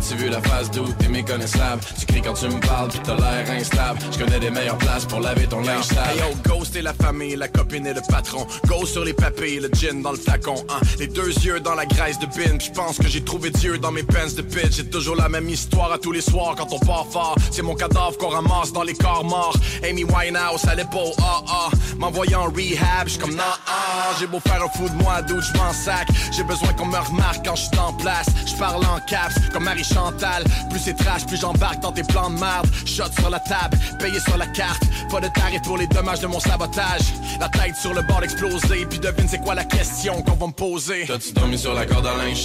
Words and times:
T'es-tu 0.00 0.22
vu 0.22 0.30
la 0.30 0.40
face 0.40 0.70
d'où 0.70 0.84
t'es 0.98 1.08
méconnaissable 1.08 1.82
Tu 1.98 2.06
cries 2.06 2.22
quand 2.22 2.32
tu 2.32 2.46
me 2.46 2.58
parles 2.60 2.88
pis 2.88 3.00
t'as 3.00 3.16
l'air 3.16 3.50
instable. 3.50 3.98
Je 4.10 4.18
connais 4.18 4.40
des 4.40 4.50
meilleures 4.50 4.78
places 4.78 5.04
pour 5.04 5.20
laver 5.20 5.46
ton 5.46 5.60
linge 5.60 5.84
sale. 5.84 5.98
Hey 6.12 6.18
yo, 6.20 6.36
Ghost 6.48 6.74
et 6.74 6.80
la 6.80 6.94
famille, 6.94 7.36
la 7.36 7.48
copine 7.48 7.86
et 7.86 7.92
le 7.92 8.00
patron. 8.08 8.46
Ghost 8.66 8.92
sur 8.92 9.04
les 9.04 9.12
papilles, 9.12 9.60
le 9.60 9.68
gin 9.68 10.00
dans 10.00 10.12
le 10.12 10.16
flacon 10.16 10.64
hein. 10.70 10.80
Les 10.98 11.06
deux 11.06 11.28
yeux 11.28 11.60
dans 11.60 11.74
la 11.74 11.84
graisse 11.84 12.18
de 12.18 12.24
bin. 12.26 12.58
Je 12.58 12.70
pense 12.70 12.96
que 12.96 13.08
j'ai 13.08 13.22
trouvé 13.22 13.50
Dieu 13.50 13.76
dans 13.76 13.92
mes 13.92 14.02
pens 14.02 14.34
de 14.34 14.40
pitch. 14.40 14.76
J'ai 14.76 14.88
toujours 14.88 15.16
la 15.16 15.28
même 15.28 15.48
histoire 15.50 15.92
à 15.92 15.98
tous 15.98 16.12
les 16.12 16.22
soirs 16.22 16.54
quand 16.56 16.72
on 16.72 16.78
part 16.78 17.06
fort. 17.10 17.34
C'est 17.50 17.62
mon 17.62 17.74
cadavre 17.74 18.16
qu'on 18.16 18.28
ramasse 18.30 18.72
dans 18.72 18.84
les 18.84 18.94
corps 18.94 19.24
morts. 19.24 19.56
Amy 19.84 20.04
Winehouse 20.04 20.64
à 20.66 20.76
l'épaule, 20.76 21.12
ah 21.20 21.42
ah. 21.46 21.68
M'envoyant 21.98 22.46
en 22.46 22.50
rehab, 22.50 23.06
j'suis 23.06 23.18
comme 23.18 23.34
non 23.34 23.42
ah. 23.66 24.14
J'ai 24.18 24.26
beau 24.26 24.40
faire 24.40 24.62
un 24.62 24.68
fou 24.78 24.88
de 24.88 25.02
moi, 25.02 25.20
d'où 25.20 25.38
je 25.42 25.58
m'en 25.58 25.74
sac. 25.74 26.08
J'ai 26.34 26.44
besoin 26.44 26.72
qu'on 26.72 26.86
me 26.86 26.98
remarque 26.98 27.44
quand 27.44 27.56
je 27.56 27.64
suis 27.64 27.78
en 27.78 27.92
place. 27.92 28.28
Je 28.46 28.56
parle 28.56 28.82
en 28.86 28.98
caps, 29.06 29.34
comme 29.52 29.64
Marie 29.64 29.84
Chantal 29.92 30.44
Plus 30.70 30.80
c'est 30.80 30.94
trash, 30.96 31.26
plus 31.26 31.40
j'embarque 31.40 31.80
dans 31.80 31.92
tes 31.92 32.02
plans 32.02 32.30
de 32.30 32.38
merde 32.38 32.66
Shot 32.84 33.12
sur 33.18 33.30
la 33.30 33.40
table, 33.40 33.78
payé 33.98 34.20
sur 34.20 34.36
la 34.36 34.46
carte 34.46 34.82
Pas 35.10 35.20
de 35.20 35.28
tarif 35.28 35.62
pour 35.62 35.78
les 35.78 35.86
dommages 35.86 36.20
de 36.20 36.26
mon 36.26 36.40
sabotage 36.40 37.02
La 37.40 37.48
tête 37.48 37.76
sur 37.76 37.94
le 37.94 38.02
bord 38.02 38.20
d'exploser 38.20 38.86
Puis 38.88 38.98
devine 38.98 39.28
c'est 39.28 39.40
quoi 39.40 39.54
la 39.54 39.64
question 39.64 40.22
qu'on 40.22 40.36
va 40.36 40.46
me 40.46 40.52
poser 40.52 41.04
T'as-tu 41.06 41.32
dormi 41.32 41.58
sur 41.58 41.74
la 41.74 41.86
corde 41.86 42.06
à 42.06 42.16
linge 42.16 42.44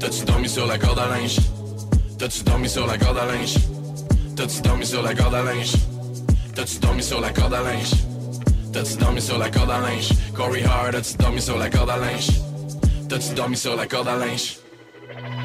T'as-tu 0.00 0.24
dormi 0.24 0.48
sur 0.48 0.66
la 0.66 0.78
corde 0.78 0.98
à 0.98 1.08
linge 1.08 1.36
T'as-tu 2.18 2.42
dormi 2.42 2.68
sur 2.68 2.86
la 2.86 2.98
corde 2.98 3.18
à 3.18 3.26
linge 3.26 3.54
T'as-tu 4.36 4.62
dormi 4.62 4.86
sur 4.86 5.02
la 5.02 5.14
corde 5.14 5.34
à 5.34 5.42
linge 5.42 5.72
T'as-tu 6.54 6.78
dormi 6.78 7.02
sur 7.02 7.20
la 7.20 7.30
corde 7.30 7.54
à 7.54 7.62
linge 7.62 7.90
T'as-tu 8.72 8.96
dormi 8.96 9.22
sur 9.22 9.38
la 9.38 9.50
corde 9.50 9.70
à 9.70 9.78
linge 9.80 10.08
Corey 10.34 10.64
Hard, 10.64 10.94
as-tu 10.96 11.16
dormi 11.16 11.40
sur 11.40 11.58
la 11.58 11.70
corde 11.70 11.90
à 11.90 11.96
linge 11.96 12.28
T'as-tu 13.08 13.34
dormi 13.34 13.56
sur 13.56 13.76
la 13.76 13.86
corde 13.86 14.08
à 14.08 14.16
linge 14.16 14.58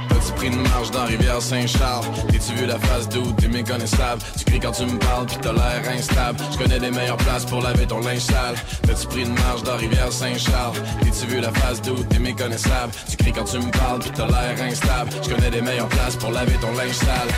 T'as-tu 0.10 0.32
pris 0.34 0.48
une 0.48 0.62
marche 0.62 0.92
dans 0.92 1.06
Rivière-Saint-Charles 1.06 2.06
T'es-tu 2.32 2.54
vu 2.54 2.66
la 2.66 2.80
face 2.80 3.08
d'où 3.10 3.32
t'es 3.34 3.48
méconnaissable? 3.48 4.22
Tu 4.38 4.46
cries 4.46 4.60
quand 4.60 4.72
tu 4.72 4.86
me 4.86 4.98
parles 4.98 5.26
pis 5.28 5.38
t'as 5.42 5.54
l'air 5.54 5.82
instable. 5.98 6.40
Je 6.52 6.58
connais 6.58 6.80
des 6.80 6.92
meilleures 6.92 7.18
places 7.18 7.46
pour 7.46 7.62
laver 7.62 7.86
ton 7.88 8.00
linge 8.00 8.20
sale. 8.20 8.56
T'as-tu 8.84 9.08
pris 9.08 9.22
une 9.22 9.34
marche 9.34 9.64
dans 9.64 9.78
Rivière-Saint-Charles 9.78 10.78
T'es-tu 11.02 11.26
vu 11.28 11.40
la 11.42 11.52
face 11.52 11.82
d'où 11.82 11.96
t'es 12.04 12.20
méconnaissable? 12.20 12.92
Tu 13.10 13.18
cries 13.18 13.34
quand 13.34 13.46
tu 13.46 13.58
me 13.58 13.72
parles 13.72 14.00
pis 14.00 14.12
t'as 14.12 14.28
l'air 14.28 14.62
instable. 14.62 15.12
Je 15.24 15.30
connais 15.30 15.52
des 15.52 15.62
meilleures 15.62 15.90
places 15.90 16.16
pour 16.16 16.32
laver 16.32 16.56
ton 16.62 16.72
linge 16.74 16.94
sale 16.94 17.30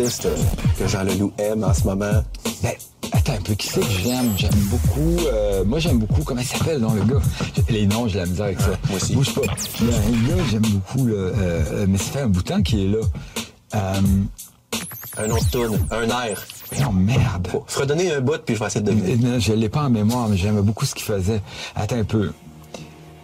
Euh, 0.00 0.36
que 0.78 0.86
Jean 0.88 1.02
Leloup 1.04 1.32
aime 1.38 1.62
en 1.64 1.74
ce 1.74 1.84
moment. 1.84 2.22
Ben, 2.62 2.72
attends 3.12 3.34
un 3.34 3.40
peu, 3.42 3.54
qui 3.54 3.68
c'est 3.68 3.80
que 3.80 3.86
j'aime? 4.02 4.32
J'aime 4.36 4.54
beaucoup. 4.70 5.16
euh, 5.26 5.62
moi, 5.64 5.78
j'aime 5.78 5.98
beaucoup. 5.98 6.22
Comment 6.24 6.40
il 6.40 6.46
s'appelle, 6.46 6.78
non, 6.80 6.94
le 6.94 7.02
gars? 7.02 7.20
Les 7.68 7.86
noms, 7.86 8.08
j'ai 8.08 8.18
la 8.20 8.26
misère 8.26 8.46
avec 8.46 8.60
ça. 8.60 8.70
moi 8.88 8.96
aussi. 8.96 9.14
Bouge 9.14 9.34
pas. 9.34 9.42
Il 9.80 9.90
y 9.90 9.92
a 9.92 9.96
un 9.96 10.36
gars, 10.36 10.42
j'aime 10.50 10.62
beaucoup, 10.62 11.06
là, 11.06 11.14
euh, 11.14 11.86
mais 11.88 11.98
ça 11.98 12.04
fait 12.12 12.20
un 12.20 12.28
bout 12.28 12.42
de 12.42 12.48
temps 12.48 12.62
qu'il 12.62 12.80
est 12.80 12.88
là. 12.88 12.98
Euh, 13.74 14.00
Un 15.18 15.28
de 15.28 15.50
tune, 15.50 15.78
un 15.90 16.08
air. 16.26 16.46
non, 16.80 16.92
merde. 16.92 17.48
Faut 17.50 17.64
se 17.68 17.78
redonner 17.78 18.12
un 18.14 18.20
bout, 18.20 18.38
puis 18.44 18.54
je 18.54 18.60
vais 18.60 18.66
essayer 18.66 18.84
de 18.84 18.90
deviner. 18.92 19.38
Je 19.40 19.52
l'ai 19.52 19.68
pas 19.68 19.82
en 19.82 19.90
mémoire, 19.90 20.28
mais 20.28 20.36
j'aimais 20.36 20.62
beaucoup 20.62 20.86
ce 20.86 20.94
qu'il 20.94 21.04
faisait. 21.04 21.42
Attends 21.76 21.98
un 21.98 22.04
peu. 22.04 22.32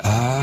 Ah. 0.02 0.40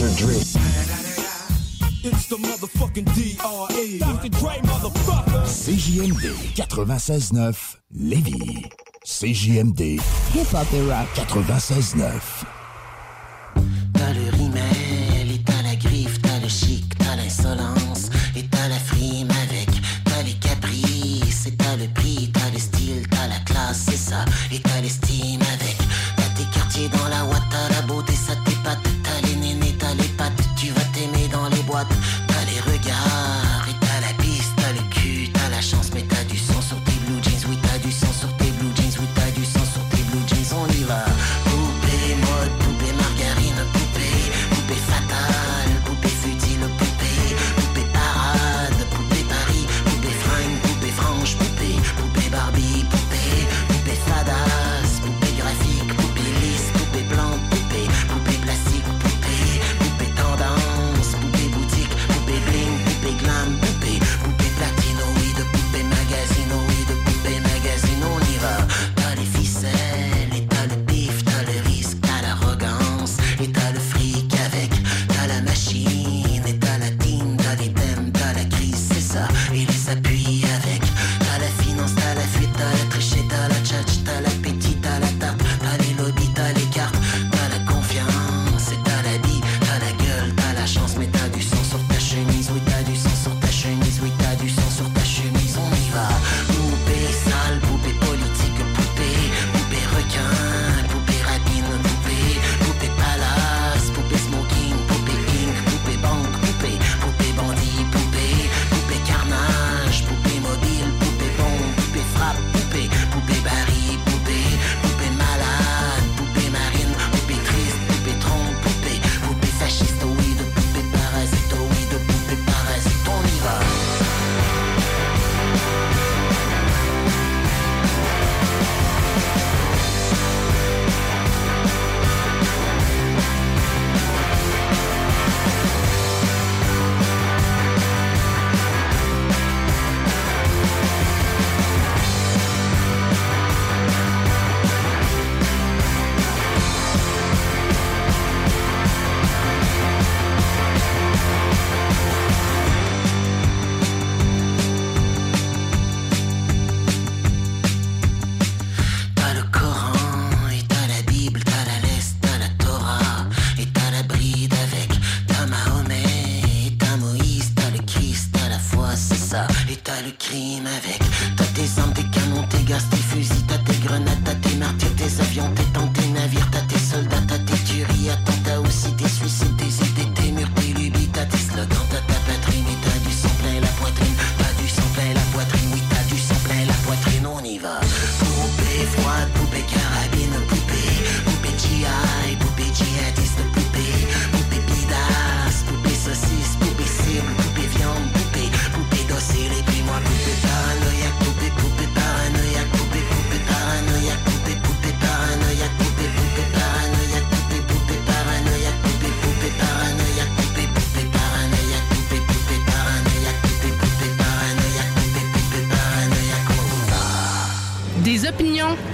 Dr. 0.00 0.16
Dre. 0.16 0.34
It's 2.02 2.26
the 2.28 2.36
motherfucking 2.36 3.04
D.R.E. 3.14 3.98
Dr. 3.98 4.30
Dre, 4.30 4.58
motherfucker. 4.62 5.44
CJMD 5.44 6.54
96.9 6.54 7.76
Lévis. 7.94 8.64
CJMD 9.04 10.00
Hip-Hop 10.32 10.66
et 10.72 10.82
Rap 10.88 11.06
96.9. 11.14 12.44
T'as 13.92 14.12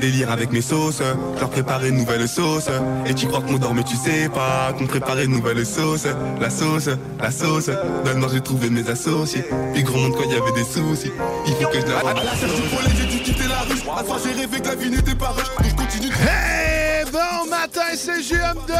Délire 0.00 0.30
avec 0.30 0.50
mes 0.52 0.62
sauces, 0.62 1.02
je 1.34 1.40
leur 1.40 1.50
préparer 1.50 1.90
une 1.90 1.98
nouvelle 1.98 2.28
sauce. 2.28 2.68
Et 3.06 3.14
tu 3.14 3.26
crois 3.26 3.40
que 3.42 3.50
mon 3.50 3.58
dort 3.58 3.74
mais 3.74 3.84
tu 3.84 3.96
sais 3.96 4.28
pas 4.28 4.72
qu'on 4.76 4.86
préparer 4.86 5.24
une 5.24 5.32
nouvelle 5.32 5.64
sauce. 5.64 6.06
La 6.40 6.50
sauce, 6.50 6.88
la 7.20 7.30
sauce, 7.30 7.66
dans 7.66 8.12
le 8.12 8.18
noir 8.18 8.30
j'ai 8.32 8.40
trouvé 8.40 8.70
mes 8.70 8.88
associés. 8.88 9.44
Puis 9.74 9.82
gros 9.84 9.98
monde 9.98 10.14
quand 10.16 10.24
il 10.24 10.32
y 10.32 10.40
avait 10.40 10.52
des 10.52 10.64
soucis, 10.64 11.12
il 11.46 11.54
faut 11.54 11.68
que 11.68 11.80
je 11.80 11.86
la 11.86 11.98
À 11.98 12.14
la 12.14 12.34
cherche 12.34 12.54
du 12.54 12.62
problème, 12.62 12.92
j'ai 12.96 13.06
dû 13.06 13.22
quitter 13.22 13.46
la 13.48 13.60
rue. 13.60 14.00
À 14.00 14.04
soir 14.04 14.18
j'ai 14.24 14.32
rêvé 14.32 14.60
que 14.60 14.68
la 14.68 14.74
vie 14.74 14.90
n'était 14.90 15.14
pas 15.14 15.28
rush, 15.28 15.48
donc 15.56 15.68
je 15.68 15.74
continue. 15.74 16.08
Hey, 16.08 17.04
bon 17.12 17.50
matin, 17.50 17.94
c'est 17.94 18.22
JMD! 18.22 18.72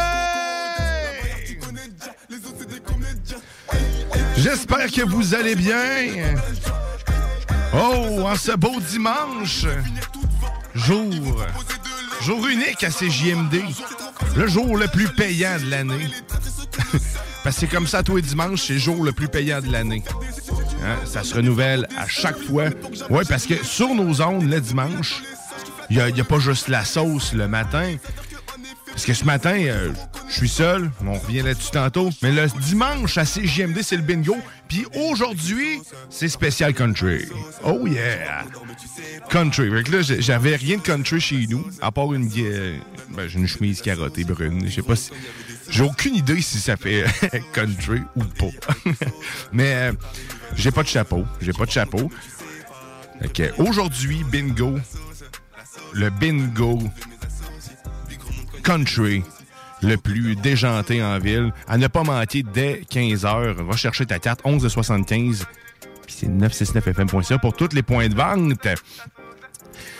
J'espère 4.37 4.91
que 4.91 5.03
vous 5.03 5.35
allez 5.35 5.55
bien. 5.55 5.77
Oh, 7.73 8.23
en 8.25 8.35
ce 8.35 8.53
beau 8.53 8.79
dimanche, 8.79 9.65
jour, 10.81 12.47
unique 12.47 12.83
à 12.83 12.89
CJMD, 12.89 13.61
le 14.35 14.47
jour 14.47 14.77
le 14.77 14.87
plus 14.87 15.07
payant 15.09 15.57
de 15.59 15.69
l'année. 15.69 16.07
Parce 17.43 17.57
que 17.59 17.65
comme 17.65 17.87
ça 17.87 18.03
tous 18.03 18.17
les 18.17 18.21
dimanches, 18.21 18.63
c'est 18.67 18.73
le 18.73 18.79
jour 18.79 19.03
le 19.03 19.11
plus 19.11 19.27
payant 19.27 19.61
de 19.61 19.71
l'année. 19.71 20.03
Hein, 20.83 20.97
Ça 21.05 21.23
se 21.23 21.33
renouvelle 21.35 21.87
à 21.97 22.07
chaque 22.07 22.37
fois. 22.37 22.65
Oui, 23.09 23.23
parce 23.27 23.47
que 23.47 23.63
sur 23.65 23.95
nos 23.95 24.21
ondes, 24.21 24.47
le 24.47 24.61
dimanche, 24.61 25.23
il 25.89 25.97
n'y 25.97 26.21
a, 26.21 26.23
pas 26.23 26.39
juste 26.39 26.67
la 26.67 26.85
sauce 26.85 27.33
le 27.33 27.47
matin. 27.47 27.95
Parce 28.91 29.05
que 29.05 29.13
ce 29.13 29.23
matin, 29.25 29.55
euh, 29.55 29.91
je 30.27 30.33
suis 30.33 30.49
seul, 30.49 30.91
on 31.05 31.13
revient 31.13 31.41
là-dessus 31.41 31.71
tantôt. 31.71 32.09
Mais 32.21 32.31
le 32.31 32.47
dimanche 32.61 33.17
à 33.17 33.25
CJMD, 33.25 33.81
c'est 33.81 33.95
le 33.95 34.01
bingo. 34.03 34.37
Puis 34.67 34.85
aujourd'hui, 34.93 35.81
c'est 36.09 36.27
spécial 36.27 36.73
country. 36.73 37.25
Oh 37.63 37.87
yeah! 37.87 38.43
Country. 39.29 39.71
Fait 39.71 39.83
que 39.83 39.97
là, 39.97 40.01
j'avais 40.01 40.55
rien 40.55 40.77
de 40.77 40.81
country 40.81 41.19
chez 41.21 41.47
nous, 41.47 41.65
à 41.81 41.91
part 41.91 42.13
une, 42.13 42.29
euh, 42.37 42.77
ben, 43.09 43.29
une 43.33 43.47
chemise 43.47 43.81
carottée 43.81 44.23
brune. 44.23 44.63
Je 44.67 44.75
sais 44.75 44.81
pas 44.81 44.95
si. 44.95 45.11
J'ai 45.69 45.83
aucune 45.83 46.15
idée 46.15 46.41
si 46.41 46.59
ça 46.59 46.75
fait 46.75 47.05
country 47.53 48.01
ou 48.15 48.23
pas. 48.23 48.73
Mais 49.53 49.73
euh, 49.73 49.93
j'ai 50.55 50.71
pas 50.71 50.83
de 50.83 50.89
chapeau. 50.89 51.25
J'ai 51.39 51.53
pas 51.53 51.65
de 51.65 51.71
chapeau. 51.71 52.11
Que 53.33 53.51
aujourd'hui, 53.61 54.23
bingo. 54.29 54.77
Le 55.93 56.09
bingo 56.09 56.79
country 58.61 59.23
le 59.81 59.97
plus 59.97 60.35
déjanté 60.35 61.03
en 61.03 61.17
ville. 61.19 61.51
À 61.67 61.77
ne 61.77 61.87
pas 61.87 62.03
manquer 62.03 62.43
dès 62.43 62.81
15h. 62.89 63.63
Va 63.63 63.75
chercher 63.75 64.05
ta 64.05 64.19
carte 64.19 64.41
11 64.43 64.63
de 64.63 64.69
75. 64.69 65.45
Puis 66.05 66.15
c'est 66.19 66.27
969fm.ca 66.27 67.37
pour 67.39 67.53
tous 67.53 67.73
les 67.73 67.83
points 67.83 68.07
de 68.07 68.15
vente. 68.15 68.67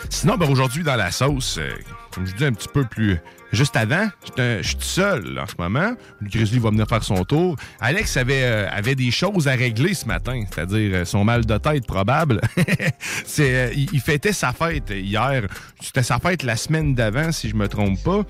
Sinon, 0.08 0.36
ben, 0.36 0.50
aujourd'hui, 0.50 0.82
dans 0.82 0.96
la 0.96 1.10
sauce, 1.10 1.58
euh, 1.58 1.70
comme 2.12 2.26
je 2.26 2.34
dis 2.34 2.44
un 2.44 2.52
petit 2.52 2.68
peu 2.68 2.84
plus. 2.84 3.18
Juste 3.52 3.76
avant, 3.76 4.08
je 4.38 4.62
suis 4.62 4.76
seul 4.80 5.38
en 5.38 5.46
ce 5.46 5.54
moment. 5.58 5.92
Le 6.20 6.28
Grizzly 6.28 6.58
va 6.58 6.70
venir 6.70 6.86
faire 6.88 7.04
son 7.04 7.22
tour. 7.24 7.56
Alex 7.80 8.16
avait, 8.16 8.44
euh, 8.44 8.68
avait 8.70 8.94
des 8.94 9.10
choses 9.10 9.46
à 9.46 9.52
régler 9.52 9.92
ce 9.92 10.06
matin, 10.06 10.42
c'est-à-dire 10.50 10.90
euh, 10.94 11.04
son 11.04 11.22
mal 11.22 11.44
de 11.44 11.58
tête 11.58 11.86
probable. 11.86 12.40
C'est, 13.26 13.54
euh, 13.54 13.72
il, 13.74 14.00
fêtait 14.00 14.32
sa 14.32 14.52
fête 14.52 14.90
hier. 14.90 15.42
C'était 15.80 16.02
sa 16.02 16.18
fête 16.18 16.44
la 16.44 16.56
semaine 16.56 16.94
d'avant, 16.94 17.30
si 17.30 17.50
je 17.50 17.54
me 17.54 17.68
trompe 17.68 18.02
pas. 18.02 18.22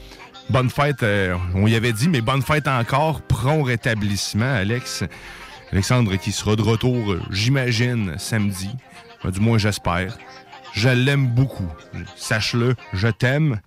Bonne 0.50 0.70
fête, 0.70 1.04
euh, 1.04 1.36
on 1.54 1.68
y 1.68 1.76
avait 1.76 1.92
dit, 1.92 2.08
mais 2.08 2.20
bonne 2.20 2.42
fête 2.42 2.66
encore. 2.66 3.22
Prompt 3.22 3.62
rétablissement, 3.62 4.52
Alex. 4.52 5.04
Alexandre 5.70 6.16
qui 6.16 6.32
sera 6.32 6.56
de 6.56 6.62
retour, 6.62 7.16
j'imagine, 7.30 8.14
samedi. 8.18 8.70
Du 9.24 9.40
moins, 9.40 9.56
j'espère. 9.56 10.18
Je 10.74 10.88
l'aime 10.88 11.28
beaucoup. 11.28 11.70
Sache-le, 12.16 12.74
je 12.92 13.08
t'aime. 13.08 13.60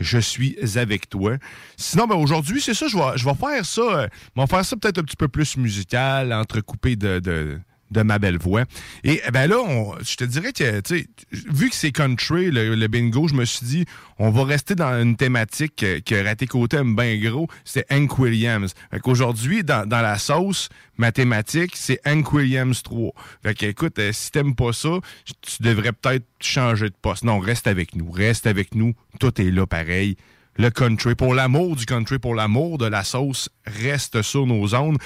Je 0.00 0.18
suis 0.18 0.56
avec 0.76 1.08
toi. 1.08 1.36
Sinon, 1.76 2.06
ben 2.06 2.16
aujourd'hui, 2.16 2.60
c'est 2.60 2.74
ça, 2.74 2.86
je 2.88 2.96
vais, 2.96 3.16
je 3.16 3.24
vais 3.24 3.34
faire 3.34 3.64
ça. 3.64 3.80
euh, 3.82 4.08
je 4.36 4.40
vais 4.40 4.46
faire 4.46 4.64
ça 4.64 4.76
peut-être 4.76 4.98
un 4.98 5.02
petit 5.02 5.16
peu 5.16 5.28
plus 5.28 5.56
musical, 5.56 6.32
entrecoupé 6.32 6.96
de, 6.96 7.18
de, 7.18 7.58
de 7.90 8.02
ma 8.02 8.18
belle 8.18 8.38
voix. 8.38 8.64
Et 9.04 9.20
eh 9.26 9.30
ben 9.30 9.48
là, 9.48 9.64
je 10.02 10.16
te 10.16 10.24
dirais 10.24 10.52
que, 10.52 10.82
vu 11.30 11.70
que 11.70 11.74
c'est 11.74 11.92
country, 11.92 12.50
le, 12.50 12.86
bingo, 12.86 13.28
je 13.28 13.34
me 13.34 13.44
suis 13.44 13.66
dit, 13.66 13.84
on 14.18 14.30
va 14.30 14.44
rester 14.44 14.74
dans 14.74 15.00
une 15.00 15.16
thématique 15.16 15.76
que, 15.76 16.00
que 16.00 16.24
Raté 16.24 16.46
Côté 16.46 16.78
aime 16.78 16.96
bien 16.96 17.18
gros, 17.18 17.48
c'est 17.64 17.86
Hank 17.92 18.18
Williams. 18.18 18.74
Fait 18.90 19.00
qu'aujourd'hui, 19.00 19.64
dans, 19.64 19.88
dans 19.88 20.00
la 20.00 20.18
sauce, 20.18 20.68
ma 20.96 21.12
thématique, 21.12 21.72
c'est 21.74 22.00
Hank 22.06 22.32
Williams 22.32 22.82
3. 22.82 23.12
Fait 23.42 23.54
que, 23.54 23.66
écoute, 23.66 23.98
euh, 23.98 24.12
si 24.12 24.30
t'aimes 24.30 24.54
pas 24.54 24.72
ça, 24.72 24.98
tu 25.24 25.62
devrais 25.62 25.92
peut-être 25.92 26.26
changer 26.40 26.90
de 26.90 26.94
poste. 27.00 27.24
Non, 27.24 27.38
reste 27.38 27.66
avec 27.66 27.94
nous, 27.94 28.10
reste 28.10 28.46
avec 28.46 28.74
nous. 28.74 28.94
Tout 29.18 29.40
est 29.40 29.50
là 29.50 29.66
pareil. 29.66 30.16
Le 30.56 30.70
country, 30.70 31.14
pour 31.14 31.34
l'amour 31.34 31.76
du 31.76 31.86
country, 31.86 32.18
pour 32.18 32.34
l'amour 32.34 32.78
de 32.78 32.86
la 32.86 33.04
sauce, 33.04 33.48
reste 33.64 34.22
sur 34.22 34.44
nos 34.46 34.74
ondes. 34.74 34.98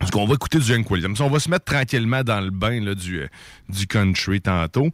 Parce 0.00 0.10
qu'on 0.10 0.26
va 0.26 0.34
écouter 0.34 0.58
du 0.58 0.74
Hank 0.74 0.90
Williams. 0.90 1.20
On 1.20 1.28
va 1.28 1.38
se 1.38 1.50
mettre 1.50 1.66
tranquillement 1.66 2.24
dans 2.24 2.40
le 2.40 2.50
bain 2.50 2.80
là, 2.80 2.94
du, 2.94 3.20
euh, 3.20 3.28
du 3.68 3.86
country 3.86 4.40
tantôt. 4.40 4.88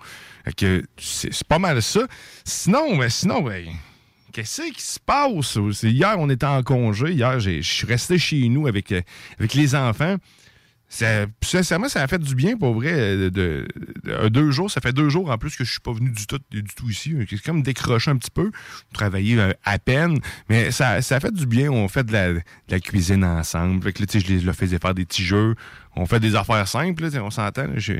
Que 0.56 0.84
c'est 0.98 1.44
pas 1.44 1.60
mal 1.60 1.80
ça. 1.80 2.00
Sinon, 2.44 2.96
ben, 2.96 3.08
sinon, 3.08 3.40
ben, 3.40 3.68
qu'est-ce 4.32 4.62
qui 4.62 4.82
se 4.82 4.98
passe? 4.98 5.58
Hier, 5.84 6.16
on 6.18 6.28
était 6.28 6.44
en 6.44 6.62
congé. 6.64 7.12
Hier, 7.12 7.38
je 7.38 7.60
suis 7.60 7.86
resté 7.86 8.18
chez 8.18 8.48
nous 8.48 8.66
avec, 8.66 8.90
euh, 8.90 9.00
avec 9.38 9.54
les 9.54 9.76
enfants. 9.76 10.16
Ça, 10.88 11.26
sincèrement, 11.42 11.88
ça 11.88 12.02
a 12.02 12.06
fait 12.06 12.20
du 12.20 12.34
bien, 12.36 12.56
pour 12.56 12.74
vrai. 12.74 13.16
De, 13.16 13.28
de- 13.28 14.28
deux 14.28 14.52
jours, 14.52 14.70
ça 14.70 14.80
fait 14.80 14.92
deux 14.92 15.08
jours 15.08 15.30
en 15.30 15.38
plus 15.38 15.56
que 15.56 15.64
je 15.64 15.70
suis 15.70 15.80
pas 15.80 15.92
venu 15.92 16.10
du 16.10 16.26
tout, 16.26 16.38
du 16.50 16.62
tout 16.62 16.88
ici. 16.88 17.14
C'est 17.28 17.42
comme 17.42 17.62
décroché 17.62 18.10
un 18.10 18.16
petit 18.16 18.30
peu, 18.30 18.52
travailler 18.92 19.38
euh, 19.38 19.52
à 19.64 19.78
peine, 19.78 20.20
mais 20.48 20.70
ça, 20.70 21.02
ça 21.02 21.16
a 21.16 21.20
fait 21.20 21.34
du 21.34 21.46
bien. 21.46 21.70
On 21.70 21.88
fait 21.88 22.04
de 22.04 22.12
la, 22.68 22.80
cuisine 22.80 23.24
ensemble. 23.24 23.82
Fait 23.82 23.92
que 23.92 24.02
là, 24.02 24.06
je 24.38 24.46
leur 24.46 24.54
faisais 24.54 24.78
faire 24.78 24.94
des 24.94 25.04
petits 25.04 25.24
jeux. 25.24 25.56
On 25.96 26.06
fait 26.06 26.20
des 26.20 26.36
affaires 26.36 26.68
simples, 26.68 27.08
là, 27.08 27.22
on 27.22 27.30
s'entend. 27.30 27.66
Je 27.76 27.94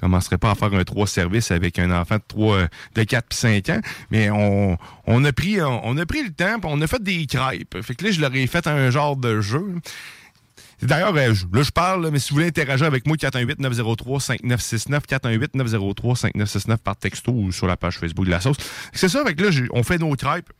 commencerai 0.00 0.36
pas 0.36 0.50
à 0.50 0.54
faire 0.54 0.74
un 0.74 0.84
trois 0.84 1.06
services 1.06 1.50
avec 1.52 1.78
un 1.78 1.90
enfant 1.90 2.16
de 2.16 2.22
trois, 2.26 2.66
de 2.94 3.02
4 3.02 3.26
puis 3.28 3.38
5 3.38 3.68
ans, 3.70 3.80
mais 4.10 4.30
on, 4.30 4.76
on 5.06 5.24
a 5.24 5.32
pris, 5.32 5.62
on, 5.62 5.96
a 5.96 6.06
pris 6.06 6.24
le 6.24 6.30
temps, 6.30 6.58
on 6.64 6.80
a 6.82 6.86
fait 6.86 7.02
des 7.02 7.26
crêpes. 7.26 7.80
Fait 7.82 7.94
que 7.94 8.04
là, 8.04 8.10
je 8.10 8.20
leur 8.20 8.34
ai 8.34 8.46
fait 8.46 8.66
un 8.66 8.90
genre 8.90 9.16
de 9.16 9.40
jeu. 9.40 9.76
D'ailleurs, 10.82 11.16
euh, 11.16 11.34
là, 11.52 11.62
je 11.62 11.70
parle, 11.70 12.10
mais 12.10 12.18
si 12.18 12.30
vous 12.30 12.36
voulez 12.36 12.48
interagir 12.48 12.86
avec 12.86 13.06
moi, 13.06 13.16
418-903-5969, 13.16 15.00
418-903-5969 15.06 16.76
par 16.78 16.96
texto 16.96 17.32
ou 17.32 17.52
sur 17.52 17.66
la 17.66 17.76
page 17.76 17.98
Facebook 17.98 18.26
de 18.26 18.30
la 18.30 18.40
sauce. 18.40 18.56
C'est 18.92 19.08
ça, 19.08 19.20
avec 19.20 19.40
là, 19.40 19.48
on 19.72 19.82
fait 19.82 19.98
nos 19.98 20.14
crêpes. 20.14 20.52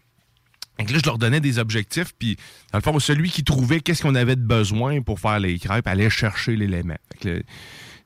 Là, 0.78 0.84
je 0.88 1.06
leur 1.06 1.18
donnais 1.18 1.40
des 1.40 1.58
objectifs, 1.58 2.12
puis 2.18 2.36
dans 2.72 2.78
le 2.78 2.82
fond, 2.82 2.98
celui 2.98 3.30
qui 3.30 3.44
trouvait 3.44 3.80
qu'est-ce 3.80 4.02
qu'on 4.02 4.14
avait 4.14 4.36
de 4.36 4.42
besoin 4.42 5.00
pour 5.00 5.20
faire 5.20 5.40
les 5.40 5.58
crêpes 5.58 5.86
allait 5.86 6.10
chercher 6.10 6.54
l'élément. 6.54 6.96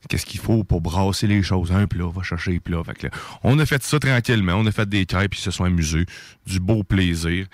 Qu'est-ce 0.09 0.25
qu'il 0.25 0.39
faut 0.39 0.63
pour 0.63 0.81
brasser 0.81 1.27
les 1.27 1.43
choses? 1.43 1.71
Un 1.71 1.85
plat, 1.85 2.07
va 2.07 2.23
chercher 2.23 2.51
les 2.51 2.59
plats. 2.59 2.81
Là, 2.85 3.09
on 3.43 3.59
a 3.59 3.65
fait 3.65 3.83
ça 3.83 3.99
tranquillement. 3.99 4.53
On 4.53 4.65
a 4.65 4.71
fait 4.71 4.89
des 4.89 5.05
crêpes, 5.05 5.31
puis 5.31 5.39
ils 5.39 5.43
se 5.43 5.51
sont 5.51 5.65
amusés. 5.65 6.05
Du 6.47 6.59
beau 6.59 6.83
plaisir. 6.83 7.45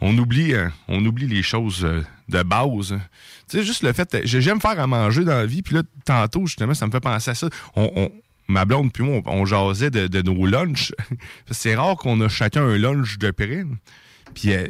On 0.00 0.16
oublie, 0.16 0.54
euh, 0.54 0.68
on 0.86 1.04
oublie 1.04 1.26
les 1.26 1.42
choses 1.42 1.84
euh, 1.84 2.02
de 2.28 2.42
base. 2.42 2.96
Tu 3.48 3.58
sais, 3.58 3.64
juste 3.64 3.82
le 3.82 3.92
fait... 3.92 4.18
j'ai- 4.24 4.40
J'aime 4.40 4.60
faire 4.60 4.78
à 4.78 4.86
manger 4.86 5.24
dans 5.24 5.34
la 5.34 5.46
vie, 5.46 5.62
puis 5.62 5.74
là, 5.74 5.82
tantôt, 6.04 6.46
justement, 6.46 6.74
ça 6.74 6.86
me 6.86 6.90
fait 6.90 7.00
penser 7.00 7.30
à 7.30 7.34
ça. 7.34 7.48
On, 7.76 8.10
ma 8.48 8.64
blonde 8.64 8.92
puis 8.92 9.04
moi, 9.04 9.20
on, 9.26 9.44
jasait 9.44 9.90
de, 9.90 10.22
nos 10.22 10.46
lunchs. 10.46 10.92
C'est 11.50 11.76
rare 11.76 11.96
qu'on 11.96 12.20
a 12.20 12.28
chacun 12.28 12.62
un 12.62 12.78
lunch 12.78 13.18
de 13.18 13.30
près. 13.30 13.64
Puis 14.34 14.52
euh, 14.52 14.66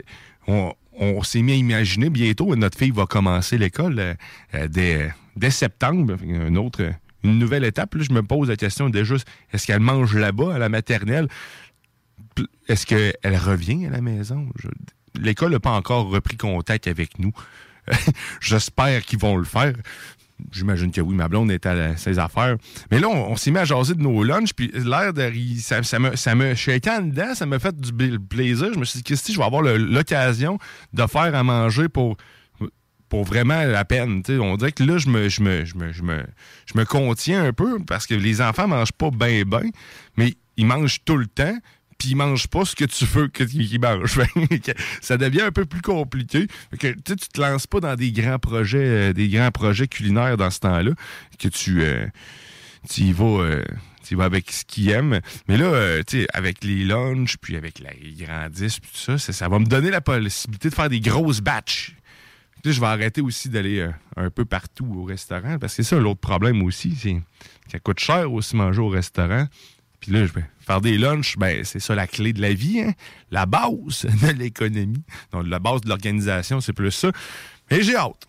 on, 0.46 1.22
s'est 1.22 1.42
mis 1.42 1.52
à 1.52 1.54
imaginer 1.54 2.10
bientôt, 2.10 2.54
notre 2.56 2.76
fille 2.76 2.90
va 2.90 3.06
commencer 3.06 3.56
l'école 3.56 3.98
euh, 3.98 4.14
euh, 4.54 5.08
dès, 5.36 5.50
septembre. 5.50 6.16
Une 6.22 6.58
autre, 6.58 6.92
une 7.22 7.38
nouvelle 7.38 7.64
étape. 7.64 7.94
Là, 7.94 8.02
je 8.02 8.12
me 8.12 8.22
pose 8.22 8.48
la 8.48 8.56
question 8.56 8.90
déjà, 8.90 9.14
est-ce 9.52 9.66
qu'elle 9.66 9.80
mange 9.80 10.14
là-bas, 10.14 10.54
à 10.56 10.58
la 10.58 10.68
maternelle? 10.68 11.28
Est-ce 12.68 12.86
qu'elle 12.86 13.36
revient 13.36 13.86
à 13.86 13.90
la 13.90 14.00
maison? 14.00 14.48
L'école 15.20 15.52
n'a 15.52 15.60
pas 15.60 15.72
encore 15.72 16.08
repris 16.08 16.36
contact 16.36 16.86
avec 16.86 17.18
nous. 17.18 17.32
J'espère 18.40 19.02
qu'ils 19.02 19.18
vont 19.18 19.36
le 19.36 19.44
faire. 19.44 19.72
J'imagine 20.52 20.92
que 20.92 21.00
oui, 21.00 21.16
ma 21.16 21.26
blonde 21.28 21.50
est 21.50 21.66
à 21.66 21.96
ses 21.96 22.18
affaires. 22.18 22.56
Mais 22.90 23.00
là, 23.00 23.08
on, 23.08 23.36
s'est 23.36 23.50
mis 23.50 23.58
à 23.58 23.64
jaser 23.64 23.94
de 23.94 24.02
nos 24.02 24.22
lunchs, 24.22 24.52
puis 24.54 24.70
l'air 24.72 25.12
de. 25.12 25.32
Ça, 25.58 25.82
ça 25.82 25.98
me, 25.98 26.14
ça 26.14 26.34
me 26.36 26.54
dedans, 27.10 27.34
ça 27.34 27.44
m'a 27.44 27.58
fait 27.58 27.78
du 27.78 28.18
plaisir. 28.20 28.72
Je 28.72 28.78
me 28.78 28.84
suis 28.84 28.98
dit, 28.98 29.02
Christy, 29.02 29.32
je 29.32 29.38
vais 29.38 29.44
avoir 29.44 29.62
l'occasion 29.62 30.58
de 30.92 31.06
faire 31.06 31.34
à 31.34 31.42
manger 31.42 31.88
pour 31.88 32.16
pour 33.08 33.24
vraiment 33.24 33.64
la 33.64 33.84
peine. 33.84 34.22
On 34.28 34.56
dirait 34.56 34.72
que 34.72 34.84
là, 34.84 34.98
je 34.98 35.08
me, 35.08 35.28
je, 35.28 35.42
me, 35.42 35.64
je, 35.64 35.76
me, 35.76 35.92
je, 35.92 36.02
me, 36.02 36.24
je 36.66 36.78
me 36.78 36.84
contiens 36.84 37.44
un 37.44 37.52
peu 37.52 37.78
parce 37.86 38.06
que 38.06 38.14
les 38.14 38.40
enfants 38.40 38.68
mangent 38.68 38.92
pas 38.92 39.10
bien, 39.10 39.42
bien, 39.44 39.70
mais 40.16 40.34
ils 40.56 40.66
mangent 40.66 40.98
tout 41.04 41.16
le 41.16 41.26
temps 41.26 41.56
puis 41.98 42.10
ils 42.10 42.14
mangent 42.14 42.46
pas 42.46 42.64
ce 42.64 42.76
que 42.76 42.84
tu 42.84 43.04
veux 43.04 43.26
qu'ils 43.28 43.80
mangent. 43.80 44.20
ça 45.00 45.16
devient 45.16 45.42
un 45.42 45.52
peu 45.52 45.66
plus 45.66 45.82
compliqué. 45.82 46.46
Que, 46.78 46.92
tu 46.92 47.16
te 47.16 47.40
lances 47.40 47.66
pas 47.66 47.80
dans 47.80 47.96
des 47.96 48.12
grands 48.12 48.38
projets, 48.38 48.78
euh, 48.78 49.12
des 49.12 49.28
grands 49.28 49.50
projets 49.50 49.88
culinaires 49.88 50.36
dans 50.36 50.50
ce 50.50 50.60
temps-là, 50.60 50.92
que 51.38 51.48
tu, 51.48 51.82
euh, 51.82 52.06
tu 52.88 53.02
y 53.02 53.12
vas. 53.12 53.42
Euh, 53.42 53.64
avec 54.20 54.50
ce 54.50 54.64
qu'ils 54.64 54.88
aiment. 54.88 55.20
Mais 55.48 55.58
là, 55.58 56.02
tu 56.02 56.20
sais, 56.20 56.26
avec 56.32 56.64
les 56.64 56.82
lunchs, 56.82 57.36
puis 57.36 57.56
avec 57.56 57.78
les 57.78 58.24
grandisses, 58.24 58.80
puis 58.80 58.90
tout 58.90 59.18
ça, 59.18 59.18
ça, 59.18 59.48
va 59.50 59.58
me 59.58 59.66
donner 59.66 59.90
la 59.90 60.00
possibilité 60.00 60.70
de 60.70 60.74
faire 60.74 60.88
des 60.88 61.00
grosses 61.00 61.42
batches. 61.42 61.94
je 62.64 62.80
vais 62.80 62.86
arrêter 62.86 63.20
aussi 63.20 63.50
d'aller 63.50 63.86
un 64.16 64.30
peu 64.30 64.46
partout 64.46 64.90
au 64.96 65.04
restaurant, 65.04 65.58
parce 65.58 65.76
que 65.76 65.82
c'est 65.82 65.90
ça 65.90 66.00
l'autre 66.00 66.20
problème 66.20 66.62
aussi, 66.62 66.96
c'est 66.98 67.20
ça 67.70 67.78
coûte 67.80 68.00
cher 68.00 68.32
aussi 68.32 68.56
manger 68.56 68.80
au 68.80 68.88
restaurant. 68.88 69.46
Puis 70.00 70.12
là, 70.12 70.24
je 70.24 70.32
vais 70.32 70.44
faire 70.68 70.80
des 70.82 70.98
lunchs, 70.98 71.38
ben, 71.38 71.64
c'est 71.64 71.80
ça 71.80 71.94
la 71.94 72.06
clé 72.06 72.34
de 72.34 72.42
la 72.42 72.52
vie, 72.52 72.82
hein? 72.82 72.92
la 73.30 73.46
base 73.46 74.04
de 74.22 74.32
l'économie. 74.32 75.02
Donc, 75.32 75.46
la 75.46 75.58
base 75.58 75.80
de 75.80 75.88
l'organisation, 75.88 76.60
c'est 76.60 76.74
plus 76.74 76.90
ça. 76.90 77.10
Et 77.70 77.82
j'ai 77.82 77.96
hâte. 77.96 78.26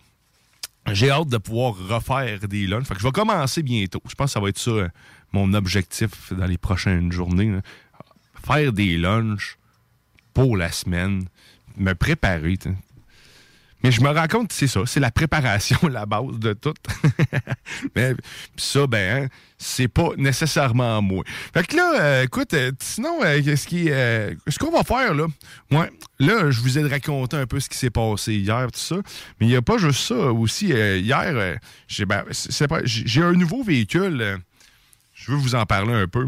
J'ai 0.90 1.10
hâte 1.10 1.28
de 1.28 1.36
pouvoir 1.36 1.74
refaire 1.76 2.40
des 2.48 2.66
lunchs. 2.66 2.86
Fait 2.86 2.94
que 2.94 3.00
je 3.00 3.06
vais 3.06 3.12
commencer 3.12 3.62
bientôt. 3.62 4.00
Je 4.08 4.14
pense 4.14 4.30
que 4.30 4.32
ça 4.32 4.40
va 4.40 4.48
être 4.48 4.58
ça, 4.58 4.70
euh, 4.70 4.88
mon 5.32 5.52
objectif 5.52 6.32
dans 6.32 6.46
les 6.46 6.56
prochaines 6.56 7.12
journées. 7.12 7.58
Faire 8.42 8.72
des 8.72 8.96
lunchs 8.96 9.58
pour 10.32 10.56
la 10.56 10.72
semaine, 10.72 11.26
me 11.76 11.92
préparer. 11.92 12.56
Mais 13.82 13.90
je 13.90 14.02
me 14.02 14.10
rends 14.10 14.26
compte, 14.26 14.52
c'est 14.52 14.66
ça, 14.66 14.80
c'est 14.86 15.00
la 15.00 15.10
préparation, 15.10 15.78
la 15.90 16.06
base 16.06 16.38
de 16.38 16.52
tout. 16.52 16.74
Mais 17.96 18.14
ça, 18.56 18.86
ben, 18.86 19.24
hein, 19.24 19.28
c'est 19.58 19.88
pas 19.88 20.10
nécessairement 20.16 21.00
moi. 21.00 21.24
Fait 21.54 21.66
que 21.66 21.76
là, 21.76 22.00
euh, 22.00 22.24
écoute, 22.24 22.52
euh, 22.54 22.72
sinon, 22.80 23.20
euh, 23.22 23.40
ce 23.56 23.66
qui, 23.66 23.86
ce 23.86 24.58
qu'on 24.58 24.70
va 24.70 24.84
faire 24.84 25.14
là, 25.14 25.26
ouais, 25.70 25.90
là, 26.18 26.50
je 26.50 26.60
vous 26.60 26.78
ai 26.78 26.86
raconté 26.86 27.36
un 27.36 27.46
peu 27.46 27.60
ce 27.60 27.68
qui 27.68 27.78
s'est 27.78 27.90
passé 27.90 28.34
hier, 28.34 28.66
tout 28.72 28.80
ça. 28.80 28.96
Mais 29.38 29.46
il 29.46 29.48
n'y 29.48 29.56
a 29.56 29.62
pas 29.62 29.78
juste 29.78 30.00
ça 30.00 30.14
aussi. 30.14 30.68
hier, 30.68 31.58
j'ai 31.88 32.04
ben, 32.04 32.24
j'ai 32.30 33.22
un 33.22 33.32
nouveau 33.32 33.62
véhicule. 33.62 34.38
je 35.14 35.32
veux 35.32 35.38
vous 35.38 35.54
en 35.54 35.64
parler 35.64 35.94
un 35.94 36.06
peu. 36.06 36.26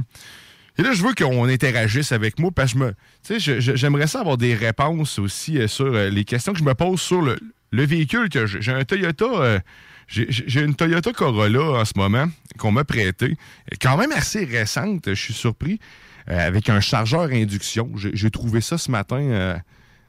Et 0.78 0.82
là, 0.82 0.92
je 0.92 1.02
veux 1.02 1.14
qu'on 1.14 1.48
interagisse 1.48 2.12
avec 2.12 2.38
moi 2.38 2.50
parce 2.50 2.74
que 2.74 2.94
j'aimerais 3.38 4.06
ça 4.06 4.20
avoir 4.20 4.38
des 4.38 4.54
réponses 4.54 5.18
aussi 5.18 5.58
euh, 5.58 5.68
sur 5.68 5.86
euh, 5.86 6.08
les 6.08 6.24
questions 6.24 6.52
que 6.52 6.58
je 6.58 6.64
me 6.64 6.74
pose 6.74 7.00
sur 7.00 7.20
le, 7.20 7.36
véhicule 7.72 8.28
que 8.28 8.46
j'ai. 8.46 8.62
J'ai 8.62 8.72
un 8.72 8.84
Toyota. 8.84 9.24
Euh, 9.24 9.60
j'ai 10.08 10.60
une 10.60 10.74
Toyota 10.74 11.12
Corolla 11.12 11.80
en 11.80 11.84
ce 11.84 11.92
moment 11.96 12.26
qu'on 12.58 12.72
m'a 12.72 12.84
prêté. 12.84 13.36
Quand 13.80 13.96
même 13.96 14.12
assez 14.12 14.44
récente, 14.44 15.04
je 15.06 15.14
suis 15.14 15.32
surpris. 15.32 15.78
avec 16.26 16.68
un 16.68 16.80
chargeur 16.80 17.22
induction. 17.22 17.90
J'ai 17.96 18.30
trouvé 18.30 18.60
ça 18.60 18.76
ce 18.76 18.90
matin 18.90 19.58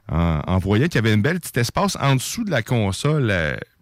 en, 0.08 0.58
voyant 0.58 0.88
qu'il 0.88 0.96
y 0.96 0.98
avait 0.98 1.14
une 1.14 1.22
belle 1.22 1.40
petite 1.40 1.56
espace 1.56 1.96
en 1.98 2.16
dessous 2.16 2.44
de 2.44 2.50
la 2.50 2.62
console 2.62 3.32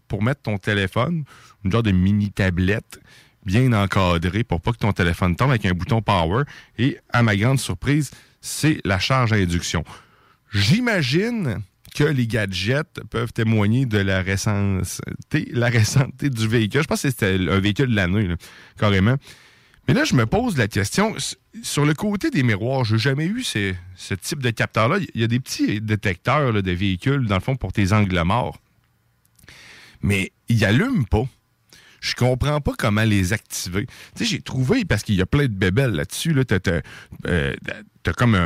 pour 0.07 0.23
mettre 0.23 0.43
ton 0.43 0.59
téléphone, 0.59 1.25
une 1.65 1.73
genre 1.73 1.83
de 1.83 1.91
mini 1.91 2.31
tablette 2.31 3.01
bien 3.45 3.73
encadré 3.73 4.45
pour 4.45 4.61
pas 4.61 4.73
que 4.73 4.79
ton 4.79 4.93
téléphone 4.93 5.37
tombe 5.37 5.51
avec 5.51 5.67
un 5.67 5.73
bouton 5.73 6.03
power. 6.03 6.45
Et 6.79 6.99
à 7.11 7.23
ma 7.23 7.37
grande 7.37 7.59
surprise, 7.59 8.11
c'est 8.41 8.81
la 8.85 8.99
charge 8.99 9.33
à 9.33 9.37
induction. 9.37 9.85
J'imagine 10.53 11.63
que 11.95 12.05
les 12.05 12.27
gadgets 12.27 13.01
peuvent 13.11 13.33
témoigner 13.33 13.87
de 13.87 13.99
la 13.99 14.23
récenteté, 14.23 15.49
la 15.53 15.69
récenteté 15.69 16.31
du 16.31 16.49
véhicule. 16.49 16.83
Je 16.83 16.87
pense 16.87 17.03
que 17.03 17.11
c'était 17.11 17.39
un 17.49 17.61
véhicule 17.61 17.91
de 17.91 17.97
l'année, 17.97 18.29
carrément. 18.79 19.17
Mais 19.89 19.95
là, 19.95 20.05
je 20.05 20.15
me 20.15 20.27
pose 20.27 20.57
la 20.57 20.69
question, 20.69 21.15
sur 21.63 21.85
le 21.85 21.93
côté 21.95 22.31
des 22.31 22.43
miroirs, 22.43 22.85
je 22.85 22.95
n'ai 22.95 23.01
jamais 23.01 23.27
eu 23.27 23.43
ce, 23.43 23.75
type 24.15 24.41
de 24.41 24.51
capteur-là. 24.51 24.99
Il 25.15 25.21
y 25.21 25.25
a 25.25 25.27
des 25.27 25.41
petits 25.41 25.81
détecteurs 25.81 26.63
de 26.63 26.73
véhicules, 26.73 27.27
dans 27.27 27.35
le 27.35 27.41
fond, 27.41 27.57
pour 27.57 27.73
tes 27.73 27.93
angles 27.93 28.23
morts. 28.23 28.59
Mais 30.01 30.33
ils 30.49 30.61
n'allument 30.61 31.05
pas 31.05 31.27
je 32.03 32.15
comprends 32.15 32.61
pas 32.61 32.73
comment 32.77 33.05
les 33.05 33.33
activer. 33.33 33.87
Tu 34.17 34.25
sais, 34.25 34.31
j'ai 34.31 34.43
trouvé, 34.43 34.85
parce 34.85 35.05
qu'il 35.05 35.15
y 35.15 35.23
a 35.23 35.27
plein 35.27 35.45
de 35.45 35.55
bébelles 35.55 35.93
là-dessus, 35.93 36.35
là, 36.35 36.45
t'as, 36.45 36.81
euh, 37.27 37.55
comme. 38.19 38.37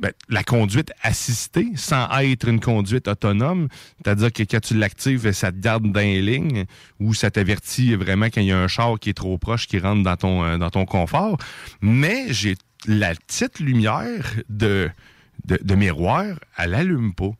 Ben, 0.00 0.12
la 0.28 0.44
conduite 0.44 0.92
assistée 1.02 1.72
sans 1.74 2.08
être 2.20 2.46
une 2.46 2.60
conduite 2.60 3.08
autonome. 3.08 3.66
C'est-à-dire 3.96 4.32
que 4.32 4.44
quand 4.44 4.60
tu 4.60 4.74
l'actives, 4.74 5.32
ça 5.32 5.50
te 5.50 5.58
garde 5.58 5.90
dans 5.90 5.98
les 5.98 6.22
lignes 6.22 6.66
ou 7.00 7.14
ça 7.14 7.32
t'avertit 7.32 7.96
vraiment 7.96 8.26
quand 8.26 8.40
il 8.40 8.46
y 8.46 8.52
a 8.52 8.58
un 8.60 8.68
char 8.68 9.00
qui 9.00 9.10
est 9.10 9.14
trop 9.14 9.38
proche 9.38 9.66
qui 9.66 9.80
rentre 9.80 10.04
dans 10.04 10.16
ton, 10.16 10.44
euh, 10.44 10.84
confort. 10.84 11.36
Mais 11.80 12.32
j'ai 12.32 12.54
la 12.86 13.12
petite 13.12 13.58
lumière 13.58 14.24
de 14.48 14.92
miroir, 15.74 16.26
elle 16.56 16.74
allume 16.74 17.12
pas. 17.12 17.32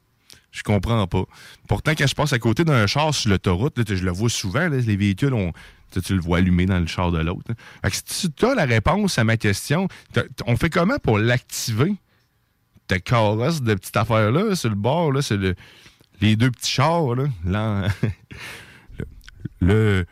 Je 0.50 0.62
comprends 0.62 1.06
pas. 1.06 1.24
Pourtant, 1.68 1.92
quand 1.92 2.06
je 2.06 2.14
passe 2.14 2.32
à 2.32 2.38
côté 2.38 2.64
d'un 2.64 2.86
char 2.86 3.14
sur 3.14 3.30
l'autoroute, 3.30 3.74
je 3.86 4.04
le 4.04 4.10
vois 4.10 4.30
souvent, 4.30 4.68
les 4.68 4.96
véhicules, 4.96 5.34
tu 6.04 6.14
le 6.14 6.20
vois 6.20 6.38
allumer 6.38 6.66
dans 6.66 6.78
le 6.78 6.86
char 6.86 7.10
de 7.12 7.18
l'autre. 7.18 7.52
Si 7.92 8.32
tu 8.32 8.46
as 8.46 8.54
la 8.54 8.64
réponse 8.64 9.18
à 9.18 9.24
ma 9.24 9.36
question, 9.36 9.88
on 10.46 10.56
fait 10.56 10.70
comment 10.70 10.98
pour 10.98 11.18
l'activer? 11.18 11.94
Ta 12.86 12.98
carrosse 12.98 13.60
de 13.60 13.74
petite 13.74 13.96
affaire-là, 13.96 14.54
sur 14.56 14.70
le 14.70 14.74
bord, 14.74 15.12
là, 15.12 15.20
c'est 15.20 15.38
les 16.20 16.36
deux 16.36 16.50
petits 16.50 16.70
chars, 16.70 17.14
le, 19.60 20.06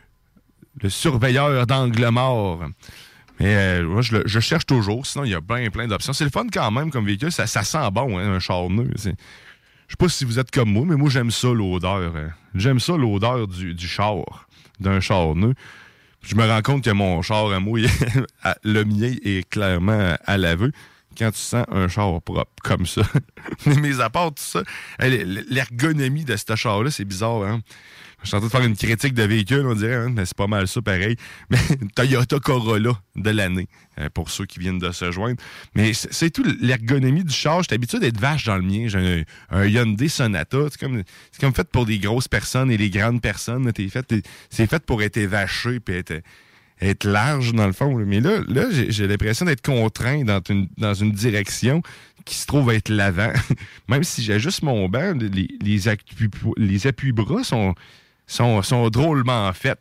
le, 0.83 0.89
surveilleur 0.89 1.67
d'angle 1.67 2.09
mort. 2.11 2.61
Mais 3.41 3.55
euh, 3.55 3.87
moi, 3.87 4.03
je, 4.03 4.41
cherche 4.41 4.67
toujours. 4.67 5.07
Sinon, 5.07 5.25
il 5.25 5.31
y 5.31 5.35
a 5.35 5.41
plein, 5.41 5.69
plein 5.71 5.87
d'options. 5.87 6.13
C'est 6.13 6.25
le 6.25 6.31
fun 6.31 6.47
quand 6.53 6.71
même 6.71 6.91
comme 6.91 7.07
véhicule. 7.07 7.33
Ça, 7.33 7.47
sent 7.47 7.91
bon, 7.93 8.19
hein, 8.19 8.35
un 8.35 8.39
char 8.39 8.69
neuf. 8.71 9.09
Je 9.89 9.93
sais 9.93 9.97
pas 9.99 10.09
si 10.09 10.25
vous 10.25 10.39
êtes 10.39 10.51
comme 10.51 10.71
moi, 10.73 10.85
mais 10.85 10.97
moi, 10.97 11.11
j'aime 11.11 11.31
ça, 11.31 11.49
l'odeur. 11.49 12.17
Hein. 12.17 12.31
J'aime 12.55 12.81
ça, 12.81 12.97
l'odeur 12.97 13.47
du, 13.47 13.89
char, 13.89 14.17
d'un 14.81 15.01
char 15.01 15.35
neuf. 15.35 15.55
Je 16.23 16.35
me 16.35 16.45
rends 16.47 16.63
compte 16.63 16.85
que 16.85 16.91
mon 16.91 17.23
char 17.23 17.53
à 17.53 17.61
moi, 17.61 17.81
le 18.65 18.85
mien 18.85 19.15
est 19.23 19.49
clairement 19.49 20.17
à 20.25 20.39
l'aveu 20.39 20.73
quand 21.17 21.31
tu 21.31 21.39
sens 21.39 21.65
un 21.71 21.89
char 21.89 22.21
propre 22.21 22.51
comme 22.63 22.85
ça. 22.85 23.03
Mais 23.67 24.01
à 24.01 24.11
tout 24.11 24.33
ça, 24.37 24.63
l'ergonomie 24.99 26.25
de 26.25 26.37
ce 26.37 26.57
char-là, 26.57 26.91
c'est 26.91 27.05
bizarre. 27.05 27.45
Hein? 27.45 27.61
Je 28.23 28.29
suis 28.29 28.37
en 28.37 28.41
train 28.41 28.49
de 28.49 28.53
faire 28.53 28.65
une 28.65 28.77
critique 28.77 29.15
de 29.15 29.23
véhicule, 29.23 29.67
on 29.67 29.75
dirait, 29.75 29.95
hein, 29.95 30.13
mais 30.13 30.25
c'est 30.27 30.37
pas 30.37 30.47
mal 30.47 30.67
ça 30.67 30.83
pareil. 30.83 31.17
Mais 31.51 31.59
Toyota 31.95 32.41
Corolla 32.41 32.93
de 33.15 33.31
l'année, 33.31 33.69
euh, 34.01 34.09
pour 34.13 34.31
ceux 34.31 34.47
qui 34.47 34.59
viennent 34.59 34.79
de 34.79 34.91
se 34.91 35.13
joindre. 35.13 35.41
Mais 35.75 35.93
c'est 35.93 36.31
tout 36.31 36.43
l'ergonomie 36.61 37.25
du 37.25 37.33
char. 37.33 37.63
J'ai 37.63 37.69
l'habitude 37.73 38.01
d'être 38.01 38.19
vache 38.19 38.45
dans 38.45 38.57
le 38.57 38.63
mien. 38.63 38.89
J'ai 38.89 39.25
un, 39.51 39.67
Hyundai 39.67 40.09
Sonata. 40.09 40.59
C'est 40.71 40.81
comme, 40.81 41.03
comme 41.39 41.55
fait 41.55 41.69
pour 41.71 41.87
des 41.87 41.99
grosses 41.99 42.27
personnes 42.27 42.71
et 42.71 42.77
les 42.77 42.91
grandes 42.91 43.21
personnes. 43.21 43.71
C'est 44.51 44.67
fait 44.67 44.85
pour 44.85 45.03
être 45.03 45.21
vaché 45.21 45.79
et 45.89 45.93
être 45.93 46.23
être 46.81 47.05
large 47.05 47.55
dans 47.55 47.67
le 47.67 47.73
fond. 47.73 47.97
Mais 48.05 48.21
là, 48.21 48.41
là 48.49 48.65
j'ai 48.71 49.07
l'impression 49.07 49.47
d'être 49.47 49.63
contraint 49.63 50.25
dans 50.25 50.41
une, 50.49 50.69
dans 50.77 50.95
une 50.95 51.13
direction 51.13 51.83
qui 52.25 52.35
se 52.35 52.47
trouve 52.47 52.73
être 52.73 52.89
l'avant. 52.89 53.33
Même 53.89 54.05
si 54.05 54.23
j'ajuste 54.23 54.63
mon 54.63 54.89
banc, 54.89 55.15
les, 55.15 55.49
les 55.63 56.87
appuis-bras 56.87 57.45
sont, 57.45 57.75
sont, 58.27 58.91
drôlement 58.91 59.53
faits. 59.53 59.79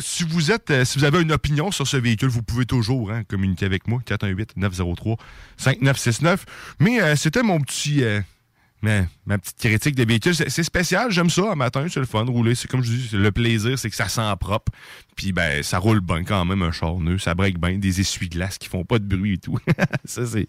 Si 0.00 0.22
vous 0.24 0.52
êtes, 0.52 0.70
euh, 0.70 0.84
si 0.84 0.98
vous 0.98 1.04
avez 1.04 1.20
une 1.20 1.32
opinion 1.32 1.72
sur 1.72 1.86
ce 1.88 1.96
véhicule, 1.96 2.28
vous 2.28 2.42
pouvez 2.42 2.64
toujours 2.66 3.10
hein, 3.10 3.24
communiquer 3.24 3.66
avec 3.66 3.88
moi, 3.88 4.00
418-903-5969. 5.58 6.38
Mais 6.78 7.02
euh, 7.02 7.16
c'était 7.16 7.42
mon 7.42 7.60
petit, 7.60 8.04
euh, 8.04 8.20
mais 8.82 9.06
ma 9.26 9.38
petite 9.38 9.58
critique 9.58 9.94
des 9.94 10.04
véhicules, 10.04 10.34
c'est 10.34 10.62
spécial, 10.64 11.10
j'aime 11.10 11.30
ça. 11.30 11.52
Un 11.52 11.54
matin, 11.54 11.86
c'est 11.88 12.00
le 12.00 12.06
fun, 12.06 12.24
rouler. 12.24 12.56
C'est 12.56 12.68
comme 12.68 12.82
je 12.82 12.90
dis, 12.90 13.10
le 13.12 13.30
plaisir, 13.30 13.78
c'est 13.78 13.88
que 13.88 13.94
ça 13.96 14.08
sent 14.08 14.22
propre. 14.40 14.72
Puis 15.14 15.32
ben, 15.32 15.62
ça 15.62 15.78
roule 15.78 16.00
bien 16.00 16.24
quand 16.24 16.44
même, 16.44 16.62
un 16.62 16.72
char 16.72 16.98
neuf. 16.98 17.22
Ça 17.22 17.34
break 17.34 17.60
bien, 17.60 17.78
des 17.78 18.00
essuie-glaces 18.00 18.58
qui 18.58 18.68
font 18.68 18.84
pas 18.84 18.98
de 18.98 19.04
bruit 19.04 19.34
et 19.34 19.38
tout. 19.38 19.56
ça, 20.04 20.26
c'est. 20.26 20.48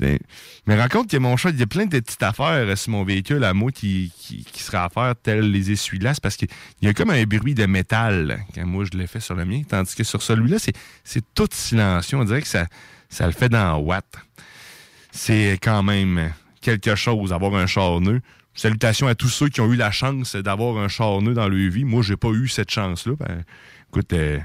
Mais 0.00 0.80
rencontre 0.80 1.10
que 1.10 1.16
mon 1.18 1.36
chat, 1.36 1.50
il 1.50 1.60
y 1.60 1.62
a 1.62 1.66
plein 1.66 1.86
de 1.86 2.00
petites 2.00 2.22
affaires 2.22 2.76
sur 2.76 2.90
mon 2.90 3.04
véhicule 3.04 3.44
à 3.44 3.54
moi 3.54 3.70
qui, 3.70 4.12
qui, 4.18 4.62
seraient 4.62 4.78
à 4.78 4.88
faire, 4.88 5.14
telles 5.22 5.50
les 5.50 5.70
essuie-glaces, 5.70 6.20
parce 6.20 6.36
qu'il 6.36 6.48
y 6.82 6.88
a 6.88 6.94
comme 6.94 7.10
un 7.10 7.22
bruit 7.24 7.54
de 7.54 7.66
métal 7.66 8.44
quand 8.54 8.66
moi 8.66 8.84
je 8.90 8.98
l'ai 8.98 9.06
fait 9.06 9.20
sur 9.20 9.34
le 9.34 9.44
mien. 9.44 9.62
Tandis 9.68 9.94
que 9.94 10.04
sur 10.04 10.22
celui-là, 10.22 10.56
c'est 11.04 11.34
tout 11.34 11.48
silencieux. 11.52 12.16
On 12.16 12.24
dirait 12.24 12.42
que 12.42 12.48
ça, 12.48 12.66
ça 13.08 13.26
le 13.26 13.32
fait 13.32 13.48
dans 13.48 13.78
Watt. 13.78 14.06
C'est 15.12 15.58
quand 15.62 15.82
même 15.82 16.32
quelque 16.60 16.94
chose, 16.94 17.32
avoir 17.32 17.54
un 17.54 17.66
char 17.66 18.00
neuf. 18.00 18.20
salutations 18.54 19.06
à 19.06 19.14
tous 19.14 19.28
ceux 19.28 19.48
qui 19.48 19.60
ont 19.60 19.72
eu 19.72 19.76
la 19.76 19.90
chance 19.90 20.36
d'avoir 20.36 20.78
un 20.78 20.88
char 20.88 21.22
neuf 21.22 21.34
dans 21.34 21.48
leur 21.48 21.70
vie. 21.70 21.84
Moi, 21.84 22.02
j'ai 22.02 22.16
pas 22.16 22.30
eu 22.30 22.48
cette 22.48 22.70
chance-là. 22.70 23.14
Ben, 23.18 23.44
écoute, 23.88 24.12
euh, 24.12 24.38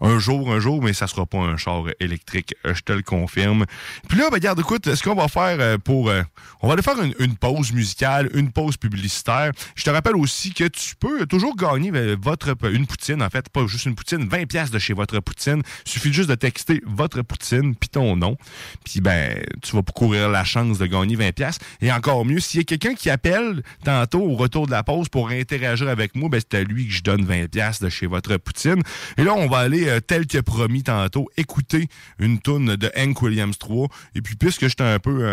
un 0.00 0.18
jour, 0.18 0.52
un 0.52 0.60
jour, 0.60 0.82
mais 0.82 0.92
ça 0.92 1.06
sera 1.06 1.26
pas 1.26 1.38
un 1.38 1.56
char 1.56 1.84
électrique, 2.00 2.54
je 2.64 2.80
te 2.80 2.92
le 2.92 3.02
confirme. 3.02 3.64
Puis 4.08 4.18
là, 4.18 4.28
ben, 4.30 4.34
regarde, 4.34 4.60
écoute, 4.60 4.94
ce 4.94 5.02
qu'on 5.02 5.14
va 5.14 5.28
faire 5.28 5.56
euh, 5.60 5.78
pour... 5.78 6.08
euh, 6.08 6.22
on 6.60 6.68
va 6.68 6.74
aller 6.74 6.82
faire 6.82 6.96
une, 7.18 7.36
pause 7.36 7.72
musicale, 7.72 8.30
une 8.34 8.50
pause 8.50 8.76
publicitaire. 8.76 9.52
Je 9.74 9.84
te 9.84 9.90
rappelle 9.90 10.16
aussi 10.16 10.52
que 10.52 10.64
tu 10.64 10.94
peux 10.96 11.26
toujours 11.26 11.56
gagner 11.56 11.90
euh, 11.94 12.16
votre 12.20 12.54
une 12.64 12.86
poutine, 12.86 13.22
en 13.22 13.30
fait, 13.30 13.48
pas 13.48 13.66
juste 13.66 13.86
une 13.86 13.94
poutine, 13.94 14.28
20 14.28 14.46
pièces 14.46 14.70
de 14.70 14.78
chez 14.78 14.92
Votre 14.92 15.20
Poutine. 15.20 15.62
Suffit 15.84 16.12
juste 16.12 16.28
de 16.28 16.34
texter 16.34 16.82
Votre 16.86 17.22
Poutine, 17.22 17.74
puis 17.74 17.88
ton 17.88 18.16
nom. 18.16 18.36
Puis 18.84 19.00
ben, 19.00 19.38
tu 19.62 19.76
vas 19.76 19.82
courir 19.82 20.28
la 20.28 20.44
chance 20.44 20.78
de 20.78 20.86
gagner 20.86 21.16
20 21.16 21.32
pièces. 21.32 21.58
Et 21.80 21.92
encore 21.92 22.24
mieux, 22.24 22.40
s'il 22.40 22.60
y 22.60 22.62
a 22.62 22.64
quelqu'un 22.64 22.94
qui 22.94 23.10
appelle 23.10 23.62
tantôt 23.84 24.22
au 24.22 24.34
retour 24.34 24.66
de 24.66 24.72
la 24.72 24.82
pause 24.82 25.08
pour 25.08 25.30
interagir 25.30 25.88
avec 25.88 26.14
moi, 26.14 26.28
ben, 26.28 26.40
c'est 26.40 26.58
à 26.58 26.62
lui 26.62 26.88
que 26.88 26.92
je 26.92 27.02
donne 27.02 27.24
20 27.24 27.48
pièces 27.50 27.80
de 27.80 27.88
chez 27.88 28.06
Votre 28.06 28.36
Poutine. 28.36 28.82
Et 29.16 29.24
là, 29.24 29.34
on 29.34 29.46
va 29.46 29.58
aller, 29.58 29.85
euh, 29.88 30.00
tel 30.00 30.26
que 30.26 30.38
promis 30.38 30.82
tantôt, 30.82 31.28
écouter 31.36 31.88
une 32.18 32.38
toune 32.38 32.76
de 32.76 32.90
Hank 32.96 33.20
Williams 33.22 33.58
3. 33.58 33.88
Et 34.14 34.22
puis, 34.22 34.36
puisque 34.36 34.68
j'étais 34.68 34.84
un 34.84 34.98
peu 34.98 35.26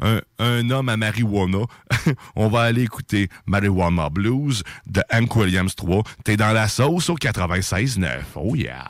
un, 0.00 0.70
homme 0.70 0.88
à 0.88 0.96
marijuana, 0.96 1.66
on 2.36 2.48
va 2.48 2.62
aller 2.62 2.82
écouter 2.82 3.28
Marijuana 3.46 4.10
Blues 4.10 4.62
de 4.86 5.02
Hank 5.12 5.34
Williams 5.36 5.74
3. 5.74 6.02
T'es 6.24 6.36
dans 6.36 6.52
la 6.52 6.68
sauce 6.68 7.10
au 7.10 7.16
96.9. 7.16 8.08
Oh 8.36 8.54
yeah! 8.54 8.88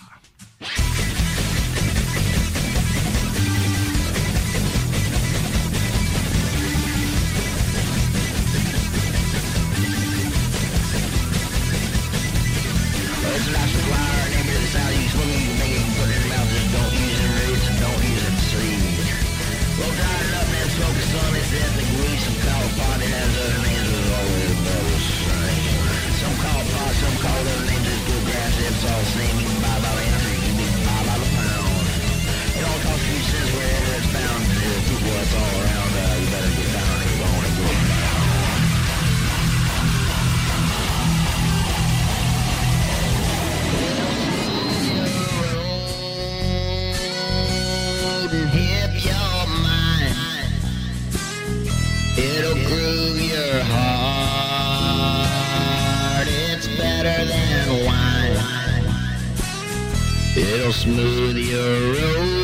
It'll 60.55 60.71
smooth 60.71 61.39
your 61.39 61.95
road. 61.95 62.42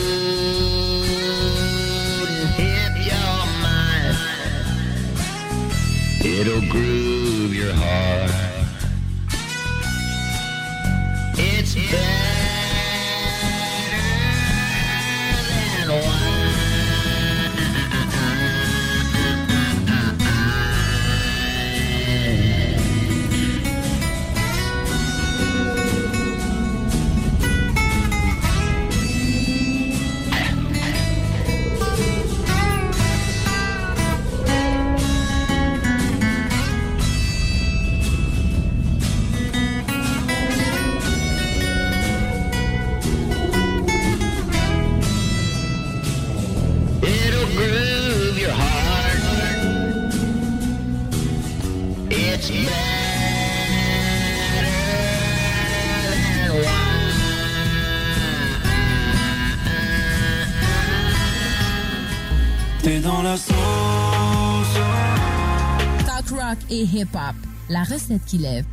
Et 66.78 66.84
hip-hop, 66.84 67.34
la 67.68 67.82
recette 67.82 68.24
qui 68.24 68.38
lève. 68.38 68.64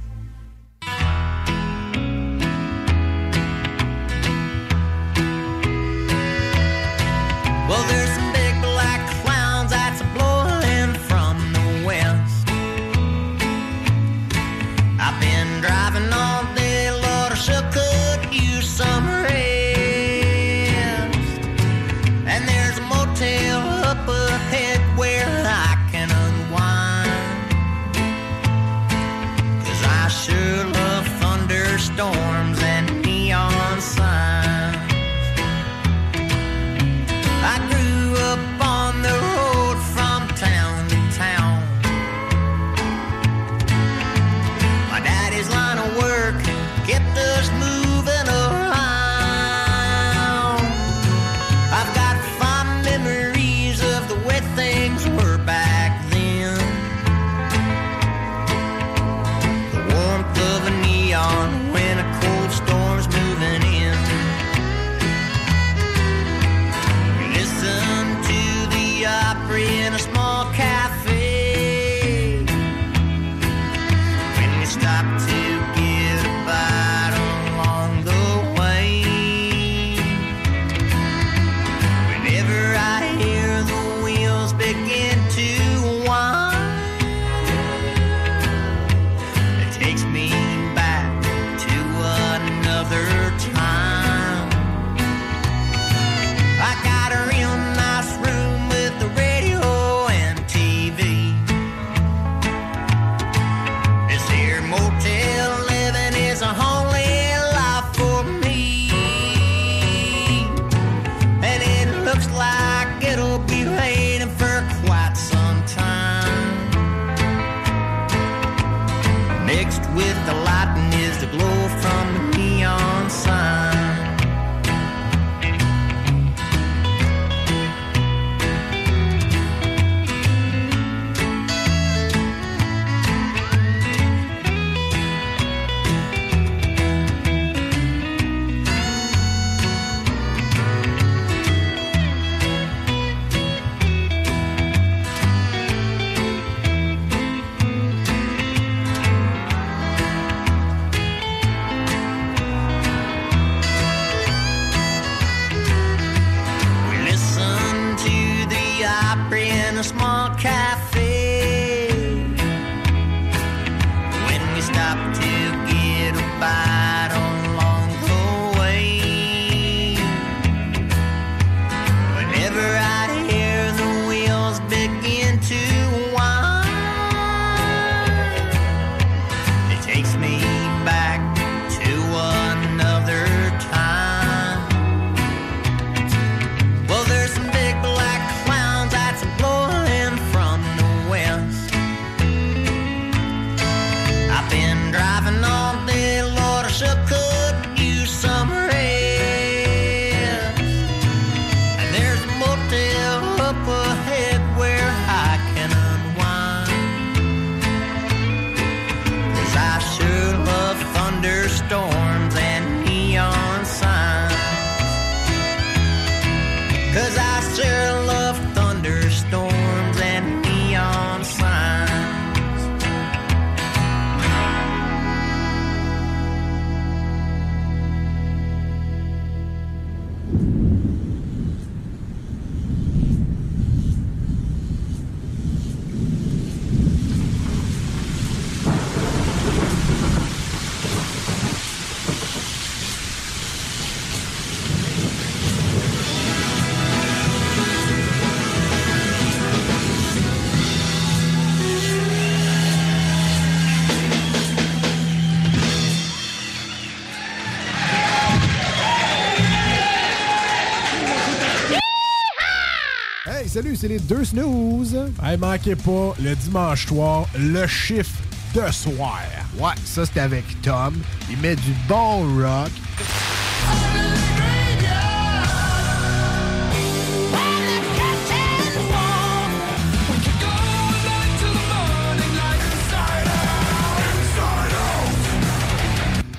Salut, 263.76 263.78
c'est 263.78 263.88
les 263.88 264.00
deux 264.00 264.26
snooze. 264.26 264.98
Hey, 265.24 265.38
manquez 265.38 265.76
pas, 265.76 266.14
le 266.22 266.36
dimanche 266.36 266.88
soir, 266.88 267.28
le 267.38 267.68
chiffre 267.68 268.22
de 268.54 268.72
soir. 268.72 269.22
Ouais, 269.58 269.72
ça 269.86 270.04
c'est 270.06 270.20
avec 270.20 270.44
Tom. 270.62 270.96
Il 271.30 271.38
met 271.38 271.56
du 271.56 271.72
bon 271.88 272.24
rock. 272.42 272.72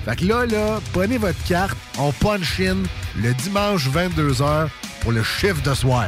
Fait 0.05 0.15
que 0.15 0.25
là, 0.25 0.45
là, 0.45 0.79
prenez 0.93 1.17
votre 1.17 1.43
carte, 1.43 1.77
on 1.99 2.13
punch 2.13 2.61
in 2.61 2.77
le 3.21 3.33
dimanche 3.33 3.89
22h 3.89 4.69
pour 5.01 5.11
le 5.11 5.21
chiffre 5.21 5.61
de 5.63 5.73
soir. 5.73 6.07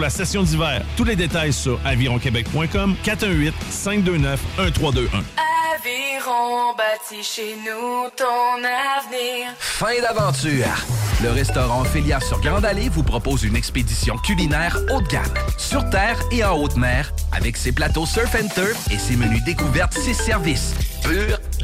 la 0.00 0.10
session 0.10 0.42
d'hiver. 0.42 0.82
Tous 0.96 1.04
les 1.04 1.16
détails 1.16 1.52
sur 1.52 1.78
avironquebec.com 1.84 2.96
418 3.02 3.54
529 3.70 4.40
1321. 4.58 5.22
Aviron 5.74 6.74
bâti 6.76 7.22
chez 7.22 7.54
nous 7.56 8.08
ton 8.16 8.58
avenir. 8.58 9.52
Fin 9.58 10.00
d'aventure. 10.00 10.66
Le 11.22 11.30
restaurant 11.30 11.82
Ophélia 11.82 12.18
sur 12.20 12.40
Grande 12.40 12.64
Allée 12.64 12.88
vous 12.88 13.02
propose 13.02 13.44
une 13.44 13.56
expédition 13.56 14.16
culinaire 14.16 14.76
haut 14.90 15.02
de 15.02 15.08
gamme, 15.08 15.34
sur 15.58 15.88
terre 15.90 16.18
et 16.32 16.42
en 16.42 16.56
haute 16.58 16.76
mer, 16.76 17.12
avec 17.32 17.56
ses 17.56 17.72
plateaux 17.72 18.06
surf 18.06 18.34
and 18.34 18.48
turf 18.54 18.90
et 18.90 18.98
ses 18.98 19.16
menus 19.16 19.44
découvertes, 19.44 19.92
ses 19.92 20.14
services. 20.14 20.74
Pur 21.02 21.38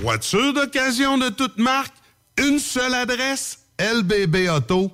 Voiture 0.00 0.52
d'occasion 0.52 1.16
de 1.16 1.30
toute 1.30 1.56
marque, 1.56 1.94
une 2.38 2.58
seule 2.58 2.94
adresse, 2.94 3.60
lbbauto.com. 3.78 4.90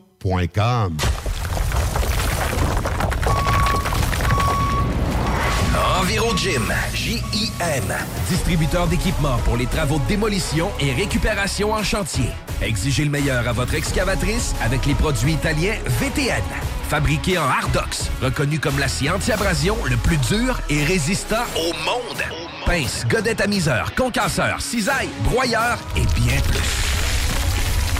EnviroGym, 6.00 6.72
J-I-M, 6.94 7.94
distributeur 8.28 8.86
d'équipements 8.86 9.38
pour 9.44 9.56
les 9.56 9.66
travaux 9.66 9.98
de 9.98 10.06
démolition 10.06 10.70
et 10.78 10.92
récupération 10.92 11.72
en 11.72 11.82
chantier. 11.82 12.30
Exigez 12.60 13.04
le 13.04 13.10
meilleur 13.10 13.48
à 13.48 13.52
votre 13.52 13.74
excavatrice 13.74 14.54
avec 14.62 14.86
les 14.86 14.94
produits 14.94 15.32
italiens 15.32 15.78
VTN. 16.00 16.44
Fabriqué 16.88 17.38
en 17.38 17.48
Hardox, 17.48 18.08
reconnu 18.20 18.60
comme 18.60 18.78
l'acier 18.78 19.10
anti-abrasion 19.10 19.76
le 19.84 19.96
plus 19.96 20.18
dur 20.18 20.60
et 20.70 20.84
résistant 20.84 21.44
au 21.56 21.72
monde. 21.84 22.22
Pince, 22.66 23.04
godette 23.08 23.40
à 23.40 23.46
miseur, 23.46 23.94
concasseur, 23.94 24.60
cisaille, 24.60 25.08
broyeur 25.24 25.78
et 25.96 26.06
bien 26.20 26.40
plus. 26.40 26.60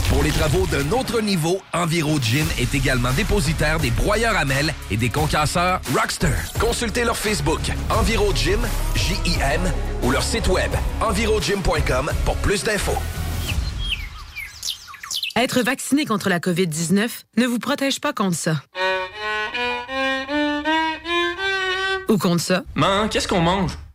Pour 0.09 0.23
les 0.23 0.31
travaux 0.31 0.67
d'un 0.67 0.93
autre 0.93 1.21
niveau, 1.21 1.61
EnviroGym 1.73 2.47
est 2.59 2.75
également 2.75 3.13
dépositaire 3.13 3.79
des 3.79 3.91
broyeurs 3.91 4.37
à 4.37 4.45
mêles 4.45 4.73
et 4.91 4.97
des 4.97 5.09
concasseurs 5.09 5.81
Rockster. 5.95 6.29
Consultez 6.61 7.05
leur 7.05 7.17
Facebook 7.17 7.61
EnviroGym, 7.91 8.61
J-I-M, 8.95 9.61
ou 10.03 10.11
leur 10.11 10.23
site 10.23 10.49
web 10.49 10.71
envirogym.com 11.01 12.11
pour 12.25 12.37
plus 12.37 12.63
d'infos. 12.63 12.99
Être 15.35 15.63
vacciné 15.63 16.05
contre 16.05 16.29
la 16.29 16.41
COVID-19 16.41 17.09
ne 17.39 17.47
vous 17.47 17.59
protège 17.59 18.01
pas 18.01 18.13
contre 18.13 18.37
ça. 18.37 18.63
Ou 22.09 22.19
contre 22.19 22.43
ça. 22.43 22.63
Man, 22.75 23.09
qu'est-ce 23.09 23.27
qu'on 23.27 23.41
mange? 23.41 23.73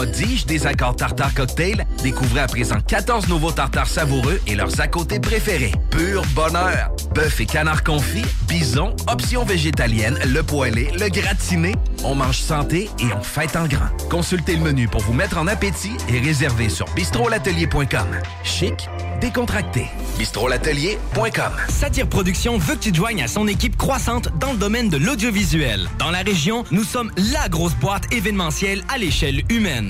prodige 0.00 0.46
des 0.46 0.66
accords 0.66 0.96
tartare 0.96 1.34
cocktail, 1.34 1.86
découvrez 2.02 2.40
à 2.40 2.46
présent 2.46 2.78
14 2.86 3.28
nouveaux 3.28 3.52
tartares 3.52 3.86
savoureux 3.86 4.40
et 4.46 4.54
leurs 4.54 4.80
à 4.80 4.88
côté 4.88 5.20
préférés. 5.20 5.72
Pur 5.90 6.22
bonheur! 6.34 6.90
Bœuf 7.14 7.38
et 7.40 7.44
canard 7.44 7.84
confit, 7.84 8.24
bison, 8.48 8.96
options 9.08 9.44
végétaliennes, 9.44 10.18
le 10.24 10.42
poêlé, 10.42 10.90
le 10.98 11.10
gratiné. 11.10 11.74
On 12.02 12.14
mange 12.14 12.38
santé 12.38 12.88
et 12.98 13.12
on 13.14 13.20
fête 13.20 13.56
en 13.56 13.66
grand. 13.66 13.90
Consultez 14.08 14.56
le 14.56 14.62
menu 14.62 14.88
pour 14.88 15.02
vous 15.02 15.12
mettre 15.12 15.36
en 15.36 15.46
appétit 15.46 15.92
et 16.08 16.18
réservez 16.18 16.70
sur 16.70 16.86
bistrolatelier.com. 16.94 18.06
Chic, 18.42 18.88
décontracté. 19.20 19.84
bistrolatelier.com. 20.16 21.52
Satire 21.68 22.08
Productions 22.08 22.56
veut 22.56 22.76
que 22.76 22.80
tu 22.80 22.94
joignes 22.94 23.22
à 23.22 23.28
son 23.28 23.46
équipe 23.46 23.76
croissante 23.76 24.30
dans 24.38 24.52
le 24.52 24.58
domaine 24.58 24.88
de 24.88 24.96
l'audiovisuel. 24.96 25.90
Dans 25.98 26.10
la 26.10 26.20
région, 26.20 26.64
nous 26.70 26.84
sommes 26.84 27.12
la 27.32 27.50
grosse 27.50 27.74
boîte 27.74 28.10
événementielle 28.14 28.82
à 28.88 28.96
l'échelle 28.96 29.42
humaine. 29.50 29.89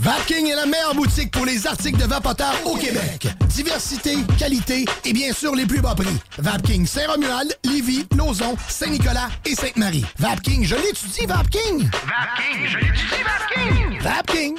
Vapking 0.00 0.48
est 0.48 0.56
la 0.56 0.66
meilleure 0.66 0.94
boutique 0.94 1.30
pour 1.30 1.46
les 1.46 1.66
articles 1.66 1.98
de 1.98 2.04
vapoteurs 2.04 2.54
au 2.64 2.76
Québec. 2.76 3.28
Diversité, 3.48 4.16
qualité 4.38 4.84
et 5.04 5.12
bien 5.12 5.32
sûr 5.32 5.54
les 5.54 5.66
plus 5.66 5.80
bas 5.80 5.94
prix. 5.94 6.16
Vapking 6.38 6.86
Saint-Romuald, 6.86 7.56
Lévis, 7.64 8.06
Lauson, 8.16 8.56
Saint-Nicolas 8.68 9.28
et 9.44 9.54
Sainte-Marie. 9.54 10.04
Vapking, 10.18 10.64
je 10.64 10.74
l'étudie, 10.74 11.26
Vapking! 11.26 11.88
Vapking, 11.88 12.66
je 12.66 12.78
l'étudie, 12.78 13.22
Vapking! 13.24 14.00
Vapking! 14.00 14.58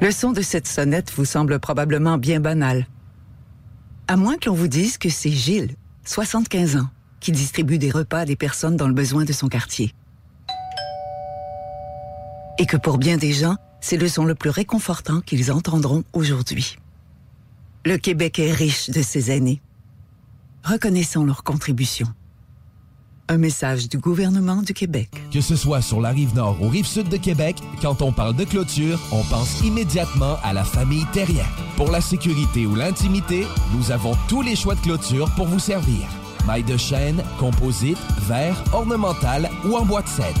Le 0.00 0.10
son 0.10 0.32
de 0.32 0.42
cette 0.42 0.66
sonnette 0.66 1.10
vous 1.16 1.24
semble 1.24 1.58
probablement 1.58 2.18
bien 2.18 2.40
banal. 2.40 2.86
À 4.06 4.16
moins 4.16 4.36
que 4.36 4.50
l'on 4.50 4.54
vous 4.54 4.68
dise 4.68 4.98
que 4.98 5.08
c'est 5.08 5.30
Gilles, 5.30 5.74
75 6.04 6.76
ans, 6.76 6.88
qui 7.20 7.32
distribue 7.32 7.78
des 7.78 7.90
repas 7.90 8.20
à 8.20 8.24
des 8.26 8.36
personnes 8.36 8.76
dans 8.76 8.88
le 8.88 8.92
besoin 8.92 9.24
de 9.24 9.32
son 9.32 9.48
quartier. 9.48 9.94
Et 12.58 12.66
que 12.66 12.76
pour 12.76 12.98
bien 12.98 13.16
des 13.16 13.32
gens, 13.32 13.56
c'est 13.80 13.96
le 13.96 14.08
son 14.08 14.24
le 14.24 14.34
plus 14.34 14.50
réconfortant 14.50 15.20
qu'ils 15.20 15.50
entendront 15.50 16.04
aujourd'hui. 16.12 16.76
Le 17.84 17.98
Québec 17.98 18.38
est 18.38 18.52
riche 18.52 18.90
de 18.90 19.02
ces 19.02 19.30
aînés. 19.30 19.60
Reconnaissons 20.62 21.24
leur 21.24 21.42
contribution. 21.42 22.06
Un 23.28 23.38
message 23.38 23.88
du 23.88 23.98
gouvernement 23.98 24.62
du 24.62 24.72
Québec. 24.72 25.10
Que 25.32 25.40
ce 25.40 25.56
soit 25.56 25.82
sur 25.82 26.00
la 26.00 26.10
rive 26.10 26.34
nord 26.34 26.62
ou 26.62 26.68
rive 26.68 26.86
sud 26.86 27.08
de 27.08 27.16
Québec, 27.16 27.56
quand 27.82 28.02
on 28.02 28.12
parle 28.12 28.36
de 28.36 28.44
clôture, 28.44 29.00
on 29.12 29.22
pense 29.24 29.62
immédiatement 29.62 30.36
à 30.42 30.52
la 30.52 30.62
famille 30.62 31.06
Terrien. 31.12 31.46
Pour 31.76 31.90
la 31.90 32.00
sécurité 32.00 32.66
ou 32.66 32.74
l'intimité, 32.74 33.46
nous 33.74 33.90
avons 33.90 34.12
tous 34.28 34.42
les 34.42 34.56
choix 34.56 34.74
de 34.74 34.80
clôture 34.80 35.30
pour 35.36 35.46
vous 35.46 35.58
servir. 35.58 36.06
Maille 36.46 36.64
de 36.64 36.76
chêne, 36.76 37.22
composite, 37.38 37.98
verre, 38.20 38.62
ornemental 38.72 39.50
ou 39.64 39.76
en 39.76 39.84
bois 39.84 40.02
de 40.02 40.08
cèdre. 40.08 40.40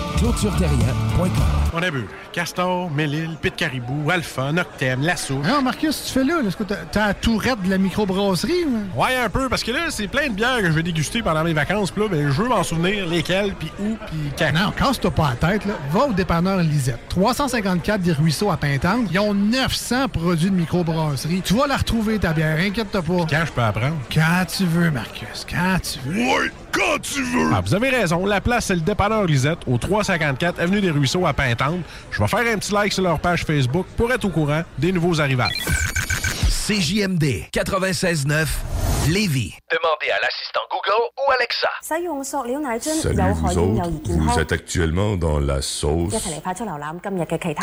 ClôtureTerrien.com. 0.19 1.29
On 1.73 1.81
a 1.81 1.89
vu 1.89 2.05
Castor, 2.33 2.89
Mélile, 2.91 3.37
Pit 3.41 3.55
Caribou, 3.55 4.09
Alpha, 4.11 4.51
Noctem, 4.51 5.01
Lasso. 5.01 5.35
Non, 5.35 5.61
Marcus, 5.61 6.05
tu 6.07 6.13
fais 6.13 6.23
là. 6.23 6.35
Est-ce 6.45 6.57
que 6.57 6.63
t'as- 6.63 6.75
t'as 6.91 7.07
la 7.07 7.13
tourette 7.13 7.61
de 7.63 7.69
la 7.69 7.77
microbrasserie? 7.77 8.65
ou? 8.65 9.01
Ouais, 9.01 9.15
un 9.15 9.29
peu, 9.29 9.47
parce 9.49 9.63
que 9.63 9.71
là, 9.71 9.85
c'est 9.89 10.07
plein 10.07 10.27
de 10.27 10.33
bières 10.33 10.57
que 10.59 10.65
je 10.65 10.71
vais 10.71 10.83
déguster 10.83 11.21
pendant 11.21 11.43
mes 11.43 11.53
vacances. 11.53 11.91
Puis 11.91 12.01
là, 12.03 12.07
ben, 12.09 12.29
je 12.29 12.41
veux 12.41 12.47
m'en 12.49 12.63
souvenir 12.63 13.05
lesquelles, 13.07 13.53
puis 13.57 13.71
où, 13.79 13.95
puis 14.07 14.17
quand. 14.37 14.51
Non, 14.53 14.71
casse-toi 14.71 15.11
pas 15.11 15.29
la 15.41 15.49
tête. 15.49 15.65
Là. 15.65 15.73
Va 15.91 16.05
au 16.07 16.13
dépanneur 16.13 16.57
Lisette. 16.59 16.99
354 17.09 18.01
des 18.01 18.11
Ruisseaux 18.13 18.51
à 18.51 18.57
Pintante. 18.57 19.07
Ils 19.11 19.19
ont 19.19 19.33
900 19.33 20.07
produits 20.09 20.49
de 20.49 20.55
microbrasserie. 20.55 21.41
Tu 21.43 21.53
vas 21.53 21.67
la 21.67 21.77
retrouver, 21.77 22.19
ta 22.19 22.33
bière. 22.33 22.57
Inquiète-toi 22.59 23.01
pas. 23.01 23.25
Quand 23.29 23.45
je 23.45 23.51
peux 23.51 23.61
apprendre? 23.63 23.95
Quand 24.13 24.45
tu 24.45 24.65
veux, 24.65 24.91
Marcus. 24.91 25.45
Quand 25.49 25.77
tu 25.81 25.99
veux. 26.09 26.15
Ouais, 26.25 26.51
quand 26.71 26.99
tu 27.01 27.23
veux. 27.23 27.51
Ah, 27.53 27.61
vous 27.61 27.73
avez 27.73 27.89
raison. 27.89 28.25
La 28.25 28.41
place, 28.41 28.65
c'est 28.65 28.75
le 28.75 28.81
dépanneur 28.81 29.25
Lisette, 29.25 29.59
au 29.67 29.77
354 29.77 30.59
Avenue 30.59 30.81
des 30.81 30.91
Ruisseaux 30.91 31.25
à 31.25 31.33
Pintante. 31.33 31.81
Je 32.11 32.21
vais 32.21 32.27
faire 32.27 32.39
un 32.39 32.57
petit 32.57 32.73
like 32.73 32.93
sur 32.93 33.03
leur 33.03 33.19
page 33.19 33.43
Facebook 33.43 33.85
pour 33.97 34.11
être 34.11 34.25
au 34.25 34.29
courant 34.29 34.63
des 34.77 34.91
nouveaux 34.91 35.19
arrivages. 35.19 35.57
CJMD 36.67 37.49
96.9 37.51 38.45
Lévis. 39.09 39.55
Demandez 39.71 40.11
à 40.11 40.19
l'assistant 40.21 40.61
Google 40.69 41.09
ou 41.17 41.31
Alexa. 41.31 41.69
Salut, 41.81 43.17
vous 43.33 43.57
autres. 43.57 44.11
Vous 44.11 44.39
êtes 44.39 44.51
actuellement 44.51 45.17
dans 45.17 45.39
la 45.39 45.61
sauce. 45.61 46.13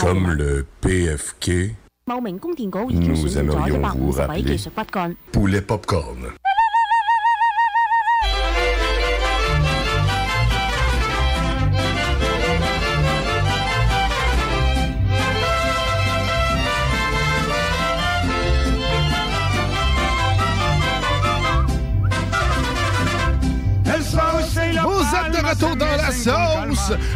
Comme 0.00 0.32
le 0.32 0.66
PFK. 0.80 1.74
Nous 2.08 3.38
aimerions 3.38 3.82
vous 3.96 4.10
rappeler 4.12 4.56
Poulet 5.32 5.60
Popcorn. 5.60 6.32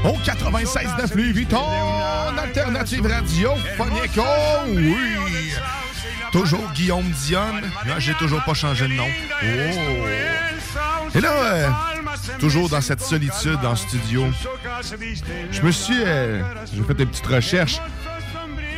Au 0.04 0.16
96.9 0.18 1.16
Louis 1.16 1.32
Vuitton, 1.32 1.62
alternative 2.38 3.06
radiophonique. 3.06 4.18
Oh 4.18 4.64
oui! 4.68 4.96
Toujours 6.32 6.70
Guillaume 6.74 7.10
Dionne. 7.10 7.62
Là, 7.86 7.98
j'ai 7.98 8.14
toujours 8.14 8.42
pas 8.42 8.54
changé 8.54 8.88
de 8.88 8.94
nom. 8.94 9.08
Oh! 9.42 10.06
Et 11.14 11.20
là, 11.20 11.30
euh, 11.30 11.68
toujours 12.38 12.68
dans 12.68 12.80
cette 12.80 13.02
solitude 13.02 13.58
en 13.64 13.76
studio, 13.76 14.26
je 15.50 15.62
me 15.62 15.70
suis... 15.70 16.02
euh, 16.04 16.42
fait 16.86 16.94
des 16.94 17.06
petites 17.06 17.26
recherches. 17.26 17.80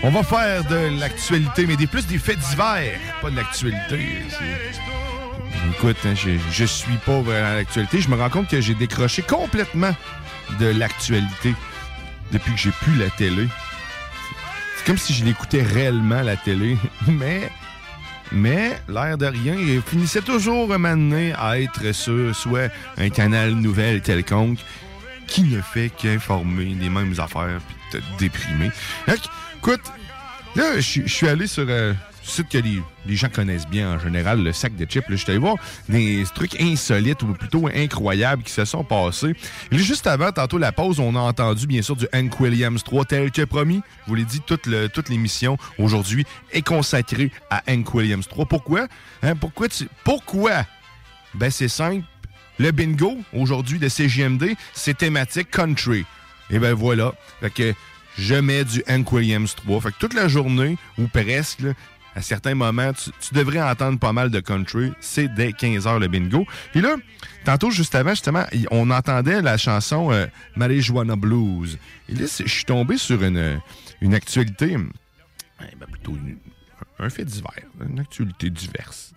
On 0.03 0.11
va 0.11 0.23
faire 0.23 0.65
de 0.65 1.01
l'actualité, 1.01 1.67
mais 1.67 1.77
des 1.77 1.87
plus 1.87 2.07
des 2.07 2.19
faits 2.19 2.39
divers, 2.39 2.99
pas 3.23 3.31
de 3.31 3.37
l'actualité. 3.37 4.23
Écoute, 5.71 5.97
hein, 6.05 6.15
je, 6.15 6.65
suis 6.65 6.99
vraiment 7.07 7.31
à 7.31 7.55
l'actualité. 7.55 8.01
Je 8.01 8.11
me 8.11 8.17
rends 8.17 8.29
compte 8.29 8.49
que 8.49 8.61
j'ai 8.61 8.75
décroché 8.75 9.23
complètement 9.23 9.95
de 10.61 10.67
l'actualité 10.67 11.55
depuis 12.33 12.53
que 12.53 12.59
j'ai 12.59 12.71
plus 12.83 12.97
la 12.97 13.11
télé. 13.11 13.47
C'est 14.77 14.87
comme 14.87 14.99
si 14.99 15.15
je 15.15 15.25
l'écoutais 15.25 15.63
réellement, 15.63 16.23
la 16.23 16.37
télé. 16.37 16.77
Mais, 17.09 17.51
mais, 18.33 18.81
l'air 18.89 19.17
de 19.19 19.27
rien, 19.27 19.55
il 19.55 19.81
finissait 19.83 20.23
toujours 20.23 20.67
moment 20.67 20.97
donné 20.97 21.33
à 21.35 21.61
être 21.61 21.93
sur 21.93 22.35
soit 22.35 22.69
un 22.97 23.09
canal 23.11 23.53
nouvelle 23.53 24.01
quelconque 24.01 24.59
qui 25.29 25.43
ne 25.43 25.61
fait 25.61 25.91
qu'informer 25.91 26.75
des 26.75 26.89
mêmes 26.89 27.15
affaires 27.19 27.61
puis 27.69 27.77
te 28.01 28.19
déprimer. 28.19 28.71
Donc, 29.07 29.19
écoute, 29.59 29.83
Là, 30.57 30.77
je 30.77 31.03
suis- 31.07 31.29
allé 31.29 31.47
sur 31.49 31.67
euh, 31.69 31.93
site 32.25 32.49
que 32.49 32.59
les, 32.59 33.17
gens 33.17 33.29
connaissent 33.29 33.67
bien 33.67 33.95
en 33.95 33.99
général, 33.99 34.43
le 34.43 34.53
sac 34.53 34.75
de 34.77 34.85
chips. 34.85 35.09
Là, 35.09 35.17
Je 35.17 35.23
suis 35.23 35.31
allé 35.31 35.39
voir 35.39 35.57
des 35.89 36.25
trucs 36.35 36.61
insolites 36.61 37.23
ou 37.23 37.33
plutôt 37.33 37.69
incroyables 37.69 38.43
qui 38.43 38.53
se 38.53 38.65
sont 38.65 38.85
passés. 38.85 39.35
Et 39.71 39.79
juste 39.79 40.07
avant, 40.07 40.33
tantôt 40.33 40.59
la 40.59 40.73
pause, 40.73 41.01
on 41.01 41.15
a 41.17 41.21
entendu 41.21 41.67
bien 41.67 41.83
sûr 41.83 41.97
du 41.97 42.07
Hank 42.15 42.41
Williams 42.41 42.83
3 42.83 43.05
tel 43.05 43.31
que 43.31 43.43
promis. 43.43 43.83
Je 44.05 44.09
vous 44.09 44.15
l'ai 44.15 44.25
dit, 44.25 44.41
toute, 44.41 44.69
toute 44.93 45.09
l'émission 45.09 45.59
aujourd'hui 45.79 46.25
est 46.53 46.63
consacrée 46.63 47.31
à 47.51 47.63
Hank 47.69 47.95
Williams 47.95 48.27
3. 48.29 48.47
Pourquoi? 48.47 48.89
Hein, 49.23 49.37
pourquoi? 49.37 49.69
Pourquoi? 50.05 50.65
Ben 51.35 51.51
c'est 51.51 51.69
simple. 51.69 52.05
Le 52.59 52.71
bingo 52.71 53.19
aujourd'hui 53.33 53.79
de 53.79 53.89
CGMD, 53.89 54.55
c'est 54.73 54.99
thématique 54.99 55.51
country. 55.51 56.05
Et 56.51 56.59
ben 56.59 56.73
voilà. 56.73 57.13
Fait 57.41 57.51
que 57.51 57.75
je 58.17 58.35
mets 58.35 58.65
du 58.65 58.83
Hank 58.89 59.11
Williams 59.13 59.55
3. 59.57 59.81
Fait 59.81 59.91
que 59.91 59.99
toute 59.99 60.15
la 60.15 60.29
journée, 60.29 60.77
ou 60.99 61.09
presque, 61.09 61.63
à 62.15 62.23
certains 62.23 62.55
moments, 62.55 62.93
tu, 62.93 63.35
devrais 63.35 63.61
entendre 63.61 63.99
pas 63.99 64.13
mal 64.13 64.31
de 64.31 64.41
country. 64.41 64.93
C'est 65.01 65.29
dès 65.35 65.51
15h 65.51 65.99
le 65.99 66.09
bingo. 66.09 66.47
Puis 66.73 66.81
là, 66.81 66.97
tantôt, 67.45 67.71
juste 67.71 67.95
avant, 67.95 68.11
justement, 68.11 68.45
on 68.71 68.91
entendait 68.91 69.43
la 69.43 69.57
chanson 69.57 70.13
euh, 70.13 70.27
Marijuana 70.57 71.17
Blues. 71.17 71.79
Et 72.09 72.15
là, 72.15 72.27
je 72.27 72.49
suis 72.49 72.65
tombé 72.65 72.99
sur 72.99 73.23
une, 73.23 73.61
une 74.01 74.15
actualité 74.15 74.77
ben, 75.59 75.87
plutôt 75.91 76.13
une- 76.13 76.39
un 76.99 77.11
fait 77.11 77.25
divers, 77.25 77.51
une 77.89 78.01
actualité 78.01 78.51
diverse. 78.51 79.13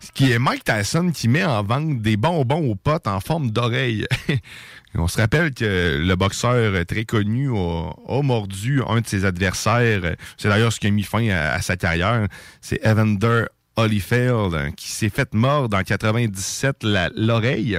Ce 0.00 0.12
qui 0.12 0.30
est 0.32 0.38
Mike 0.38 0.64
Tyson 0.64 1.10
qui 1.12 1.28
met 1.28 1.44
en 1.44 1.62
vente 1.62 2.00
des 2.00 2.16
bonbons 2.16 2.70
aux 2.70 2.74
potes 2.74 3.06
en 3.06 3.20
forme 3.20 3.50
d'oreille. 3.50 4.06
On 4.94 5.06
se 5.06 5.18
rappelle 5.20 5.52
que 5.52 5.98
le 6.02 6.16
boxeur 6.16 6.84
très 6.86 7.04
connu 7.04 7.50
a, 7.50 7.90
a 8.08 8.22
mordu 8.22 8.80
un 8.88 9.00
de 9.00 9.06
ses 9.06 9.24
adversaires. 9.24 10.14
C'est 10.36 10.48
d'ailleurs 10.48 10.72
ce 10.72 10.80
qui 10.80 10.86
a 10.86 10.90
mis 10.90 11.02
fin 11.02 11.28
à, 11.28 11.60
sa 11.60 11.76
carrière. 11.76 12.26
C'est 12.60 12.80
Evander 12.84 13.44
Holyfield 13.76 14.54
hein, 14.54 14.70
qui 14.76 14.88
s'est 14.88 15.10
fait 15.10 15.32
mordre 15.34 15.76
en 15.76 15.82
97 15.82 16.82
la- 16.82 17.10
l'oreille 17.14 17.78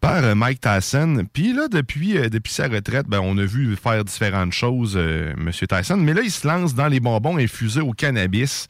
par 0.00 0.22
euh, 0.22 0.34
Mike 0.34 0.60
Tyson. 0.60 1.24
Puis 1.32 1.52
là, 1.54 1.68
depuis, 1.68 2.18
euh, 2.18 2.28
depuis 2.28 2.52
sa 2.52 2.68
retraite, 2.68 3.06
ben, 3.08 3.20
on 3.22 3.38
a 3.38 3.44
vu 3.44 3.74
faire 3.76 4.04
différentes 4.04 4.52
choses, 4.52 4.94
euh, 4.96 5.32
M. 5.38 5.50
Tyson. 5.52 5.96
Mais 5.96 6.14
là, 6.14 6.20
il 6.22 6.30
se 6.30 6.46
lance 6.46 6.74
dans 6.74 6.88
les 6.88 7.00
bonbons 7.00 7.38
infusés 7.38 7.80
au 7.80 7.92
cannabis. 7.92 8.68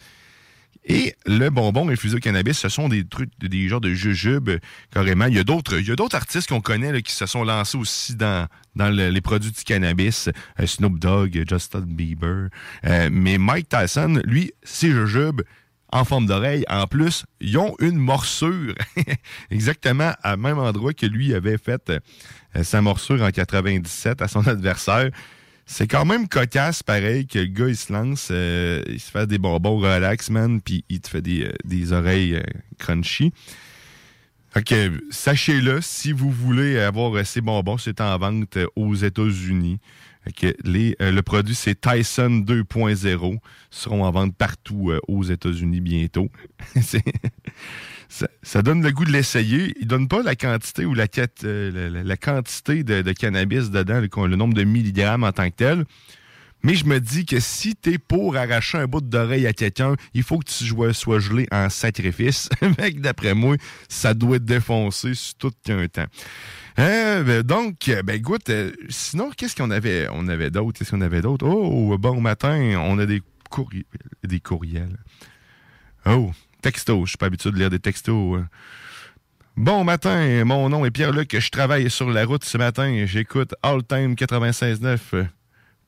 Et 0.91 1.14
le 1.26 1.51
bonbon 1.51 1.89
infusé 1.91 2.16
au 2.16 2.18
cannabis, 2.18 2.57
ce 2.59 2.70
sont 2.70 2.89
des 2.89 3.07
trucs, 3.07 3.30
des 3.41 3.68
genres 3.68 3.80
de 3.82 3.93
jujubes, 3.93 4.49
euh, 4.49 4.59
carrément. 4.91 5.26
Il 5.26 5.34
y 5.34 5.39
a 5.39 5.45
d'autres, 5.45 5.78
il 5.78 5.86
y 5.86 5.91
a 5.91 5.97
d'autres 5.97 6.16
artistes 6.16 6.49
qu'on 6.49 6.62
connaît 6.62 7.03
qui 7.03 7.12
se 7.12 7.26
sont 7.26 7.45
lancés 7.45 7.76
aussi 7.76 8.14
dans, 8.16 8.49
dans 8.74 8.89
le- 8.89 9.11
les 9.11 9.20
produits 9.20 9.51
du 9.53 9.62
cannabis. 9.64 10.30
Euh, 10.59 10.66
Snoop 10.66 10.99
Dogg, 10.99 11.45
Justin 11.47 11.80
Bieber. 11.86 12.49
Euh, 12.86 13.11
mais 13.12 13.36
Mike 13.36 13.68
Tyson, 13.68 14.20
lui, 14.24 14.53
ses 14.62 14.91
jujubes 14.91 15.43
en 15.93 16.05
forme 16.05 16.26
d'oreille. 16.26 16.64
En 16.70 16.86
plus, 16.86 17.24
ils 17.41 17.59
ont 17.59 17.74
une 17.80 17.97
morsure 17.97 18.74
exactement 19.51 20.12
à 20.22 20.36
même 20.39 20.59
endroit 20.59 20.95
que 20.95 21.07
lui 21.07 21.34
avait 21.34 21.59
fait 21.59 21.93
sa 22.62 22.80
morsure 22.82 23.22
en 23.22 23.30
97 23.30 24.22
à 24.22 24.28
son 24.28 24.47
adversaire. 24.49 25.11
C'est 25.71 25.87
quand 25.87 26.07
même 26.07 26.29
cocasse, 26.29 26.83
pareil, 26.83 27.27
que 27.27 27.39
le 27.41 27.45
gars, 27.45 27.69
il 27.69 27.77
se 27.77 27.93
lance, 27.93 28.29
euh, 28.31 28.83
il 28.89 28.99
se 28.99 29.11
fait 29.11 29.27
des 29.27 29.37
bonbons 29.37 29.77
relax, 29.79 30.31
man, 30.31 30.62
puis 30.62 30.83
il 30.89 31.03
te 31.03 31.11
fait 31.11 31.21
des, 31.21 31.45
euh, 31.45 31.53
des 31.62 31.93
oreilles 31.93 32.37
euh, 32.37 32.43
crunchy. 32.79 33.35
Fait 34.51 34.62
que, 34.62 35.05
sachez-le, 35.11 35.83
si 35.83 36.12
vous 36.12 36.31
voulez 36.31 36.79
avoir 36.79 37.25
ces 37.27 37.43
bonbons, 37.43 37.77
c'est 37.77 38.01
en 38.01 38.16
vente 38.16 38.57
aux 38.77 38.95
États-Unis. 38.95 39.79
Que 40.35 40.55
les, 40.64 40.97
euh, 41.03 41.12
le 41.12 41.21
produit, 41.21 41.55
c'est 41.55 41.79
Tyson 41.79 42.43
2.0. 42.47 43.35
Ils 43.35 43.39
seront 43.71 44.05
en 44.05 44.11
vente 44.11 44.35
partout 44.35 44.91
aux 45.07 45.23
États-Unis 45.23 45.83
bientôt. 45.83 46.31
Ça, 48.09 48.63
donne 48.63 48.83
le 48.83 48.91
goût 48.91 49.05
de 49.05 49.13
l'essayer. 49.13 49.75
Il 49.81 49.87
donne 49.87 50.09
pas 50.09 50.23
la 50.23 50.35
quantité 50.35 50.87
ou 50.87 50.95
la, 50.95 51.07
euh, 51.45 52.17
quantité 52.21 52.83
de, 52.83 53.13
cannabis 53.13 53.71
dedans, 53.71 54.01
le, 54.01 54.37
nombre 54.37 54.55
de 54.55 54.65
milligrammes 54.65 55.25
en 55.25 55.33
tant 55.33 55.51
que 55.51 55.57
tel. 55.57 55.85
Mais 56.65 56.75
je 56.75 56.87
me 56.87 56.99
dis 56.99 57.25
que 57.25 57.39
si 57.39 57.77
t'es 57.77 57.99
pour 57.99 58.37
arracher 58.37 58.79
un 58.79 58.87
bout 58.87 59.01
d'oreille 59.01 59.47
à 59.47 59.53
quelqu'un, 59.53 59.95
il 60.15 60.25
faut 60.25 60.39
que 60.39 60.51
tu 60.51 60.65
sois, 60.95 61.19
gelé 61.21 61.47
en 61.53 61.69
sacrifice. 61.69 62.49
Mec, 62.79 63.01
d'après 63.01 63.35
moi, 63.35 63.57
ça 63.89 64.15
doit 64.15 64.37
être 64.37 64.45
défoncé 64.45 65.13
tout 65.39 65.53
qu'un 65.63 65.87
temps. 65.87 66.07
Euh, 66.79 67.23
ben, 67.23 67.43
donc, 67.43 67.91
ben 68.05 68.17
écoute, 68.17 68.51
euh, 68.51 68.73
sinon, 68.89 69.31
qu'est-ce 69.37 69.55
qu'on 69.55 69.71
avait? 69.71 70.09
On 70.11 70.27
avait 70.27 70.51
d'autres, 70.51 70.79
qu'est-ce 70.79 70.91
qu'on 70.91 71.01
avait 71.01 71.21
d'autres? 71.21 71.47
Oh, 71.47 71.97
bon 71.99 72.21
matin, 72.21 72.59
on 72.83 72.99
a 72.99 73.07
des, 73.07 73.23
des 74.25 74.41
courriels. 74.41 74.99
Oh, 76.07 76.33
texto, 76.63 77.05
je 77.05 77.11
suis 77.11 77.17
pas 77.19 77.27
habitué 77.27 77.51
de 77.51 77.57
lire 77.57 77.71
des 77.71 77.79
textos. 77.79 78.39
hein. 78.39 78.49
Bon 79.57 79.83
matin, 79.83 80.45
mon 80.45 80.69
nom 80.69 80.85
est 80.85 80.91
Pierre-Luc, 80.93 81.37
je 81.39 81.51
travaille 81.51 81.91
sur 81.91 82.09
la 82.11 82.25
route 82.25 82.45
ce 82.45 82.57
matin, 82.59 83.05
j'écoute 83.07 83.55
All 83.63 83.83
Time 83.85 84.15
96.9. 84.15 84.99
Euh, 85.15 85.25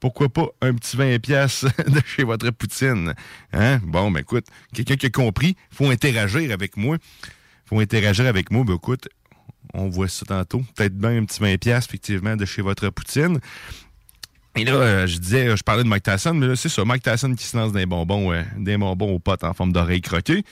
Pourquoi 0.01 0.29
pas 0.29 0.47
un 0.61 0.75
petit 0.75 0.97
20 0.97 1.21
pièces 1.21 1.65
de 1.87 2.01
chez 2.05 2.25
votre 2.25 2.51
poutine? 2.51 3.15
Hein? 3.53 3.79
Bon, 3.85 4.11
ben 4.11 4.21
écoute, 4.21 4.47
quelqu'un 4.75 4.97
qui 4.97 5.07
a 5.07 5.11
compris, 5.11 5.55
faut 5.71 5.89
interagir 5.89 6.51
avec 6.53 6.77
moi. 6.77 6.97
faut 7.67 7.79
interagir 7.79 8.27
avec 8.27 8.51
moi, 8.51 8.65
ben 8.65 8.75
écoute, 8.75 9.09
on 9.73 9.89
voit 9.89 10.09
ça 10.09 10.27
tantôt. 10.27 10.65
Peut-être 10.75 10.97
bien 10.99 11.17
un 11.19 11.25
petit 11.25 11.41
20 11.41 11.57
pièces 11.59 11.85
effectivement, 11.85 12.35
de 12.37 12.45
chez 12.45 12.63
votre 12.63 12.89
poutine. 12.91 13.39
Et 14.57 14.65
là, 14.65 14.73
euh, 14.73 15.07
je 15.07 15.19
disais, 15.19 15.57
je 15.57 15.63
parlais 15.63 15.85
de 15.85 15.89
Mike 15.89 16.03
Tyson, 16.03 16.35
mais 16.35 16.49
là, 16.49 16.57
c'est 16.57 16.69
ça, 16.69 16.85
Mike 16.85 17.03
Tyson 17.05 17.35
qui 17.35 17.45
se 17.47 17.57
lance 17.57 17.73
des 17.73 17.87
bonbons, 17.87 18.33
euh, 18.33 18.43
des 18.59 18.77
bonbons 18.77 19.13
aux 19.15 19.19
potes 19.21 19.45
en 19.45 19.55
forme 19.55 19.73
d'oreille 19.73 20.01
croquée. 20.01 20.45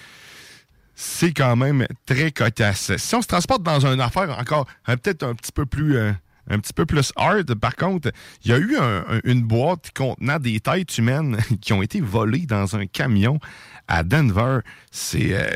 C'est 0.94 1.32
quand 1.32 1.56
même 1.56 1.86
très 2.06 2.30
cocasse. 2.32 2.96
Si 2.96 3.14
on 3.14 3.22
se 3.22 3.28
transporte 3.28 3.62
dans 3.62 3.86
une 3.86 4.00
affaire 4.00 4.36
encore 4.38 4.66
euh, 4.88 4.96
peut-être 4.96 5.22
un 5.24 5.34
petit 5.34 5.52
peu 5.52 5.64
plus 5.66 5.96
euh, 5.96 6.12
un 6.50 6.58
petit 6.60 6.72
peu 6.72 6.86
plus 6.86 7.12
hard, 7.16 7.54
par 7.56 7.76
contre, 7.76 8.10
il 8.44 8.50
y 8.50 8.54
a 8.54 8.58
eu 8.58 8.76
un- 8.76 9.04
un- 9.08 9.20
une 9.24 9.42
boîte 9.42 9.90
contenant 9.94 10.38
des 10.38 10.58
têtes 10.60 10.96
humaines 10.96 11.36
qui 11.60 11.72
ont 11.72 11.82
été 11.82 12.00
volées 12.00 12.46
dans 12.46 12.74
un 12.74 12.86
camion 12.86 13.38
à 13.86 14.02
Denver. 14.02 14.60
C'est 14.90 15.34
euh, 15.34 15.46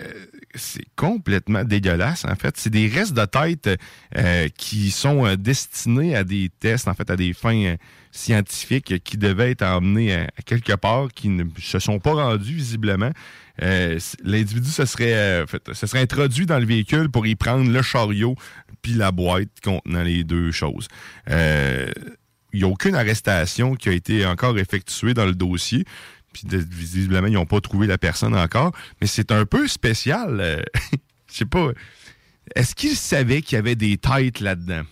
c'est 0.55 0.85
complètement 0.97 1.65
dégueulasse, 1.65 2.25
en 2.25 2.35
fait. 2.35 2.57
C'est 2.57 2.71
des 2.71 2.89
restes 2.89 3.15
de 3.15 3.25
têtes 3.25 3.71
euh, 4.17 4.49
qui 4.57 4.91
sont 4.91 5.27
euh, 5.27 5.37
destinés 5.37 6.15
à 6.15 6.25
des 6.25 6.51
tests, 6.61 6.89
en 6.89 6.95
fait, 6.95 7.11
à 7.11 7.17
des 7.17 7.33
fins 7.33 7.65
euh, 7.65 7.77
scientifiques 8.11 9.03
qui 9.03 9.17
devaient 9.17 9.53
être 9.53 9.63
emmenés 9.63 10.15
à, 10.15 10.27
quelque 10.45 10.75
part, 10.75 11.09
qui 11.15 11.29
ne 11.29 11.45
se 11.59 11.79
sont 11.79 11.99
pas 11.99 12.13
rendus 12.13 12.55
visiblement. 12.55 13.11
L'individu 13.59 14.71
se 14.71 14.87
serait, 14.87 15.45
serait 15.73 16.01
introduit 16.01 16.47
dans 16.47 16.59
le 16.59 16.65
véhicule 16.65 17.11
pour 17.11 17.27
y 17.27 17.37
prendre 17.37 17.71
le 17.71 17.83
chariot 17.83 18.35
puis 18.81 18.95
la 18.95 19.13
boîte 19.13 19.49
contenant 19.63 20.03
les 20.03 20.25
deux 20.25 20.51
choses. 20.51 20.89
Il 21.29 22.59
n'y 22.59 22.65
a 22.65 22.69
aucune 22.69 22.95
arrestation 22.95 23.75
qui 23.77 23.89
a 23.89 23.93
été 23.93 24.27
encore 24.27 24.59
effectuée 24.59 25.15
dans 25.15 25.27
le 25.27 25.35
dossier. 25.35 25.85
Puis 26.33 26.45
de- 26.47 26.57
visiblement, 26.59 27.26
ils 27.26 27.35
n'ont 27.35 27.47
pas 27.47 27.61
trouvé 27.61 27.87
la 27.87 27.99
personne 27.99 28.35
encore. 28.37 28.72
Mais 29.01 29.07
c'est 29.07 29.30
un 29.33 29.45
peu 29.47 29.68
spécial. 29.68 30.41
euh, 30.41 30.62
Je 31.30 31.37
sais 31.39 31.45
pas. 31.47 31.68
Est-ce 32.55 32.74
qu'il 32.74 32.97
savait 32.97 33.41
qu'il 33.43 33.57
y 33.57 33.59
avait 33.59 33.74
des 33.76 33.97
têtes 33.99 34.41
là-dedans? 34.41 34.83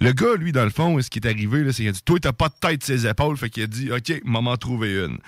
Le 0.00 0.12
gars, 0.12 0.34
lui, 0.36 0.50
dans 0.50 0.64
le 0.64 0.70
fond, 0.70 1.00
ce 1.00 1.08
qui 1.08 1.20
est 1.20 1.26
arrivé, 1.26 1.62
c'est 1.72 1.76
qu'il 1.82 1.88
a 1.88 1.92
dit 1.92 2.02
Toi, 2.04 2.18
t'as 2.20 2.32
pas 2.32 2.48
de 2.48 2.54
tête 2.60 2.82
ses 2.82 3.06
épaules. 3.06 3.36
Fait 3.36 3.48
qu'il 3.50 3.62
a 3.62 3.66
dit 3.66 3.92
OK, 3.92 4.20
maman 4.24 4.56
trouver 4.56 4.94
une. 5.04 5.18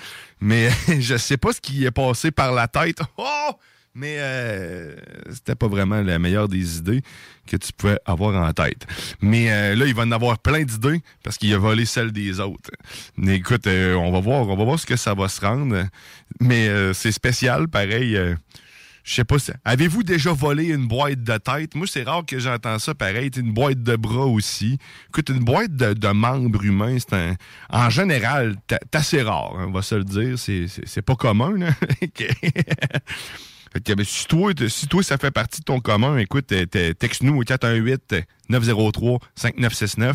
Mais 0.41 0.71
je 1.01 1.17
sais 1.17 1.37
pas 1.37 1.53
ce 1.53 1.61
qui 1.61 1.85
est 1.85 1.91
passé 1.93 2.31
par 2.31 2.53
la 2.53 2.67
tête. 2.69 2.99
Oh! 3.17 3.51
Mais 3.99 4.17
euh, 4.19 4.95
c'était 5.33 5.55
pas 5.55 5.69
vraiment 5.69 6.03
la 6.03 6.19
meilleure 6.19 6.49
des 6.49 6.77
idées 6.77 7.01
que 7.47 7.57
tu 7.57 7.73
pouvais 7.73 7.99
avoir 8.05 8.35
en 8.47 8.53
tête. 8.53 8.87
Mais 9.23 9.51
euh, 9.51 9.75
là, 9.75 9.87
il 9.87 9.95
va 9.95 10.03
en 10.03 10.13
avoir 10.13 10.39
plein 10.39 10.65
d'idées 10.65 11.01
parce 11.25 11.39
qu'il 11.39 11.55
a 11.55 11.59
volé 11.59 11.87
celle 11.87 12.13
des 12.13 12.39
autres. 12.41 12.71
Mais 13.17 13.37
écoute, 13.37 13.67
euh, 13.67 13.95
on 13.95 14.13
va 14.13 14.21
voir, 14.21 14.47
on 14.47 14.55
va 14.57 14.65
voir 14.65 14.79
ce 14.79 14.85
que 14.85 14.97
ça 14.97 15.15
va 15.15 15.29
se 15.29 15.41
rendre. 15.41 15.87
Mais 16.41 16.69
euh, 16.69 16.93
c'est 16.93 17.11
spécial, 17.13 17.69
pareil. 17.69 18.17
euh, 18.17 18.35
je 19.03 19.15
sais 19.15 19.25
pas. 19.25 19.39
si- 19.39 19.53
Avez-vous 19.65 20.03
déjà 20.03 20.33
volé 20.33 20.65
une 20.67 20.89
boîte 20.89 21.23
de 21.23 21.37
tête? 21.39 21.75
Moi, 21.75 21.87
c'est 21.87 22.03
rare 22.03 22.27
que 22.27 22.39
j'entends 22.39 22.79
ça 22.81 22.93
pareil. 22.95 23.31
Une 23.37 23.53
boîte 23.55 23.83
de 23.83 23.97
bras 23.97 24.27
aussi. 24.27 24.79
Écoute, 25.09 25.29
une 25.31 25.45
boîte 25.45 25.75
de, 25.75 25.95
de 25.95 26.09
membres 26.09 26.63
humains, 26.65 26.99
c'est 26.99 27.15
un. 27.15 27.35
En 27.71 27.89
général, 27.89 28.57
c'est 28.69 28.95
assez 28.97 29.23
rare, 29.23 29.55
hein, 29.57 29.67
on 29.69 29.73
va 29.73 29.81
se 29.83 29.95
le 29.95 30.05
dire. 30.05 30.39
C'est- 30.39 30.67
C'est 30.69 30.87
c'est 30.87 31.03
pas 31.03 31.15
commun, 31.17 31.57
là. 31.57 31.71
Ben, 33.75 34.05
si, 34.05 34.27
toi, 34.27 34.53
ça 35.03 35.19
fait 35.19 35.31
partie 35.31 35.61
de 35.61 35.65
ton 35.65 35.81
commun, 35.81 36.17
écoute, 36.19 36.51
euh, 36.53 36.95
texte-nous 36.95 37.37
au 37.37 37.45
418-903-5969. 37.45 40.15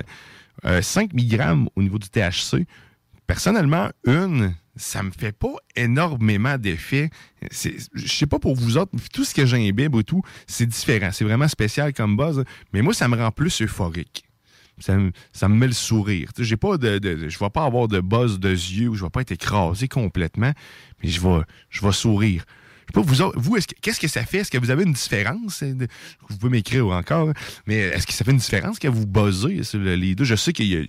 Euh, 0.65 0.83
5 0.83 1.13
mg 1.15 1.67
au 1.77 1.83
niveau 1.83 1.99
du 1.99 2.09
THC. 2.09 2.67
Personnellement, 3.27 3.91
une, 4.07 4.55
ça 4.77 5.03
me 5.03 5.11
fait 5.11 5.33
pas 5.33 5.53
énormément 5.77 6.57
d'effet. 6.57 7.11
Je 7.53 8.07
sais 8.07 8.27
pas 8.27 8.39
pour 8.39 8.55
vous 8.57 8.77
autres, 8.79 8.93
tout 9.13 9.25
ce 9.25 9.35
que 9.35 9.45
j'imbibe 9.45 9.95
ou 9.95 10.03
tout, 10.03 10.23
c'est 10.47 10.67
différent. 10.67 11.11
C'est 11.13 11.25
vraiment 11.25 11.49
spécial 11.49 11.93
comme 11.93 12.17
buzz. 12.17 12.43
Mais 12.73 12.83
moi, 12.83 12.95
ça 12.95 13.07
me 13.09 13.17
rend 13.17 13.31
plus 13.31 13.61
euphorique 13.63 14.25
ça 14.81 14.97
me, 15.49 15.55
met 15.55 15.67
le 15.67 15.73
sourire. 15.73 16.31
J'ai 16.39 16.57
pas 16.57 16.77
de, 16.79 17.29
je 17.29 17.39
vais 17.39 17.51
pas 17.51 17.65
avoir 17.65 17.89
de 17.89 18.01
buzz 18.01 18.39
de 18.39 18.51
yeux 18.51 18.95
je 18.95 19.05
vais 19.05 19.11
pas 19.11 19.21
être 19.23 19.33
écrasé 19.33 19.89
complètement, 19.89 20.53
mais 21.03 21.09
je 21.09 21.21
vais, 21.21 21.41
je 21.71 21.85
vais 21.85 21.93
sourire. 21.93 22.45
Je 22.95 23.01
sais 23.01 23.05
pas, 23.05 23.13
vous, 23.27 23.33
vous 23.37 23.57
est-ce 23.57 23.67
que- 23.69 23.75
qu'est-ce 23.83 24.01
que 24.01 24.09
ça 24.09 24.25
fait? 24.25 24.39
Est-ce 24.39 24.51
que 24.51 24.57
vous 24.59 24.71
avez 24.71 24.85
une 24.85 24.95
différence? 24.95 25.63
Vous 25.63 26.37
pouvez 26.39 26.51
m'écrire 26.53 26.87
encore, 26.87 27.29
hein, 27.29 27.35
mais 27.67 27.77
est-ce 27.77 28.07
que 28.07 28.15
ça 28.15 28.25
fait 28.25 28.31
une 28.31 28.39
différence 28.39 28.79
que 28.79 28.89
vous 28.89 29.07
buzzez 29.07 29.63
sur 29.63 29.79
le- 29.79 29.95
les 29.95 30.15
deux? 30.15 30.25
Je 30.25 30.37
sais 30.37 30.53
qu'il 30.55 30.67
y 30.67 30.77
a, 30.77 30.83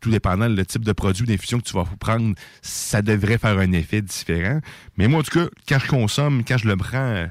tout 0.00 0.10
dépendant 0.10 0.48
le 0.48 0.64
type 0.64 0.84
de 0.84 0.92
produit 0.92 1.26
d'infusion 1.26 1.58
que 1.58 1.64
tu 1.64 1.74
vas 1.74 1.84
prendre, 1.98 2.34
ça 2.62 3.02
devrait 3.02 3.36
faire 3.36 3.58
un 3.58 3.72
effet 3.72 4.00
différent. 4.00 4.60
Mais 4.96 5.08
moi, 5.08 5.20
en 5.20 5.22
tout 5.22 5.38
cas, 5.38 5.48
quand 5.68 5.78
je 5.78 5.88
consomme, 5.88 6.42
quand 6.44 6.56
je 6.56 6.68
le 6.68 6.76
prends, 6.76 7.26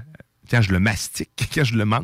quand 0.51 0.61
je 0.61 0.71
le 0.71 0.79
mastique, 0.79 1.29
quand 1.55 1.63
je 1.63 1.75
le 1.75 1.85
mange, 1.85 2.03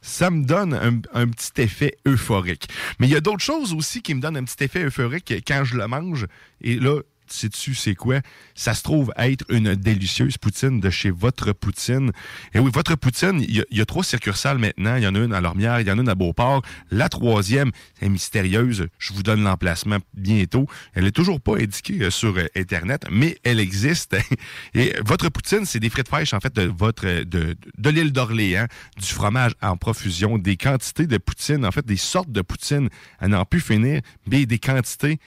ça 0.00 0.30
me 0.30 0.44
donne 0.44 0.74
un, 0.74 1.28
petit 1.28 1.62
effet 1.62 1.96
euphorique. 2.06 2.68
Mais 2.98 3.06
il 3.06 3.12
y 3.12 3.16
a 3.16 3.20
d'autres 3.20 3.42
choses 3.42 3.74
aussi 3.74 4.02
qui 4.02 4.14
me 4.14 4.20
donnent 4.20 4.36
un 4.36 4.44
petit 4.44 4.64
effet 4.64 4.84
euphorique 4.84 5.32
quand 5.46 5.64
je 5.64 5.76
le 5.76 5.86
mange. 5.86 6.26
Et 6.60 6.76
là, 6.76 7.00
sais-tu 7.32 7.74
c'est 7.74 7.94
quoi? 7.94 8.20
Ça 8.54 8.74
se 8.74 8.82
trouve 8.82 9.12
être 9.16 9.44
une 9.48 9.74
délicieuse 9.74 10.38
poutine 10.38 10.80
de 10.80 10.90
chez 10.90 11.10
Votre 11.10 11.52
Poutine. 11.52 12.12
Et 12.54 12.58
oui, 12.58 12.70
Votre 12.72 12.96
Poutine, 12.96 13.40
il 13.40 13.64
y, 13.70 13.80
a, 13.80 13.86
trois 13.86 14.04
succursales 14.04 14.58
maintenant. 14.58 14.96
Il 14.96 15.02
y 15.02 15.06
en 15.06 15.14
a 15.14 15.18
une 15.18 15.32
à 15.32 15.40
Lormière, 15.40 15.80
il 15.80 15.86
y 15.86 15.90
en 15.90 15.98
a 15.98 16.00
une 16.00 16.08
à 16.08 16.14
Beauport. 16.14 16.62
La 16.90 17.08
troisième 17.08 17.70
est 18.00 18.08
mystérieuse. 18.08 18.88
Je 18.98 19.12
vous 19.12 19.22
donne 19.22 19.42
l'emplacement 19.42 19.98
bientôt. 20.14 20.66
Elle 20.94 21.06
est 21.06 21.12
toujours 21.12 21.40
pas 21.40 21.56
indiquée 21.56 22.02
euh, 22.02 22.10
sur 22.10 22.36
euh, 22.36 22.46
Internet, 22.56 23.04
mais 23.10 23.38
elle 23.44 23.60
existe. 23.60 24.16
Et 24.74 24.94
Votre 25.04 25.28
Poutine, 25.28 25.64
c'est 25.64 25.80
des 25.80 25.90
frites 25.90 26.08
fraîches, 26.08 26.34
en 26.34 26.40
fait, 26.40 26.54
de, 26.54 26.62
votre, 26.62 27.06
de, 27.06 27.24
de, 27.24 27.56
de 27.76 27.90
l'île 27.90 28.12
d'Orléans, 28.12 28.66
du 28.96 29.06
fromage 29.06 29.52
en 29.62 29.76
profusion, 29.76 30.38
des 30.38 30.56
quantités 30.56 31.06
de 31.06 31.18
poutine, 31.18 31.64
en 31.64 31.70
fait, 31.70 31.86
des 31.86 31.96
sortes 31.96 32.30
de 32.30 32.42
poutine 32.42 32.88
à 33.18 33.28
n'en 33.28 33.44
plus 33.44 33.60
finir, 33.60 34.00
mais 34.26 34.46
des 34.46 34.58
quantités 34.58 35.18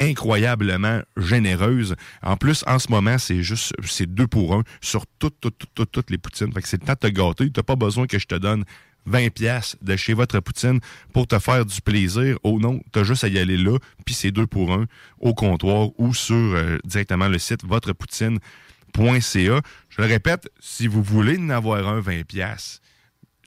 incroyablement 0.00 1.00
généreuse. 1.16 1.94
En 2.22 2.36
plus, 2.36 2.64
en 2.66 2.78
ce 2.78 2.90
moment, 2.90 3.18
c'est 3.18 3.42
juste, 3.42 3.72
c'est 3.84 4.12
deux 4.12 4.26
pour 4.26 4.54
un 4.54 4.62
sur 4.80 5.06
toutes, 5.18 5.40
toutes, 5.40 5.64
toutes, 5.74 5.90
toutes, 5.90 6.10
les 6.10 6.18
poutines. 6.18 6.52
Fait 6.52 6.62
que 6.62 6.68
c'est 6.68 6.80
le 6.80 6.86
temps 6.86 6.94
de 7.00 7.08
te 7.08 7.12
gâter. 7.12 7.50
T'as 7.50 7.62
pas 7.62 7.76
besoin 7.76 8.06
que 8.06 8.18
je 8.18 8.26
te 8.26 8.34
donne 8.34 8.64
20 9.06 9.30
pièces 9.30 9.76
de 9.82 9.96
chez 9.96 10.14
votre 10.14 10.40
poutine 10.40 10.80
pour 11.12 11.26
te 11.26 11.38
faire 11.38 11.64
du 11.64 11.80
plaisir. 11.80 12.38
Oh 12.42 12.58
non, 12.60 12.80
t'as 12.92 13.04
juste 13.04 13.24
à 13.24 13.28
y 13.28 13.38
aller 13.38 13.56
là, 13.56 13.78
puis 14.04 14.14
c'est 14.14 14.32
deux 14.32 14.46
pour 14.46 14.72
un 14.72 14.86
au 15.20 15.34
comptoir 15.34 15.88
ou 15.98 16.12
sur 16.12 16.34
euh, 16.34 16.78
directement 16.84 17.28
le 17.28 17.38
site 17.38 17.64
votrepoutine.ca. 17.64 19.60
Je 19.88 20.02
le 20.02 20.06
répète, 20.06 20.50
si 20.60 20.86
vous 20.86 21.02
voulez 21.02 21.38
en 21.38 21.50
avoir 21.50 21.86
un 21.88 22.00
20 22.00 22.24
pièces, 22.26 22.80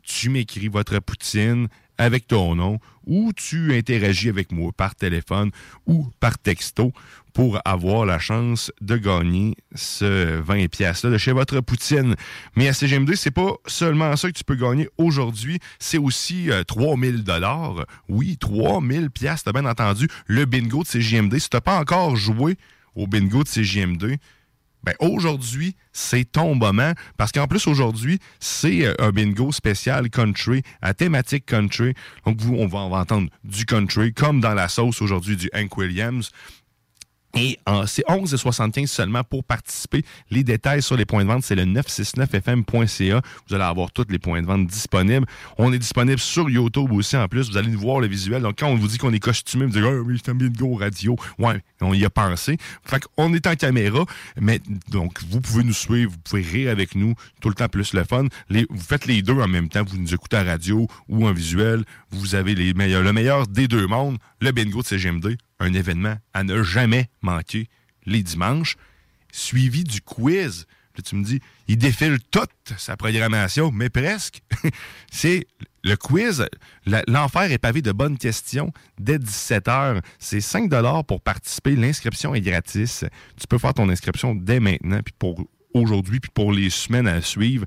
tu 0.04 0.30
m'écris 0.30 0.70
votre 0.70 1.00
poutine 1.00 1.68
avec 2.00 2.28
ton 2.28 2.56
nom 2.56 2.80
ou 3.06 3.32
tu 3.34 3.76
interagis 3.76 4.30
avec 4.30 4.52
moi 4.52 4.72
par 4.76 4.96
téléphone 4.96 5.52
ou 5.86 6.08
par 6.20 6.40
texto 6.40 6.92
pour 7.34 7.60
avoir 7.66 8.06
la 8.06 8.18
chance 8.18 8.72
de 8.82 8.98
gagner 8.98 9.56
ce 9.76 10.40
20 10.40 10.68
pièces 10.70 11.06
de 11.06 11.18
chez 11.18 11.32
votre 11.32 11.60
poutine. 11.62 12.16
Mais 12.56 12.68
à 12.68 12.74
CGMD, 12.74 13.16
c'est 13.16 13.32
pas 13.32 13.54
seulement 13.68 14.16
ça 14.16 14.30
que 14.30 14.38
tu 14.38 14.44
peux 14.44 14.56
gagner 14.56 14.90
aujourd'hui, 14.98 15.60
c'est 15.78 15.98
aussi 15.98 16.50
euh, 16.50 16.64
3000 16.64 17.24
dollars. 17.24 17.86
Oui, 18.08 18.38
3000 18.38 19.12
pièces, 19.12 19.44
t'as 19.44 19.52
bien 19.52 19.66
entendu, 19.66 20.08
le 20.26 20.46
bingo 20.46 20.84
de 20.84 20.88
CGMD. 20.88 21.38
Si 21.38 21.50
t'as 21.50 21.62
pas 21.62 21.80
encore 21.80 22.16
joué 22.16 22.58
au 22.96 23.06
bingo 23.06 23.44
de 23.44 23.48
CGMD, 23.48 24.18
ben 24.84 24.94
aujourd'hui, 25.00 25.76
c'est 25.92 26.32
ton 26.32 26.56
moment 26.56 26.94
parce 27.18 27.32
qu'en 27.32 27.48
plus 27.48 27.68
aujourd'hui, 27.68 28.20
c'est 28.40 28.86
euh, 28.86 28.94
un 29.00 29.12
bingo 29.12 29.52
spécial 29.52 30.10
country 30.10 30.64
à 30.82 30.94
thématique 30.94 31.46
country. 31.46 31.94
Donc 32.26 32.40
vous, 32.40 32.56
on 32.56 32.68
va, 32.68 32.80
on 32.80 32.90
va 32.90 32.98
entendre 33.00 33.30
du 33.44 33.66
country 33.66 34.14
comme 34.14 34.40
dans 34.40 34.54
la 34.54 34.68
sauce 34.68 35.02
aujourd'hui 35.02 35.36
du 35.36 35.50
Hank 35.54 35.78
Williams. 35.78 36.32
Et 37.36 37.60
en- 37.68 37.86
c'est 37.86 38.04
11,75 38.08 38.88
seulement 38.88 39.24
pour 39.24 39.44
participer. 39.44 40.04
Les 40.32 40.44
détails 40.44 40.82
sur 40.82 40.98
les 40.98 41.06
points 41.06 41.24
de 41.24 41.28
vente, 41.30 41.44
c'est 41.44 41.56
le 41.56 41.66
969fm.ca. 41.66 43.22
Vous 43.48 43.56
allez 43.56 43.64
avoir 43.64 43.92
tous 43.92 44.06
les 44.10 44.20
points 44.20 44.42
de 44.42 44.48
vente 44.48 44.68
disponibles. 44.68 45.26
On 45.58 45.72
est 45.72 45.78
disponible 45.80 46.20
sur 46.20 46.50
YouTube 46.50 46.92
aussi 46.92 47.16
en 47.18 47.28
plus. 47.28 47.50
Vous 47.52 47.58
allez 47.58 47.70
nous 47.70 47.80
voir 47.80 48.00
le 48.00 48.08
visuel. 48.08 48.42
Donc 48.42 48.60
quand 48.60 48.68
on 48.68 48.76
vous 48.76 48.88
dit 48.88 48.98
qu'on 48.98 49.14
est 49.14 49.20
costumé, 49.20 49.66
vous 49.66 49.72
dites 49.72 49.84
Ah 49.86 50.02
oui, 50.02 50.20
c'est 50.24 50.32
un 50.32 50.36
bingo 50.36 50.74
radio. 50.76 51.16
Ouais, 51.38 51.62
on 51.82 51.94
y 51.94 52.04
a 52.06 52.10
pensé. 52.10 52.58
Fait 52.84 53.04
qu'on 53.16 53.34
est 53.34 53.46
en 53.48 53.56
caméra, 53.56 54.06
mais 54.40 54.60
donc 54.90 55.22
vous 55.30 55.42
pouvez 55.42 55.64
nous 55.64 55.74
suivre, 55.74 56.12
vous 56.12 56.18
pouvez 56.20 56.42
rire 56.42 56.72
avec 56.72 56.96
nous, 56.96 57.14
tout 57.42 57.50
le 57.50 57.56
temps 57.56 57.68
plus 57.70 57.94
le 57.94 58.04
fun. 58.04 58.26
Vous 58.50 58.66
faites 58.80 59.06
les 59.06 59.22
deux 59.22 59.34
en 59.40 59.48
même 59.48 59.70
temps. 59.70 59.84
Vous 59.84 59.98
nous 59.98 60.14
écoutez 60.14 60.38
à 60.38 60.44
radio 60.44 60.88
ou 61.08 61.28
en 61.28 61.32
visuel. 61.32 61.84
Vous 62.12 62.36
avez 62.36 62.56
les 62.56 62.74
meilleurs, 62.74 63.04
le 63.04 63.14
meilleur 63.14 63.48
des 63.48 63.68
deux 63.68 63.86
mondes, 63.88 64.18
le 64.42 64.52
bingo 64.52 64.82
de 64.82 64.88
CGMD, 64.88 65.38
un 65.60 65.74
événement 65.74 66.18
à 66.34 66.44
ne 66.44 66.64
jamais 66.64 67.10
manquer 67.22 67.68
les 68.06 68.24
dimanches, 68.24 68.76
suivi 69.32 69.84
du 69.84 70.02
quiz. 70.02 70.66
Là, 70.96 71.04
tu 71.04 71.16
me 71.16 71.24
dis, 71.24 71.40
il 71.68 71.78
défile 71.78 72.20
toute 72.32 72.50
sa 72.78 72.98
programmation, 72.98 73.72
mais 73.72 73.90
presque. 73.90 74.42
C'est 75.12 75.48
le 75.84 75.96
quiz. 75.96 76.46
L'enfer 77.08 77.52
est 77.52 77.58
pavé 77.58 77.82
de 77.82 77.92
bonnes 77.92 78.18
questions 78.18 78.74
dès 79.00 79.18
17h. 79.18 80.02
C'est 80.18 80.42
5 80.42 80.70
pour 81.08 81.22
participer. 81.22 81.76
L'inscription 81.76 82.34
est 82.34 82.42
gratis. 82.42 83.06
Tu 83.40 83.48
peux 83.48 83.58
faire 83.58 83.74
ton 83.74 83.90
inscription 83.90 84.36
dès 84.36 84.60
maintenant, 84.60 85.02
puis 85.04 85.14
pour 85.18 85.46
aujourd'hui, 85.74 86.20
puis 86.20 86.32
pour 86.34 86.52
les 86.52 86.70
semaines 86.70 87.08
à 87.08 87.22
suivre. 87.22 87.66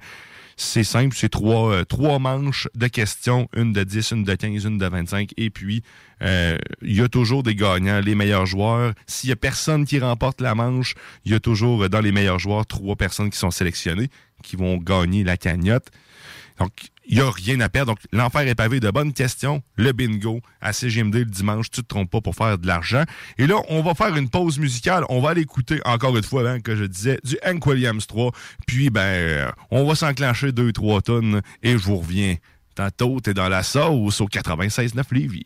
C'est 0.57 0.85
simple, 0.85 1.15
c'est 1.17 1.29
trois, 1.29 1.73
euh, 1.73 1.85
trois 1.85 2.19
manches 2.19 2.69
de 2.75 2.87
questions, 2.87 3.49
une 3.55 3.73
de 3.73 3.85
10, 3.85 4.11
une 4.13 4.25
de 4.25 4.35
15, 4.35 4.65
une 4.65 4.79
de 4.79 4.87
25. 4.87 5.31
Et 5.37 5.51
puis, 5.51 5.83
euh, 6.23 6.59
il 6.83 6.97
y 6.97 7.01
a 7.01 7.09
toujours 7.09 7.43
des 7.43 7.55
gagnants, 7.55 8.01
les 8.01 8.15
meilleurs 8.15 8.47
joueurs. 8.47 8.93
S'il 9.07 9.31
y 9.31 9.33
a 9.33 9.37
personne 9.37 9.85
qui 9.85 9.99
remporte 9.99 10.41
la 10.41 10.55
manche, 10.55 10.95
il 11.25 11.33
y 11.33 11.35
a 11.35 11.41
toujours 11.41 11.85
euh, 11.85 11.89
dans 11.89 12.01
les 12.01 12.13
meilleurs 12.13 12.39
joueurs 12.39 12.67
trois 12.67 12.97
personnes 12.97 13.31
qui 13.31 13.39
sont 13.39 13.51
sélectionnées, 13.51 14.09
qui 14.43 14.57
vont 14.57 14.77
gagner 14.77 15.25
la 15.25 15.37
cagnotte. 15.37 15.89
Donc, 16.59 16.73
il 17.07 17.17
n'y 17.17 17.21
a 17.23 17.31
rien 17.31 17.61
à 17.61 17.69
perdre. 17.69 17.93
Donc, 17.93 17.99
l'enfer 18.13 18.43
est 18.43 18.55
pavé 18.55 18.81
de 18.81 18.91
bonnes 18.91 19.13
questions. 19.13 19.63
Le 19.77 19.93
bingo 19.93 20.41
à 20.61 20.73
CGMD 20.73 21.17
le 21.17 21.25
dimanche, 21.25 21.71
tu 21.71 21.83
te 21.83 21.87
trompes 21.87 22.11
pas 22.11 22.21
pour 22.21 22.35
faire 22.35 22.59
de 22.59 22.67
l'argent. 22.67 23.05
Et 23.39 23.47
là, 23.47 23.57
on 23.69 23.83
va 23.83 23.95
faire 23.95 24.17
une 24.17 24.29
pause 24.29 24.59
musicale. 24.59 25.05
On 25.09 25.21
va 25.21 25.31
aller 25.31 25.43
écouter, 25.43 25.81
encore 25.85 26.17
une 26.17 26.23
fois, 26.23 26.49
hein, 26.49 26.61
que 26.61 26.77
je 26.77 26.85
disais, 26.85 27.19
du 27.25 27.37
Hank 27.45 27.67
Williams 27.67 28.07
3. 28.07 28.33
Puis, 28.67 28.91
ben, 28.91 29.01
euh, 29.01 29.51
on 29.71 29.85
va 29.87 29.95
s'enclencher 29.95 30.53
deux, 30.53 30.73
trois 30.73 31.01
tonnes 31.03 31.43
et 31.63 31.73
je 31.73 31.85
vous 31.85 31.99
reviens. 31.99 32.37
Tantôt, 32.75 33.21
t'es 33.21 33.35
dans 33.35 33.49
la 33.49 33.63
sauce 33.63 34.21
au 34.21 34.27
96.9 34.27 35.03
Lévis. 35.13 35.45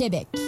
Québec. 0.00 0.39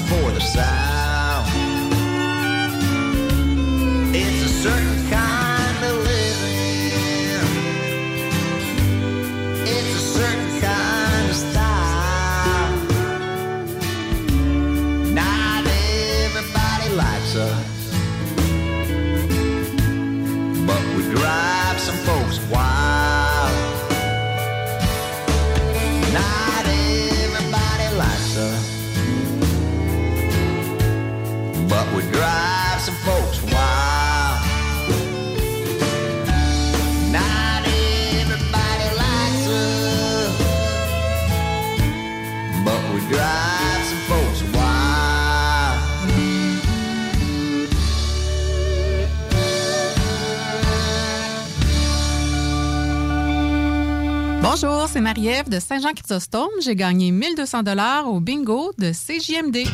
for 0.00 0.30
the 0.32 0.40
side. 0.40 0.95
Marie-Ève 55.26 55.48
de 55.48 55.58
Saint-Jean-Chrysostome. 55.58 56.50
J'ai 56.60 56.76
gagné 56.76 57.10
1200 57.10 57.64
dollars 57.64 58.06
au 58.06 58.20
bingo 58.20 58.72
de 58.78 58.92
CJMD. 58.92 59.66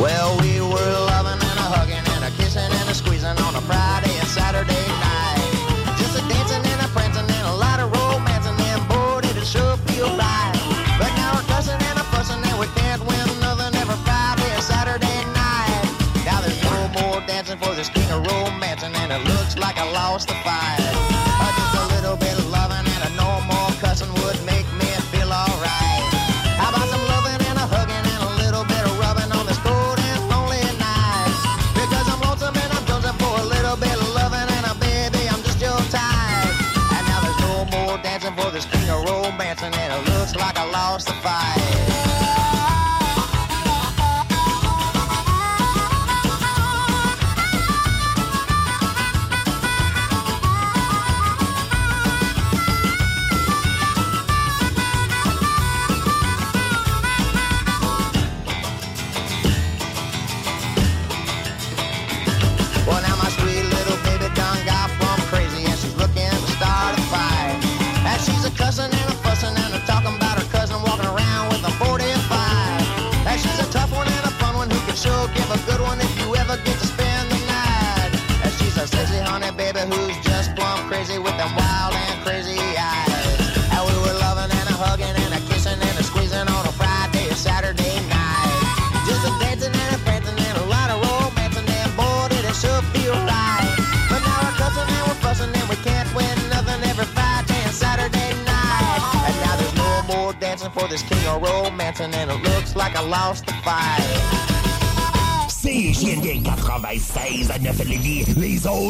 Well, 0.00 0.36
we 0.42 0.60
were 0.60 0.92
loving 1.06 1.38
and 1.38 1.58
a 1.58 1.66
hugging 1.70 2.06
and 2.16 2.24
a 2.24 2.30
kissing 2.42 2.60
and 2.62 2.90
a 2.90 2.94
squeezing 2.94 3.38
on 3.38 3.54
a 3.54 3.62
Friday 3.70 4.10
and 4.18 4.26
Saturday 4.26 4.84
night. 4.98 5.94
Just 5.98 6.18
a 6.18 6.22
dancing 6.26 6.64
and 6.72 6.80
a 6.82 6.88
prancing 6.90 7.22
and 7.22 7.46
a 7.46 7.54
lot 7.54 7.78
of 7.78 7.92
romancing 7.92 8.58
and 8.58 8.82
bored 8.88 9.24
it'll 9.24 9.44
sure 9.44 9.76
feel 9.86 10.10
right. 10.18 10.58
But 10.98 11.14
now 11.14 11.38
we're 11.38 11.46
cussing 11.46 11.78
and 11.78 11.98
a 11.98 12.04
fussing 12.10 12.42
and 12.42 12.58
we 12.58 12.66
can't 12.74 13.02
win 13.06 13.26
nothing 13.38 13.78
every 13.78 13.98
Friday 14.02 14.50
and 14.50 14.62
Saturday 14.62 15.18
night. 15.38 15.86
Now 16.26 16.40
there's 16.42 16.62
no 16.64 16.78
more 16.98 17.22
dancing 17.30 17.58
for 17.58 17.74
this 17.76 17.90
king 17.90 18.10
of 18.10 18.26
romancing 18.26 18.94
and 19.02 19.12
it 19.12 19.22
looks 19.22 19.56
like 19.56 19.78
I 19.78 19.86
lost 19.92 20.26
the 20.26 20.34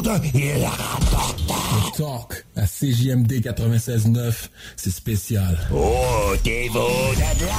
Rapportent. 0.07 1.43
Le 1.49 1.97
talk 1.97 2.45
à 2.55 2.67
CJMD 2.67 3.41
96.9, 3.41 4.49
c'est 4.77 4.91
spécial. 4.91 5.59
Oh, 5.75 6.35
t'es 6.45 6.69
beau 6.73 6.89
de 7.17 7.47
là! 7.47 7.55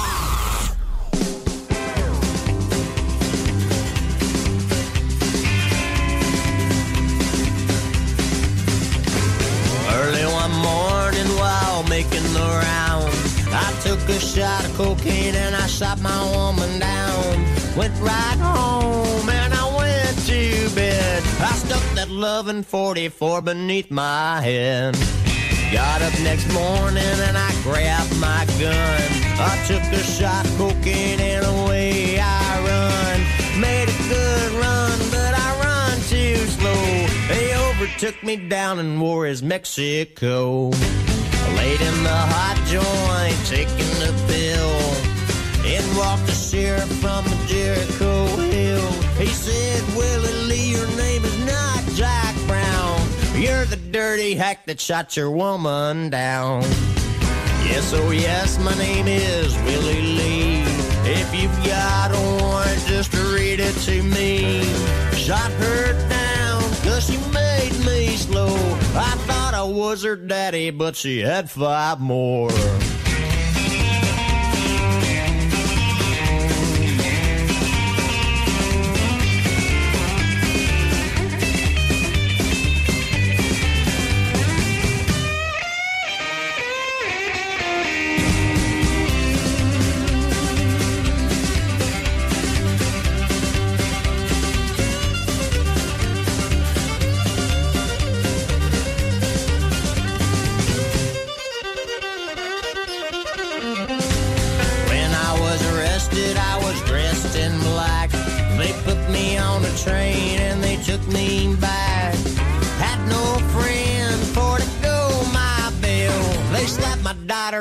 Early 9.91 10.25
one 10.25 10.51
morning 10.61 11.27
while 11.37 11.83
making 11.89 12.23
the 12.33 12.39
rounds, 12.39 13.47
I 13.51 13.73
took 13.83 13.99
a 14.07 14.19
shot 14.19 14.63
of 14.63 14.77
cocaine 14.77 15.35
and 15.35 15.55
I 15.55 15.67
shot 15.67 15.99
my 15.99 16.23
744 22.49 23.43
beneath 23.43 23.91
my 23.91 24.41
head. 24.41 24.97
Got 25.71 26.01
up 26.01 26.19
next 26.21 26.51
morning 26.51 26.97
and 26.97 27.37
I 27.37 27.51
grabbed 27.61 28.19
my 28.19 28.43
gun. 28.59 29.01
I 29.37 29.63
took 29.67 29.83
a 29.93 30.01
shot, 30.01 30.47
cocaine, 30.57 31.19
and 31.19 31.45
away 31.45 32.19
I 32.19 32.49
run. 32.65 33.61
Made 33.61 33.87
a 33.87 33.97
good 34.09 34.51
run, 34.53 34.97
but 35.11 35.33
I 35.37 35.49
run 35.63 35.97
too 36.09 36.37
slow. 36.57 37.05
They 37.27 37.55
overtook 37.55 38.23
me 38.23 38.35
down 38.35 38.79
in 38.79 38.99
Juarez, 38.99 39.43
Mexico. 39.43 40.71
Late 41.55 41.81
in 41.81 42.03
the 42.03 42.19
hot 42.33 42.57
joint, 42.65 43.45
taking 43.45 43.93
the 43.99 44.11
pill. 44.27 44.38
Dirty 54.19 54.35
hack 54.35 54.65
that 54.65 54.81
shot 54.81 55.15
your 55.15 55.31
woman 55.31 56.09
down. 56.09 56.61
Yes, 57.63 57.93
oh 57.93 58.11
yes, 58.11 58.59
my 58.59 58.75
name 58.77 59.07
is 59.07 59.55
Willie 59.59 60.01
Lee. 60.01 60.63
If 61.05 61.33
you've 61.33 61.55
got 61.65 62.11
a 62.11 62.43
warrant, 62.43 62.85
just 62.85 63.13
read 63.13 63.61
it 63.61 63.73
to 63.85 64.03
me. 64.03 64.63
Shot 65.13 65.49
her 65.51 66.09
down, 66.09 66.61
cause 66.83 67.05
she 67.09 67.17
made 67.31 67.71
me 67.85 68.17
slow. 68.17 68.53
I 68.93 69.15
thought 69.25 69.53
I 69.53 69.63
was 69.63 70.03
her 70.03 70.17
daddy, 70.17 70.71
but 70.71 70.97
she 70.97 71.19
had 71.19 71.49
five 71.49 72.01
more. 72.01 72.51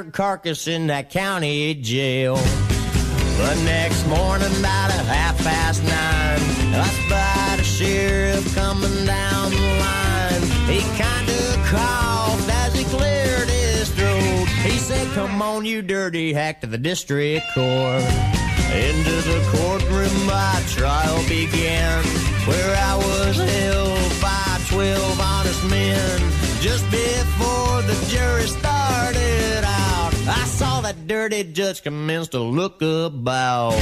My 0.04 0.10
carcass 0.10 0.68
in 0.68 0.86
that 0.88 1.10
county 1.10 1.74
jail. 1.74 2.36
The 2.36 3.62
next 3.64 4.06
morning, 4.06 4.50
about 4.58 4.90
a 4.90 5.02
half 5.04 5.36
past 5.38 5.82
nine, 5.82 6.74
I 6.74 6.86
spied 7.06 7.60
a 7.60 7.64
sheriff 7.64 8.54
coming 8.54 9.06
down 9.06 9.50
the 9.50 9.56
line. 9.56 10.42
He 10.68 10.80
kinda 10.96 11.68
coughed 11.70 12.48
as 12.48 12.74
he 12.74 12.84
cleared 12.84 13.48
his 13.48 13.90
throat. 13.90 14.48
He 14.62 14.78
said, 14.78 15.06
Come 15.14 15.40
on, 15.40 15.64
you 15.64 15.82
dirty 15.82 16.32
hack, 16.32 16.60
to 16.60 16.66
the 16.66 16.78
district 16.78 17.46
court. 17.54 18.02
Into 18.70 19.16
the 19.30 19.40
courtroom, 19.50 20.26
my 20.26 20.62
trial 20.68 21.22
began, 21.28 22.04
where 22.46 22.76
I 22.76 22.96
was 22.96 23.36
held 23.36 24.20
by 24.20 24.60
twelve 24.68 25.20
honest 25.20 25.64
men. 25.68 26.20
Just 26.60 26.84
before 26.90 27.82
the 27.82 27.96
jury 28.08 28.46
started 28.46 28.77
that 30.88 31.06
dirty 31.06 31.44
judge 31.44 31.82
commenced 31.82 32.32
to 32.32 32.38
look 32.38 32.80
about. 32.80 33.76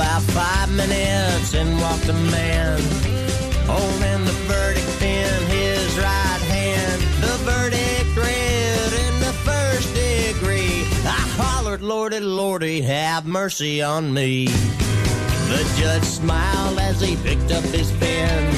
About 0.00 0.22
five 0.22 0.70
minutes, 0.72 1.52
in 1.52 1.78
walked 1.78 2.08
a 2.08 2.14
man, 2.14 2.80
holding 3.68 4.24
the 4.24 4.32
verdict 4.48 4.98
pen, 4.98 5.42
his 5.50 5.98
right 5.98 6.42
hand. 6.48 7.02
The 7.20 7.36
verdict 7.44 8.16
read 8.16 8.92
in 9.04 9.20
the 9.20 9.34
first 9.44 9.92
degree. 9.92 10.84
I 11.04 11.20
hollered, 11.36 11.82
Lordy, 11.82 12.20
Lordy, 12.20 12.80
have 12.80 13.26
mercy 13.26 13.82
on 13.82 14.14
me. 14.14 14.46
The 14.46 15.74
judge 15.76 16.04
smiled 16.04 16.78
as 16.78 17.02
he 17.02 17.16
picked 17.16 17.50
up 17.50 17.64
his 17.64 17.92
pen. 17.92 18.54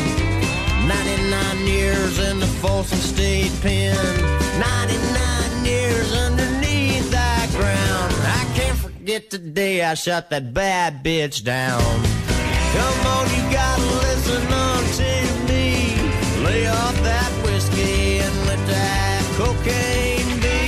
99 0.87 1.67
years 1.67 2.21
in 2.21 2.39
the 2.39 2.47
Folsom 2.63 2.99
State 2.99 3.53
Pen. 3.63 3.97
99 4.61 5.65
years 5.65 6.13
underneath 6.15 6.52
forget 9.03 9.31
the 9.31 9.39
day 9.39 9.83
I 9.83 9.95
shut 9.95 10.31
that 10.31 10.55
bad 10.55 11.03
bitch 11.03 11.43
down. 11.43 11.83
Come 12.77 13.07
on, 13.15 13.27
you 13.35 13.43
gotta 13.51 13.83
listen 14.07 14.45
on 14.47 14.83
to 15.01 15.13
me. 15.49 15.67
Lay 16.45 16.69
off 16.69 16.97
that 17.03 17.33
whiskey 17.45 18.19
and 18.19 18.35
let 18.47 18.65
that 18.69 19.23
cocaine 19.37 20.41
be. 20.41 20.61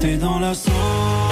T'es 0.00 0.16
dans 0.16 0.38
la 0.40 0.54
sauce. 0.54 1.31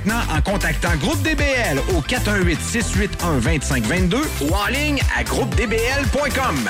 en 0.09 0.41
contactant 0.41 0.95
Groupe 0.97 1.21
DBL 1.21 1.79
au 1.95 2.01
418-681-2522 2.01 4.17
ou 4.41 4.51
en 4.53 4.65
ligne 4.67 4.99
à 5.15 5.23
groupedbl.com. 5.23 6.69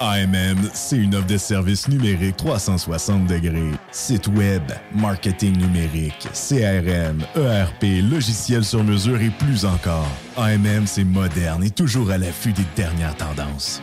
AMM, 0.00 0.58
c'est 0.72 0.96
une 0.96 1.14
offre 1.14 1.26
de 1.26 1.36
services 1.36 1.86
numériques 1.86 2.38
360 2.38 3.26
degrés. 3.26 3.70
Site 3.92 4.28
web, 4.28 4.62
marketing 4.94 5.58
numérique, 5.58 6.26
CRM, 6.32 7.22
ERP, 7.36 7.84
logiciel 8.10 8.64
sur 8.64 8.82
mesure 8.82 9.20
et 9.20 9.28
plus 9.28 9.66
encore. 9.66 10.08
AMM, 10.38 10.86
c'est 10.86 11.04
moderne 11.04 11.62
et 11.64 11.70
toujours 11.70 12.10
à 12.10 12.16
l'affût 12.16 12.52
des 12.52 12.64
dernières 12.76 13.16
tendances. 13.16 13.82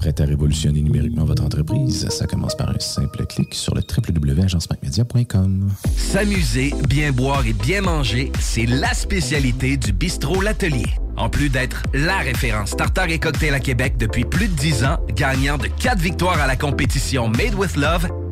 Prêt 0.00 0.14
à 0.18 0.24
révolutionner 0.24 0.80
numériquement 0.80 1.26
votre 1.26 1.44
entreprise? 1.44 2.08
Ça 2.08 2.26
commence 2.26 2.56
par 2.56 2.70
un 2.70 2.78
simple 2.78 3.26
clic 3.26 3.54
sur 3.54 3.74
le 3.74 3.82
www.agencemacmedia.com. 3.82 5.68
S'amuser, 5.94 6.72
bien 6.88 7.12
boire 7.12 7.46
et 7.46 7.52
bien 7.52 7.82
manger, 7.82 8.32
c'est 8.40 8.64
la 8.64 8.94
spécialité 8.94 9.76
du 9.76 9.92
bistrot 9.92 10.40
L'Atelier. 10.40 10.86
En 11.18 11.28
plus 11.28 11.50
d'être 11.50 11.82
la 11.92 12.16
référence 12.16 12.74
tartare 12.74 13.10
et 13.10 13.18
cocktail 13.18 13.52
à 13.52 13.60
Québec 13.60 13.98
depuis 13.98 14.24
plus 14.24 14.48
de 14.48 14.54
10 14.54 14.84
ans, 14.84 15.00
gagnant 15.14 15.58
de 15.58 15.66
4 15.66 15.98
victoires 15.98 16.40
à 16.40 16.46
la 16.46 16.56
compétition 16.56 17.28
Made 17.28 17.54
with 17.54 17.76
Love, 17.76 18.08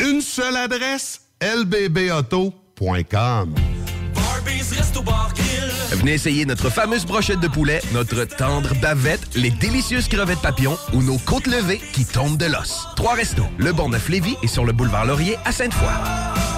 une 0.00 0.20
seule 0.20 0.56
adresse, 0.56 1.20
lbbauto.com. 1.40 3.54
Venez 5.90 6.12
essayer 6.12 6.44
notre 6.44 6.70
fameuse 6.70 7.06
brochette 7.06 7.40
de 7.40 7.48
poulet, 7.48 7.80
notre 7.92 8.24
tendre 8.24 8.74
bavette, 8.80 9.34
les 9.34 9.50
délicieuses 9.50 10.08
crevettes 10.08 10.40
papillons 10.40 10.76
ou 10.92 11.02
nos 11.02 11.18
côtes 11.18 11.46
levées 11.46 11.80
qui 11.92 12.04
tombent 12.04 12.36
de 12.36 12.46
l'os. 12.46 12.86
Trois 12.96 13.14
restos, 13.14 13.46
le 13.58 13.72
Bonneuf 13.72 14.08
Lévis 14.08 14.36
et 14.42 14.48
sur 14.48 14.64
le 14.64 14.72
boulevard 14.72 15.06
Laurier 15.06 15.36
à 15.44 15.52
Sainte-Foy. 15.52 16.57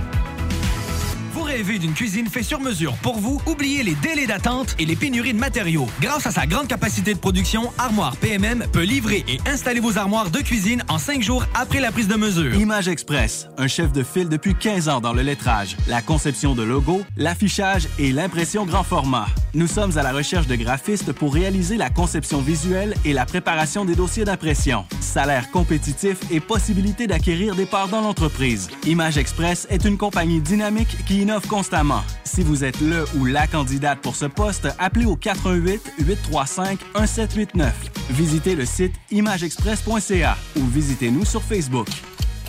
Rêvez 1.51 1.79
d'une 1.79 1.93
cuisine 1.93 2.27
faite 2.27 2.45
sur 2.45 2.61
mesure 2.61 2.93
pour 3.01 3.17
vous? 3.19 3.41
Oubliez 3.45 3.83
les 3.83 3.95
délais 3.95 4.25
d'attente 4.25 4.73
et 4.79 4.85
les 4.85 4.95
pénuries 4.95 5.33
de 5.33 5.37
matériaux. 5.37 5.85
Grâce 5.99 6.25
à 6.25 6.31
sa 6.31 6.45
grande 6.45 6.67
capacité 6.67 7.13
de 7.13 7.19
production, 7.19 7.73
Armoire 7.77 8.15
PMM 8.15 8.67
peut 8.71 8.83
livrer 8.83 9.25
et 9.27 9.37
installer 9.45 9.81
vos 9.81 9.97
armoires 9.97 10.31
de 10.31 10.39
cuisine 10.39 10.81
en 10.87 10.97
cinq 10.97 11.21
jours 11.21 11.45
après 11.53 11.81
la 11.81 11.91
prise 11.91 12.07
de 12.07 12.15
mesure. 12.15 12.55
Image 12.55 12.87
Express, 12.87 13.49
un 13.57 13.67
chef 13.67 13.91
de 13.91 14.01
file 14.01 14.29
depuis 14.29 14.55
15 14.55 14.87
ans 14.87 15.01
dans 15.01 15.11
le 15.11 15.23
lettrage, 15.23 15.75
la 15.89 16.01
conception 16.01 16.55
de 16.55 16.63
logos, 16.63 17.01
l'affichage 17.17 17.89
et 17.99 18.13
l'impression 18.13 18.65
grand 18.65 18.83
format. 18.83 19.27
Nous 19.53 19.67
sommes 19.67 19.97
à 19.97 20.03
la 20.03 20.13
recherche 20.13 20.47
de 20.47 20.55
graphistes 20.55 21.11
pour 21.11 21.33
réaliser 21.33 21.75
la 21.75 21.89
conception 21.89 22.39
visuelle 22.39 22.93
et 23.03 23.11
la 23.11 23.25
préparation 23.25 23.83
des 23.83 23.95
dossiers 23.95 24.23
d'impression. 24.23 24.85
Salaire 25.01 25.51
compétitif 25.51 26.17
et 26.31 26.39
possibilité 26.39 27.07
d'acquérir 27.07 27.55
des 27.55 27.65
parts 27.65 27.89
dans 27.89 27.99
l'entreprise. 27.99 28.69
Image 28.85 29.17
Express 29.17 29.67
est 29.69 29.83
une 29.83 29.97
compagnie 29.97 30.39
dynamique 30.39 30.95
qui 31.05 31.23
innove 31.23 31.40
constamment. 31.47 32.03
Si 32.23 32.41
vous 32.41 32.63
êtes 32.63 32.79
le 32.81 33.05
ou 33.17 33.25
la 33.25 33.47
candidate 33.47 33.99
pour 33.99 34.15
ce 34.15 34.25
poste, 34.25 34.67
appelez 34.79 35.05
au 35.05 35.15
88 35.15 35.93
835 35.99 36.79
1789. 36.95 37.73
Visitez 38.11 38.55
le 38.55 38.65
site 38.65 38.93
imageexpress.ca 39.11 40.37
ou 40.57 40.65
visitez-nous 40.65 41.25
sur 41.25 41.41
Facebook. 41.41 41.87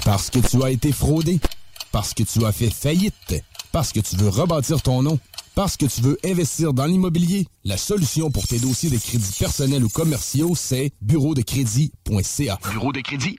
Parce 0.05 0.30
que 0.30 0.38
tu 0.38 0.62
as 0.62 0.70
été 0.70 0.93
fraudé. 0.93 1.40
Parce 1.93 2.14
que 2.14 2.22
tu 2.22 2.45
as 2.45 2.53
fait 2.53 2.70
faillite. 2.70 3.43
Parce 3.70 3.93
que 3.93 4.01
tu 4.01 4.16
veux 4.16 4.28
rebâtir 4.28 4.82
ton 4.82 5.03
nom. 5.03 5.18
Parce 5.55 5.76
que 5.76 5.86
tu 5.86 6.01
veux 6.01 6.18
investir 6.24 6.72
dans 6.72 6.86
l'immobilier. 6.86 7.47
La 7.64 7.76
solution 7.76 8.30
pour 8.30 8.47
tes 8.47 8.59
dossiers 8.59 8.90
de 8.90 8.97
crédits 8.97 9.36
personnels 9.38 9.84
ou 9.84 9.88
commerciaux, 9.88 10.55
c'est 10.57 10.93
bureau 11.03 11.34
de 11.34 11.43
crédit.ca. 11.43 12.59
Bureau 12.70 12.93
de 12.93 13.01
crédit. 13.01 13.38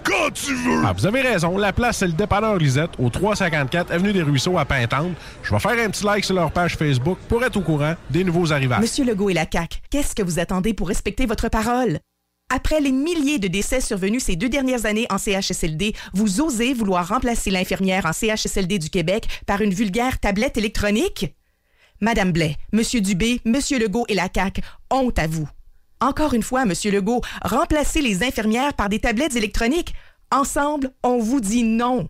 quand 0.03 0.31
tu 0.33 0.53
veux! 0.55 0.83
Ah, 0.85 0.93
vous 0.93 1.05
avez 1.05 1.21
raison, 1.21 1.57
la 1.57 1.73
place, 1.73 1.97
c'est 1.97 2.07
le 2.07 2.13
dépanneur 2.13 2.57
Lisette, 2.57 2.91
au 2.99 3.09
354 3.09 3.91
Avenue 3.91 4.13
des 4.13 4.21
Ruisseaux 4.21 4.57
à 4.57 4.65
Pintante. 4.65 5.13
Je 5.43 5.53
vais 5.53 5.59
faire 5.59 5.85
un 5.85 5.89
petit 5.89 6.05
like 6.05 6.25
sur 6.25 6.35
leur 6.35 6.51
page 6.51 6.75
Facebook 6.75 7.17
pour 7.27 7.43
être 7.43 7.57
au 7.57 7.61
courant 7.61 7.95
des 8.09 8.23
nouveaux 8.23 8.51
arrivages. 8.51 8.81
Monsieur 8.81 9.05
Legault 9.05 9.29
et 9.29 9.33
la 9.33 9.45
CAQ, 9.51 9.79
qu'est-ce 9.89 10.15
que 10.15 10.23
vous 10.23 10.39
attendez 10.39 10.73
pour 10.73 10.87
respecter 10.87 11.25
votre 11.25 11.49
parole? 11.49 11.99
Après 12.53 12.81
les 12.81 12.91
milliers 12.91 13.39
de 13.39 13.47
décès 13.47 13.79
survenus 13.79 14.23
ces 14.23 14.35
deux 14.35 14.49
dernières 14.49 14.85
années 14.85 15.07
en 15.09 15.17
CHSLD, 15.17 15.95
vous 16.13 16.41
osez 16.41 16.73
vouloir 16.73 17.07
remplacer 17.07 17.49
l'infirmière 17.49 18.05
en 18.05 18.11
CHSLD 18.11 18.77
du 18.77 18.89
Québec 18.89 19.25
par 19.47 19.61
une 19.61 19.73
vulgaire 19.73 20.19
tablette 20.19 20.57
électronique? 20.57 21.33
Madame 22.01 22.31
Blais, 22.31 22.57
Monsieur 22.73 22.99
Dubé, 22.99 23.39
Monsieur 23.45 23.79
Legault 23.79 24.05
et 24.09 24.15
la 24.15 24.27
CAQ, 24.33 24.61
honte 24.89 25.17
à 25.17 25.27
vous. 25.27 25.47
Encore 26.01 26.33
une 26.33 26.41
fois, 26.41 26.65
Monsieur 26.65 26.91
Legault, 26.91 27.21
remplacez 27.43 28.01
les 28.01 28.23
infirmières 28.23 28.73
par 28.73 28.89
des 28.89 28.99
tablettes 28.99 29.35
électroniques. 29.35 29.93
Ensemble, 30.31 30.91
on 31.03 31.19
vous 31.19 31.39
dit 31.39 31.63
non. 31.63 32.09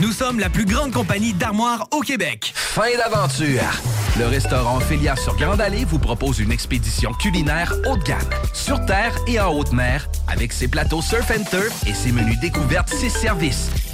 Nous 0.00 0.12
sommes 0.12 0.38
la 0.38 0.50
plus 0.50 0.66
grande 0.66 0.92
compagnie 0.92 1.32
d'armoires 1.32 1.88
au 1.90 2.00
Québec. 2.00 2.52
Fin 2.54 2.94
d'aventure! 2.98 3.62
Le 4.18 4.26
restaurant 4.26 4.78
Félia 4.80 5.16
sur 5.16 5.34
Grande 5.34 5.62
Allée 5.62 5.86
vous 5.86 5.98
propose 5.98 6.40
une 6.40 6.52
expédition 6.52 7.12
culinaire 7.14 7.72
haut 7.86 7.96
de 7.96 8.02
gamme, 8.02 8.30
sur 8.52 8.84
terre 8.84 9.16
et 9.26 9.40
en 9.40 9.54
haute 9.54 9.72
mer, 9.72 10.08
avec 10.28 10.52
ses 10.52 10.68
plateaux 10.68 11.00
surf 11.00 11.30
and 11.30 11.44
turf 11.50 11.86
et 11.86 11.94
ses 11.94 12.12
menus 12.12 12.38
découvertes, 12.38 12.90
ses 12.90 13.08
services. 13.08 13.70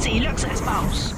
C'est 0.00 0.18
là 0.18 0.32
que 0.32 0.40
ça 0.40 0.54
se 0.56 0.62
passe. 0.62 1.14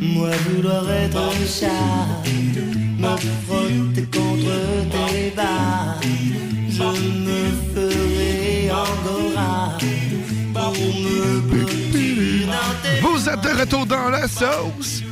Moi 0.00 0.30
vouloir 0.50 0.90
être 0.90 1.16
un 1.16 1.46
de 13.36 13.60
retour 13.60 13.86
dans 13.86 14.10
la 14.10 14.28
sauce 14.28 15.02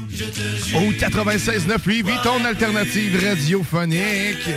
au 0.74 0.92
96.9 0.92 1.88
Lévis, 1.88 2.12
ton 2.22 2.44
alternative 2.44 3.24
radiophonique. 3.24 4.50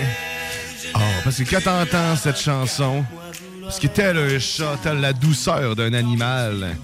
Oh, 0.95 0.99
parce 1.23 1.37
que 1.37 1.49
quand 1.49 1.61
t'entends 1.61 2.15
cette 2.15 2.39
chanson, 2.39 3.03
parce 3.61 3.79
que 3.79 3.87
tel 3.87 4.17
un 4.17 4.39
chat, 4.39 4.77
tel 4.83 4.99
la 4.99 5.13
douceur 5.13 5.75
d'un 5.75 5.93
animal 5.93 6.75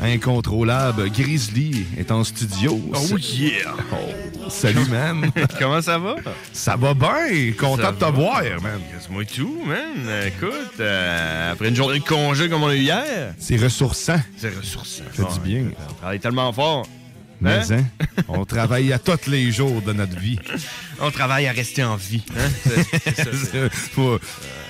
incontrôlable, 0.00 1.10
Grizzly 1.10 1.86
est 1.98 2.10
en 2.10 2.24
studio. 2.24 2.80
Oh 2.94 3.16
yeah! 3.18 3.74
Oh, 3.92 4.48
salut, 4.50 4.86
man! 4.90 5.30
Comment 5.58 5.82
ça 5.82 5.98
va? 5.98 6.16
Ça 6.52 6.76
va 6.76 6.94
bien! 6.94 7.52
Content 7.58 7.82
Ça 7.82 7.92
de 7.92 7.96
te 7.96 8.04
va. 8.04 8.10
voir, 8.10 8.42
man! 8.62 8.80
C'est 9.00 9.10
moi 9.10 9.24
tout, 9.24 9.62
man. 9.66 10.26
Écoute, 10.26 10.80
euh, 10.80 11.52
après 11.52 11.68
une 11.68 11.76
journée 11.76 11.98
de 11.98 12.04
congé 12.04 12.48
comme 12.48 12.62
on 12.62 12.68
a 12.68 12.74
eu 12.74 12.80
hier, 12.80 13.34
C'est 13.38 13.56
ressourçant. 13.56 14.20
c'est 14.36 14.56
ressourçant. 14.56 15.04
Ça 15.14 15.24
du 15.24 15.40
bien. 15.40 15.64
On 15.90 15.94
travaille 15.94 16.20
tellement 16.20 16.52
fort. 16.52 16.86
Mais, 17.44 17.72
hein, 17.72 17.84
on 18.28 18.44
travaille 18.44 18.92
à 18.92 18.98
tous 18.98 19.28
les 19.30 19.50
jours 19.52 19.82
de 19.82 19.92
notre 19.92 20.18
vie. 20.18 20.38
On 21.00 21.10
travaille 21.10 21.46
à 21.46 21.52
rester 21.52 21.82
en 21.84 21.96
vie. 21.96 22.22
Hein? 22.38 22.48
C'est- 22.62 23.00
c'est 23.04 23.16
ça, 23.16 23.30
c'est- 23.52 23.68
Faut- 23.70 24.18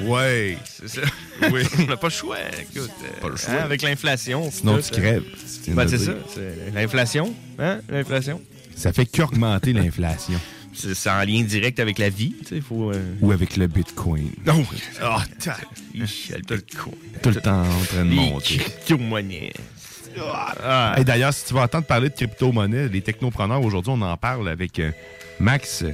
Ouais. 0.03 0.59
C'est 0.81 0.89
ça. 0.89 1.01
Oui. 1.53 1.63
on 1.79 1.83
n'a 1.87 1.97
pas 1.97 2.09
le 2.09 2.13
choix. 2.13 2.37
Écoute, 2.61 2.91
euh, 3.05 3.21
Pas 3.21 3.29
le 3.29 3.37
choix. 3.37 3.55
hein, 3.55 3.59
avec 3.65 3.83
l'inflation. 3.83 4.51
Sinon, 4.51 4.79
tu 4.81 4.91
crèves. 4.91 5.23
euh, 5.69 5.73
Ben, 5.75 5.89
c'est 5.89 5.99
ça. 5.99 6.13
L'inflation. 6.75 7.35
Hein? 7.59 7.81
L'inflation. 7.89 8.41
Ça 8.77 8.93
fait 8.93 9.07
qu'augmenter 9.07 9.73
l'inflation. 9.73 10.41
C'est 10.77 11.09
en 11.09 11.21
lien 11.21 11.43
direct 11.43 11.79
avec 11.79 11.99
la 12.01 12.09
vie. 12.09 12.35
Tu 12.41 12.57
sais, 12.57 12.61
faut. 12.61 12.91
euh, 12.91 13.15
Ou 13.21 13.31
avec 13.31 13.57
le 13.57 13.69
Bitcoin. 13.69 14.31
Non! 14.45 14.65
Ah, 15.01 15.23
t'as- 15.39 15.57
Ih, 15.95 16.01
le 16.49 16.57
Bitcoin. 16.57 16.95
Tout 17.23 17.31
le 17.31 17.41
temps 17.41 17.63
en 17.63 17.85
train 17.85 18.05
de 18.05 18.11
Les 18.11 18.17
monter. 18.17 18.57
crypto-monnaies. 18.57 19.53
Ah. 20.63 20.95
Et 20.99 21.05
D'ailleurs, 21.05 21.33
si 21.35 21.45
tu 21.47 21.55
veux 21.55 21.61
entendre 21.61 21.85
parler 21.87 22.09
de 22.09 22.15
crypto-monnaie, 22.15 22.89
les 22.89 23.01
technopreneurs, 23.01 23.63
aujourd'hui, 23.63 23.93
on 23.95 24.03
en 24.03 24.17
parle 24.17 24.49
avec 24.49 24.79
euh, 24.79 24.91
Max, 25.41 25.83
euh, 25.83 25.91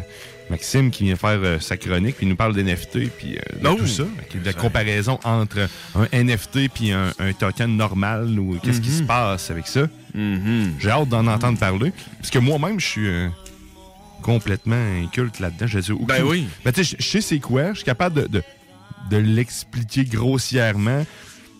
Maxime, 0.50 0.90
qui 0.90 1.04
vient 1.04 1.16
faire 1.16 1.38
euh, 1.42 1.60
sa 1.60 1.76
chronique, 1.76 2.16
puis 2.16 2.26
il 2.26 2.28
nous 2.28 2.36
parle 2.36 2.54
d'NFT, 2.54 3.08
puis 3.16 3.36
euh, 3.36 3.62
de 3.62 3.68
Oh! 3.68 3.74
tout 3.76 3.86
ça. 3.86 4.02
de 4.02 4.44
la 4.44 4.52
comparaison 4.52 5.18
entre 5.24 5.68
un 5.94 6.06
NFT 6.24 6.68
puis 6.72 6.92
un, 6.92 7.12
un 7.18 7.32
token 7.32 7.76
normal, 7.76 8.38
ou 8.38 8.58
qu'est-ce 8.62 8.80
qui 8.80 8.90
Mhm. 8.90 8.98
se 8.98 9.02
passe 9.04 9.50
avec 9.50 9.66
ça? 9.68 9.82
Mm-hmm. 10.16 10.70
J'ai 10.80 10.90
hâte 10.90 11.08
d'en 11.08 11.26
entendre 11.28 11.58
parler. 11.58 11.92
Parce 12.18 12.30
que 12.30 12.38
moi-même, 12.40 12.80
je 12.80 12.86
suis 12.86 13.06
euh, 13.08 13.28
complètement 14.22 14.76
inculte 15.02 15.38
là-dedans. 15.38 15.66
Je 15.66 15.80
sais 15.80 15.92
aucune- 15.92 16.06
Ben 16.06 16.22
oui. 16.24 16.46
Ben, 16.64 16.72
tu 16.72 16.84
sais, 16.84 16.96
je 16.98 17.02
je 17.04 17.08
sais 17.10 17.20
c'est 17.20 17.38
quoi. 17.38 17.70
Je 17.70 17.76
suis 17.76 17.84
capable 17.84 18.22
de, 18.22 18.26
de, 18.26 18.42
de 19.10 19.16
l'expliquer 19.16 20.04
grossièrement, 20.04 21.06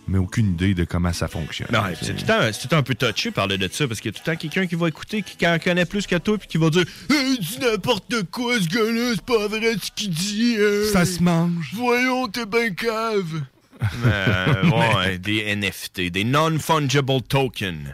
mais 0.07 0.17
aucune 0.17 0.49
idée 0.53 0.73
de 0.73 0.83
comment 0.83 1.13
ça 1.13 1.27
fonctionne. 1.27 1.67
C'est 2.01 2.13
tout, 2.13 2.21
le 2.21 2.25
temps- 2.27 2.39
c'est 2.51 2.51
tout 2.53 2.59
le 2.65 2.69
temps 2.69 2.77
un 2.77 2.83
peu 2.83 2.95
touché 2.95 3.31
parler 3.31 3.57
de 3.57 3.67
ça 3.71 3.87
parce 3.87 4.01
qu'il 4.01 4.11
y 4.11 4.15
a 4.15 4.17
tout 4.17 4.23
le 4.25 4.31
temps 4.33 4.37
quelqu'un 4.39 4.67
qui 4.67 4.75
va 4.75 4.87
écouter, 4.87 5.21
qui 5.21 5.47
en 5.47 5.57
connaît 5.59 5.85
plus 5.85 6.05
que 6.07 6.15
toi, 6.17 6.37
puis 6.37 6.47
qui 6.47 6.57
va 6.57 6.69
dire 6.69 6.83
Hey, 7.09 7.37
dis 7.39 7.59
n'importe 7.59 8.23
quoi, 8.31 8.55
ce 8.59 8.67
gars-là, 8.67 9.13
c'est 9.15 9.25
pas 9.25 9.47
vrai 9.47 9.73
ce 9.81 9.91
qu'il 9.95 10.09
dit. 10.09 10.57
hein. 10.59 10.89
Ça 10.91 11.05
se 11.05 11.21
mange. 11.21 11.71
Voyons, 11.73 12.27
t'es 12.27 12.45
ben 12.45 12.73
cave. 12.75 13.41
Euh, 14.05 14.63
ouais, 14.69 15.17
des 15.17 15.55
NFT, 15.55 16.11
des 16.11 16.23
non-fungible 16.23 17.21
tokens. 17.27 17.93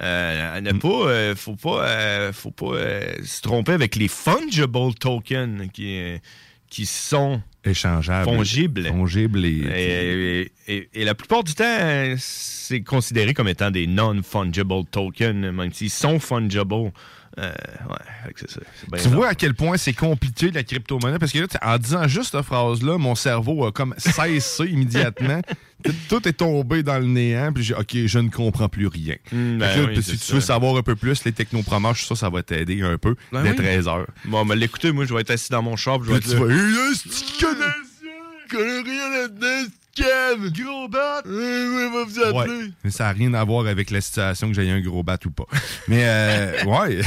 Euh, 0.00 0.60
ne 0.60 0.72
pas, 0.72 0.88
euh, 0.88 1.34
faut 1.36 1.56
pas, 1.56 1.84
euh, 1.86 2.32
faut 2.32 2.50
pas 2.52 2.66
euh, 2.74 3.14
se 3.24 3.40
tromper 3.42 3.72
avec 3.72 3.96
les 3.96 4.08
fungible 4.08 4.94
tokens 4.98 5.68
qui, 5.72 5.98
euh, 5.98 6.18
qui 6.70 6.86
sont 6.86 7.42
Échangeable. 7.68 8.24
fongibles. 8.24 8.86
Fongible 8.86 9.44
et. 9.44 9.66
Et, 9.74 10.52
et- 10.68 10.88
et 10.94 11.04
la 11.04 11.14
plupart 11.14 11.44
du 11.44 11.54
temps, 11.54 12.14
c'est 12.18 12.80
considéré 12.82 13.34
comme 13.34 13.48
étant 13.48 13.70
des 13.70 13.86
non-fungible 13.86 14.84
tokens, 14.90 15.34
même 15.52 15.72
s'ils 15.72 15.90
sont 15.90 16.18
fungible. 16.18 16.92
Euh, 17.38 17.52
ouais, 17.88 18.32
c'est 18.36 18.50
ça. 18.50 18.60
Tu 19.00 19.08
vois 19.08 19.28
à 19.28 19.34
quel 19.34 19.54
point 19.54 19.76
c'est 19.76 19.92
compliqué 19.92 20.50
la 20.50 20.64
crypto-monnaie? 20.64 21.18
Parce 21.18 21.30
que 21.32 21.38
là, 21.38 21.46
en 21.62 21.78
disant 21.78 22.08
juste 22.08 22.32
cette 22.32 22.42
phrase-là, 22.42 22.98
mon 22.98 23.14
cerveau 23.14 23.64
a 23.66 23.70
comme 23.72 23.94
cessé 23.96 24.66
immédiatement. 24.68 25.40
Tout- 25.84 25.92
Tout 26.08 26.28
est 26.28 26.32
tombé 26.32 26.82
dans 26.82 26.98
le 26.98 27.06
néant, 27.06 27.52
puis 27.52 27.62
j'ai 27.62 27.74
OK, 27.74 27.94
je 28.06 28.18
ne 28.18 28.28
comprends 28.28 28.68
plus 28.68 28.88
rien. 28.88 29.14
Mm, 29.30 29.58
ben 29.58 29.74
que 29.74 29.80
là, 29.82 29.86
oui, 29.96 30.02
si 30.02 30.10
tu 30.12 30.16
ça. 30.18 30.34
veux 30.34 30.40
savoir 30.40 30.76
un 30.76 30.82
peu 30.82 30.96
plus, 30.96 31.22
les 31.24 31.30
sûr 32.04 32.14
que 32.16 32.18
ça 32.20 32.28
va 32.28 32.42
t'aider 32.42 32.82
un 32.82 32.98
peu 32.98 33.14
Ben 33.30 33.44
dès 33.44 33.50
oui. 33.50 33.56
13 33.56 33.86
heures. 33.86 34.06
Bon, 34.24 34.44
mais 34.44 34.56
l'écouter, 34.56 34.90
moi, 34.90 35.04
je 35.04 35.14
vais 35.14 35.20
être 35.20 35.30
assis 35.30 35.50
dans 35.50 35.62
mon 35.62 35.76
shop. 35.76 36.02
Je 36.04 36.10
vais 36.12 36.18
Puis 36.18 36.32
être 36.32 36.36
tu 36.36 36.44
vas- 36.44 36.52
Hey, 36.52 36.72
là, 36.72 36.90
ça? 36.94 37.46
Je 38.50 38.56
connais 38.56 38.80
rien 38.82 39.10
là-dedans, 39.10 39.70
Gros 40.54 40.88
bat. 40.88 41.22
Euh, 41.26 41.88
va 41.92 42.04
vous 42.04 42.20
Ouais. 42.20 42.40
appeler. 42.42 42.70
Mais 42.84 42.90
ça 42.90 43.04
n'a 43.04 43.12
rien 43.12 43.34
à 43.34 43.44
voir 43.44 43.66
avec 43.66 43.90
la 43.90 44.00
situation 44.00 44.48
que 44.48 44.54
j'ai 44.54 44.70
un 44.70 44.80
gros 44.80 45.02
bat 45.02 45.18
ou 45.24 45.30
pas. 45.30 45.46
Mais 45.88 46.02
euh, 46.04 46.64
ouais. 46.64 47.00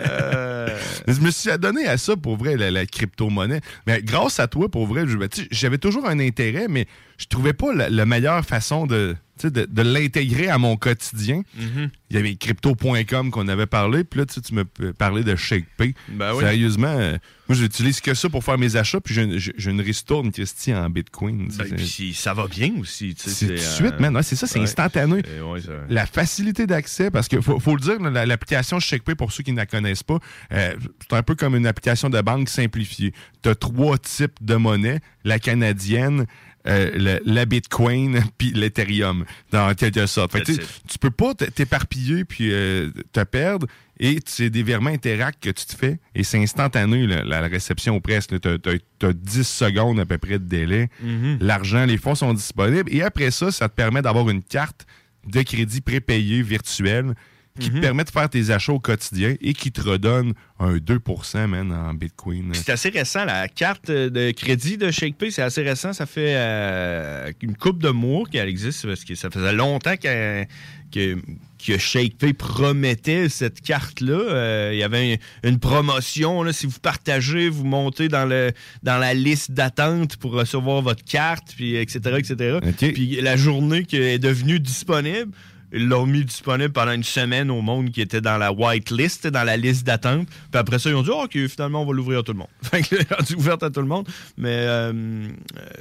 Euh. 0.00 0.78
je 1.06 1.20
me 1.20 1.30
suis 1.30 1.50
adonné 1.50 1.86
à 1.86 1.96
ça 1.98 2.16
pour 2.16 2.36
vrai, 2.36 2.56
la, 2.56 2.70
la 2.70 2.86
crypto-monnaie. 2.86 3.60
Mais 3.86 4.02
grâce 4.02 4.40
à 4.40 4.46
toi, 4.48 4.68
pour 4.70 4.86
vrai, 4.86 5.04
ben, 5.04 5.28
j'avais 5.50 5.78
toujours 5.78 6.06
un 6.08 6.18
intérêt, 6.18 6.66
mais 6.68 6.86
je 7.18 7.26
trouvais 7.26 7.52
pas 7.52 7.72
la, 7.74 7.88
la 7.88 8.06
meilleure 8.06 8.44
façon 8.44 8.86
de, 8.86 9.16
de, 9.44 9.66
de 9.68 9.82
l'intégrer 9.82 10.48
à 10.48 10.58
mon 10.58 10.76
quotidien. 10.76 11.42
Mhm. 11.56 11.90
Il 12.10 12.16
y 12.16 12.18
avait 12.20 12.36
crypto.com 12.36 13.30
qu'on 13.32 13.48
avait 13.48 13.66
parlé, 13.66 14.04
puis 14.04 14.20
là, 14.20 14.26
tu 14.26 14.54
me 14.54 14.64
parlais 14.92 15.24
de 15.24 15.34
ShakePay. 15.34 15.94
Ben 16.08 16.32
oui. 16.34 16.40
Sérieusement, 16.40 16.86
euh, 16.96 17.18
moi, 17.48 17.58
j'utilise 17.58 18.00
que 18.00 18.14
ça 18.14 18.28
pour 18.28 18.44
faire 18.44 18.58
mes 18.58 18.76
achats, 18.76 19.00
puis 19.00 19.12
j'ai 19.14 19.70
une 19.70 19.80
ristourne, 19.80 20.30
Christy, 20.30 20.72
en 20.72 20.88
Bitcoin. 20.88 21.48
Ben, 21.58 21.74
puis 21.74 22.14
ça 22.14 22.32
va 22.32 22.46
bien 22.46 22.72
aussi. 22.80 23.14
C'est 23.18 23.46
tout 23.46 23.52
de 23.52 23.58
euh, 23.58 23.62
suite, 23.62 23.98
man. 23.98 24.14
Ouais, 24.16 24.22
c'est 24.22 24.36
ça, 24.36 24.46
c'est 24.46 24.58
ouais. 24.60 24.64
instantané. 24.64 25.22
Euh, 25.28 25.42
ouais, 25.52 25.60
La 25.88 26.06
facilité 26.06 26.66
d'accès, 26.66 27.10
parce 27.10 27.26
qu'il 27.28 27.42
faut, 27.42 27.58
faut 27.58 27.74
le 27.74 27.80
dire, 27.80 27.98
la- 28.00 28.24
l'application 28.24 28.78
ShakePay, 28.78 29.16
pour 29.16 29.32
ceux 29.32 29.42
qui 29.42 29.52
ne 29.52 29.56
la 29.56 29.66
connaissent 29.66 30.04
pas, 30.04 30.18
euh, 30.52 30.74
c'est 31.08 31.16
un 31.16 31.22
peu 31.22 31.34
comme 31.34 31.56
une 31.56 31.66
application 31.66 32.08
de 32.08 32.20
banque 32.20 32.48
simplifiée. 32.48 33.12
Tu 33.42 33.48
as 33.48 33.54
trois 33.56 33.98
types 33.98 34.38
de 34.42 34.54
monnaie. 34.54 35.00
La 35.24 35.40
canadienne, 35.40 36.26
euh, 36.66 36.90
le- 36.94 37.20
la 37.24 37.44
Bitcoin 37.44 38.22
puis 38.38 38.52
l'Ethereum, 38.52 39.24
dans 39.50 39.74
quelque 39.74 40.06
sorte. 40.06 40.32
Fait 40.32 40.42
que, 40.42 40.52
tu 40.52 40.98
peux 41.00 41.10
pas 41.10 41.34
t'éparpiller 41.34 42.24
puis 42.24 42.52
euh, 42.52 42.90
te 43.12 43.22
perdre. 43.24 43.66
Et 43.98 44.18
c'est 44.26 44.50
des 44.50 44.62
virements 44.62 44.90
Interact 44.90 45.42
que 45.42 45.50
tu 45.50 45.64
te 45.64 45.74
fais 45.74 45.98
et 46.14 46.22
c'est 46.22 46.38
instantané, 46.38 47.06
là, 47.06 47.24
la, 47.24 47.40
réception 47.42 47.98
presque. 48.00 48.38
Tu 48.40 48.48
as, 48.48 49.12
10 49.12 49.48
secondes 49.48 49.98
à 50.00 50.04
peu 50.04 50.18
près 50.18 50.38
de 50.38 50.44
délai. 50.44 50.88
Mhm. 51.02 51.38
L'argent, 51.40 51.86
les 51.86 51.96
fonds 51.96 52.14
sont 52.14 52.34
disponibles. 52.34 52.92
Et 52.92 53.02
après 53.02 53.30
ça, 53.30 53.50
ça 53.50 53.68
te 53.68 53.74
permet 53.74 54.02
d'avoir 54.02 54.28
une 54.28 54.42
carte 54.42 54.86
de 55.26 55.42
crédit 55.42 55.80
prépayée 55.80 56.42
virtuelle 56.42 57.14
qui 57.58 57.70
Mhm. 57.70 57.76
te 57.76 57.80
permet 57.80 58.04
de 58.04 58.10
faire 58.10 58.28
tes 58.28 58.50
achats 58.50 58.72
au 58.72 58.80
quotidien 58.80 59.34
et 59.40 59.52
qui 59.54 59.72
te 59.72 59.80
redonne 59.80 60.34
un 60.58 60.76
2 60.78 61.00
man, 61.46 61.72
en 61.72 61.94
Bitcoin. 61.94 62.52
C'est 62.54 62.70
assez 62.72 62.88
récent, 62.88 63.24
la 63.24 63.48
carte 63.48 63.90
de 63.90 64.30
crédit 64.30 64.76
de 64.78 64.90
ShakePay, 64.90 65.30
c'est 65.30 65.42
assez 65.42 65.62
récent. 65.62 65.92
Ça 65.92 66.06
fait 66.06 66.34
euh, 66.36 67.32
une 67.42 67.56
coupe 67.56 67.82
de 67.82 67.90
mois 67.90 68.24
qu'elle 68.30 68.48
existe 68.48 68.86
parce 68.86 69.04
que 69.04 69.14
ça 69.14 69.30
faisait 69.30 69.52
longtemps 69.52 69.96
que, 69.96 70.44
que, 70.92 71.16
que 71.64 71.78
ShakePay 71.78 72.32
promettait 72.32 73.28
cette 73.28 73.60
carte-là. 73.60 74.14
Euh, 74.14 74.70
il 74.72 74.78
y 74.78 74.82
avait 74.82 75.14
une, 75.14 75.50
une 75.50 75.58
promotion. 75.58 76.42
Là, 76.42 76.52
si 76.52 76.66
vous 76.66 76.78
partagez, 76.80 77.48
vous 77.48 77.64
montez 77.64 78.08
dans, 78.08 78.24
le, 78.24 78.52
dans 78.82 78.98
la 78.98 79.12
liste 79.14 79.50
d'attente 79.52 80.16
pour 80.16 80.32
recevoir 80.32 80.82
votre 80.82 81.04
carte, 81.04 81.54
puis 81.56 81.76
etc., 81.76 82.00
etc. 82.18 82.58
Puis 82.94 83.20
la 83.20 83.36
journée 83.36 83.84
qui 83.84 83.96
est 83.96 84.18
devenue 84.18 84.58
disponible, 84.60 85.32
ils 85.72 85.88
l'ont 85.88 86.06
mis 86.06 86.24
disponible 86.24 86.72
pendant 86.72 86.92
une 86.92 87.04
semaine 87.04 87.50
au 87.50 87.60
monde 87.60 87.90
qui 87.90 88.00
était 88.00 88.20
dans 88.20 88.38
la 88.38 88.52
white 88.52 88.90
list, 88.90 89.26
dans 89.26 89.44
la 89.44 89.56
liste 89.56 89.86
d'attente. 89.86 90.28
Puis 90.28 90.58
après 90.58 90.78
ça, 90.78 90.90
ils 90.90 90.94
ont 90.96 91.02
dit, 91.02 91.10
Ah, 91.12 91.24
OK, 91.24 91.36
finalement, 91.48 91.82
on 91.82 91.86
va 91.86 91.92
l'ouvrir 91.92 92.20
à 92.20 92.22
tout 92.22 92.32
le 92.32 92.38
monde. 92.38 92.48
Fait 92.62 92.82
que 92.82 92.96
rendu 93.14 93.34
ouverte 93.34 93.62
à 93.62 93.70
tout 93.70 93.80
le 93.80 93.86
monde. 93.86 94.08
Mais 94.36 94.48
euh, 94.48 94.92
euh, 94.92 95.28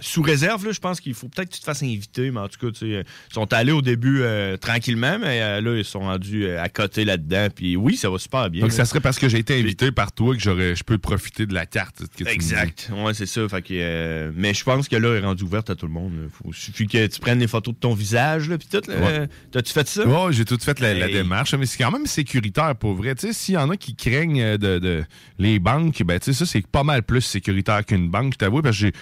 sous 0.01 0.21
réserve, 0.21 0.65
là, 0.65 0.71
je 0.71 0.79
pense 0.79 0.99
qu'il 0.99 1.13
faut 1.13 1.27
peut-être 1.27 1.49
que 1.49 1.55
tu 1.55 1.59
te 1.59 1.65
fasses 1.65 1.83
inviter. 1.83 2.31
Mais 2.31 2.39
en 2.39 2.47
tout 2.47 2.59
cas, 2.59 2.71
tu 2.71 2.79
sais, 2.79 3.05
ils 3.29 3.33
sont 3.33 3.51
allés 3.53 3.71
au 3.71 3.81
début 3.81 4.21
euh, 4.21 4.57
tranquillement, 4.57 5.17
mais 5.19 5.41
euh, 5.41 5.61
là, 5.61 5.77
ils 5.77 5.85
sont 5.85 5.99
rendus 5.99 6.45
euh, 6.45 6.61
à 6.61 6.69
côté 6.69 7.05
là-dedans. 7.05 7.47
Puis 7.53 7.75
oui, 7.75 7.95
ça 7.95 8.09
va 8.09 8.17
super 8.17 8.49
bien. 8.49 8.61
Donc, 8.61 8.71
là. 8.71 8.75
ça 8.75 8.85
serait 8.85 8.99
parce 8.99 9.19
que 9.19 9.29
j'ai 9.29 9.39
été 9.39 9.59
invité 9.59 9.91
par 9.91 10.11
toi 10.11 10.35
que 10.35 10.41
j'aurais, 10.41 10.75
je 10.75 10.83
peux 10.83 10.97
profiter 10.97 11.45
de 11.45 11.53
la 11.53 11.65
carte. 11.65 12.03
que 12.17 12.23
tu. 12.23 12.27
Exact. 12.27 12.91
Ouais, 12.93 13.13
c'est 13.13 13.25
ça. 13.25 13.47
Fait 13.47 13.61
que, 13.61 13.67
euh, 13.71 14.31
mais 14.35 14.53
je 14.53 14.63
pense 14.63 14.87
que 14.87 14.95
là, 14.95 15.15
elle 15.15 15.23
est 15.23 15.25
rendue 15.25 15.43
ouverte 15.43 15.69
à 15.69 15.75
tout 15.75 15.85
le 15.87 15.93
monde. 15.93 16.13
Faut, 16.31 16.51
suffit 16.53 16.87
que 16.87 17.07
tu 17.07 17.19
prennes 17.19 17.39
des 17.39 17.47
photos 17.47 17.73
de 17.73 17.79
ton 17.79 17.93
visage, 17.93 18.49
là, 18.49 18.57
puis 18.57 18.67
tout. 18.71 18.81
là. 18.89 18.99
Ouais. 18.99 19.29
T'as-tu 19.75 19.91
fait 19.91 20.01
ça? 20.03 20.07
Ouais, 20.07 20.33
j'ai 20.33 20.45
tout 20.45 20.57
fait 20.59 20.79
la, 20.79 21.07
démarche, 21.07 21.53
mais 21.55 21.65
c'est 21.65 21.77
quand 21.77 21.91
même 21.91 22.05
sécuritaire 22.05 22.75
pour 22.75 22.93
vrai. 22.95 23.13
Tu 23.15 23.27
sais, 23.27 23.33
s'il 23.33 23.55
y 23.55 23.57
en 23.57 23.69
a 23.69 23.77
qui 23.77 23.95
craignent 23.95 24.41
euh, 24.41 24.57
de, 24.57 24.79
de- 24.79 25.03
les 25.37 25.59
banques, 25.59 26.01
ben 26.03 26.17
tu 26.19 26.25
sais, 26.25 26.33
ça 26.33 26.45
c'est 26.45 26.65
pas 26.65 26.83
mal 26.83 27.03
plus 27.03 27.21
sécuritaire 27.21 27.85
qu'une 27.85 28.09
banque, 28.09 28.33
je 28.33 28.37
t'avoue, 28.37 28.61
parce 28.61 28.77
que 28.77 28.85
j'ai 28.87 28.93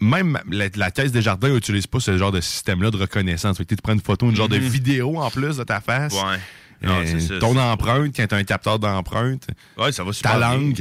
même 0.00 0.38
la, 0.50 0.66
la 0.74 0.90
caisse 0.90 1.12
des 1.12 1.22
jardins 1.22 1.50
n'utilise 1.50 1.86
pas 1.86 2.00
ce 2.00 2.16
genre 2.18 2.32
de 2.32 2.40
système-là 2.40 2.90
de 2.90 2.96
reconnaissance. 2.96 3.58
Tu 3.58 3.64
te 3.66 3.82
prends 3.82 3.92
une 3.92 4.00
photo, 4.00 4.28
une 4.30 4.36
genre 4.36 4.48
de 4.48 4.58
Mhm. 4.58 4.64
vidéo 4.68 5.18
en 5.20 5.30
plus 5.30 5.58
de 5.58 5.64
ta 5.64 5.80
face. 5.80 6.14
Ouais. 6.14 6.38
Non, 6.82 6.94
Euh, 7.04 7.20
ça, 7.20 7.38
ton 7.38 7.56
empreinte, 7.56 8.12
quand 8.16 8.26
t'as 8.26 8.36
un 8.38 8.44
capteur 8.44 8.78
d'empreinte. 8.78 9.46
Ouais, 9.78 9.92
ça 9.92 10.02
va 10.02 10.12
super 10.12 10.32
Ta 10.32 10.38
bien. 10.56 10.72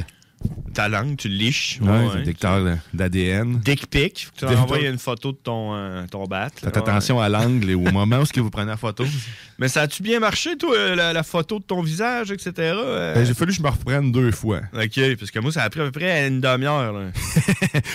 Ta 0.73 0.87
langue, 0.87 1.17
tu 1.17 1.27
le 1.27 1.35
liches. 1.35 1.79
Ouais, 1.81 1.89
Ouais, 1.89 1.97
c'est 2.11 2.15
un 2.15 2.19
détecteur 2.19 2.77
d'ADN. 2.93 3.59
Dick 3.59 3.87
pic. 3.87 4.27
Faut 4.39 4.47
que 4.47 4.51
tu 4.53 4.57
envoies 4.57 4.79
une 4.87 4.97
photo 4.99 5.33
de 5.33 5.37
ton, 5.37 5.75
euh, 5.75 6.05
ton 6.09 6.23
bat. 6.27 6.47
Faites 6.55 6.77
attention 6.77 7.19
à 7.19 7.27
l'angle 7.27 7.69
et 7.69 7.75
au 7.75 7.81
moment 7.91 8.19
où 8.19 8.25
ce 8.25 8.31
que 8.31 8.39
vous 8.39 8.49
prenez 8.49 8.67
la 8.67 8.77
photo. 8.77 9.03
Mais 9.59 9.67
ça 9.67 9.81
a-tu 9.81 10.01
bien 10.01 10.19
marché, 10.21 10.55
toi, 10.57 10.73
euh, 10.75 10.95
la, 10.95 11.11
la 11.11 11.23
photo 11.23 11.59
de 11.59 11.63
ton 11.65 11.81
visage, 11.81 12.31
etc.? 12.31 12.51
euh? 12.57 13.13
Ben, 13.13 13.25
j'ai 13.25 13.33
fallu 13.33 13.51
que 13.51 13.57
je 13.57 13.61
me 13.61 13.67
reprenne 13.69 14.11
deux 14.13 14.31
fois. 14.31 14.61
OK, 14.73 14.99
parce 15.19 15.29
que 15.29 15.39
moi, 15.39 15.51
ça 15.51 15.63
a 15.63 15.69
pris 15.69 15.81
à 15.81 15.83
peu 15.83 15.91
près 15.91 16.27
une 16.27 16.39
demi-heure. 16.39 16.95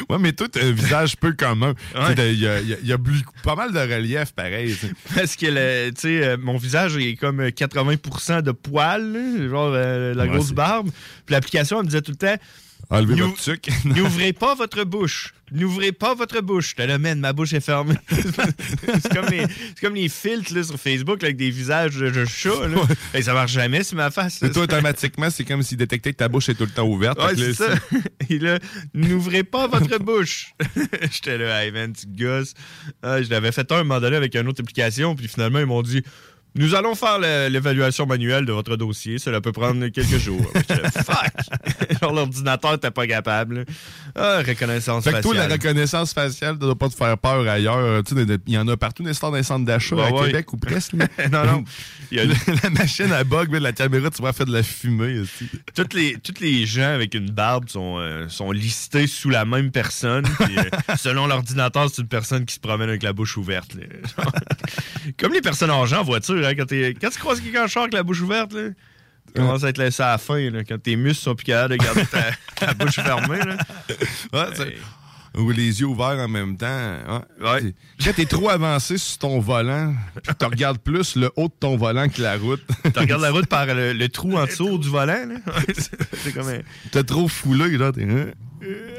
Ouais, 0.09 0.18
mais 0.20 0.32
toi, 0.32 0.47
t'as 0.51 0.64
un 0.64 0.70
visage 0.73 1.16
peu 1.16 1.32
commun. 1.32 1.74
Ouais. 1.94 2.14
Il 2.32 2.39
y 2.39 2.47
a, 2.47 2.60
il 2.60 2.68
y 2.68 2.73
a- 2.74 2.77
il 2.82 2.86
y 2.86 2.93
a 2.93 2.97
beaucoup- 2.97 3.32
pas 3.43 3.55
mal 3.56 3.73
de 3.73 3.78
relief, 3.78 4.32
pareil. 4.32 4.77
Parce 5.14 5.35
que, 5.36 5.47
le- 5.47 5.90
tu 5.93 6.01
sais, 6.02 6.24
euh, 6.24 6.36
mon 6.40 6.56
visage 6.56 6.97
est 6.98 7.16
comme 7.16 7.40
euh, 7.40 7.51
80% 7.51 8.43
de 8.43 8.52
poils, 8.52 9.48
genre 9.51 9.73
euh, 9.74 10.14
la 10.14 10.24
Ouais, 10.24 10.28
grosse 10.31 10.52
barbe. 10.52 10.90
Puis 11.24 11.32
l'application, 11.32 11.78
elle 11.78 11.85
me 11.85 11.89
disait 11.89 12.02
tout 12.02 12.12
le 12.12 12.16
temps... 12.16 12.36
Tuque. 13.43 13.69
N'ouvrez 13.85 14.33
pas 14.33 14.55
votre 14.55 14.85
bouche. 14.85 15.35
N'ouvrez 15.51 15.91
pas 15.93 16.15
votre 16.15 16.41
bouche. 16.41 16.71
Je 16.71 16.75
te 16.77 16.83
le 16.83 16.99
mène, 16.99 17.19
ma 17.21 17.33
bouche 17.33 17.53
est 17.53 17.61
fermée. 17.61 17.95
c'est 18.11 19.13
comme, 19.15 19.27
les- 19.31 19.47
c'est 19.49 19.81
comme 19.81 19.95
les 19.95 20.09
filtres 20.09 20.55
là, 20.55 20.63
sur 20.63 20.79
Facebook 20.79 21.23
là, 21.23 21.27
avec 21.27 21.37
des 21.37 21.51
visages 21.51 21.97
de, 21.97 22.11
de 22.11 22.25
chat. 22.25 22.67
Là. 22.69 22.83
Hey, 23.15 23.23
ça 23.25 23.33
marche 23.33 23.53
jamais 23.53 23.83
sur 23.83 23.97
ma 23.97 24.11
face. 24.11 24.41
Mais 24.43 24.51
toi, 24.51 24.63
automatiquement, 24.65 25.31
c'est 25.31 25.45
comme 25.45 25.63
s'il 25.63 25.79
détectait 25.79 26.13
que 26.13 26.19
ta 26.19 26.29
bouche 26.29 26.49
est 26.49 26.55
tout 26.55 26.65
le 26.65 26.71
temps 26.71 26.87
ouverte. 26.87 27.19
Ouais, 27.21 27.35
là, 27.35 27.55
ça. 27.55 27.75
Et 28.29 28.39
là, 28.39 28.59
n'ouvrez 28.95 29.43
pas 29.45 29.67
votre 29.69 29.99
bouche. 29.99 30.53
J'étais 31.11 31.39
là, 31.39 31.65
hey 31.65 31.73
man, 31.73 31.93
tu 31.93 32.07
gosses. 32.07 32.55
Ah, 33.03 33.23
je 33.23 33.31
l'avais 33.31 33.53
fait 33.53 33.71
un 33.73 33.79
moment 33.79 34.01
donné 34.01 34.17
avec 34.17 34.35
une 34.37 34.47
autre 34.49 34.61
application, 34.63 35.15
puis 35.17 35.27
finalement, 35.29 35.59
ils 35.61 35.67
m'ont 35.67 35.83
dit. 35.83 36.03
Nous 36.57 36.74
allons 36.74 36.95
faire 36.95 37.19
l'évaluation 37.19 38.07
manuelle 38.07 38.47
de 38.47 38.53
votre 38.53 38.77
dossier. 38.77 39.19
Cela 39.19 39.41
peut 39.41 39.53
prendre 39.53 39.87
quelques 39.89 40.19
jours. 40.19 40.41
Fuck! 40.55 41.99
Genre, 42.03 42.12
l'ordinateur 42.12 42.73
n'était 42.73 42.91
pas 42.91 43.07
capable. 43.07 43.65
Ah, 44.15 44.39
reconnaissance 44.47 45.05
Fait 45.05 45.12
que 45.12 45.20
toi, 45.23 45.35
la 45.35 45.43
faciale. 45.43 45.53
reconnaissance 45.61 46.12
faciale 46.15 46.59
doit 46.59 46.74
pas 46.77 46.89
te 46.89 46.95
faire 46.95 47.16
peur 47.19 47.47
ailleurs. 47.49 48.03
Il 48.47 48.53
y 48.55 48.59
en 48.59 48.66
a 48.69 48.77
partout 48.77 49.03
stores- 49.12 49.31
dans 49.33 49.37
les 49.37 49.43
centres 49.43 49.65
d'achat 49.66 49.97
Ouais, 49.97 50.05
à 50.05 50.12
ouais. 50.12 50.27
Québec 50.28 50.53
ou 50.53 50.57
presque. 50.57 50.95
non, 51.33 51.45
non. 51.45 51.65
Il 52.11 52.19
y 52.19 52.20
a- 52.20 52.24
la 52.62 52.70
machine 52.70 53.12
à 53.12 53.24
bug, 53.24 53.49
mais 53.51 53.61
la 53.61 53.73
caméra, 53.73 54.11
tu 54.11 54.23
vas 54.23 54.33
faire 54.33 54.47
de 54.47 54.53
la 54.53 54.62
fumée. 54.62 55.19
aussi. 55.20 55.49
Toutes 55.74 55.93
les, 55.95 56.16
toutes 56.23 56.41
les 56.41 56.65
gens 56.66 56.95
avec 56.95 57.15
une 57.15 57.31
barbe 57.31 57.69
sont, 57.69 57.99
euh, 57.99 58.28
sont 58.28 58.51
listés 58.53 59.07
sous 59.07 59.31
la 59.31 59.45
même 59.45 59.70
personne. 59.70 60.24
euh, 60.41 60.97
selon 60.97 61.27
l'ordinateur, 61.27 61.89
c'est 61.93 62.03
une 62.03 62.09
personne 62.09 62.45
qui 62.47 62.55
se 62.55 62.61
promène 62.61 62.89
avec 62.89 63.03
la 63.03 63.12
bouche 63.12 63.37
ouverte. 63.37 63.77
Comme 65.19 65.33
les 65.33 65.41
personnes 65.43 65.70
âgées 65.70 65.97
en 65.97 66.03
voiture. 66.03 66.45
Quand, 66.55 66.66
quand 66.70 67.10
tu 67.10 67.18
croises 67.18 67.40
quelqu'un 67.40 67.64
en 67.64 67.68
char 67.68 67.85
avec 67.85 67.94
la 67.94 68.02
bouche 68.02 68.20
ouverte, 68.20 68.52
là, 68.52 68.70
tu 69.27 69.32
commences 69.35 69.64
à 69.64 69.68
être 69.68 69.78
laissé 69.78 70.02
à 70.02 70.12
la 70.12 70.18
fin. 70.18 70.51
là, 70.51 70.64
quand 70.64 70.81
tes 70.81 70.97
muscles 70.97 71.23
sont 71.24 71.35
plus 71.35 71.44
capables 71.44 71.77
de 71.77 71.85
garder 71.85 72.06
ta, 72.06 72.31
ta 72.66 72.74
bouche 72.74 72.97
fermée. 72.97 73.39
Là. 73.39 73.56
Ouais, 74.32 74.77
Ou 75.37 75.51
les 75.51 75.81
yeux 75.81 75.87
ouverts 75.87 76.19
en 76.19 76.29
même 76.29 76.57
temps. 76.57 76.99
Ouais. 77.41 77.75
Quand 78.03 78.13
t'es 78.15 78.25
trop 78.25 78.49
avancé 78.49 78.97
sur 78.97 79.19
ton 79.19 79.39
volant, 79.39 79.95
puis 80.23 80.35
tu 80.39 80.45
regardes 80.47 80.79
plus 80.79 81.15
le 81.17 81.31
haut 81.37 81.49
de 81.49 81.53
ton 81.61 81.77
volant 81.77 82.09
que 82.09 82.23
la 82.23 82.39
route. 82.39 82.63
Tu 82.95 82.99
regardes 82.99 83.21
la 83.23 83.31
route 83.31 83.47
par 83.47 83.67
le, 83.67 83.93
le 83.93 84.09
trou 84.09 84.37
en 84.39 84.47
dessous 84.47 84.79
du 84.79 84.89
volant. 84.89 85.27
là. 85.27 85.37
C'est- 85.77 86.33
comme 86.33 86.49
un- 86.49 86.61
T'es 86.91 87.05
trop 87.05 87.29
foulé, 87.29 87.77
là. 87.77 87.93
T'es... 87.93 88.05
hein? 88.05 88.27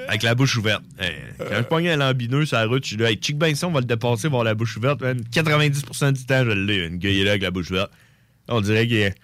Avec 0.07 0.21
la 0.23 0.35
bouche 0.35 0.55
ouverte. 0.57 0.83
Hey, 0.99 1.13
quand 1.39 1.55
je 1.57 1.61
pogne 1.63 1.89
un 1.89 1.97
lambineux 1.97 2.45
sur 2.45 2.57
la 2.57 2.65
route, 2.67 2.83
je 2.83 2.89
suis 2.89 2.97
là, 2.97 3.09
hey, 3.09 3.17
Chick 3.19 3.37
ben 3.37 3.53
ça, 3.55 3.67
on 3.67 3.71
va 3.71 3.79
le 3.79 3.85
dépasser, 3.87 4.27
voir 4.27 4.43
la 4.43 4.53
bouche 4.53 4.77
ouverte. 4.77 5.01
man. 5.01 5.19
90% 5.33 6.11
du 6.13 6.25
temps, 6.25 6.43
je 6.45 6.51
l'ai. 6.51 6.85
Une 6.85 7.03
est 7.03 7.23
là 7.23 7.31
avec 7.31 7.41
la 7.41 7.51
bouche 7.51 7.71
ouverte. 7.71 7.91
On 8.47 8.61
dirait 8.61 8.87
qu'il 8.87 8.97
est 8.97 9.15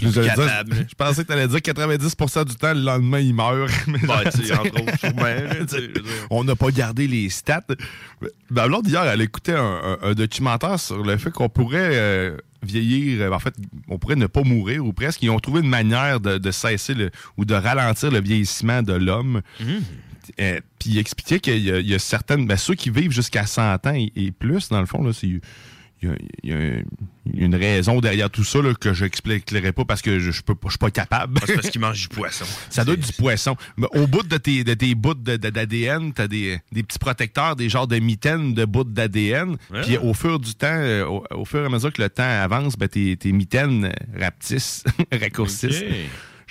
Je, 0.00 0.20
capable. 0.20 0.74
je 0.90 0.94
pensais 0.94 1.22
que 1.22 1.28
t'allais 1.28 1.48
dire 1.48 1.58
90% 1.58 2.44
du 2.46 2.54
temps, 2.56 2.72
le 2.74 2.80
lendemain, 2.80 3.20
il 3.20 3.34
meurt. 3.34 3.70
Mais 3.86 3.98
tu 4.32 4.42
tu 4.42 5.66
dire. 5.66 5.88
On 6.30 6.44
n'a 6.44 6.56
pas 6.56 6.70
gardé 6.70 7.06
les 7.06 7.28
stats. 7.28 7.62
Ben, 8.50 8.66
l'autre 8.66 8.84
d'hier, 8.84 9.04
elle 9.04 9.20
écoutait 9.20 9.54
un, 9.54 9.80
un- 9.84 9.98
un 10.02 10.12
documentaire 10.14 10.80
sur 10.80 11.02
le 11.02 11.16
fait 11.18 11.30
qu'on 11.30 11.48
pourrait 11.48 11.90
euh, 11.92 12.36
vieillir, 12.62 13.22
euh, 13.22 13.30
en 13.32 13.38
fait, 13.38 13.54
on 13.88 13.98
pourrait 13.98 14.16
ne 14.16 14.26
pas 14.26 14.42
mourir 14.42 14.84
ou 14.84 14.92
presque. 14.92 15.22
Ils 15.22 15.30
ont 15.30 15.38
trouvé 15.38 15.60
une 15.60 15.68
manière 15.68 16.20
de, 16.20 16.38
de 16.38 16.50
cesser 16.50 16.94
le- 16.94 17.10
ou 17.36 17.44
de 17.44 17.54
ralentir 17.54 18.10
le 18.10 18.20
vieillissement 18.20 18.82
de 18.82 18.94
l'homme. 18.94 19.42
Euh, 20.40 20.60
Puis 20.78 20.90
il 20.90 20.98
expliquait 20.98 21.40
qu'il 21.40 21.58
y, 21.58 21.70
a- 21.70 21.80
il 21.80 21.88
y 21.88 21.94
a 21.94 21.98
certaines, 21.98 22.46
ben, 22.46 22.56
ceux 22.56 22.74
qui 22.74 22.90
vivent 22.90 23.10
jusqu'à 23.12 23.44
100 23.46 23.86
ans 23.86 23.94
et, 23.94 24.12
et 24.16 24.30
plus, 24.30 24.68
dans 24.68 24.80
le 24.80 24.86
fond, 24.86 25.02
là, 25.02 25.12
c'est 25.12 25.40
il 26.02 26.08
y 26.42 26.52
a, 26.52 26.56
y 27.24 27.44
a 27.44 27.44
une 27.44 27.54
raison 27.54 28.00
derrière 28.00 28.30
tout 28.30 28.44
ça 28.44 28.60
là, 28.60 28.74
que 28.74 28.92
je 28.92 29.04
n'expliquerai 29.04 29.72
pas 29.72 29.84
parce 29.84 30.02
que 30.02 30.18
je 30.18 30.28
ne 30.28 30.32
suis 30.32 30.42
pas 30.42 30.90
capable. 30.90 31.38
Ah, 31.40 31.44
c'est 31.46 31.54
parce 31.54 31.70
qu'ils 31.70 31.80
mangent 31.80 32.08
du 32.08 32.08
poisson. 32.08 32.44
Ça 32.70 32.84
doit 32.84 32.94
être 32.94 33.06
du 33.06 33.12
poisson. 33.12 33.56
Mais 33.76 33.86
au 33.94 34.06
bout 34.06 34.22
de 34.22 34.36
tes, 34.36 34.64
de 34.64 34.74
tes 34.74 34.94
bouts 34.94 35.14
d'ADN, 35.14 36.12
tu 36.12 36.22
as 36.22 36.28
des, 36.28 36.58
des 36.72 36.82
petits 36.82 36.98
protecteurs, 36.98 37.56
des 37.56 37.68
genres 37.68 37.86
de 37.86 37.98
mitaines 37.98 38.54
de 38.54 38.64
bouts 38.64 38.84
d'ADN. 38.84 39.56
Ouais. 39.70 39.82
Puis 39.82 39.96
au 39.98 40.14
fur 40.14 40.38
du 40.38 40.54
temps, 40.54 40.66
euh, 40.70 41.06
au, 41.06 41.24
au 41.30 41.44
fur 41.44 41.62
et 41.62 41.66
à 41.66 41.68
mesure 41.68 41.92
que 41.92 42.02
le 42.02 42.10
temps 42.10 42.22
avance, 42.22 42.76
ben, 42.76 42.88
tes, 42.88 43.16
tes 43.16 43.32
mitaines 43.32 43.92
rapetissent, 44.18 44.84
raccourcissent. 45.12 45.84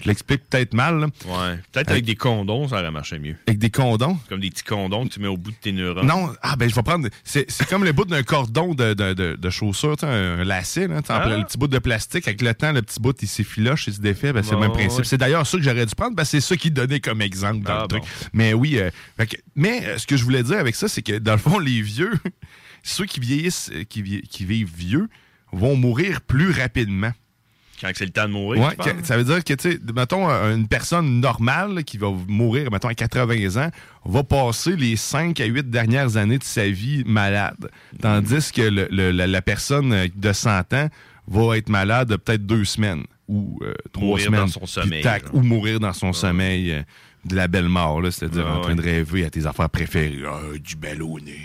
Je 0.02 0.08
l'explique 0.08 0.42
peut-être 0.50 0.74
mal. 0.74 1.00
là. 1.00 1.08
Ouais. 1.26 1.60
Peut-être 1.72 1.92
avec 1.92 2.06
des 2.06 2.16
condoms, 2.16 2.68
ça 2.68 2.80
aurait 2.80 2.92
marché 2.92 3.20
mieux. 3.20 3.36
Avec 3.48 3.60
des 3.60 3.70
condoms? 3.70 4.18
Comme 4.30 4.40
des 4.40 4.50
petits 4.50 4.64
condoms 4.64 5.08
que 5.08 5.14
tu 5.14 5.20
mets 5.20 5.28
au 5.28 5.38
bout 5.38 5.52
de 5.52 5.56
tes 5.56 5.72
neurones. 5.72 6.06
Non, 6.08 6.34
ah 6.42 6.56
ben 6.56 6.70
je 6.70 6.76
vais 6.76 6.84
prendre. 6.84 7.08
C'est 7.24 7.50
c'est 7.50 7.68
comme 7.68 7.84
le 7.84 7.92
bout 7.92 8.06
d'un 8.06 8.24
cordon 8.24 8.74
de, 8.74 8.94
de, 8.94 9.14
de, 9.14 9.36
de 9.36 9.50
chaussure, 9.50 9.96
tu 9.98 10.06
sais, 10.06 10.12
un, 10.12 10.44
lacet, 10.44 10.88
là, 10.88 11.02
Ah. 11.10 11.28
le 11.38 11.44
petit 11.46 11.58
bout 11.58 11.68
de 11.68 11.80
plastique. 11.80 12.28
Avec 12.28 12.42
le 12.42 12.54
temps, 12.54 12.72
le 12.72 12.82
petit 12.82 13.00
bout, 13.00 13.16
il 13.22 13.28
s'effiloche, 13.28 13.88
il 13.88 13.94
se 13.94 14.02
défait. 14.02 14.34
Ben, 14.34 14.44
c'est 14.44 14.52
Bon, 14.52 14.62
le 14.62 14.62
même 14.68 14.72
principe. 14.74 15.00
ouais. 15.00 15.06
C'est 15.06 15.18
d'ailleurs 15.18 15.46
ça 15.46 15.58
que 15.58 15.64
j'aurais 15.64 15.86
dû 15.86 15.96
prendre, 15.96 16.16
que 16.16 16.24
c'est 16.24 16.42
ça 16.42 16.56
qui 16.58 16.72
donnait 16.72 17.00
comme 17.00 17.22
exemple 17.22 17.62
dans 17.64 17.74
Ah, 17.80 17.82
le 17.84 17.88
truc. 17.88 18.02
bon. 18.04 18.08
Mais 18.34 18.54
oui, 18.54 18.78
euh, 18.80 18.90
que- 19.18 19.38
mais 19.56 19.86
euh, 19.86 19.98
ce 19.98 20.08
que 20.08 20.18
je 20.18 20.24
voulais 20.24 20.44
dire 20.44 20.58
avec 20.58 20.76
ça, 20.76 20.88
c'est 20.88 21.02
que 21.02 21.18
dans 21.20 21.34
le 21.34 21.38
fond, 21.38 21.60
les 21.60 21.82
vieux, 21.82 22.12
ceux 22.84 23.06
qui 23.06 23.20
vieillissent, 23.20 23.70
euh, 23.74 23.84
qui, 23.84 24.22
qui 24.24 24.46
vivent 24.46 24.72
vieux, 24.76 25.08
vont 25.52 25.76
mourir 25.76 26.22
plus 26.22 26.52
rapidement. 26.52 27.12
Quand 27.82 27.90
c'est 27.96 28.06
le 28.06 28.12
temps 28.12 28.28
de 28.28 28.32
mourir. 28.34 28.62
Ouais, 28.62 28.76
que- 28.76 29.04
ça 29.06 29.18
veut 29.18 29.24
dire 29.24 29.44
que, 29.44 29.54
tu 29.54 29.72
sais, 29.72 29.80
mettons, 29.96 30.28
une 30.30 30.68
personne 30.68 31.20
normale 31.20 31.74
là, 31.76 31.84
qui 31.84 31.98
va 31.98 32.10
mourir, 32.28 32.70
mettons, 32.72 32.90
à 32.90 32.94
80 32.94 33.58
ans, 33.58 33.72
va 34.06 34.24
passer 34.24 34.76
les 34.76 34.96
5 34.96 35.40
à 35.40 35.46
8 35.46 35.70
dernières 35.70 36.16
années 36.18 36.38
de 36.38 36.44
sa 36.44 36.70
vie 36.70 37.04
malade. 37.06 37.70
Tandis 38.02 38.52
que 38.54 38.62
le- 38.62 38.88
le- 38.92 39.12
la, 39.12 39.26
la 39.28 39.42
personne 39.42 40.08
de 40.16 40.34
100 40.34 40.74
ans 40.74 40.90
va 41.28 41.58
être 41.58 41.70
malade 41.70 42.16
peut-être 42.18 42.46
deux 42.46 42.66
semaines 42.66 43.04
ou 43.28 43.60
euh, 43.64 43.74
trois 43.94 44.06
Mourir 44.10 44.26
semaines. 44.26 44.40
dans 44.42 44.48
son 44.48 44.66
sommeil, 44.66 45.02
tac, 45.02 45.24
ou 45.34 45.42
mourir 45.42 45.80
dans 45.80 45.94
son 45.94 46.14
sommeil 46.14 46.72
euh, 46.72 46.82
de 47.26 47.36
la 47.36 47.48
belle 47.48 47.70
mort, 47.70 48.02
c'est-à-dire 48.12 48.48
en 48.48 48.62
train 48.62 48.76
de 48.76 48.82
rêver 48.82 49.26
à 49.26 49.30
tes 49.30 49.46
affaires 49.46 49.70
préférées. 49.70 50.20
Ah, 50.28 50.40
du 50.60 50.76
ballonné. 50.76 51.38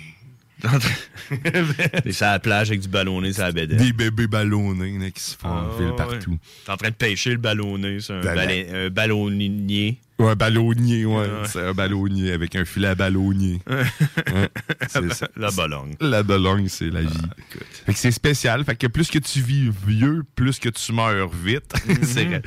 T'es 2.02 2.12
sur 2.12 2.26
la 2.26 2.38
plage 2.38 2.70
avec 2.70 2.80
du 2.80 2.88
ballonné 2.88 3.32
sur 3.32 3.42
la 3.42 3.52
bédaine. 3.52 3.78
Des 3.78 3.92
bébés 3.92 4.26
ballonnés 4.26 4.98
là, 4.98 5.10
qui 5.10 5.20
se 5.22 5.36
font 5.36 5.48
Ah, 5.48 5.70
ville 5.78 5.88
ouais. 5.88 5.96
partout. 5.96 6.38
T'es 6.64 6.72
en 6.72 6.76
train 6.76 6.88
de 6.88 6.94
pêcher 6.94 7.30
le 7.32 7.36
ballonné 7.36 8.00
sur 8.00 8.14
un, 8.14 8.20
ballonnier. 8.90 9.98
Ouais, 10.18 10.30
un 10.30 10.34
ballonnier, 10.34 11.04
ouais. 11.04 11.14
Ouais. 11.14 11.28
C'est 11.46 11.60
un 11.60 11.74
ballonnier 11.74 12.32
avec 12.32 12.56
un 12.56 12.64
filet 12.64 12.88
à 12.88 12.94
ballonnier. 12.94 13.60
Ouais, 13.68 14.48
c'est 14.88 15.12
ça. 15.12 15.28
La 15.36 15.50
ballonne. 15.50 15.94
La 16.00 16.22
ballonne, 16.22 16.68
c'est 16.68 16.90
la 16.90 17.02
vie. 17.02 17.08
fait 17.84 17.92
que 17.92 17.98
c'est 17.98 18.10
spécial. 18.10 18.64
Fait 18.64 18.76
que 18.76 18.86
plus 18.86 19.10
que 19.10 19.18
tu 19.18 19.40
vis 19.40 19.70
vieux, 19.86 20.24
plus 20.34 20.58
que 20.58 20.68
tu 20.68 20.92
meurs 20.92 21.28
vite. 21.28 21.74
C'est 22.02 22.24
vrai. 22.24 22.42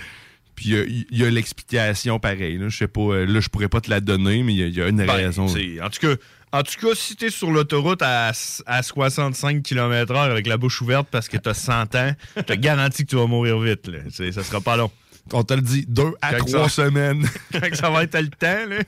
Puis 0.59 0.71
il 1.09 1.17
y, 1.17 1.23
a 1.23 1.29
l'explication 1.29 2.19
pareil. 2.19 2.57
là. 2.57 2.67
Je 2.67 2.75
sais 2.77 2.89
pas, 2.89 2.99
euh, 2.99 3.25
là, 3.25 3.39
je 3.39 3.47
pourrais 3.47 3.69
pas 3.69 3.79
te 3.79 3.89
la 3.89 4.01
donner, 4.01 4.43
mais 4.43 4.53
il 4.53 4.59
y 4.59 4.63
a- 4.63 4.67
il 4.67 4.73
y, 4.75 4.81
a 4.81 4.89
une 4.89 4.97
Ben, 4.97 5.09
raison. 5.09 5.45
en 5.45 5.89
tout 5.89 5.99
cas, 6.01 6.15
en 6.51 6.63
tout 6.63 6.85
cas, 6.85 6.95
si 6.95 7.15
t'es 7.15 7.29
sur 7.29 7.49
l'autoroute 7.49 8.01
à, 8.01 8.33
à 8.65 8.83
65 8.83 9.63
km/h 9.63 10.17
avec 10.31 10.47
la 10.47 10.57
bouche 10.57 10.81
ouverte 10.81 11.07
parce 11.09 11.29
que 11.29 11.37
t'as 11.37 11.53
100 11.53 11.95
ans, 11.95 12.11
je 12.35 12.41
te 12.41 12.51
garantis 12.53 13.05
que 13.05 13.09
tu 13.11 13.15
vas 13.15 13.25
mourir 13.27 13.57
vite. 13.59 13.87
Là. 13.87 13.99
Ça 14.11 14.43
sera 14.43 14.59
pas 14.59 14.75
long. 14.75 14.91
On 15.31 15.43
te 15.43 15.53
le 15.53 15.61
dit, 15.61 15.85
deux 15.87 16.11
à 16.21 16.33
Quand 16.33 16.45
trois 16.45 16.69
ça- 16.69 16.85
semaines. 16.87 17.25
Quand 17.53 17.73
ça 17.75 17.89
va 17.89 18.03
être 18.03 18.19
le 18.19 18.27
temps, 18.29 18.65
là, 18.67 18.79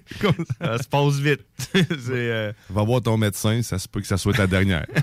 ça 0.59 0.77
se 0.83 0.87
passe 0.89 1.19
vite. 1.19 1.41
euh, 2.09 2.51
Va 2.69 2.83
voir 2.83 3.01
ton 3.01 3.15
médecin, 3.15 3.61
ça 3.61 3.79
se 3.79 3.87
peut 3.87 4.01
que 4.01 4.07
ça 4.07 4.17
soit 4.17 4.33
ta 4.33 4.45
dernière. 4.47 4.87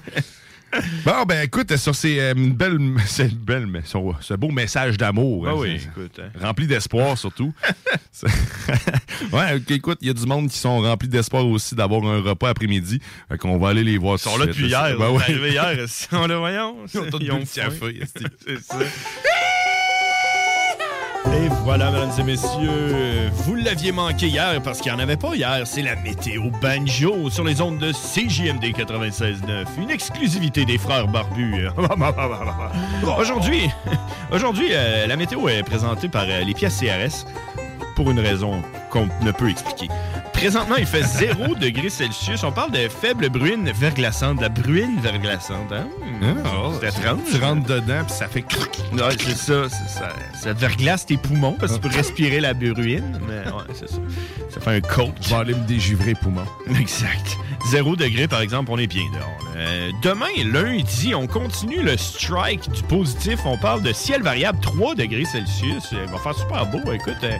Bon, 1.05 1.24
ben 1.27 1.45
écoute, 1.45 1.74
sur 1.77 1.95
ces 1.95 2.20
euh, 2.20 2.35
une 2.35 2.53
belle, 2.53 2.78
c'est 3.07 3.28
une 3.28 3.39
belle, 3.39 3.66
mais 3.66 3.82
sur 3.85 4.16
ce 4.20 4.35
beau 4.35 4.51
message 4.51 4.97
d'amour. 4.97 5.47
Ah 5.47 5.51
hein, 5.51 5.55
oui, 5.57 5.81
écoute, 5.82 6.20
hein. 6.20 6.31
Rempli 6.40 6.66
d'espoir 6.66 7.16
surtout. 7.16 7.53
Ouais, 9.32 9.61
écoute, 9.70 9.99
il 10.01 10.09
y 10.09 10.11
a 10.11 10.15
du 10.15 10.27
monde 10.27 10.49
qui 10.49 10.59
sont 10.59 10.81
remplis 10.81 11.09
d'espoir 11.09 11.47
aussi 11.47 11.74
d'avoir 11.74 12.05
un 12.05 12.20
repas 12.20 12.51
après-midi. 12.51 13.01
Fait 13.28 13.39
qu'on 13.39 13.59
va 13.59 13.70
aller 13.70 13.85
les 13.85 13.99
voir. 13.99 14.16
Ils 14.16 14.19
sont 14.20 14.36
là 14.36 14.47
depuis 14.47 14.66
hier. 14.66 14.97
Ben 14.99 15.11
ouais. 15.11 15.51
hier. 15.51 15.86
On 16.12 16.27
le 16.27 16.36
voyons. 16.36 16.77
Ils 16.93 17.01
ont 17.01 17.11
tous 17.11 17.19
bu 17.19 17.27
le 17.27 17.55
café, 17.55 18.01
C'est 18.47 18.59
ça. 18.62 18.78
Et 21.27 21.49
voilà, 21.65 21.90
mesdames 21.90 22.11
et 22.19 22.23
messieurs, 22.23 23.31
vous 23.32 23.55
l'aviez 23.55 23.93
manqué 23.93 24.28
hier 24.28 24.61
parce 24.62 24.81
qu'il 24.81 24.93
n'y 24.93 24.99
en 24.99 25.03
avait 25.03 25.16
pas 25.16 25.35
hier. 25.35 25.62
C'est 25.66 25.82
la 25.82 25.97
météo 25.97 26.45
banjo 26.62 27.31
sur 27.31 27.45
les 27.45 27.61
ondes 27.61 27.78
de 27.78 27.93
CJMD 27.93 28.65
96.9. 28.65 29.66
Une 29.78 29.90
exclusivité 29.90 30.65
des 30.65 30.78
frères 30.78 31.09
barbus. 31.09 31.69
aujourd'hui, 33.19 33.69
aujourd'hui 34.32 34.69
euh, 34.70 35.07
la 35.07 35.16
météo 35.16 35.49
est 35.49 35.62
présentée 35.62 36.09
par 36.09 36.24
euh, 36.28 36.43
les 36.45 36.55
pièces 36.55 36.81
CRS 36.81 37.27
pour 37.95 38.11
une 38.11 38.20
raison 38.20 38.62
qu'on 38.90 39.09
ne 39.23 39.32
peut 39.32 39.51
expliquer. 39.51 39.89
Présentement, 40.32 40.77
il 40.77 40.86
fait 40.86 41.02
0 41.36 41.55
degrés 41.56 41.90
Celsius. 41.90 42.44
On 42.44 42.52
parle 42.52 42.70
de 42.70 42.89
faible 42.89 43.28
bruine 43.28 43.70
verglaçante. 43.73 44.36
De 44.36 44.43
la 44.43 44.48
bruine 44.48 45.01
verglaçante. 45.01 45.73
Hein? 45.73 45.86
c'est 46.81 46.89
étrange. 46.89 47.19
Tu 47.31 47.39
rentres 47.39 47.66
dedans, 47.66 48.05
puis 48.06 48.15
ça 48.15 48.28
fait. 48.28 48.44
Ouais, 48.93 49.16
c'est 49.19 49.36
ça, 49.36 49.69
c'est 49.69 49.98
ça. 49.98 50.09
Ça 50.35 50.52
verglace 50.52 51.06
tes 51.06 51.16
poumons 51.16 51.56
parce 51.59 51.73
que 51.73 51.82
tu 51.82 51.89
peux 51.89 51.97
respirer 51.97 52.40
la 52.40 52.55
bruine. 52.55 53.20
Mais 53.28 53.51
ouais, 53.51 53.65
c'est 53.74 53.89
ça. 53.89 53.97
Ça 54.48 54.60
fait 54.60 54.77
un 54.77 54.81
coach. 54.81 55.15
Je 55.23 55.28
vais 55.31 55.35
aller 55.35 55.55
me 55.55 55.66
dégivrer 55.66 56.15
poumon. 56.15 56.44
Exact. 56.81 57.36
Zéro 57.70 57.97
degré, 57.97 58.28
par 58.28 58.40
exemple, 58.40 58.70
on 58.73 58.78
est 58.78 58.86
bien 58.86 59.05
dehors. 59.12 59.39
Euh, 59.56 59.90
demain, 60.02 60.27
lundi, 60.52 61.15
on 61.16 61.27
continue 61.27 61.82
le 61.82 61.97
strike 61.97 62.70
du 62.70 62.82
positif. 62.85 63.40
On 63.44 63.59
parle 63.59 63.82
de 63.82 63.93
ciel 63.93 64.23
variable 64.23 64.60
3 64.60 64.94
degrés 64.94 65.24
Celsius. 65.24 65.89
Il 65.90 65.98
va 66.12 66.19
faire 66.19 66.35
super 66.35 66.66
beau. 66.66 66.93
Écoute, 66.93 67.16
euh, 67.24 67.36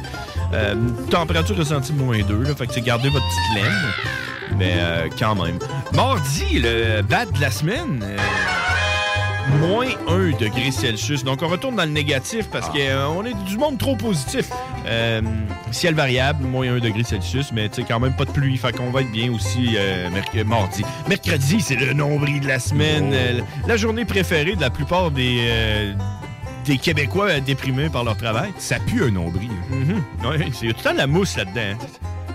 euh, 0.53 0.75
température 1.11 1.38
ressentie 1.47 1.93
de 1.93 1.99
moins 2.03 2.19
2. 2.21 2.43
Là, 2.43 2.55
fait 2.55 2.67
que 2.67 2.75
c'est 2.75 2.81
garder 2.81 3.09
votre 3.09 3.25
petite 3.27 3.63
laine. 3.65 4.57
Mais 4.59 4.73
euh, 4.77 5.09
quand 5.19 5.35
même. 5.35 5.59
Mardi, 5.93 6.59
le 6.61 7.03
bad 7.03 7.31
de 7.33 7.41
la 7.41 7.51
semaine. 7.51 8.03
euh, 8.03 8.17
moins 9.61 9.87
1 10.09 10.31
degré 10.39 10.71
Celsius. 10.71 11.25
Donc, 11.25 11.43
on 11.43 11.49
retourne 11.49 11.75
dans 11.77 11.85
le 11.85 11.91
négatif 11.91 12.47
parce 12.51 12.69
qu'on 12.69 13.25
est 13.25 13.35
du 13.47 13.57
monde 13.57 13.79
trop 13.79 13.97
positif. 13.97 14.47
Euh, 14.87 15.21
ciel 15.71 15.95
variable, 15.95 16.45
moins 16.45 16.67
1 16.69 16.79
degré 16.81 17.03
Celsius, 17.03 17.51
mais 17.53 17.69
tu 17.69 17.77
sais, 17.83 17.87
quand 17.89 17.99
même 18.01 18.15
pas 18.17 18.25
de 18.27 18.31
pluie. 18.31 18.57
Fait 18.59 18.73
qu'on 18.77 18.91
va 18.91 19.01
être 19.03 19.11
bien 19.13 19.33
aussi 19.33 19.75
euh, 19.77 20.09
merc- 20.11 20.45
mardi. 20.47 20.83
Mercredi, 21.09 21.61
c'est 21.61 21.77
le 21.77 21.93
nombril 21.95 22.41
de 22.41 22.49
la 22.49 22.59
semaine. 22.59 23.11
euh, 23.13 23.41
la 23.67 23.77
journée 23.77 24.05
préférée 24.05 24.55
de 24.55 24.61
la 24.61 24.71
plupart 24.71 25.11
des, 25.11 25.39
euh, 25.49 25.93
des 26.69 26.79
Québécois 26.79 27.29
euh, 27.31 27.41
déprimés 27.41 27.89
par 27.89 28.05
leur 28.05 28.17
travail. 28.17 28.51
Ça 28.59 28.77
pue 28.79 29.03
un 29.03 29.11
nombril. 29.11 29.51
Ouais, 30.23 30.49
il 30.63 30.69
y 30.69 30.71
a 30.71 30.73
tout 30.75 30.79
le 30.79 30.85
temps 30.85 30.93
de 30.93 30.99
la 30.99 31.07
mousse 31.07 31.37
là-dedans. 31.37 31.79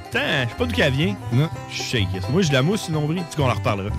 Putain, 0.06 0.44
je 0.44 0.50
sais 0.50 0.56
pas 0.58 0.66
d'où 0.66 0.74
qu'elle 0.76 0.94
vient. 0.94 1.16
Non. 1.32 1.50
Je 1.72 1.82
shake. 1.82 2.08
Moi, 2.32 2.42
j'ai 2.42 2.50
de 2.50 2.54
la 2.54 2.62
mousse 2.64 2.90
nombril. 2.90 3.24
Tu 3.30 3.38
qu'on 3.38 3.50
en 3.50 3.54
reparlera. 3.54 3.90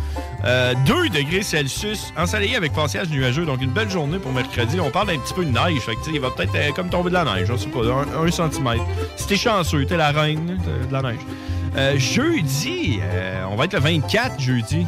Euh, 0.44 0.74
2 0.86 1.08
degrés 1.08 1.42
Celsius, 1.42 2.12
ensoleillé 2.16 2.56
avec 2.56 2.72
passage 2.72 3.08
nuageux. 3.10 3.44
Donc, 3.46 3.62
une 3.62 3.70
belle 3.70 3.90
journée 3.90 4.18
pour 4.18 4.32
mercredi. 4.32 4.80
On 4.80 4.90
parle 4.90 5.10
un 5.10 5.18
petit 5.18 5.34
peu 5.34 5.44
de 5.44 5.50
neige. 5.50 5.80
Fait 5.80 5.94
que, 5.94 6.02
sais, 6.04 6.10
il 6.12 6.20
va 6.20 6.30
peut-être 6.30 6.54
euh, 6.56 6.70
comme 6.72 6.88
tomber 6.88 7.10
de 7.10 7.14
la 7.14 7.24
neige. 7.24 7.48
Je 7.48 7.56
sais 7.56 7.68
pas, 7.68 7.80
un, 7.80 8.26
un 8.26 8.30
centimètre. 8.30 8.84
Si 9.16 9.26
t'es 9.28 9.36
chanceux, 9.36 9.86
t'es 9.86 9.96
la 9.96 10.10
reine, 10.10 10.58
t'as 10.64 10.86
de 10.86 10.92
la 10.92 11.12
neige. 11.12 11.20
Euh, 11.76 11.98
jeudi, 11.98 12.98
euh, 13.02 13.44
on 13.50 13.56
va 13.56 13.64
être 13.64 13.74
le 13.74 13.80
24 13.80 14.40
jeudi. 14.40 14.86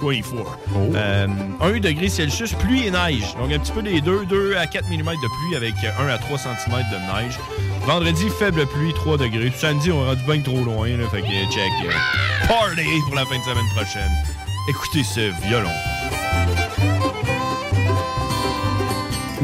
24. 0.00 0.58
Euh, 0.94 1.26
1 1.60 1.80
degré 1.80 2.08
Celsius, 2.08 2.52
pluie 2.54 2.86
et 2.86 2.90
neige. 2.90 3.34
Donc 3.38 3.52
un 3.52 3.58
petit 3.58 3.72
peu 3.72 3.82
des 3.82 4.00
2, 4.00 4.26
2 4.26 4.56
à 4.56 4.66
4 4.66 4.88
mm 4.88 4.96
de 4.98 5.02
pluie 5.02 5.56
avec 5.56 5.74
1 5.98 6.08
à 6.08 6.18
3 6.18 6.38
cm 6.38 6.76
de 6.92 7.22
neige. 7.22 7.38
Vendredi, 7.86 8.26
faible 8.38 8.66
pluie, 8.66 8.92
3 8.94 9.18
degrés. 9.18 9.52
Samedi, 9.56 9.90
on 9.92 10.04
rendu 10.04 10.22
bien 10.24 10.40
trop 10.40 10.64
loin. 10.64 10.88
Là, 10.88 11.08
fait 11.10 11.20
que 11.22 11.26
check. 11.52 11.70
euh, 11.86 12.46
party 12.48 12.82
pour 13.06 13.14
la 13.14 13.24
fin 13.26 13.38
de 13.38 13.42
semaine 13.42 13.68
prochaine. 13.76 14.12
Écoutez 14.68 15.04
ce 15.04 15.30
violon. 15.46 15.70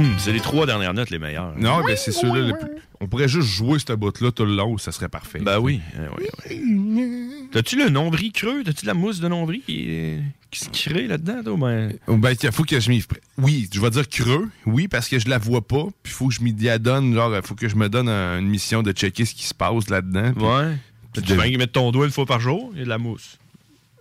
Hum, 0.01 0.15
c'est 0.19 0.33
les 0.33 0.41
trois 0.41 0.67
dernières 0.67 0.95
notes 0.95 1.11
les 1.11 1.19
meilleures. 1.19 1.53
Non, 1.59 1.83
ben 1.85 1.97
c'est 1.97 2.13
ceux-là. 2.13 2.41
les 2.41 2.53
plus- 2.55 2.71
On 3.03 3.07
pourrait 3.07 3.29
juste 3.29 3.49
jouer 3.49 3.79
cette 3.79 3.93
botte-là 3.93 4.31
tout 4.31 4.45
le 4.45 4.55
long, 4.55 4.77
ça 4.79 4.93
serait 4.93 5.09
parfait. 5.09 5.39
Ben 5.41 5.59
oui. 5.59 5.81
euh, 5.99 6.09
oui, 6.19 6.27
oui. 6.51 7.49
T'as-tu 7.53 7.77
le 7.77 7.89
nombril 7.89 8.31
creux? 8.33 8.63
T'as-tu 8.65 8.85
la 8.87 8.95
mousse 8.95 9.21
de 9.21 9.29
nombril 9.29 9.63
qui, 9.67 10.17
qui 10.51 10.59
se 10.61 10.69
crée 10.71 11.07
là-dedans? 11.07 11.43
toi? 11.43 11.57
Ben... 11.59 11.93
Oh, 12.07 12.17
Ben, 12.17 12.35
il 12.43 12.53
faut 12.53 12.65
que 12.65 12.79
je 12.79 12.91
m'y. 12.91 13.03
Oui, 13.39 13.69
je 13.73 13.81
vais 13.81 13.91
dire 13.91 14.09
creux, 14.09 14.49
oui, 14.67 14.87
parce 14.89 15.09
que 15.09 15.19
je 15.19 15.29
la 15.29 15.39
vois 15.39 15.67
pas, 15.67 15.85
puis 16.03 16.13
il 16.13 16.17
faut 16.17 16.29
que 16.29 16.35
je 16.35 16.43
m'y 16.43 16.69
adonne, 16.69 17.15
genre, 17.15 17.35
il 17.35 17.43
faut 17.43 17.55
que 17.55 17.69
je 17.69 17.77
me 17.77 17.89
donne 17.89 18.09
un- 18.09 18.39
une 18.39 18.49
mission 18.49 18.83
de 18.83 18.93
checker 18.93 19.25
ce 19.25 19.35
qui 19.35 19.45
se 19.45 19.55
passe 19.55 19.89
là-dedans. 19.91 20.33
Ouais. 20.39 20.77
Tu 21.13 21.23
de- 21.23 21.35
vas 21.35 21.49
mettre 21.49 21.73
ton 21.73 21.91
doigt 21.91 22.07
une 22.07 22.13
fois 22.13 22.27
par 22.27 22.39
jour? 22.41 22.71
Il 22.75 22.79
y 22.79 22.83
a 22.83 22.85
de 22.85 22.89
la 22.91 22.99
mousse. 22.99 23.39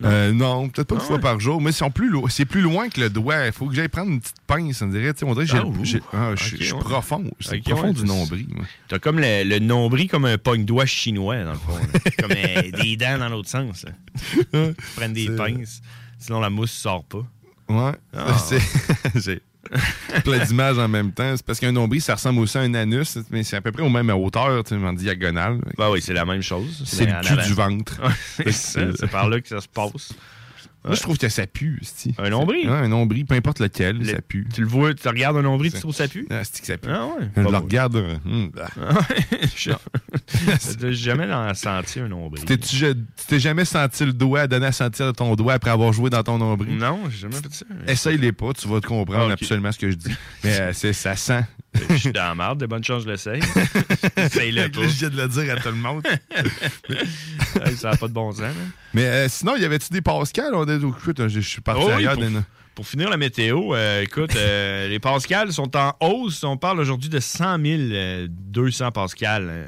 Euh, 0.04 0.32
non, 0.32 0.70
peut-être 0.70 0.88
pas 0.88 0.96
une 0.96 1.02
Ah 1.02 1.06
fois 1.06 1.16
ouais. 1.18 1.22
par 1.22 1.40
jour, 1.40 1.62
mais 1.62 1.72
c'est 1.74 1.90
plus, 1.90 2.10
lo- 2.10 2.28
plus 2.48 2.62
loin 2.62 2.88
que 2.90 3.02
le 3.02 3.10
doigt. 3.10 3.48
Il 3.48 3.52
faut 3.52 3.68
que 3.68 3.76
j'aille 3.76 3.90
prendre 3.90 4.12
une 4.12 4.22
petite 4.22 4.40
pince, 4.48 4.82
on 4.82 4.88
dirait. 4.88 5.12
On 5.24 5.34
dirait 5.34 5.46
que 5.46 5.84
j'ai- 5.84 6.02
Ah, 6.14 6.30
ah, 6.32 6.36
je 6.36 6.46
Ok, 6.46 6.56
je 6.60 6.64
suis 6.64 6.74
ouais. 6.74 6.80
profond. 6.80 7.32
C'est 7.42 7.58
Ok, 7.58 7.64
profond 7.64 7.88
ouais, 7.88 7.94
du 7.94 8.06
nombril. 8.06 8.48
T'as 8.88 9.00
comme 9.00 9.20
le, 9.20 9.44
le 9.44 9.60
nombril 9.60 10.08
comme 10.10 10.26
un 10.26 10.38
pogne-doigt 10.38 10.86
chinois, 10.86 11.44
dans 11.44 11.52
le 11.52 11.58
fond. 11.58 11.78
comme 12.20 12.32
euh, 12.32 12.72
des 12.82 12.96
dents 12.96 13.18
dans 13.20 13.30
l'autre 13.30 13.50
sens. 13.50 13.86
Tu 14.32 14.46
prends 14.96 15.10
des 15.10 15.30
pinces, 15.32 15.82
sinon 16.18 16.40
la 16.40 16.50
mousse 16.50 16.72
sort 16.72 17.04
pas. 17.04 17.26
Ouais. 17.68 17.92
Plein 20.24 20.46
d'images 20.46 20.78
en 20.78 20.88
même 20.88 21.12
temps. 21.12 21.36
C'est 21.36 21.46
parce 21.46 21.60
qu'un 21.60 21.72
nombril, 21.72 22.02
ça 22.02 22.16
ressemble 22.16 22.40
aussi 22.40 22.58
à 22.58 22.62
un 22.62 22.74
anus, 22.74 23.18
mais 23.30 23.44
c'est 23.44 23.58
à 23.58 23.62
peu 23.62 23.72
près 23.72 23.84
au 23.84 23.90
même 23.90 24.10
hauteur, 24.10 24.64
tu 24.64 24.76
sais, 24.76 24.84
en 24.84 24.94
diagonale. 24.94 25.60
Bah 25.78 25.90
oui, 25.92 26.02
c'est 26.02 26.14
la 26.14 26.26
même 26.26 26.42
chose. 26.42 26.84
C'est 26.86 27.06
le 27.06 27.22
cul 27.22 27.34
avant. 27.34 27.46
du 27.46 27.54
ventre. 27.54 28.02
C'est 28.52 29.12
par 29.12 29.30
là 29.30 29.40
que 29.42 29.48
ça 29.48 29.62
se 29.62 29.68
passe. 29.68 30.14
Moi, 30.86 30.96
je 30.96 31.02
trouve 31.02 31.18
que 31.18 31.28
ça 31.28 31.46
pue, 31.46 31.80
c'ti. 31.84 32.16
Un 32.18 32.30
nombril? 32.30 32.70
Ouais, 32.70 32.76
un 32.78 32.88
nombril, 32.88 33.26
peu 33.26 33.36
importe 33.36 33.60
lequel, 33.60 33.98
Le- 33.98 34.06
ça 34.06 34.22
pue. 34.22 34.48
Tu 34.54 34.62
le 34.62 34.68
vois, 34.68 34.94
tu 34.94 35.08
regardes 35.08 35.36
un 35.38 35.42
nombril, 35.42 35.74
tu 35.74 35.80
trouves 35.80 35.94
ça 35.94 36.08
pue? 36.08 36.26
Ah, 36.30 36.42
c'est 36.44 36.62
que 36.62 36.68
ça 36.68 36.78
pue. 36.78 36.90
Ah 36.90 37.06
ouais? 37.08 37.28
Je 37.36 37.42
le 37.42 37.48
regarde. 37.58 38.02
bah. 38.54 38.68
Je- 39.58 39.72
J'ai 40.80 40.94
jamais 40.94 41.28
senti 41.54 42.00
un 42.00 42.08
nombril. 42.08 42.46
Tu 42.46 42.58
t'es 43.28 43.40
jamais 43.40 43.66
senti 43.66 44.06
le 44.06 44.14
doigt, 44.14 44.48
donné 44.48 44.68
à 44.68 44.72
sentir 44.72 45.12
ton 45.14 45.36
doigt 45.36 45.54
après 45.54 45.72
avoir 45.72 45.92
joué 45.92 46.10
dans 46.10 46.24
ton 46.24 46.38
nombril? 46.38 46.78
Non, 46.78 47.10
j'ai 47.10 47.18
jamais 47.20 47.36
fait 47.36 47.54
ça. 47.54 47.66
Essaye-les 47.88 48.32
pas, 48.32 48.54
tu 48.54 48.68
vas 48.68 48.80
te 48.80 48.88
comprendre 48.88 49.28
Ah, 49.30 49.34
absolument 49.34 49.72
ce 49.72 49.80
que 49.80 49.92
je 49.92 49.96
dis. 49.96 50.12
Mais 50.44 50.60
euh, 50.62 50.74
c'est- 50.74 50.94
ça 50.94 51.16
sent. 51.16 51.44
Je 51.90 51.96
suis 51.96 52.12
dans 52.12 52.24
la 52.24 52.36
marde, 52.36 52.60
de 52.60 52.66
bonnes 52.66 52.84
chances, 52.84 53.04
je 53.04 53.10
l'essaye. 53.10 53.42
Essaye-le 54.18 54.70
pas. 54.70 54.88
Je 54.88 55.06
de 55.08 55.18
le 55.22 55.28
dire 55.28 55.54
à 55.54 55.58
tout 55.60 55.70
le 55.70 55.76
monde. 55.76 56.04
Hey, 57.66 57.76
ça 57.76 57.92
n'a 57.92 57.98
pas 57.98 58.08
de 58.08 58.14
bon 58.14 58.32
sens. 58.32 58.42
hein. 58.42 58.54
Mais 58.94 59.06
euh, 59.06 59.28
sinon, 59.30 59.56
y 59.56 59.66
avait-tu 59.66 59.90
des 59.92 60.02
Pascal? 60.02 60.54
On 60.54 60.66
est. 60.68 60.80
Je 61.30 61.40
suis 61.40 61.62
parti 61.62 61.82
Oh 61.86 61.90
ailleurs. 61.90 62.16
pour, 62.16 62.24
pour 62.76 62.88
finir 62.88 63.10
la 63.10 63.18
météo, 63.18 63.74
euh, 63.74 64.02
écoute, 64.04 64.36
euh, 64.36 64.88
les 64.90 65.00
pascals 65.00 65.52
sont 65.52 65.76
en 65.76 65.94
hausse. 66.00 66.44
On 66.44 66.58
parle 66.58 66.80
aujourd'hui 66.80 67.10
de 67.10 67.20
100 67.20 67.58
euh, 67.92 68.28
200 68.30 68.92
pascals. 68.92 69.48
euh, 69.50 69.66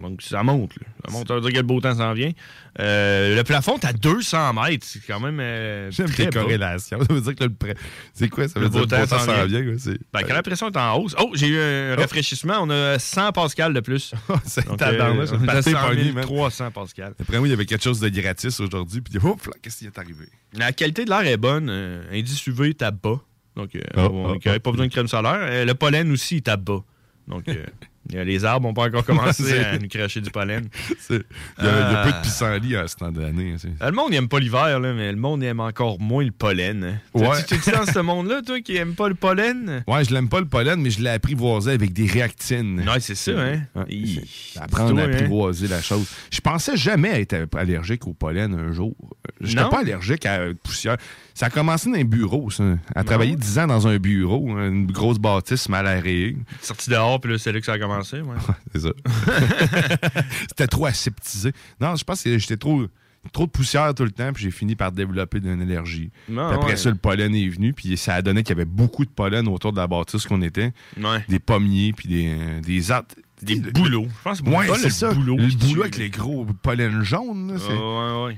donc, 0.00 0.22
ça 0.22 0.42
monte. 0.42 0.72
là. 0.76 0.86
Ça 1.26 1.34
veut 1.34 1.40
dire 1.40 1.50
que 1.50 1.56
le 1.56 1.62
beau 1.62 1.80
temps 1.80 1.94
s'en 1.94 2.12
vient. 2.12 2.30
Euh, 2.78 3.36
le 3.36 3.42
plafond 3.44 3.76
est 3.76 3.84
à 3.84 3.92
200 3.92 4.52
mètres. 4.54 4.86
C'est 4.86 5.00
quand 5.06 5.20
même 5.20 5.38
euh, 5.40 5.90
J'aime 5.90 6.08
corrélations. 6.32 6.98
Ça 7.00 7.12
veut 7.14 7.20
dire 7.20 7.34
que 7.34 7.44
le 7.44 7.50
pré- 7.52 7.74
C'est 8.14 8.28
quoi? 8.28 8.48
Ça 8.48 8.58
veut 8.60 8.66
Le 8.66 8.70
dire 8.70 8.80
beau 8.80 8.86
que 8.86 8.94
le 8.94 9.00
beau 9.00 9.06
temps 9.06 9.16
temps 9.16 9.24
s'en 9.24 9.32
vient. 9.32 9.46
vient. 9.46 9.64
quoi, 9.64 9.74
c'est- 9.78 9.98
Ben, 10.12 10.20
quand 10.26 10.34
la 10.34 10.42
pression 10.42 10.68
est 10.70 10.76
en 10.76 10.96
hausse. 10.98 11.14
Oh, 11.18 11.30
j'ai 11.34 11.48
eu 11.48 11.58
un 11.58 11.96
rafraîchissement. 11.96 12.58
On 12.60 12.70
a 12.70 12.98
100 12.98 13.32
pascal 13.32 13.72
de 13.74 13.80
plus. 13.80 14.12
C'est 14.44 14.66
Donc, 14.66 14.78
tabarnak, 14.78 15.20
euh, 15.20 15.26
c'est 15.26 15.34
on 15.36 15.40
est 15.44 15.48
à 15.48 15.52
parti 15.54 15.70
100 15.72 15.88
pogné, 15.88 16.12
man. 16.12 16.24
300 16.24 16.70
pascal. 16.70 17.14
Après 17.20 17.38
moi, 17.38 17.48
il 17.48 17.50
y 17.50 17.54
avait 17.54 17.66
quelque 17.66 17.82
chose 17.84 18.00
de 18.00 18.08
gratis 18.08 18.60
aujourd'hui. 18.60 19.00
Puis, 19.00 19.14
là, 19.14 19.20
qu'est-ce 19.62 19.78
qui 19.78 19.86
est 19.86 19.98
arrivé? 19.98 20.26
La 20.56 20.72
qualité 20.72 21.04
de 21.04 21.10
l'air 21.10 21.26
est 21.26 21.36
bonne. 21.36 21.68
Euh, 21.70 22.02
indice 22.12 22.46
UV 22.46 22.70
est 22.70 22.82
à 22.82 22.90
bas. 22.90 23.20
Donc, 23.56 23.74
euh, 23.74 23.80
Ah, 23.96 24.08
on 24.10 24.32
ah, 24.34 24.38
correct, 24.42 24.60
pas 24.62 24.70
besoin 24.70 24.86
de 24.86 24.92
crème 24.92 25.08
solaire. 25.08 25.64
Le 25.66 25.72
pollen 25.74 26.10
aussi 26.12 26.36
est 26.36 26.48
à 26.48 26.56
bas. 26.56 26.82
Donc, 27.28 27.44
les 28.12 28.44
arbres 28.44 28.66
n'ont 28.68 28.74
pas 28.74 28.86
encore 28.86 29.04
commencé 29.04 29.58
à 29.64 29.78
nous 29.78 29.88
cracher 29.88 30.20
du 30.20 30.30
pollen. 30.30 30.68
Il 31.10 31.16
y 31.16 31.16
a, 31.16 31.20
il 31.58 31.64
y 31.64 31.66
a 31.66 32.00
Euh, 32.00 32.04
peu 32.04 32.12
de 32.12 32.22
pissenlit 32.22 32.76
à 32.76 32.86
ce 32.88 32.96
temps 32.96 33.10
d'année. 33.12 33.54
euh, 33.64 33.86
Le 33.86 33.92
monde 33.92 34.10
n'aime 34.10 34.28
pas 34.28 34.38
l'hiver, 34.38 34.78
mais 34.80 35.10
le 35.12 35.18
monde 35.18 35.42
aime 35.42 35.60
encore 35.60 36.00
moins 36.00 36.24
le 36.24 36.30
pollen. 36.30 36.84
hein. 36.84 36.94
Ouais. 37.18 37.42
Tu 37.46 37.54
es 37.54 37.72
dans 37.72 37.84
ce 37.86 37.98
monde-là, 37.98 38.42
toi, 38.42 38.60
qui 38.60 38.76
aime 38.76 38.94
pas 38.94 39.08
le 39.08 39.14
pollen? 39.14 39.84
Ouais, 39.86 40.04
je 40.04 40.12
l'aime 40.14 40.28
pas 40.28 40.40
le 40.40 40.46
pollen, 40.46 40.80
mais 40.80 40.90
je 40.90 41.00
l'ai 41.02 41.10
apprivoisé 41.10 41.72
avec 41.72 41.92
des 41.92 42.06
réactines. 42.06 42.80
Ouais, 42.88 43.00
c'est 43.00 43.14
ça, 43.14 43.32
hein? 43.32 43.62
Ouais, 43.74 44.22
Apprendre 44.60 45.00
à 45.00 45.04
hein? 45.04 45.10
apprivoiser 45.12 45.68
la 45.68 45.80
chose. 45.82 46.06
Je 46.30 46.40
pensais 46.40 46.76
jamais 46.76 47.20
être 47.20 47.36
allergique 47.56 48.06
au 48.06 48.12
pollen 48.12 48.54
un 48.54 48.72
jour. 48.72 48.94
Je 49.40 49.56
n'étais 49.56 49.68
pas 49.68 49.80
allergique 49.80 50.26
à 50.26 50.46
la 50.46 50.54
poussière. 50.54 50.96
Ça 51.34 51.46
a 51.46 51.50
commencé 51.50 51.90
dans 51.90 51.96
un 51.98 52.04
bureau, 52.04 52.50
ça. 52.50 52.64
À 52.94 53.02
travailler 53.04 53.34
10 53.36 53.58
ans 53.60 53.66
dans 53.66 53.86
un 53.88 53.96
bureau, 53.98 54.48
une 54.58 54.86
grosse 54.90 55.18
bâtisse 55.18 55.68
mal 55.68 55.86
aérée. 55.86 56.36
Sorti 56.60 56.90
dehors, 56.90 57.20
puis 57.20 57.32
là, 57.32 57.38
c'est 57.38 57.52
là 57.52 57.60
que 57.60 57.66
ça 57.66 57.72
a 57.74 57.78
commencé. 57.78 57.99
Ouais. 58.22 58.36
C'est 58.74 58.80
ça. 58.80 58.90
C'était 60.48 60.66
trop 60.66 60.86
aseptisé. 60.86 61.52
Non, 61.80 61.96
je 61.96 62.04
pense 62.04 62.22
que 62.22 62.38
j'étais 62.38 62.56
trop, 62.56 62.86
trop 63.32 63.46
de 63.46 63.50
poussière 63.50 63.94
tout 63.94 64.04
le 64.04 64.10
temps, 64.10 64.32
puis 64.32 64.44
j'ai 64.44 64.50
fini 64.50 64.76
par 64.76 64.92
développer 64.92 65.38
une 65.38 65.60
allergie. 65.62 66.10
Non, 66.28 66.48
Puis 66.48 66.54
après 66.56 66.70
ouais. 66.70 66.76
ça, 66.76 66.90
le 66.90 66.96
pollen 66.96 67.34
est 67.34 67.48
venu, 67.48 67.72
puis 67.72 67.96
ça 67.96 68.14
a 68.14 68.22
donné 68.22 68.42
qu'il 68.42 68.50
y 68.56 68.58
avait 68.58 68.64
beaucoup 68.64 69.04
de 69.04 69.10
pollen 69.10 69.48
autour 69.48 69.72
de 69.72 69.78
la 69.78 69.86
bâtisse 69.86 70.26
qu'on 70.26 70.42
était. 70.42 70.72
Ouais. 71.00 71.24
Des 71.28 71.38
pommiers, 71.38 71.92
puis 71.92 72.08
des, 72.08 72.60
des 72.60 72.90
arbres. 72.90 73.08
Des 73.42 73.56
bouleaux. 73.56 74.06
Je 74.18 74.22
pense 74.22 74.40
que 74.42 74.50
c'est 74.50 74.56
Ouais, 74.56 74.66
c'est 74.76 74.84
le 74.84 74.90
ça. 74.90 75.14
boulot 75.14 75.36
Le 75.38 75.56
boulot 75.56 75.82
avec 75.82 75.96
les 75.96 76.10
gros 76.10 76.44
pollen 76.62 77.02
jaunes. 77.02 77.54
là, 77.54 78.28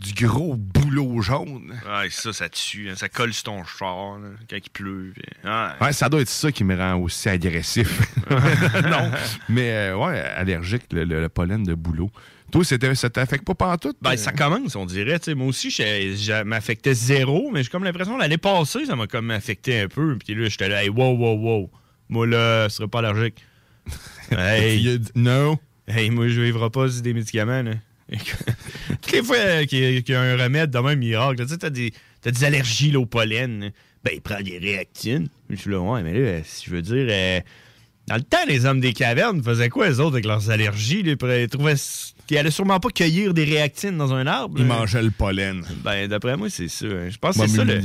Du 0.00 0.26
gros 0.26 0.54
boulot 0.56 1.20
jaune. 1.20 1.74
Ouais, 1.86 2.08
ça, 2.10 2.32
ça 2.32 2.48
tue. 2.48 2.88
hein. 2.90 2.94
Ça 2.96 3.08
colle 3.08 3.32
sur 3.34 3.44
ton 3.44 3.64
char 3.64 4.18
là, 4.18 4.28
quand 4.48 4.56
il 4.56 4.70
pleut. 4.70 5.12
puis- 5.14 5.22
ah, 5.44 5.76
Ouais, 5.80 5.92
ça 5.92 6.08
doit 6.08 6.22
être 6.22 6.28
ça 6.30 6.50
qui 6.50 6.64
me 6.64 6.74
rend 6.76 6.94
aussi 6.96 7.28
agressif. 7.28 8.00
non. 8.30 9.10
Mais 9.48 9.70
euh, 9.72 9.96
ouais, 9.96 10.18
allergique, 10.20 10.84
le, 10.92 11.04
le- 11.04 11.20
le 11.20 11.28
pollen 11.28 11.62
de 11.64 11.74
boulot. 11.74 12.10
Toi, 12.50 12.64
ça 12.64 13.10
t'affecte 13.10 13.44
pas 13.44 13.54
pantoute? 13.54 13.96
Ben, 14.02 14.16
ça 14.16 14.32
commence, 14.32 14.74
on 14.74 14.84
dirait. 14.86 15.18
moi 15.36 15.46
aussi, 15.46 15.70
je, 15.70 16.42
m'affectais 16.42 16.94
zéro, 16.94 17.50
mais 17.52 17.62
j'ai 17.62 17.68
comme 17.68 17.84
l'impression 17.84 18.16
l'année 18.16 18.38
passée, 18.38 18.86
ça 18.86 18.96
m'a 18.96 19.06
comme 19.06 19.30
affecté 19.30 19.80
un 19.80 19.88
peu. 19.88 20.16
Puis 20.18 20.34
là, 20.34 20.48
j'étais 20.48 20.68
là, 20.68 20.82
hey, 20.82 20.88
wow, 20.88 21.14
wow, 21.16 21.36
wow. 21.38 21.70
Moi, 22.08 22.26
là, 22.26 22.64
je 22.68 22.74
serais 22.74 22.88
pas 22.88 22.98
allergique. 23.00 23.44
hey, 24.32 24.98
non. 25.14 25.58
Hey, 25.86 26.10
moi, 26.10 26.26
je 26.28 26.40
vivrai 26.40 26.70
pas 26.70 26.88
sur 26.88 27.02
des 27.02 27.14
médicaments, 27.14 27.62
là. 27.62 27.72
Toutes 29.02 29.12
les 29.12 29.22
fois 29.22 29.66
qu'il 29.66 30.08
y, 30.08 30.12
a- 30.14 30.20
un 30.20 30.36
remède 30.36 30.70
de 30.70 30.78
même 30.78 30.98
miracle, 30.98 31.42
tu 31.42 31.48
sais, 31.48 31.58
t'as 31.58 31.70
des, 31.70 31.92
des 32.24 32.44
allergies 32.44 32.90
là, 32.90 33.00
au 33.00 33.06
pollen. 33.06 33.70
Ben, 34.04 34.12
il 34.14 34.20
prend 34.22 34.40
des 34.40 34.58
réactines. 34.58 35.28
Je 35.50 35.56
suis 35.56 35.70
là, 35.70 35.78
ouais, 35.80 36.02
mais 36.02 36.18
là, 36.18 36.40
si 36.44 36.66
je 36.66 36.74
veux 36.74 36.82
dire. 36.82 37.06
euh, 37.10 37.40
dans 38.06 38.16
le 38.16 38.22
temps, 38.22 38.38
les 38.48 38.64
hommes 38.64 38.80
des 38.80 38.92
cavernes 38.94 39.42
faisaient 39.42 39.68
quoi, 39.68 39.88
les 39.88 40.00
autres, 40.00 40.14
avec 40.14 40.24
leurs 40.24 40.50
allergies? 40.50 41.02
là? 41.02 41.12
Ils 41.38 41.48
trouvaient. 41.48 41.74
Ils 42.30 42.38
allaient 42.38 42.50
sûrement 42.50 42.80
pas 42.80 42.88
cueillir 42.90 43.34
des 43.34 43.44
réactines 43.44 43.96
dans 43.98 44.14
un 44.14 44.26
arbre. 44.26 44.56
Ils 44.58 44.66
là. 44.66 44.76
mangeaient 44.78 45.02
le 45.02 45.10
pollen. 45.10 45.62
Ben, 45.84 46.08
d'après 46.08 46.36
moi, 46.36 46.48
c'est 46.48 46.68
ça. 46.68 46.86
hein. 46.86 47.08
Je 47.10 47.18
pense 47.18 47.36
que 47.36 47.46
c'est 47.46 47.56
ça. 47.56 47.64
Le... 47.64 47.80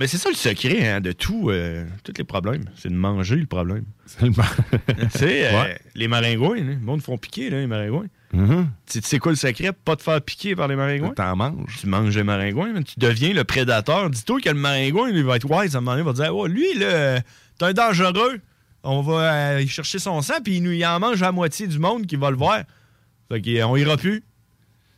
Mais 0.00 0.06
c'est 0.06 0.16
ça 0.18 0.28
le 0.28 0.34
secret 0.36 0.88
hein, 0.88 1.00
de 1.00 1.12
tout, 1.12 1.50
euh, 1.50 1.84
tous 2.04 2.12
les 2.18 2.24
problèmes. 2.24 2.64
C'est 2.76 2.88
de 2.88 2.94
manger 2.94 3.36
le 3.36 3.46
problème. 3.46 3.84
C'est 4.06 4.22
le 4.22 4.30
tu 5.12 5.18
sais, 5.18 5.46
euh, 5.52 5.62
Ouais. 5.62 5.78
les 5.94 6.08
maringouins, 6.08 6.56
là, 6.56 6.62
le 6.74 6.78
monde 6.78 7.02
font 7.02 7.16
piquer, 7.18 7.50
là, 7.50 7.58
les 7.60 7.66
maringouins. 7.66 8.06
Mhm. 8.32 8.68
Tu 8.90 9.00
sais 9.02 9.18
quoi 9.18 9.32
le 9.32 9.36
secret? 9.36 9.72
Pas 9.72 9.96
te 9.96 10.02
faire 10.02 10.20
piquer 10.20 10.54
par 10.54 10.68
les 10.68 10.76
maringouins. 10.76 11.14
T'en 11.14 11.34
manges. 11.34 11.78
Tu 11.80 11.86
manges 11.86 12.16
les 12.16 12.24
maringouins, 12.24 12.72
mais 12.72 12.82
tu 12.82 12.94
deviens 12.98 13.32
le 13.32 13.44
prédateur. 13.44 14.10
Dis-toi 14.10 14.40
que 14.40 14.48
le 14.50 14.54
maringouin, 14.54 15.10
lui, 15.10 15.22
va 15.22 15.36
être 15.36 15.48
wise 15.50 15.74
à 15.74 15.78
un 15.78 15.80
moment 15.80 15.92
donné, 15.96 16.02
il 16.02 16.16
va 16.16 16.24
dire 16.24 16.36
Oh, 16.36 16.46
lui, 16.46 16.74
là, 16.74 17.20
t'es 17.58 17.64
un 17.64 17.72
dangereux. 17.72 18.40
On 18.82 19.02
va 19.02 19.32
euh, 19.32 19.66
chercher 19.66 19.98
son 19.98 20.20
sang, 20.22 20.34
puis 20.42 20.56
il, 20.56 20.62
nous, 20.62 20.72
il 20.72 20.84
en 20.84 21.00
mange 21.00 21.22
à 21.22 21.26
la 21.26 21.32
moitié 21.32 21.66
du 21.66 21.78
monde 21.78 22.06
qui 22.06 22.16
va 22.16 22.30
le 22.30 22.36
voir. 22.36 22.62
Fait 23.30 23.42
qu'on 23.42 23.76
ira 23.76 23.96
plus. 23.96 24.22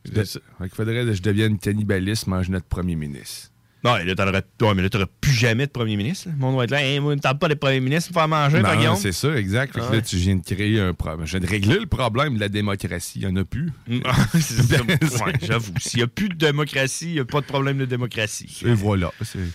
Il 0.05 0.69
faudrait 0.73 1.05
que 1.05 1.13
je 1.13 1.23
devienne 1.23 1.59
cannibaliste, 1.59 2.27
mange 2.27 2.49
notre 2.49 2.67
premier 2.67 2.97
ministre. 2.97 3.51
Non, 3.83 3.95
là, 3.97 4.15
t'aurais 4.15 4.33
ouais, 4.33 4.75
mais 4.75 4.83
là, 4.83 4.91
t'aurais 4.91 5.07
plus 5.21 5.33
jamais 5.33 5.67
de 5.67 5.71
premier 5.71 5.97
ministre. 5.97 6.29
là. 6.29 6.35
Monde 6.39 6.57
va 6.57 6.65
être 6.65 6.71
là, 6.71 6.85
hey, 6.85 7.01
moi, 7.01 7.17
t'as 7.17 7.33
pas 7.35 7.49
de 7.49 7.55
premier 7.55 7.81
ministre 7.81 8.13
pour 8.13 8.21
faire 8.21 8.29
manger, 8.29 8.61
par 8.61 8.75
Non, 8.75 8.79
Guillaume? 8.79 8.97
c'est 8.97 9.13
ça, 9.13 9.35
exact. 9.37 9.73
Fait 9.73 9.81
que 9.81 9.85
Ah 9.87 9.91
ouais. 9.91 9.97
là, 9.97 10.03
tu 10.03 10.17
viens 10.17 10.37
de 10.37 10.45
créer 10.45 10.81
un 10.81 10.93
problème. 10.93 11.27
Je 11.27 11.31
viens 11.39 11.41
de 11.41 11.47
régler 11.51 11.79
le 11.79 11.87
problème 11.87 12.35
de 12.35 12.41
la 12.41 12.49
démocratie. 12.51 13.21
Il 13.23 13.27
n'y 13.27 13.33
en 13.33 13.37
a 13.37 13.45
plus. 13.45 13.71
Ouais, 13.89 15.33
J'avoue. 15.43 15.73
S'il 15.79 15.99
n'y 15.99 16.05
a 16.05 16.07
plus 16.07 16.29
de 16.29 16.35
démocratie, 16.35 17.07
il 17.07 17.13
n'y 17.15 17.21
a 17.21 17.25
pas 17.25 17.41
de 17.41 17.47
problème 17.47 17.79
de 17.79 17.85
démocratie. 17.87 18.61
Et 18.65 18.73
voilà. 18.75 19.13
Euh. 19.37 19.47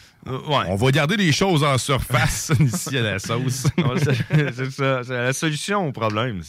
On 0.68 0.76
va 0.76 0.92
garder 0.92 1.18
les 1.18 1.32
choses 1.32 1.64
en 1.64 1.78
surface 1.78 2.52
ici 2.60 2.98
à 2.98 3.02
la 3.04 3.20
sauce. 3.20 3.68
C'est- 4.56 4.72
ça. 4.72 5.02
C'est 5.04 5.14
la 5.14 5.34
solution 5.34 5.88
au 5.88 5.92
problème. 5.92 6.42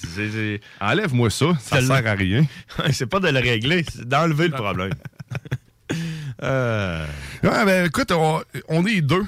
Enlève-moi 0.81 1.28
ça, 1.31 1.47
ça 1.61 1.81
C'est 1.81 1.86
sert 1.86 2.07
à 2.07 2.12
rien. 2.15 2.47
C'est 2.93 3.07
pas 3.07 3.20
de 3.20 3.28
le 3.28 3.39
régler, 3.39 3.85
c'est 3.93 4.09
d'enlever 4.09 4.48
le 4.48 4.55
problème. 4.55 4.93
Euh, 6.42 7.06
Ouais, 7.42 7.64
ben 7.64 7.86
écoute, 7.86 8.12
on, 8.12 8.40
on 8.68 8.86
est 8.86 9.00
deux. 9.00 9.24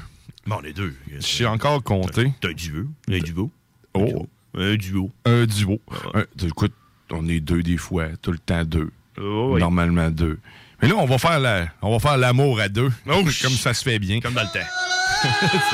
Bon, 0.47 0.57
on 0.61 0.65
est 0.65 0.73
deux. 0.73 0.95
Je 1.15 1.21
suis 1.21 1.47
encore 1.47 1.83
compté. 1.83 2.33
T'as 2.41 2.49
un 2.49 2.53
duo. 2.53 2.87
Un 3.11 3.19
duo. 3.19 3.51
Oh. 3.95 4.27
Un 4.57 4.75
duo. 4.77 5.11
Un 5.25 5.45
duo. 5.47 5.81
Un- 6.15 6.25
écoute, 6.47 6.73
on 7.11 7.27
est 7.29 7.41
deux 7.41 7.63
des 7.63 7.77
fois, 7.77 8.07
tout 8.21 8.33
le 8.33 8.39
temps 8.39 8.65
deux. 8.65 8.91
Oh, 9.21 9.51
oui. 9.55 9.61
Normalement 9.61 10.11
deux. 10.11 10.39
Mais 10.81 10.89
là, 10.89 10.95
on 10.97 11.07
va 11.07 11.19
faire 11.19 11.41
la, 11.41 11.67
on 11.83 11.91
va 11.93 11.99
faire 11.99 12.17
l'amour 12.19 12.61
à 12.61 12.69
deux. 12.69 12.91
Oh, 13.09 13.23
comme 13.43 13.53
ça 13.53 13.75
se 13.75 13.83
fait 13.83 13.99
bien. 13.99 14.21
Comme 14.21 14.35
dans 14.35 14.43
le 14.43 14.49
temps. 14.49 14.67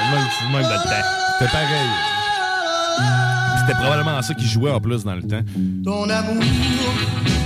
C'est 0.00 0.06
le 0.06 0.16
même, 0.16 0.28
c'est 0.38 0.44
le 0.46 0.50
même 0.52 0.62
dans 0.62 0.68
le 0.70 0.82
temps. 0.82 1.06
C'était 1.38 1.50
pareil. 1.52 1.90
C'était 3.60 3.74
probablement 3.74 4.22
ça 4.22 4.34
qui 4.34 4.48
jouait 4.48 4.70
en 4.70 4.80
plus 4.80 5.04
dans 5.04 5.14
le 5.14 5.22
temps. 5.22 5.42
Ton 5.84 6.08
amour 6.08 6.42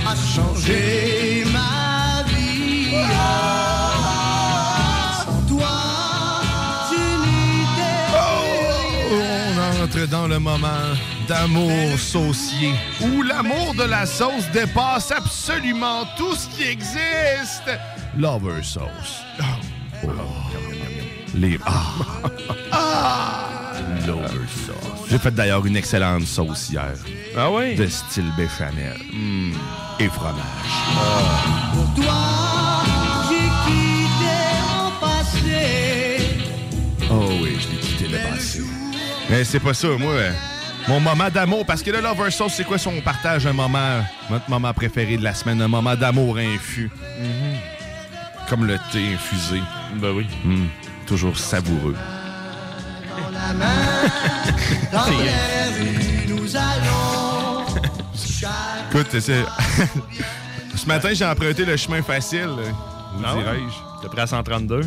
a 0.07 0.15
changé 0.15 1.43
dans 10.07 10.27
le 10.27 10.39
moment 10.39 10.67
d'amour 11.27 11.97
saucier 11.97 12.73
où 13.01 13.21
l'amour 13.23 13.73
de 13.75 13.83
la 13.83 14.05
sauce 14.05 14.49
dépasse 14.53 15.11
absolument 15.11 16.05
tout 16.17 16.35
ce 16.35 16.47
qui 16.49 16.63
existe. 16.63 17.69
Lover 18.17 18.61
sauce. 18.61 19.23
Oh. 19.39 20.05
Les... 21.33 21.59
Ah. 22.71 23.71
Lover 24.05 24.47
sauce. 24.47 25.09
J'ai 25.09 25.17
fait 25.17 25.31
d'ailleurs 25.31 25.65
une 25.65 25.77
excellente 25.77 26.25
sauce 26.25 26.69
hier. 26.69 26.93
Ah 27.37 27.49
oui? 27.51 27.75
De 27.75 27.87
style 27.87 28.31
béchamel. 28.37 28.97
Mm. 29.11 29.53
Et 29.99 30.07
fromage. 30.07 30.35
Pour 31.73 32.03
toi, 32.03 32.34
Mais 39.29 39.43
c'est 39.43 39.59
pas 39.59 39.73
ça, 39.73 39.87
moi. 39.99 40.13
Mon 40.87 40.99
moment 40.99 41.29
d'amour, 41.29 41.65
parce 41.65 41.81
que 41.81 41.89
le 41.89 41.99
Lover 41.99 42.29
Sauce, 42.29 42.53
c'est 42.55 42.63
quoi 42.63 42.77
si 42.77 42.87
on 42.87 43.01
partage 43.01 43.47
un 43.47 43.53
moment, 43.53 44.03
notre 44.29 44.49
moment 44.49 44.71
préféré 44.73 45.17
de 45.17 45.23
la 45.23 45.33
semaine, 45.33 45.61
un 45.61 45.67
moment 45.67 45.95
d'amour 45.95 46.37
infus? 46.37 46.91
Comme 48.47 48.65
le 48.65 48.77
thé 48.91 49.13
infusé. 49.13 49.61
Ben 49.95 50.11
oui. 50.11 50.27
Mm, 50.43 50.67
toujours 51.07 51.37
savoureux. 51.37 51.95
La 53.33 53.53
main, 53.53 53.65
dans 54.91 55.05
les 55.07 55.17
rues, 55.79 56.25
nous 56.27 56.55
allons. 56.55 57.65
Écoute, 58.91 59.19
c'est... 59.19 59.43
Ce 60.75 60.85
matin, 60.85 61.09
j'ai 61.13 61.25
emprunté 61.25 61.65
le 61.65 61.75
chemin 61.77 62.01
facile, 62.03 62.49
dirais-je. 63.17 63.84
T'es 64.05 64.09
prêt 64.11 64.21
à 64.21 64.27
132? 64.27 64.81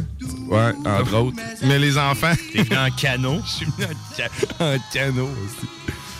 Ouais, 0.49 0.73
entre 0.87 1.15
autres. 1.21 1.37
Mais 1.65 1.79
les 1.81 1.99
enfants. 1.99 2.33
T'es 2.53 2.63
venu 2.63 2.77
en 2.79 2.89
canot? 2.91 3.41
Je 3.45 3.51
suis 3.51 3.67
venu 3.67 3.87
en, 3.87 4.15
ca- 4.17 4.65
en 4.65 4.77
canot 4.93 5.25
aussi. 5.45 5.69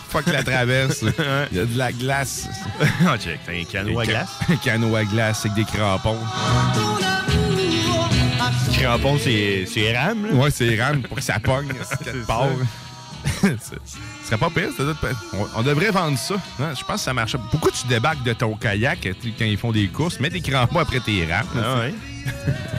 Fuck 0.09 0.25
la 0.25 0.43
traverse. 0.43 1.01
Il 1.51 1.57
y 1.57 1.61
a 1.61 1.65
de 1.65 1.77
la 1.77 1.91
glace. 1.93 2.47
oh, 2.81 3.15
check, 3.17 3.39
t'as 3.45 3.53
un 3.53 3.63
canot 3.63 3.99
à 3.99 4.05
glace? 4.05 4.29
Un 4.49 4.55
canot 4.57 4.95
à 4.95 5.05
glace 5.05 5.45
avec 5.45 5.53
des 5.53 5.63
crampons. 5.63 6.17
Crampon, 8.73 9.17
c'est 9.23 9.65
c'est 9.65 9.95
RAM, 9.97 10.25
là? 10.25 10.33
Ouais, 10.33 10.51
c'est 10.51 10.81
rame 10.81 11.01
pour 11.03 11.15
que 11.17 11.23
ça 11.23 11.39
pogne. 11.39 11.69
C'est 13.41 13.53
serait 14.29 14.37
pas 14.37 14.49
pire, 14.49 14.69
on, 15.33 15.59
on 15.59 15.63
devrait 15.63 15.91
vendre 15.91 16.17
ça. 16.17 16.35
hein, 16.59 16.69
Je 16.77 16.83
pense 16.83 16.95
que 16.97 17.01
ça 17.01 17.13
marche. 17.13 17.35
Pourquoi 17.51 17.71
tu 17.71 17.87
débarques 17.87 18.23
de 18.23 18.33
ton 18.33 18.55
kayak 18.55 18.99
sais, 19.03 19.15
quand 19.37 19.45
ils 19.45 19.57
font 19.57 19.71
des 19.71 19.87
courses? 19.87 20.19
Mets 20.19 20.29
des 20.29 20.41
crampons 20.41 20.79
après 20.79 20.99
tes 20.99 21.25
rames. 21.25 21.45
Ah 21.55 21.79
ouais. 21.79 21.93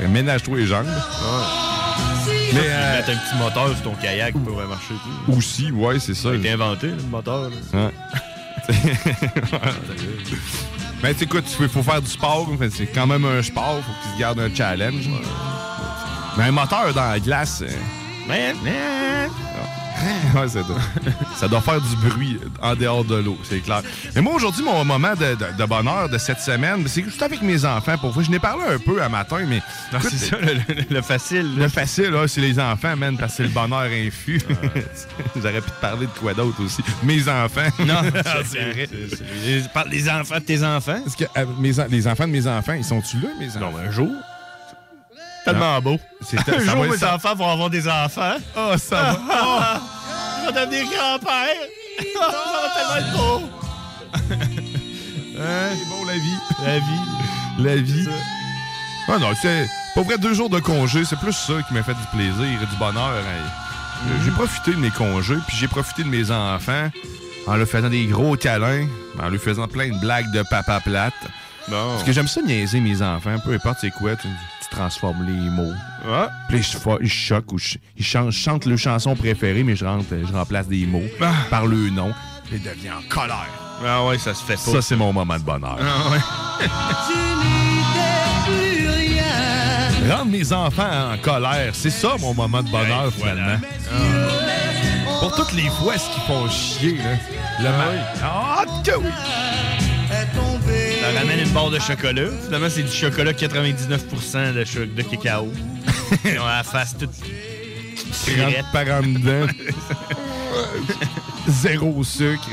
Ménage-toi 0.08 0.58
les 0.58 0.66
jambes. 0.66 0.86
Mais 0.86 2.52
Mais, 2.52 2.60
euh, 2.66 2.96
mettre 2.98 3.10
un 3.10 3.14
petit 3.16 3.36
moteur 3.36 3.68
sur 3.70 3.82
ton 3.82 3.94
kayak 3.94 4.34
pourrait 4.44 4.66
marcher 4.66 4.94
tout. 5.26 5.32
Aussi, 5.32 5.70
ouais, 5.72 5.98
c'est 5.98 6.14
ça. 6.14 6.22
Ça 6.22 6.28
a 6.30 6.34
été 6.34 6.50
inventé, 6.52 6.86
le 6.88 7.02
moteur. 7.10 7.50
là. 7.50 7.86
Ouais. 7.86 7.90
Mais 11.02 11.14
tu 11.14 11.24
écoute, 11.24 11.44
il 11.60 11.68
faut 11.68 11.82
faire 11.82 12.02
du 12.02 12.10
sport. 12.10 12.48
C'est 12.76 12.86
quand 12.86 13.06
même 13.06 13.24
un 13.24 13.42
sport. 13.42 13.80
faut 13.84 13.92
qu'il 14.02 14.12
se 14.14 14.18
garde 14.20 14.38
un 14.38 14.54
challenge. 14.54 15.08
Mais 16.36 16.44
un 16.44 16.52
moteur 16.52 16.92
dans 16.94 17.10
la 17.10 17.18
glace. 17.18 17.62
euh, 17.62 17.70
Man, 18.28 18.54
man. 18.62 19.30
ouais, 20.34 20.48
ça, 20.48 20.62
doit, 20.62 20.76
ça 21.36 21.48
doit 21.48 21.60
faire 21.60 21.80
du 21.80 21.96
bruit 22.08 22.38
en 22.62 22.74
dehors 22.74 23.04
de 23.04 23.16
l'eau, 23.16 23.38
c'est 23.42 23.60
clair. 23.60 23.82
Mais 24.14 24.20
moi, 24.20 24.34
aujourd'hui, 24.34 24.64
mon 24.64 24.84
moment 24.84 25.14
de, 25.14 25.34
de- 25.34 25.56
de 25.58 25.64
bonheur 25.66 26.08
de 26.08 26.18
cette 26.18 26.40
semaine, 26.40 26.86
c'est 26.86 27.02
que 27.02 27.10
je 27.10 27.14
suis 27.14 27.24
avec 27.24 27.42
mes 27.42 27.64
enfants. 27.64 27.96
Pour 27.98 28.10
vous, 28.10 28.22
je 28.22 28.30
n'ai 28.30 28.38
parlé 28.38 28.62
un 28.74 28.78
peu 28.78 29.02
à 29.02 29.08
matin, 29.08 29.38
mais. 29.48 29.60
Non, 29.92 29.98
c'est 30.02 30.16
ça, 30.16 30.36
le, 30.40 30.54
le- 30.54 30.84
le 30.90 31.02
facile. 31.02 31.56
Le 31.56 31.68
facile, 31.68 32.10
là, 32.10 32.26
c'est 32.28 32.40
les 32.40 32.58
enfants, 32.58 32.96
man, 32.96 33.16
parce 33.18 33.32
que 33.32 33.36
c'est 33.38 33.42
le 33.44 33.48
bonheur 33.50 33.82
infus. 33.92 34.40
J'aurais 35.36 35.60
pu 35.60 35.70
te 35.70 35.80
parler 35.80 36.06
de 36.06 36.18
quoi 36.20 36.34
d'autre 36.34 36.62
aussi. 36.64 36.82
Mes 37.02 37.22
enfants. 37.28 37.68
Non, 37.80 38.00
c'est 38.44 38.72
vrai. 38.72 38.88
c'est- 38.90 39.16
c'est- 39.16 39.72
Parle 39.72 39.90
des 39.90 40.08
enfants 40.08 40.36
de 40.36 40.40
tes 40.44 40.64
enfants. 40.64 41.00
Parce 41.04 41.16
que 41.16 41.24
euh, 41.36 41.46
mes 41.58 41.72
les 41.90 42.06
enfants 42.08 42.26
de 42.26 42.32
mes 42.32 42.46
enfants, 42.46 42.74
ils 42.74 42.84
sont-tu 42.84 43.18
là, 43.18 43.28
mes 43.38 43.48
enfants? 43.48 43.60
Non, 43.60 43.72
mais 43.78 43.88
un 43.88 43.90
jour. 43.90 44.10
Tellement 45.44 45.80
beau. 45.80 45.98
C'est 46.20 46.38
Un 46.48 46.58
jour, 46.60 46.84
mes 46.84 46.96
ça. 46.98 47.14
enfants 47.14 47.34
vont 47.34 47.50
avoir 47.50 47.70
des 47.70 47.88
enfants. 47.88 48.36
Oh, 48.56 48.74
ça 48.76 49.02
va. 49.02 49.18
Oh. 49.30 49.60
Ils 50.42 50.46
vont 50.46 50.60
devenir 50.60 50.84
grands-pères. 50.90 51.56
ça 52.14 52.26
va 52.62 52.68
tellement 52.76 52.96
être 52.98 53.16
beau. 53.16 53.50
Hein? 55.42 55.70
C'est 55.78 55.88
bon, 55.88 56.04
la 56.06 56.14
vie. 56.14 56.38
La 56.66 56.78
vie. 56.78 57.58
La 57.58 57.76
vie. 57.76 58.08
Ah 59.08 59.18
non, 59.18 59.28
c'est 59.40 59.66
pas 59.94 60.02
vrai, 60.02 60.18
deux 60.18 60.34
jours 60.34 60.50
de 60.50 60.60
congé, 60.60 61.04
c'est 61.04 61.18
plus 61.18 61.32
ça 61.32 61.54
qui 61.66 61.74
m'a 61.74 61.82
fait 61.82 61.94
du 61.94 62.06
plaisir 62.12 62.62
et 62.62 62.66
du 62.66 62.76
bonheur. 62.76 63.10
hein. 63.10 64.10
J'ai 64.24 64.30
profité 64.30 64.70
de 64.72 64.76
mes 64.76 64.90
congés, 64.90 65.36
puis 65.48 65.56
j'ai 65.56 65.68
profité 65.68 66.04
de 66.04 66.08
mes 66.08 66.30
enfants 66.30 66.90
en 67.46 67.56
leur 67.56 67.66
faisant 67.66 67.88
des 67.88 68.06
gros 68.06 68.36
câlins, 68.36 68.86
en 69.20 69.28
leur 69.28 69.40
faisant 69.40 69.66
plein 69.66 69.88
de 69.88 69.98
blagues 70.00 70.30
de 70.32 70.42
papa 70.48 70.80
plate. 70.80 71.12
Parce 71.68 72.02
que 72.04 72.12
j'aime 72.12 72.28
ça 72.28 72.40
niaiser 72.42 72.80
mes 72.80 73.00
enfants, 73.02 73.36
peu 73.44 73.52
importe 73.54 73.78
c'est 73.80 73.90
quoi, 73.90 74.16
tu, 74.16 74.28
tu 74.28 74.68
transformes 74.76 75.24
les 75.26 75.50
mots. 75.50 75.72
Puis 76.48 76.58
là, 76.60 76.96
ils 77.00 77.08
choquent 77.08 77.52
ou 77.52 77.58
je- 77.58 77.76
ils 77.96 78.04
chantent, 78.04 78.32
chantent 78.32 78.66
leur 78.66 78.78
chanson 78.78 79.14
préférée, 79.14 79.62
mais 79.62 79.76
je, 79.76 79.84
rentre, 79.84 80.06
je 80.10 80.32
remplace 80.32 80.66
des 80.68 80.86
mots 80.86 81.02
par 81.50 81.66
le 81.66 81.90
nom. 81.90 82.12
Puis 82.46 82.56
ils 82.56 82.62
deviennent 82.62 82.94
en 82.94 83.08
colère. 83.08 83.46
Ah 83.86 84.04
ouais, 84.04 84.18
ça 84.18 84.34
se 84.34 84.42
fait 84.44 84.54
pas. 84.54 84.60
Ça, 84.72 84.82
c'est 84.82 84.96
mon 84.96 85.12
moment 85.12 85.36
de 85.38 85.42
bonheur. 85.42 85.78
Ah 85.80 86.10
ouais. 86.10 86.18
Rendre 90.10 90.30
mes 90.30 90.52
enfants 90.52 91.12
en 91.12 91.18
colère, 91.18 91.70
c'est 91.74 91.90
ça 91.90 92.16
mon 92.18 92.34
moment 92.34 92.62
de 92.62 92.70
bonheur 92.70 93.12
finalement. 93.12 93.60
Pour 95.20 95.34
toutes 95.36 95.52
les 95.52 95.68
fois 95.68 95.96
ce 95.98 96.10
qu'ils 96.10 96.22
font 96.22 96.48
chier, 96.48 96.96
là. 96.96 97.10
Le 97.60 97.64
mal. 97.76 98.06
Ah, 98.22 98.64
que 98.84 98.96
oui! 98.96 99.10
Ça 101.10 101.18
ramène 101.18 101.40
une 101.40 101.50
barre 101.50 101.70
de 101.70 101.78
chocolat. 101.80 102.28
Finalement, 102.44 102.68
c'est 102.70 102.84
du 102.84 102.92
chocolat 102.92 103.32
99% 103.32 104.52
de, 104.52 104.84
de 104.84 105.02
cacao. 105.02 105.48
Ils 106.24 106.38
ont 106.38 106.46
la 106.46 106.62
face 106.62 106.96
toute. 106.96 107.10
Par 108.72 108.82
en 108.82 109.02
dedans. 109.02 109.52
Zéro 111.48 112.04
sucre. 112.04 112.48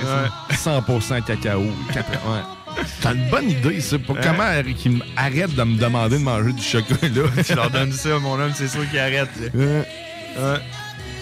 100% 0.51 1.23
cacao. 1.23 1.61
Ouais. 1.61 2.81
T'as 2.99 3.13
une 3.13 3.29
bonne 3.29 3.51
idée, 3.51 3.79
ça. 3.79 3.99
Pour 3.99 4.17
comment 4.19 4.49
qu'ils 4.75 5.03
arrêtent 5.15 5.53
de 5.55 5.63
me 5.63 5.77
demander 5.77 6.17
de 6.17 6.23
manger 6.23 6.53
du 6.53 6.63
chocolat? 6.63 7.29
Tu 7.45 7.53
leur 7.53 7.69
donnes 7.69 7.91
ça, 7.93 8.17
mon 8.17 8.39
homme, 8.39 8.53
c'est 8.55 8.69
sûr 8.69 8.89
qu'ils 8.89 8.97
arrêtent. 8.97 9.29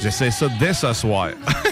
J'essaie 0.02 0.32
ça 0.32 0.48
dès 0.58 0.74
ce 0.74 0.94
soir. 0.94 1.32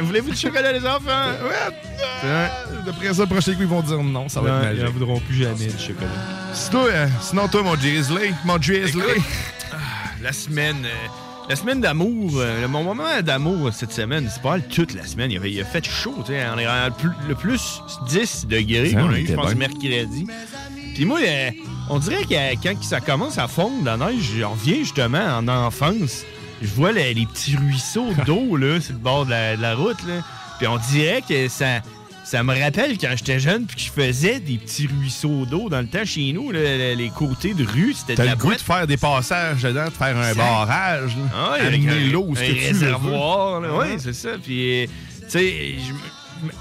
Voulez-vous 0.00 0.30
du 0.30 0.36
chocolat, 0.36 0.72
les 0.72 0.86
enfants? 0.86 1.30
Ouais. 1.42 2.48
D'après 2.84 3.14
ça, 3.14 3.22
le 3.22 3.28
prochain 3.28 3.52
coup, 3.54 3.60
ils 3.62 3.66
vont 3.66 3.82
dire 3.82 4.02
non, 4.02 4.28
ça 4.28 4.40
va 4.40 4.48
être 4.48 4.56
Ils 4.62 4.66
magique. 4.68 4.84
n'en 4.84 4.90
voudront 4.90 5.20
plus 5.20 5.36
jamais 5.36 5.66
du 5.66 5.78
chocolat. 5.78 6.08
Sinon, 6.52 6.84
euh, 6.86 7.06
sinon, 7.20 7.48
toi, 7.48 7.62
mon 7.62 7.74
Drizzly, 7.74 8.32
mon 8.44 8.56
Drizzly. 8.58 9.00
Écoute, 9.10 9.24
ah, 9.72 9.76
la 10.22 10.32
semaine. 10.32 10.84
euh, 10.84 11.08
la 11.48 11.54
semaine 11.54 11.80
d'amour, 11.80 12.32
euh, 12.38 12.66
mon 12.66 12.82
moment 12.82 13.04
d'amour 13.22 13.70
cette 13.72 13.92
semaine, 13.92 14.28
c'est 14.32 14.42
pas 14.42 14.50
mal 14.50 14.62
toute 14.68 14.94
la 14.94 15.06
semaine. 15.06 15.30
Il, 15.30 15.36
avait, 15.38 15.52
il 15.52 15.60
a 15.60 15.64
fait 15.64 15.84
chaud, 15.86 16.16
tu 16.26 16.32
sais. 16.32 16.42
On 16.54 16.58
est 16.58 16.66
à 16.66 16.90
plus- 16.90 17.10
le 17.28 17.34
plus 17.36 17.80
10 18.08 18.46
degrés 18.48 18.92
qu'on 18.92 19.04
on 19.08 19.12
a 19.12 19.18
eu, 19.20 19.26
je 19.28 19.34
pense, 19.34 19.54
bien. 19.54 19.68
mercredi. 19.68 20.26
Puis 20.94 21.04
moi, 21.04 21.20
euh, 21.22 21.50
on 21.90 21.98
dirait 22.00 22.24
que 22.24 22.34
euh, 22.34 22.54
quand 22.62 22.82
ça 22.82 23.00
commence 23.00 23.38
à 23.38 23.46
fondre 23.46 23.84
la 23.84 23.96
neige, 23.96 24.32
je 24.36 24.42
reviens 24.42 24.78
justement 24.78 25.24
en 25.38 25.46
enfance. 25.46 26.24
Je 26.62 26.68
vois 26.68 26.92
les, 26.92 27.12
les 27.14 27.26
petits 27.26 27.56
ruisseaux 27.56 28.08
d'eau 28.26 28.56
là, 28.56 28.80
sur 28.80 28.92
le 28.94 28.98
bord 28.98 29.26
de 29.26 29.30
la, 29.30 29.56
de 29.56 29.62
la 29.62 29.74
route. 29.74 30.02
Là. 30.06 30.22
Puis 30.58 30.66
on 30.66 30.78
dirait 30.90 31.22
que 31.28 31.48
ça, 31.48 31.80
ça 32.24 32.42
me 32.42 32.58
rappelle 32.58 32.96
quand 32.98 33.12
j'étais 33.16 33.38
jeune 33.38 33.66
puis 33.66 33.76
que 33.76 33.82
je 33.82 33.90
faisais 33.90 34.40
des 34.40 34.56
petits 34.58 34.86
ruisseaux 34.86 35.44
d'eau 35.46 35.68
dans 35.68 35.80
le 35.80 35.86
temps 35.86 36.04
chez 36.04 36.32
nous. 36.32 36.50
là, 36.50 36.94
les, 36.94 37.10
côtés 37.14 37.52
de 37.54 37.64
rue, 37.64 37.92
c'était 37.92 38.14
de 38.14 38.16
T'as 38.16 38.24
la 38.24 38.30
le 38.32 38.36
goût 38.38 38.52
de 38.54 38.58
faire 38.60 38.86
des 38.86 38.96
passages 38.96 39.62
dedans, 39.62 39.84
de 39.84 39.90
faire 39.90 40.16
un 40.16 40.34
barrage. 40.34 41.10
là. 41.16 41.22
Ah 41.34 41.52
Amener 41.66 41.90
un- 41.90 42.10
l'eau 42.12 42.32
un 42.36 42.40
le 42.40 42.52
réservoir. 42.66 43.60
là. 43.60 43.68
Oui, 43.78 43.86
c'est 43.98 44.14
ça. 44.14 44.30
Puis, 44.42 44.84
euh, 44.84 44.86
tu 45.20 45.30
sais, 45.30 45.74
je 45.86 45.92
me- 45.92 45.98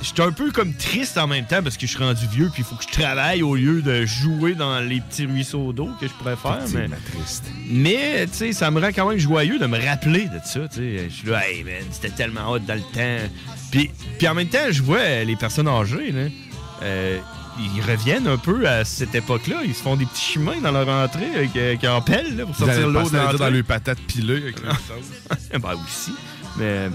j'étais 0.01 0.21
un 0.21 0.31
peu 0.31 0.51
comme 0.51 0.73
triste 0.73 1.17
en 1.17 1.27
même 1.27 1.45
temps 1.45 1.61
parce 1.63 1.77
que 1.77 1.85
je 1.85 1.91
suis 1.91 2.03
rendu 2.03 2.25
vieux 2.27 2.49
puis 2.51 2.63
il 2.63 2.65
faut 2.65 2.75
que 2.75 2.83
je 2.83 2.99
travaille 2.99 3.43
au 3.43 3.55
lieu 3.55 3.81
de 3.81 4.05
jouer 4.05 4.53
dans 4.53 4.79
les 4.79 5.01
petits 5.01 5.25
ruisseaux 5.25 5.73
d'eau 5.73 5.89
que 5.99 6.07
je 6.07 6.13
pourrais 6.13 6.35
faire. 6.35 6.59
Mais, 6.73 6.87
triste. 7.11 7.45
mais 7.69 8.25
tu 8.27 8.33
sais, 8.33 8.53
ça 8.53 8.71
me 8.71 8.79
rend 8.79 8.89
quand 8.89 9.09
même 9.09 9.19
joyeux 9.19 9.59
de 9.59 9.65
me 9.65 9.83
rappeler 9.83 10.25
de 10.25 10.39
ça. 10.43 10.61
Je 10.75 11.09
suis 11.09 11.27
là, 11.27 11.47
hey 11.47 11.63
man, 11.63 11.83
c'était 11.91 12.09
tellement 12.09 12.51
hot 12.51 12.59
dans 12.59 12.75
le 12.75 12.81
temps. 12.81 13.29
Puis, 13.71 13.89
puis 14.17 14.27
en 14.27 14.33
même 14.33 14.47
temps, 14.47 14.71
je 14.71 14.81
vois 14.81 15.23
les 15.23 15.35
personnes 15.35 15.67
âgées, 15.67 16.11
là, 16.11 16.27
euh, 16.83 17.19
ils 17.59 17.81
reviennent 17.81 18.27
un 18.27 18.37
peu 18.37 18.67
à 18.67 18.83
cette 18.83 19.15
époque-là. 19.15 19.61
Ils 19.65 19.73
se 19.73 19.81
font 19.81 19.95
des 19.95 20.05
petits 20.05 20.33
chemins 20.33 20.59
dans 20.61 20.71
leur 20.71 20.87
entrée 20.87 21.33
avec, 21.35 21.55
avec 21.55 21.83
en 21.85 22.01
pelle 22.01 22.35
là, 22.35 22.45
pour 22.45 22.55
sortir 22.55 22.87
l'eau 22.87 23.09
dans 23.09 23.49
les 23.49 23.63
patates 23.63 23.99
pilées 23.99 24.41
avec 24.41 24.55
ben 25.61 25.73
aussi. 25.85 26.13
Mais, 26.57 26.89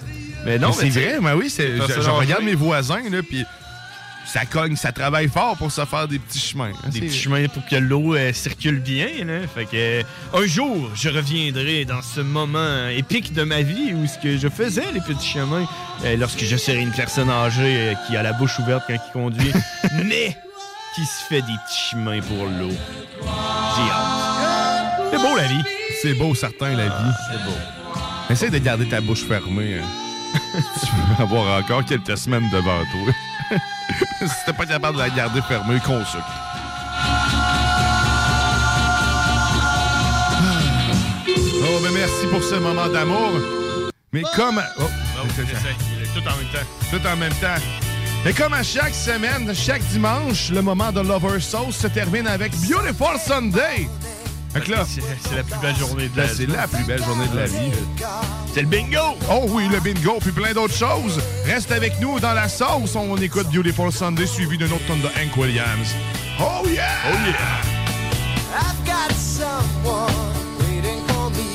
mais 0.45 0.59
non, 0.59 0.69
Mais 0.69 0.91
c'est 0.91 1.01
vrai, 1.01 1.19
mais 1.21 1.33
oui, 1.33 1.51
c'est, 1.51 1.77
je, 1.77 2.01
je 2.01 2.11
regarde 2.11 2.45
mes 2.45 2.55
voisins, 2.55 3.03
là, 3.11 3.19
puis 3.23 3.45
ça 4.27 4.45
cogne, 4.45 4.77
ça 4.77 4.93
travaille 4.93 5.29
fort 5.29 5.57
pour 5.57 5.73
se 5.73 5.85
faire 5.85 6.07
des 6.07 6.19
petits 6.21 6.39
chemins. 6.39 6.71
hein, 6.85 6.89
Des 6.91 7.01
petits 7.01 7.19
chemins 7.19 7.49
pour 7.49 7.67
que 7.67 7.75
l'eau 7.77 8.15
euh, 8.15 8.33
circule 8.33 8.79
bien. 8.79 9.09
Là. 9.25 9.41
Fait 9.53 9.65
que, 9.65 9.71
euh, 9.75 10.03
un 10.35 10.47
jour, 10.47 10.89
je 10.95 11.09
reviendrai 11.09 11.85
dans 11.85 12.01
ce 12.03 12.21
moment 12.21 12.87
épique 12.89 13.33
de 13.33 13.43
ma 13.43 13.63
vie 13.63 13.93
où 13.93 14.07
ce 14.07 14.19
que 14.19 14.37
je 14.39 14.49
faisais 14.49 14.85
les 14.95 15.01
petits 15.01 15.27
chemins 15.27 15.67
euh, 16.05 16.17
lorsque 16.17 16.45
je 16.45 16.57
serai 16.57 16.79
une 16.81 16.93
personne 16.93 17.29
âgée 17.29 17.97
qui 18.07 18.17
a 18.17 18.23
la 18.23 18.33
bouche 18.33 18.59
ouverte 18.61 18.85
quand 18.87 18.95
il 18.95 19.13
conduit, 19.13 19.53
mais 20.05 20.37
qui 20.95 21.05
se 21.05 21.25
fait 21.29 21.43
des 21.43 21.57
petits 21.67 21.91
chemins 21.91 22.21
pour 22.21 22.47
l'eau. 22.47 22.71
J'ai 23.21 23.91
hâte. 23.91 25.01
C'est 25.11 25.19
beau 25.19 25.37
la 25.37 25.47
vie. 25.49 25.65
C'est 26.03 26.15
beau, 26.15 26.35
certain, 26.37 26.77
la 26.77 26.87
vie. 26.87 27.13
C'est 27.33 27.45
beau. 27.45 27.57
Essaye 28.31 28.51
de 28.51 28.59
garder 28.59 28.87
ta 28.89 29.01
bouche 29.01 29.25
fermée. 29.27 29.79
hein. 29.83 29.87
tu 30.81 30.87
veux 31.17 31.23
avoir 31.23 31.59
encore 31.59 31.85
quelques 31.85 32.17
semaines 32.19 32.49
devant 32.51 32.81
toi. 32.93 33.59
si 34.21 34.45
t'es 34.47 34.53
pas 34.53 34.67
capable 34.67 34.97
de 34.97 35.03
la 35.03 35.11
garder 35.11 35.41
fermée, 35.43 35.79
consulte. 35.81 36.25
Oh, 41.63 41.81
ben 41.83 41.93
merci 41.93 42.27
pour 42.31 42.43
ce 42.43 42.55
moment 42.57 42.89
d'amour. 42.89 43.33
Mais 44.13 44.23
comme... 44.35 44.61
Oh, 44.79 44.83
Tout 46.15 46.21
en 46.21 46.37
même 46.37 46.47
temps. 46.53 46.67
tout 46.91 47.07
en 47.07 47.17
même 47.17 47.33
temps. 47.35 47.63
Mais 48.25 48.33
comme 48.33 48.53
à 48.53 48.63
chaque 48.63 48.95
semaine, 48.95 49.53
chaque 49.55 49.83
dimanche, 49.85 50.51
le 50.51 50.61
moment 50.63 50.93
de 50.93 51.01
Lover 51.01 51.41
Sauce 51.41 51.77
se 51.77 51.87
termine 51.87 52.27
avec 52.27 52.53
Beautiful 52.69 53.19
Sunday. 53.25 53.89
C'est 54.53 55.37
la 55.37 55.45
plus 55.45 55.59
belle 55.63 55.77
journée 55.77 56.09
de 56.09 56.17
la 56.17 56.27
vie. 56.27 56.35
C'est 56.37 56.47
la 56.47 56.67
plus 56.67 56.85
belle 56.85 57.03
journée 57.05 57.29
de 57.29 57.37
la 57.37 57.47
vie. 57.47 57.71
C'est 58.53 58.63
le 58.63 58.67
bingo! 58.67 59.17
Oh 59.31 59.47
oui, 59.49 59.69
le 59.71 59.79
bingo, 59.79 60.19
puis 60.21 60.33
plein 60.33 60.53
d'autres 60.53 60.75
choses. 60.75 61.21
Reste 61.47 61.71
avec 61.71 62.01
nous 62.01 62.19
dans 62.19 62.33
la 62.33 62.49
sauce. 62.49 62.97
On 62.97 63.17
écoute 63.19 63.47
Beautiful 63.53 63.93
Sunday 63.93 64.27
suivi 64.27 64.59
d'un 64.59 64.67
autre 64.67 64.85
tonne 64.89 65.01
de 65.01 65.07
Hank 65.07 65.37
Williams. 65.37 65.95
Oh 66.41 66.67
yeah! 66.67 66.83
Oh 67.07 67.17
yeah! 67.27 67.37
I've 68.59 68.85
got 68.85 69.13
someone 69.13 70.11
waiting 70.59 71.01
for 71.07 71.31
me. 71.31 71.47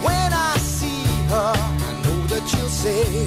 When 0.00 0.32
I 0.32 0.56
see 0.58 1.04
her, 1.30 1.52
I 1.52 1.92
know 2.04 2.26
that 2.28 2.52
you'll 2.52 2.68
say, 2.68 3.26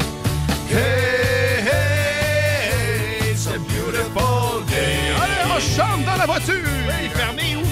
Hey, 0.69 1.61
hey, 1.61 3.31
it's 3.31 3.47
a 3.47 3.59
beautiful 3.59 4.61
day. 4.67 5.11
Allez, 5.21 5.43
on 5.53 5.59
chante 5.59 6.05
dans 6.05 6.17
la 6.17 6.25
voiture! 6.25 6.63
Oui. 6.87 7.70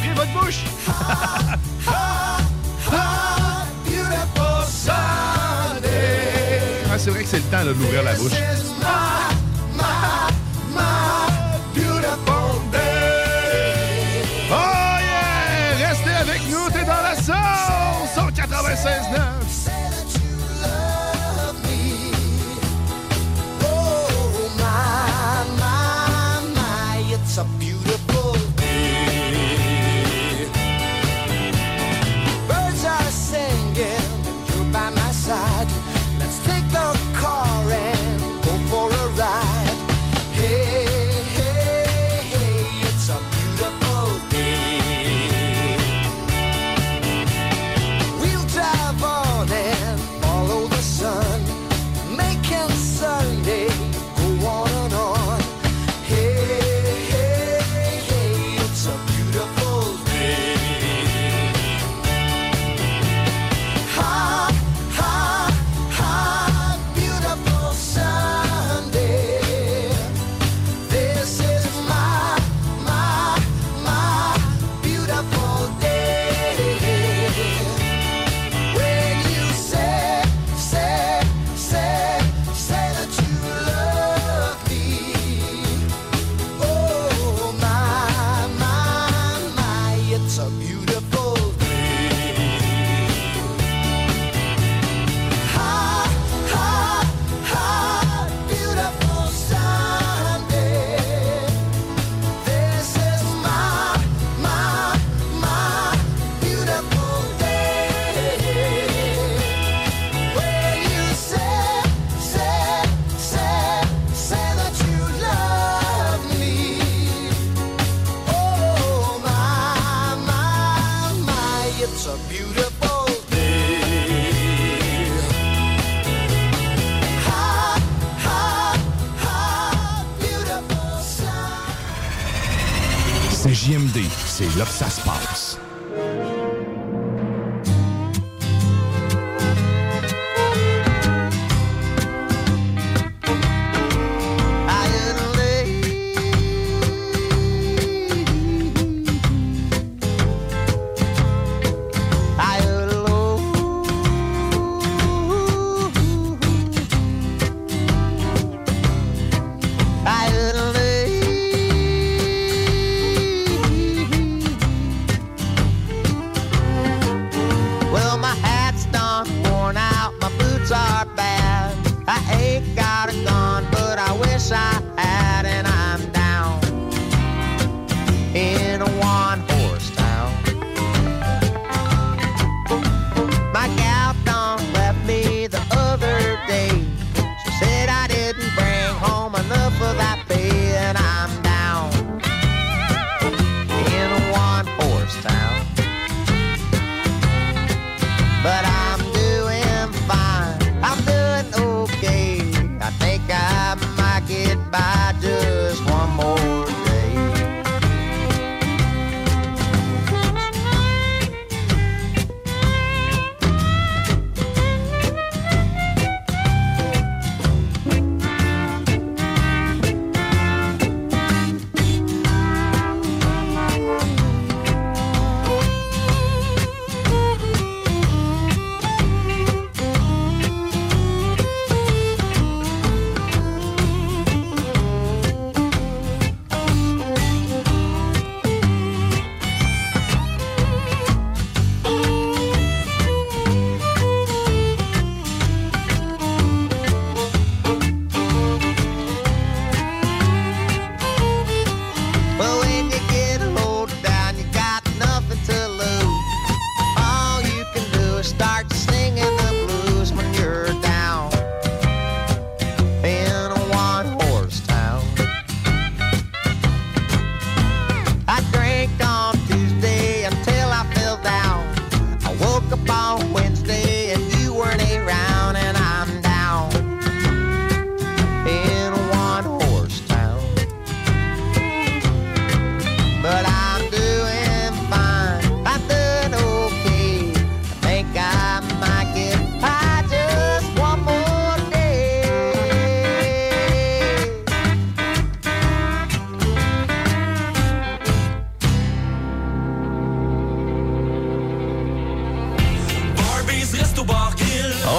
Ah, 6.92 6.98
c'est 6.98 7.12
vrai 7.12 7.24
que 7.24 7.30
c'est 7.30 7.38
le 7.38 7.44
temps 7.44 7.58
là, 7.64 7.74
de 7.74 8.04
la 8.04 8.14
bouche. 8.16 8.32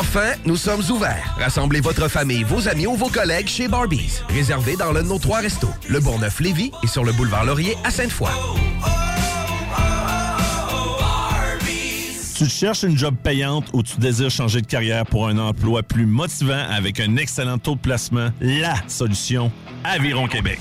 Enfin, 0.00 0.32
nous 0.46 0.56
sommes 0.56 0.80
ouverts. 0.90 1.36
Rassemblez 1.38 1.80
votre 1.80 2.08
famille, 2.08 2.42
vos 2.42 2.66
amis 2.68 2.86
ou 2.86 2.94
vos 2.94 3.10
collègues 3.10 3.48
chez 3.48 3.68
Barbies. 3.68 4.22
Réservé 4.30 4.74
dans 4.74 4.92
l'un 4.92 5.02
de 5.02 5.08
nos 5.08 5.18
trois 5.18 5.40
restos, 5.40 5.68
le 5.90 6.00
Bourgneuf-Lévis 6.00 6.70
et 6.82 6.86
sur 6.86 7.04
le 7.04 7.12
boulevard 7.12 7.44
Laurier 7.44 7.76
à 7.84 7.90
Sainte-Foy. 7.90 8.30
Tu 12.34 12.46
cherches 12.48 12.84
une 12.84 12.96
job 12.96 13.14
payante 13.22 13.66
ou 13.74 13.82
tu 13.82 13.98
désires 13.98 14.30
changer 14.30 14.62
de 14.62 14.66
carrière 14.66 15.04
pour 15.04 15.28
un 15.28 15.36
emploi 15.36 15.82
plus 15.82 16.06
motivant 16.06 16.64
avec 16.70 16.98
un 16.98 17.16
excellent 17.16 17.58
taux 17.58 17.74
de 17.74 17.80
placement? 17.80 18.30
La 18.40 18.76
solution, 18.86 19.52
Aviron 19.84 20.28
Québec. 20.28 20.60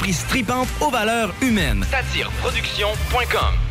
tripante 0.27 0.67
aux 0.79 0.89
valeurs 0.89 1.33
humaines. 1.41 1.85
Satireproduction.com 1.89 3.70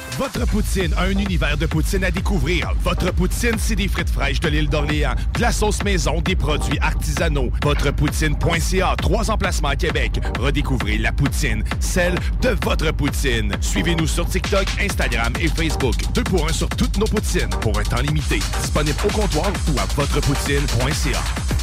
Votre 0.21 0.45
poutine, 0.45 0.93
un 0.99 1.09
univers 1.09 1.57
de 1.57 1.65
poutine 1.65 2.03
à 2.03 2.11
découvrir. 2.11 2.71
Votre 2.83 3.11
poutine, 3.11 3.55
c'est 3.57 3.75
des 3.75 3.87
frites 3.87 4.11
fraîches 4.11 4.39
de 4.39 4.49
l'île 4.49 4.69
d'Orléans, 4.69 5.15
de 5.33 5.41
la 5.41 5.51
sauce 5.51 5.83
maison, 5.83 6.21
des 6.21 6.35
produits 6.35 6.77
artisanaux. 6.77 7.49
Votrepoutine.ca, 7.63 8.95
trois 9.01 9.31
emplacements 9.31 9.69
à 9.69 9.75
Québec. 9.75 10.21
Redécouvrez 10.39 10.99
la 10.99 11.11
poutine, 11.11 11.63
celle 11.79 12.13
de 12.43 12.55
votre 12.63 12.91
poutine. 12.91 13.51
Suivez-nous 13.61 14.05
sur 14.05 14.27
TikTok, 14.27 14.67
Instagram 14.79 15.33
et 15.39 15.47
Facebook. 15.47 15.95
Deux 16.13 16.23
pour 16.23 16.47
un 16.47 16.53
sur 16.53 16.69
toutes 16.69 16.99
nos 16.99 17.07
poutines, 17.07 17.49
pour 17.59 17.79
un 17.79 17.83
temps 17.83 18.03
limité. 18.03 18.37
Disponible 18.61 18.99
au 19.03 19.11
comptoir 19.11 19.51
ou 19.73 19.79
à 19.79 19.85
votrepoutine.ca. 19.95 21.19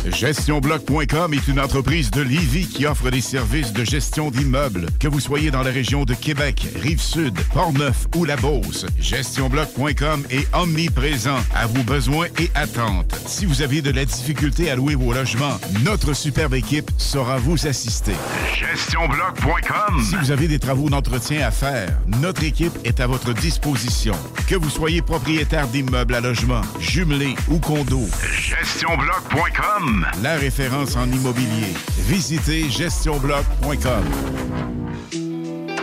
GestionBloc.com 0.06 1.35
est 1.35 1.48
une 1.48 1.60
entreprise 1.60 2.10
de 2.10 2.22
Lévis 2.22 2.66
qui 2.66 2.86
offre 2.86 3.10
des 3.10 3.20
services 3.20 3.72
de 3.72 3.85
gestion 3.85 4.30
d'immeubles. 4.30 4.86
Que 5.01 5.09
vous 5.09 5.20
soyez 5.20 5.51
dans 5.51 5.62
la 5.62 5.70
région 5.70 6.05
de 6.05 6.14
Québec, 6.14 6.66
Rive-Sud, 6.80 7.39
Portneuf 7.52 8.06
ou 8.16 8.24
la 8.24 8.36
Beauce, 8.48 8.86
GestionBloc.com 8.98 10.24
est 10.30 10.48
omniprésent 10.54 11.36
à 11.54 11.66
vos 11.66 11.82
besoins 11.82 12.28
et 12.38 12.50
attentes. 12.54 13.14
Si 13.26 13.44
vous 13.44 13.60
avez 13.60 13.82
de 13.82 13.90
la 13.90 14.06
difficulté 14.06 14.70
à 14.70 14.76
louer 14.76 14.94
vos 14.94 15.12
logements, 15.12 15.58
notre 15.84 16.14
superbe 16.14 16.54
équipe 16.54 16.90
saura 16.96 17.36
vous 17.36 17.66
assister. 17.66 18.14
GestionBloc.com 18.54 20.02
Si 20.02 20.16
vous 20.16 20.30
avez 20.30 20.48
des 20.48 20.58
travaux 20.58 20.88
d'entretien 20.88 21.46
à 21.46 21.50
faire, 21.50 21.90
notre 22.22 22.42
équipe 22.42 22.72
est 22.84 23.00
à 23.00 23.06
votre 23.06 23.34
disposition. 23.34 24.14
Que 24.46 24.54
vous 24.54 24.70
soyez 24.70 25.02
propriétaire 25.02 25.68
d'immeubles 25.68 26.14
à 26.14 26.20
logement, 26.20 26.62
jumelés 26.80 27.34
ou 27.50 27.58
condos, 27.58 28.08
GestionBloc.com 28.32 30.06
La 30.22 30.36
référence 30.36 30.96
en 30.96 31.04
immobilier. 31.12 31.74
Visitez 32.06 32.70
GestionBloc.com 32.70 34.04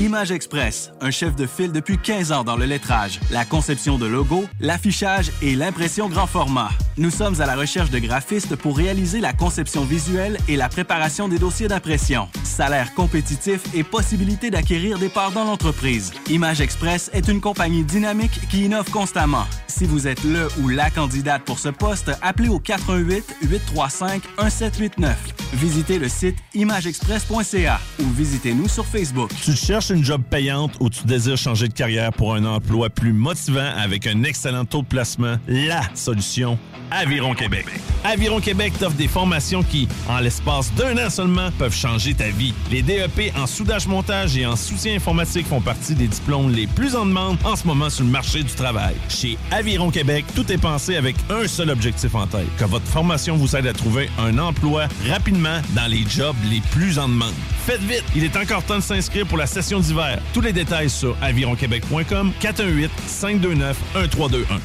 Image 0.00 0.30
Express, 0.30 0.92
un 1.02 1.10
chef 1.10 1.36
de 1.36 1.46
file 1.46 1.72
depuis 1.72 1.98
15 1.98 2.32
ans 2.32 2.42
dans 2.42 2.56
le 2.56 2.64
lettrage, 2.64 3.20
la 3.30 3.44
conception 3.44 3.98
de 3.98 4.06
logos, 4.06 4.46
l'affichage 4.58 5.30
et 5.42 5.54
l'impression 5.54 6.08
grand 6.08 6.26
format. 6.26 6.70
Nous 6.96 7.10
sommes 7.10 7.38
à 7.42 7.44
la 7.44 7.54
recherche 7.54 7.90
de 7.90 7.98
graphistes 7.98 8.56
pour 8.56 8.78
réaliser 8.78 9.20
la 9.20 9.34
conception 9.34 9.84
visuelle 9.84 10.38
et 10.48 10.56
la 10.56 10.70
préparation 10.70 11.28
des 11.28 11.38
dossiers 11.38 11.68
d'impression. 11.68 12.28
Salaire 12.44 12.94
compétitif 12.94 13.60
et 13.74 13.84
possibilité 13.84 14.50
d'acquérir 14.50 14.98
des 14.98 15.10
parts 15.10 15.32
dans 15.32 15.44
l'entreprise. 15.44 16.12
Image 16.30 16.62
Express 16.62 17.10
est 17.12 17.28
une 17.28 17.42
compagnie 17.42 17.84
dynamique 17.84 18.48
qui 18.48 18.64
innove 18.64 18.90
constamment. 18.90 19.44
Si 19.66 19.84
vous 19.84 20.08
êtes 20.08 20.24
le 20.24 20.48
ou 20.62 20.68
la 20.70 20.88
candidate 20.88 21.42
pour 21.42 21.58
ce 21.58 21.68
poste, 21.68 22.10
appelez 22.22 22.48
au 22.48 22.58
418 22.58 23.36
835 23.42 24.22
1789. 24.38 25.39
Visitez 25.52 25.98
le 25.98 26.08
site 26.08 26.36
imageexpress.ca 26.54 27.80
ou 27.98 28.04
visitez-nous 28.10 28.68
sur 28.68 28.86
Facebook. 28.86 29.30
Tu 29.44 29.52
cherches 29.52 29.90
une 29.90 30.04
job 30.04 30.22
payante 30.22 30.72
ou 30.78 30.88
tu 30.88 31.04
désires 31.04 31.36
changer 31.36 31.66
de 31.66 31.72
carrière 31.72 32.12
pour 32.12 32.34
un 32.34 32.44
emploi 32.44 32.88
plus 32.88 33.12
motivant 33.12 33.72
avec 33.76 34.06
un 34.06 34.22
excellent 34.22 34.64
taux 34.64 34.82
de 34.82 34.86
placement? 34.86 35.38
La 35.48 35.82
solution, 35.94 36.56
Aviron 36.92 37.34
Québec. 37.34 37.66
Aviron 38.04 38.40
Québec 38.40 38.74
t'offre 38.78 38.96
des 38.96 39.08
formations 39.08 39.62
qui, 39.62 39.88
en 40.08 40.20
l'espace 40.20 40.72
d'un 40.74 40.96
an 41.04 41.10
seulement, 41.10 41.50
peuvent 41.58 41.74
changer 41.74 42.14
ta 42.14 42.28
vie. 42.28 42.54
Les 42.70 42.82
DEP 42.82 43.36
en 43.36 43.46
soudage-montage 43.46 44.36
et 44.36 44.46
en 44.46 44.56
soutien 44.56 44.94
informatique 44.94 45.46
font 45.46 45.60
partie 45.60 45.94
des 45.94 46.08
diplômes 46.08 46.52
les 46.52 46.68
plus 46.68 46.94
en 46.94 47.06
demande 47.06 47.36
en 47.44 47.56
ce 47.56 47.66
moment 47.66 47.90
sur 47.90 48.04
le 48.04 48.10
marché 48.10 48.42
du 48.44 48.54
travail. 48.54 48.94
Chez 49.08 49.36
Aviron 49.50 49.90
Québec, 49.90 50.24
tout 50.34 50.50
est 50.50 50.58
pensé 50.58 50.96
avec 50.96 51.16
un 51.28 51.46
seul 51.48 51.70
objectif 51.70 52.14
en 52.14 52.26
tête, 52.26 52.46
que 52.56 52.64
votre 52.64 52.86
formation 52.86 53.36
vous 53.36 53.56
aide 53.56 53.66
à 53.66 53.72
trouver 53.72 54.08
un 54.18 54.38
emploi 54.38 54.86
rapidement 55.08 55.39
dans 55.40 55.86
les 55.90 56.04
jobs 56.06 56.36
les 56.50 56.60
plus 56.72 56.98
en 56.98 57.08
demande. 57.08 57.34
Faites 57.64 57.80
vite, 57.80 58.04
il 58.14 58.24
est 58.24 58.36
encore 58.36 58.62
temps 58.62 58.76
de 58.76 58.82
s'inscrire 58.82 59.26
pour 59.26 59.38
la 59.38 59.46
session 59.46 59.80
d'hiver. 59.80 60.20
Tous 60.34 60.40
les 60.40 60.52
détails 60.52 60.90
sur 60.90 61.16
avironquebec.com 61.22 62.32
418 62.40 62.90
529 63.06 63.76
1321. 63.94 64.60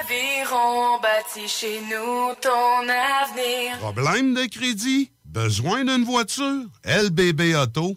Aviron 0.00 1.00
bâti 1.00 1.48
chez 1.48 1.80
nous 1.80 2.34
ton 2.40 2.88
avenir. 2.88 3.78
Problème 3.78 4.34
de 4.34 4.44
crédit? 4.46 5.10
Besoin 5.24 5.84
d'une 5.84 6.04
voiture? 6.04 6.64
LBB 6.84 7.54
Auto. 7.54 7.96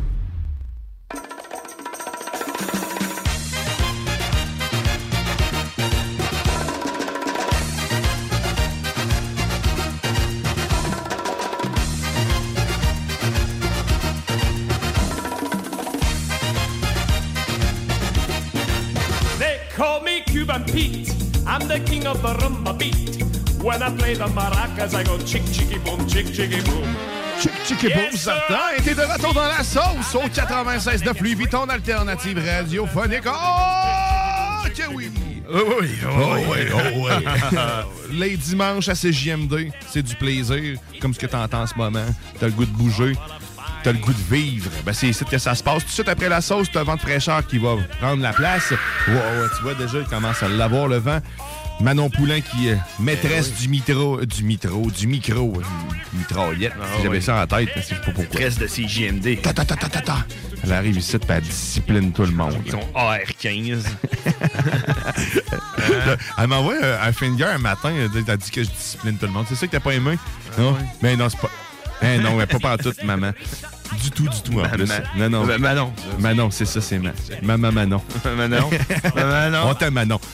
Cuban 20.41 20.65
Pete. 20.65 21.07
I'm 21.45 21.67
the 21.67 21.79
king 21.85 22.07
of 22.07 22.19
the 22.23 22.29
rumba 22.29 22.75
beat. 22.75 23.21
When 23.61 23.83
I 23.83 23.95
play 23.95 24.15
the 24.15 24.25
maracas, 24.25 24.95
I 24.95 25.03
go 25.03 25.19
chick 25.19 25.43
chicky 25.53 25.77
boom, 25.77 26.07
chick 26.07 26.33
chicky 26.33 26.61
boom. 26.61 26.95
Chick 27.39 27.53
Chicky 27.65 27.89
Boom, 27.89 28.11
certain. 28.11 28.75
Et 28.77 28.81
t'es 28.81 28.95
de 28.95 29.01
retour 29.01 29.33
dans 29.33 29.47
la 29.47 29.63
sauce 29.63 30.15
au 30.15 30.27
96 30.29 31.01
de 31.01 31.11
Louis 31.19 31.35
Vuitton 31.35 31.67
alternative 31.69 32.39
radiophonique. 32.39 33.23
Oh, 33.25 34.67
que 34.75 34.93
oui! 34.93 35.11
Oui, 35.51 35.61
oui, 35.79 35.89
oh, 36.05 36.35
oui, 36.51 36.59
oh, 36.73 37.07
oui. 37.07 38.19
Les 38.19 38.37
dimanches 38.37 38.89
à 38.89 38.93
CJMD, 38.93 39.71
c'est 39.87 40.03
du 40.03 40.15
plaisir, 40.15 40.77
comme 40.99 41.13
ce 41.13 41.19
que 41.19 41.25
t'entends 41.25 41.63
en 41.63 41.67
ce 41.67 41.75
moment. 41.75 42.05
T'as 42.39 42.47
le 42.47 42.51
goût 42.51 42.65
de 42.65 42.71
bouger, 42.71 43.13
t'as 43.83 43.91
le 43.91 43.99
goût 43.99 44.13
de 44.13 44.35
vivre. 44.35 44.69
Ben, 44.85 44.93
c'est 44.93 45.07
ici 45.07 45.25
que 45.25 45.37
ça 45.37 45.55
se 45.55 45.63
passe. 45.63 45.83
Tout 45.83 45.89
de 45.89 45.93
suite 45.93 46.09
après 46.09 46.29
la 46.29 46.41
sauce, 46.41 46.69
t'as 46.71 46.79
le 46.79 46.85
vent 46.85 46.95
de 46.95 47.01
fraîcheur 47.01 47.45
qui 47.45 47.57
va 47.57 47.75
prendre 47.99 48.21
la 48.21 48.33
place. 48.33 48.71
Wow, 49.07 49.47
tu 49.57 49.63
vois 49.63 49.73
déjà, 49.75 49.99
il 49.99 50.05
commence 50.05 50.41
à 50.43 50.47
l'avoir, 50.47 50.87
le 50.87 50.97
vent. 50.97 51.19
Manon 51.81 52.09
Poulain 52.09 52.41
qui 52.41 52.69
est 52.69 52.77
maîtresse 52.99 53.53
du 53.53 53.67
mitro, 53.67 54.23
du 54.23 54.43
mitro, 54.43 54.91
du 54.91 55.07
micro, 55.07 55.53
euh, 55.57 55.63
mitraillette. 56.13 56.73
Ah, 56.79 56.85
si 56.95 57.03
j'avais 57.03 57.17
oui. 57.17 57.23
ça 57.23 57.41
en 57.41 57.47
tête, 57.47 57.69
mais 57.75 57.81
je 57.81 57.87
sais 57.87 57.95
pas 57.95 58.11
pourquoi. 58.11 58.23
Maîtresse 58.23 58.59
de 58.59 58.67
CJMD. 58.67 59.41
Ta, 59.41 59.51
ta, 59.53 59.65
ta, 59.65 59.75
ta, 59.75 59.89
ta, 59.89 60.01
ta. 60.01 60.17
Elle 60.63 60.73
arrive 60.73 60.97
ici, 60.97 61.17
puis 61.17 61.27
elle 61.31 61.41
discipline 61.41 62.11
tout 62.11 62.21
le 62.21 62.33
monde. 62.33 62.57
Son 62.69 62.81
AR-15. 62.93 63.81
Elle 66.37 66.47
m'a 66.47 66.57
envoyé 66.57 66.79
un, 66.83 67.11
finger 67.11 67.45
un 67.45 67.57
matin. 67.57 67.91
Elle 67.95 68.29
a 68.29 68.37
dit 68.37 68.51
que 68.51 68.63
je 68.63 68.69
discipline 68.69 69.17
tout 69.17 69.25
le 69.25 69.31
monde. 69.31 69.45
C'est 69.49 69.55
ça 69.55 69.65
que 69.65 69.71
t'as 69.71 69.79
pas 69.79 69.93
aimé? 69.93 70.19
Non? 70.59 70.77
Mais 71.01 71.15
non, 71.15 71.29
c'est 71.29 71.39
pas. 71.39 71.49
Eh 72.03 72.19
non, 72.19 72.35
mais 72.35 72.45
pas 72.45 72.59
partout, 72.59 72.93
maman. 73.03 73.31
Du 74.01 74.09
tout, 74.11 74.27
du 74.27 74.41
tout, 74.41 74.53
en 74.59 74.63
Ma- 74.63 74.69
plus. 74.69 74.87
ma- 74.87 74.99
Non, 75.17 75.29
non. 75.29 75.45
Ma- 75.45 75.57
Manon. 75.57 75.93
Manon, 76.19 76.49
c'est 76.51 76.65
ça, 76.65 76.81
c'est 76.81 76.97
ma. 76.99 77.11
Maman 77.41 77.71
Manon. 77.71 78.01
Manon. 78.37 78.69
Manon. 79.15 79.59
On 79.67 79.73
t'aime, 79.75 79.93
Manon. 79.93 80.19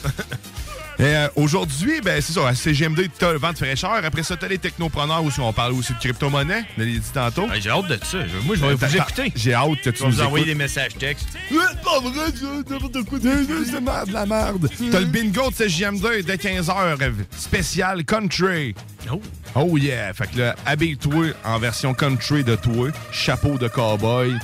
Euh, 1.00 1.28
Aujourd'hui, 1.36 2.00
ben, 2.00 2.20
c'est 2.20 2.32
ça, 2.32 2.48
à 2.48 2.54
CGMD, 2.54 3.08
t'as 3.18 3.32
le 3.32 3.38
vent 3.38 3.52
de 3.52 3.58
fraîcheur. 3.58 3.92
Après 3.92 4.22
ça, 4.24 4.36
t'as 4.36 4.48
les 4.48 4.58
technopreneurs 4.58 5.22
où 5.22 5.30
on 5.38 5.52
parle 5.52 5.72
aussi 5.74 5.92
de 5.92 5.98
crypto-monnaie. 5.98 6.64
On 6.76 6.80
l'a 6.80 6.86
dit 6.86 7.00
tantôt. 7.14 7.46
J'ai 7.60 7.70
hâte 7.70 7.86
de 7.86 7.98
ça. 8.02 8.18
Moi, 8.44 8.56
je 8.56 8.64
vais 8.64 8.74
vous 8.74 8.96
écouter. 8.96 9.32
J'ai 9.36 9.54
hâte 9.54 9.80
que 9.82 9.90
tu 9.90 9.98
Je 9.98 10.02
vais 10.02 10.10
nous 10.10 10.16
vous 10.16 10.22
envoyer 10.22 10.44
des 10.46 10.54
messages 10.56 10.96
textes. 10.98 11.28
C'est 11.48 11.56
pas 11.82 12.00
vrai. 12.00 12.26
C'est 12.34 13.74
de 13.74 13.80
merde, 13.80 14.10
la 14.10 14.26
merde. 14.26 14.68
T'as 14.90 15.00
le 15.00 15.06
bingo 15.06 15.50
de 15.50 15.54
CJM2 15.54 16.24
dès 16.24 16.36
15h, 16.36 17.12
spécial 17.36 18.04
country. 18.04 18.74
Oh. 19.10 19.22
Oh 19.54 19.76
yeah. 19.78 20.12
Fait 20.12 20.26
que 20.30 20.38
là, 20.38 20.56
habille-toi 20.66 21.26
en 21.44 21.58
version 21.58 21.94
country 21.94 22.44
de 22.44 22.56
toi, 22.56 22.90
chapeau 23.12 23.56
de 23.56 23.68
cowboy, 23.68 24.34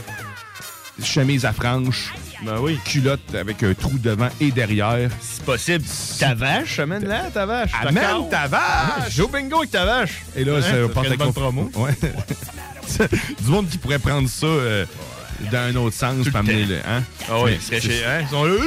chemise 1.02 1.44
à 1.44 1.52
franges, 1.52 2.12
ben 2.44 2.58
oui. 2.60 2.78
culotte 2.84 3.34
avec 3.34 3.62
un 3.62 3.74
trou 3.74 3.98
devant 3.98 4.28
et 4.40 4.50
derrière. 4.50 5.10
C'est 5.20 5.44
possible. 5.44 5.84
Ta 6.18 6.34
vache, 6.34 6.78
amène-la, 6.78 7.30
ta 7.30 7.46
vache. 7.46 7.70
Amène 7.82 8.28
ta 8.30 8.46
vache! 8.46 9.10
Joue 9.14 9.28
bingo 9.28 9.58
avec 9.58 9.70
ta 9.70 9.84
vache. 9.84 10.22
Et 10.36 10.44
là, 10.44 10.56
Hein, 10.58 10.88
part 10.92 11.04
ferait 11.04 11.14
avec 11.14 11.20
une 11.20 11.26
bonne 11.26 11.32
promo. 11.32 11.70
Ouais. 11.76 11.94
du 13.40 13.50
monde 13.50 13.68
qui 13.68 13.78
pourrait 13.78 13.98
prendre 13.98 14.28
ça 14.28 14.46
euh, 14.46 14.84
dans 15.50 15.58
un 15.58 15.74
autre 15.76 15.96
sens, 15.96 16.26
puis 16.26 16.36
amener 16.36 16.64
le. 16.66 16.76
Hein? 16.86 17.02
Ah 17.30 17.40
oui, 17.42 17.58
c'est- 17.60 17.80
chez. 17.80 18.04
Hein, 18.04 18.20
ils 18.22 18.28
sont 18.28 18.44
là. 18.44 18.54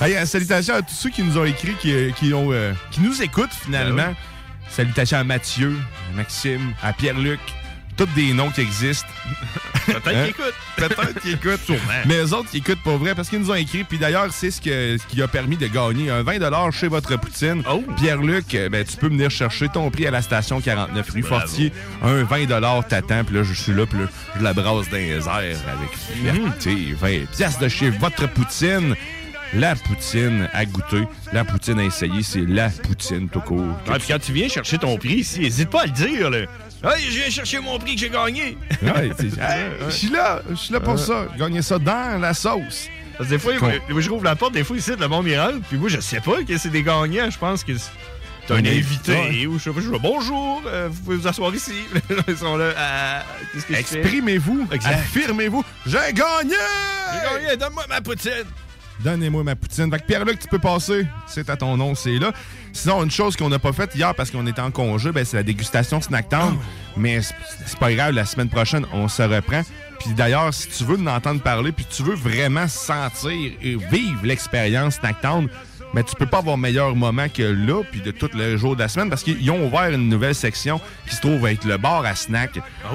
Hey, 0.00 0.16
euh, 0.16 0.26
salutations 0.26 0.74
à 0.74 0.82
tous 0.82 0.94
ceux 0.94 1.10
qui 1.10 1.22
nous 1.22 1.38
ont 1.38 1.44
écrit, 1.44 1.74
qui, 1.80 1.92
euh, 1.92 2.10
qui, 2.10 2.34
ont, 2.34 2.52
euh, 2.52 2.72
qui 2.90 3.00
nous 3.00 3.22
écoutent 3.22 3.52
finalement. 3.54 4.08
Ben 4.08 4.16
Salutations 4.68 5.18
à 5.18 5.24
Mathieu, 5.24 5.76
à 6.12 6.16
Maxime, 6.16 6.74
à 6.82 6.92
Pierre-Luc. 6.92 7.38
Tous 7.96 8.06
des 8.16 8.32
noms 8.32 8.50
qui 8.50 8.60
existent. 8.62 9.06
Peut-être 9.86 10.06
Hein? 10.08 10.12
qu'ils 10.12 10.30
écoutent. 10.30 10.54
Peut-être 10.76 11.20
qu'ils 11.20 11.32
écoutent. 11.34 11.64
Sûrement. 11.64 11.80
Mais 12.06 12.16
eux 12.16 12.32
autres, 12.34 12.50
qui 12.50 12.56
écoutent 12.58 12.82
pas 12.82 12.96
vrai 12.96 13.14
parce 13.14 13.28
qu'ils 13.28 13.38
nous 13.38 13.50
ont 13.50 13.54
écrit. 13.54 13.84
Puis 13.84 13.98
d'ailleurs, 13.98 14.28
c'est 14.32 14.50
ce, 14.50 14.60
que- 14.60 14.96
ce 14.98 15.06
qui 15.06 15.20
a 15.22 15.28
permis 15.28 15.56
de 15.56 15.66
gagner 15.66 16.10
un 16.10 16.22
20 16.22 16.70
chez 16.72 16.88
votre 16.88 17.16
poutine. 17.20 17.62
Oh. 17.70 17.84
Pierre-Luc, 17.96 18.54
euh, 18.54 18.68
ben, 18.68 18.84
tu 18.84 18.96
peux 18.96 19.08
venir 19.08 19.30
chercher 19.30 19.68
ton 19.68 19.90
prix 19.90 20.06
à 20.06 20.10
la 20.10 20.22
station 20.22 20.60
49 20.60 21.10
rue 21.10 21.20
Bravo. 21.20 21.40
Fortier. 21.46 21.72
Un 22.02 22.24
20 22.24 22.82
t'attends. 22.88 23.24
Puis 23.24 23.36
là, 23.36 23.42
je 23.42 23.52
suis 23.52 23.72
là, 23.74 23.86
puis 23.86 23.98
là, 24.00 24.06
je 24.38 24.42
la 24.42 24.52
brasse 24.54 24.88
dans 24.90 24.96
les 24.96 25.10
airs 25.18 25.28
avec 25.28 25.90
fierté. 25.94 26.94
20 27.00 27.26
piastres 27.36 27.60
de 27.60 27.68
chez 27.68 27.90
votre 27.90 28.26
poutine. 28.30 28.94
La 29.56 29.76
poutine 29.76 30.48
à 30.52 30.64
goûter, 30.64 31.04
la 31.32 31.44
poutine 31.44 31.78
à 31.78 31.84
essayer, 31.84 32.24
c'est 32.24 32.40
la 32.44 32.70
poutine 32.70 33.28
tout 33.28 33.40
court. 33.40 33.78
Ah, 33.86 33.98
puis 34.00 34.08
quand 34.08 34.18
tu 34.18 34.32
viens 34.32 34.48
chercher 34.48 34.78
ton 34.78 34.96
prix 34.96 35.18
ici, 35.18 35.38
n'hésite 35.40 35.70
pas 35.70 35.82
à 35.82 35.86
le 35.86 35.92
dire. 35.92 36.28
Là. 36.28 36.38
Hey, 36.84 37.04
je 37.10 37.18
viens 37.18 37.30
chercher 37.30 37.60
mon 37.60 37.78
prix 37.78 37.94
que 37.94 38.00
j'ai 38.00 38.10
gagné. 38.10 38.58
Ouais, 38.82 39.10
c'est- 39.18 39.26
Hey, 39.40 39.64
je 39.86 39.90
suis 39.90 40.08
là, 40.10 40.42
je 40.50 40.54
suis 40.54 40.72
là 40.72 40.80
pour 40.80 40.98
ça. 40.98 41.26
J'ai 41.32 41.38
gagné 41.38 41.62
ça 41.62 41.78
dans 41.78 42.20
la 42.20 42.34
sauce. 42.34 42.88
Parce 43.16 43.28
que 43.28 43.34
des 43.34 43.38
fois, 43.38 43.52
moi, 43.88 44.00
je 44.00 44.10
rouvre 44.10 44.24
la 44.24 44.34
porte, 44.36 44.52
des 44.54 44.64
fois, 44.64 44.76
ici, 44.76 44.90
le 44.98 45.08
monde 45.08 45.26
rentre, 45.28 45.60
puis 45.68 45.78
moi, 45.78 45.88
je 45.88 46.00
sais 46.00 46.20
pas 46.20 46.42
que 46.46 46.58
c'est 46.58 46.68
des 46.70 46.82
gagnants. 46.82 47.30
Je 47.30 47.38
pense 47.38 47.62
que 47.64 47.76
c'est- 47.78 47.90
t'as 48.48 48.56
un 48.56 48.62
invité, 48.78 49.46
ou 49.46 49.58
je 49.58 49.62
sais 49.64 49.70
pas, 49.70 49.80
je 49.80 49.88
dis 49.88 49.98
bonjour, 50.02 50.62
euh, 50.66 50.88
vous 50.90 51.00
pouvez 51.02 51.16
vous 51.16 51.26
asseoir 51.28 51.54
ici. 51.54 51.72
Ils 52.28 52.36
sont 52.36 52.56
là? 52.56 53.22
Exprimez-vous, 53.78 54.66
affirmez-vous. 54.94 55.64
J'ai 55.86 56.12
gagné! 56.12 56.56
J'ai 57.12 57.44
gagné, 57.46 57.56
donne-moi 57.56 57.84
ma 57.88 58.00
poutine. 58.00 58.32
Donnez-moi 59.00 59.42
ma 59.42 59.56
poutine. 59.56 59.90
Fait 59.90 59.98
que 59.98 60.06
Pierre-Luc, 60.06 60.38
tu 60.38 60.48
peux 60.48 60.58
passer. 60.58 61.06
C'est 61.26 61.50
à 61.50 61.56
ton 61.56 61.76
nom, 61.76 61.94
c'est 61.94 62.18
là. 62.18 62.32
Sinon, 62.72 63.02
une 63.02 63.10
chose 63.10 63.36
qu'on 63.36 63.48
n'a 63.48 63.58
pas 63.58 63.72
faite 63.72 63.94
hier 63.94 64.14
parce 64.14 64.30
qu'on 64.30 64.46
était 64.46 64.60
en 64.60 64.70
congé, 64.70 65.12
ben, 65.12 65.24
c'est 65.24 65.36
la 65.36 65.42
dégustation 65.42 66.00
Snacktown. 66.00 66.56
Mais 66.96 67.20
c'est 67.20 67.78
pas 67.78 67.92
grave, 67.92 68.14
la 68.14 68.24
semaine 68.24 68.48
prochaine, 68.48 68.86
on 68.92 69.08
se 69.08 69.22
reprend. 69.22 69.62
Puis 70.00 70.14
d'ailleurs, 70.14 70.52
si 70.52 70.68
tu 70.68 70.84
veux 70.84 70.96
nous 70.96 71.10
entendre 71.10 71.40
parler, 71.40 71.72
puis 71.72 71.86
tu 71.88 72.02
veux 72.02 72.14
vraiment 72.14 72.68
sentir 72.68 73.52
et 73.62 73.76
vivre 73.76 74.20
l'expérience 74.22 74.96
Snacktown, 74.96 75.48
mais 75.94 76.02
tu 76.02 76.14
peux 76.16 76.26
pas 76.26 76.38
avoir 76.38 76.58
meilleur 76.58 76.94
moment 76.96 77.28
que 77.28 77.42
là, 77.42 77.82
puis 77.90 78.00
de 78.00 78.10
tous 78.10 78.34
les 78.34 78.58
jours 78.58 78.74
de 78.74 78.80
la 78.80 78.88
semaine, 78.88 79.08
parce 79.08 79.22
qu'ils 79.22 79.50
ont 79.50 79.64
ouvert 79.66 79.90
une 79.90 80.08
nouvelle 80.08 80.34
section 80.34 80.80
qui 81.08 81.14
se 81.14 81.20
trouve 81.20 81.46
être 81.46 81.64
le 81.64 81.76
bar 81.76 82.04
à 82.04 82.14
snack. 82.14 82.52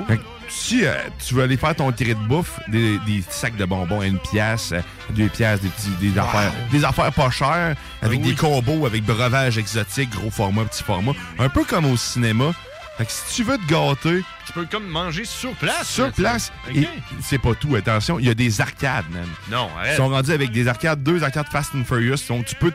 Que 0.07 0.13
si 0.49 0.85
euh, 0.85 0.93
tu 1.25 1.35
veux 1.35 1.43
aller 1.43 1.57
faire 1.57 1.75
ton 1.75 1.91
tiré 1.91 2.13
de 2.13 2.19
bouffe, 2.27 2.59
des, 2.67 2.97
des 2.99 3.23
sacs 3.29 3.55
de 3.55 3.65
bonbons 3.65 4.01
à 4.01 4.05
une 4.07 4.19
pièce, 4.19 4.71
euh, 4.73 4.81
deux 5.11 5.27
pièces, 5.27 5.61
des, 5.61 5.69
petits, 5.69 5.89
des, 6.11 6.17
affaires, 6.19 6.51
des 6.71 6.83
affaires 6.83 7.11
pas 7.13 7.29
chères, 7.29 7.75
avec 8.01 8.21
des 8.21 8.35
combos, 8.35 8.85
avec 8.85 9.03
breuvage 9.03 9.57
exotique, 9.57 10.09
gros 10.11 10.29
format, 10.31 10.65
petit 10.65 10.83
format, 10.83 11.13
un 11.37 11.49
peu 11.49 11.63
comme 11.63 11.85
au 11.85 11.97
cinéma. 11.97 12.51
Fait 12.97 13.05
que 13.05 13.11
si 13.11 13.35
tu 13.35 13.43
veux 13.43 13.57
te 13.57 13.65
gâter, 13.65 14.23
Tu 14.45 14.51
peux 14.51 14.65
comme 14.65 14.85
manger 14.87 15.23
sur 15.23 15.51
place. 15.53 15.87
sur 15.87 16.11
place, 16.11 16.51
OK. 16.69 16.75
et 16.75 16.87
c'est 17.21 17.37
pas 17.37 17.53
tout, 17.55 17.73
attention, 17.75 18.19
il 18.19 18.25
y 18.25 18.29
a 18.29 18.33
des 18.33 18.59
arcades, 18.59 19.05
même. 19.11 19.29
Non, 19.49 19.69
Ils 19.75 19.79
arrête. 19.79 19.97
sont 19.97 20.09
rendus 20.09 20.31
avec 20.31 20.51
des 20.51 20.67
arcades, 20.67 21.01
deux 21.01 21.23
arcades 21.23 21.47
Fast 21.49 21.71
and 21.75 21.85
Furious. 21.85 22.17
Donc, 22.27 22.45
tu 22.45 22.55
peux 22.55 22.73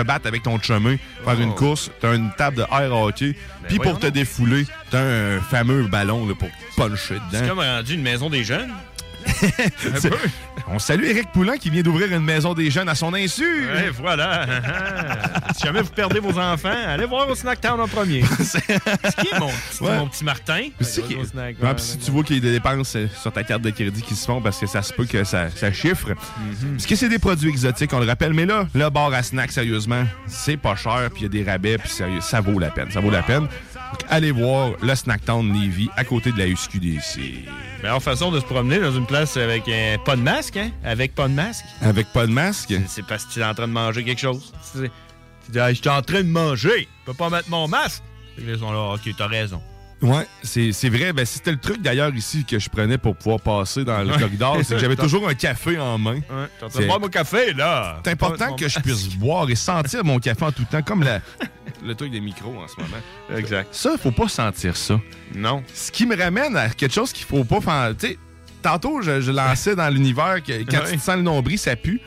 te 0.00 0.06
battre 0.06 0.26
avec 0.26 0.42
ton 0.42 0.60
chemin, 0.60 0.96
faire 1.24 1.40
une 1.40 1.54
course. 1.54 1.90
T'as 2.00 2.14
une 2.14 2.30
table 2.36 2.58
de 2.58 2.62
air 2.62 2.92
hockey. 2.94 3.34
Puis 3.68 3.78
pour 3.78 3.98
te 3.98 4.06
défouler, 4.06 4.64
t'as 4.90 5.00
un 5.00 5.40
fameux 5.40 5.84
ballon 5.84 6.26
là, 6.26 6.34
pour 6.38 6.48
puncher 6.76 7.14
C'est 7.30 7.40
dedans. 7.40 7.48
comme 7.48 7.58
rendu 7.60 7.94
une 7.94 8.02
maison 8.02 8.28
des 8.28 8.44
jeunes. 8.44 8.70
C'est- 10.00 10.10
On 10.68 10.78
salue 10.78 11.04
Eric 11.04 11.30
Poulain 11.32 11.56
qui 11.58 11.70
vient 11.70 11.82
d'ouvrir 11.82 12.12
une 12.12 12.24
maison 12.24 12.54
des 12.54 12.70
jeunes 12.70 12.88
à 12.88 12.94
son 12.94 13.14
insu. 13.14 13.44
Ouais, 13.72 13.90
voilà. 13.90 14.46
si 15.56 15.64
jamais 15.64 15.82
vous 15.82 15.90
perdez 15.90 16.18
vos 16.18 16.36
enfants, 16.38 16.72
allez 16.86 17.04
voir 17.06 17.28
au 17.28 17.34
Snacktown 17.34 17.78
en 17.80 17.86
premier. 17.88 18.22
c'est 18.40 18.60
qui 18.66 19.28
est 19.32 19.38
mon, 19.38 19.48
petit- 19.48 19.82
Ouais. 19.84 19.96
mon 19.98 20.08
petit 20.08 20.24
Martin? 20.24 20.68
Qui- 20.78 20.84
Snack- 20.84 21.56
Ouais, 21.62 21.74
si 21.76 21.98
tu 21.98 22.10
vois 22.10 22.24
qu'il 22.24 22.36
y 22.36 22.38
a 22.38 22.42
des 22.42 22.52
dépenses 22.52 22.96
euh, 22.96 23.06
sur 23.20 23.32
ta 23.32 23.44
carte 23.44 23.62
de 23.62 23.70
crédit 23.70 24.02
qui 24.02 24.14
se 24.16 24.26
font 24.26 24.40
parce 24.40 24.58
que 24.58 24.66
ça 24.66 24.82
se 24.82 24.92
peut 24.92 25.04
que 25.06 25.22
ça, 25.24 25.50
ça 25.50 25.72
chiffre. 25.72 26.08
Parce 26.72 26.86
que 26.86 26.96
c'est 26.96 27.08
des 27.08 27.18
produits 27.18 27.50
exotiques, 27.50 27.92
on 27.92 28.00
le 28.00 28.06
rappelle. 28.06 28.32
Mais 28.34 28.46
là, 28.46 28.66
le 28.74 28.88
bar 28.90 29.12
à 29.12 29.22
snack, 29.22 29.52
sérieusement, 29.52 30.04
c'est 30.26 30.56
pas 30.56 30.74
cher. 30.76 31.10
Puis 31.12 31.20
il 31.20 31.22
y 31.22 31.26
a 31.26 31.44
des 31.44 31.50
rabais. 31.50 31.78
Puis 31.78 31.90
sérieux, 31.90 32.20
ça 32.20 32.40
vaut 32.40 32.58
la 32.58 32.70
peine. 32.70 32.90
Ça 32.90 33.00
vaut 33.00 33.10
la 33.10 33.22
peine. 33.22 33.42
Donc, 33.42 34.00
allez 34.08 34.32
voir 34.32 34.70
le 34.82 34.94
Snacktown 34.94 35.46
Levy 35.52 35.88
à 35.96 36.02
côté 36.04 36.32
de 36.32 36.38
la 36.38 36.46
SQDC. 36.56 37.44
Meilleure 37.82 38.02
façon 38.02 38.30
de 38.30 38.40
se 38.40 38.44
promener 38.44 38.78
dans 38.80 38.92
une 38.92 39.06
place 39.06 39.36
avec 39.36 39.68
euh, 39.68 39.96
pas 40.04 40.16
de 40.16 40.22
masque, 40.22 40.56
hein? 40.56 40.70
Avec 40.84 41.14
pas 41.14 41.28
de 41.28 41.32
masque? 41.34 41.64
Avec 41.82 42.06
pas 42.12 42.26
de 42.26 42.32
masque? 42.32 42.74
C'est 42.88 43.04
parce 43.06 43.24
que 43.26 43.32
tu 43.34 43.40
es 43.40 43.44
en 43.44 43.54
train 43.54 43.68
de 43.68 43.72
manger 43.72 44.02
quelque 44.04 44.20
chose. 44.20 44.52
Tu 44.74 44.88
dis, 45.52 45.58
Hey, 45.58 45.74
je 45.74 45.80
suis 45.80 45.88
en 45.88 46.02
train 46.02 46.22
de 46.22 46.28
manger. 46.28 46.88
Je 47.02 47.12
peux 47.12 47.16
pas 47.16 47.30
mettre 47.30 47.48
mon 47.50 47.68
masque. 47.68 48.02
Ils 48.38 48.58
sont 48.58 48.72
là, 48.72 48.94
ok, 48.94 49.08
t'as 49.16 49.26
raison. 49.28 49.62
Ouais, 50.02 50.26
c'est 50.42 50.88
vrai. 50.90 51.12
Ben, 51.14 51.24
c'était 51.24 51.52
le 51.52 51.58
truc 51.58 51.80
d'ailleurs 51.80 52.14
ici 52.14 52.44
que 52.44 52.58
je 52.58 52.68
prenais 52.68 52.98
pour 52.98 53.16
pouvoir 53.16 53.40
passer 53.40 53.82
dans 53.84 54.02
le 54.02 54.12
corridor. 54.18 54.58
C'est 54.62 54.74
que 54.74 54.80
j'avais 54.80 54.96
toujours 54.96 55.26
un 55.28 55.34
café 55.34 55.78
en 55.78 55.96
main. 55.96 56.16
Ouais, 56.16 56.22
en 56.30 56.58
train 56.58 56.66
de 56.68 56.72
C'est- 56.72 56.86
boire 56.86 57.00
mon 57.00 57.08
café, 57.08 57.54
là. 57.54 58.00
C'est 58.04 58.10
important 58.10 58.54
que 58.56 58.68
je 58.68 58.78
puisse 58.80 59.08
boire 59.14 59.48
et 59.48 59.54
sentir 59.54 60.04
mon 60.04 60.18
café 60.18 60.44
en 60.44 60.52
tout 60.52 60.64
temps, 60.64 60.82
comme 60.82 61.02
la- 61.02 61.20
le 61.86 61.94
truc 61.94 62.10
des 62.10 62.20
micros 62.20 62.54
en 62.58 62.68
ce 62.68 62.76
moment. 62.80 63.38
Exact. 63.38 63.68
Ça, 63.74 63.90
il 63.92 63.98
faut 63.98 64.10
pas 64.10 64.28
sentir 64.28 64.76
ça. 64.76 65.00
Non. 65.34 65.62
Ce 65.72 65.90
qui 65.90 66.06
me 66.06 66.16
ramène 66.16 66.56
à 66.56 66.68
quelque 66.70 66.92
chose 66.94 67.12
qu'il 67.12 67.24
faut 67.26 67.44
pas 67.44 67.60
faire. 67.60 67.94
Tantôt, 68.62 69.00
je, 69.02 69.20
je 69.20 69.30
lançais 69.30 69.76
dans 69.76 69.88
l'univers 69.88 70.42
que 70.42 70.52
quand 70.64 70.78
Ouais. 70.84 70.90
tu 70.92 70.98
te 70.98 71.02
sens 71.02 71.16
le 71.16 71.22
nombril, 71.22 71.58
ça 71.58 71.76
pue. 71.76 72.00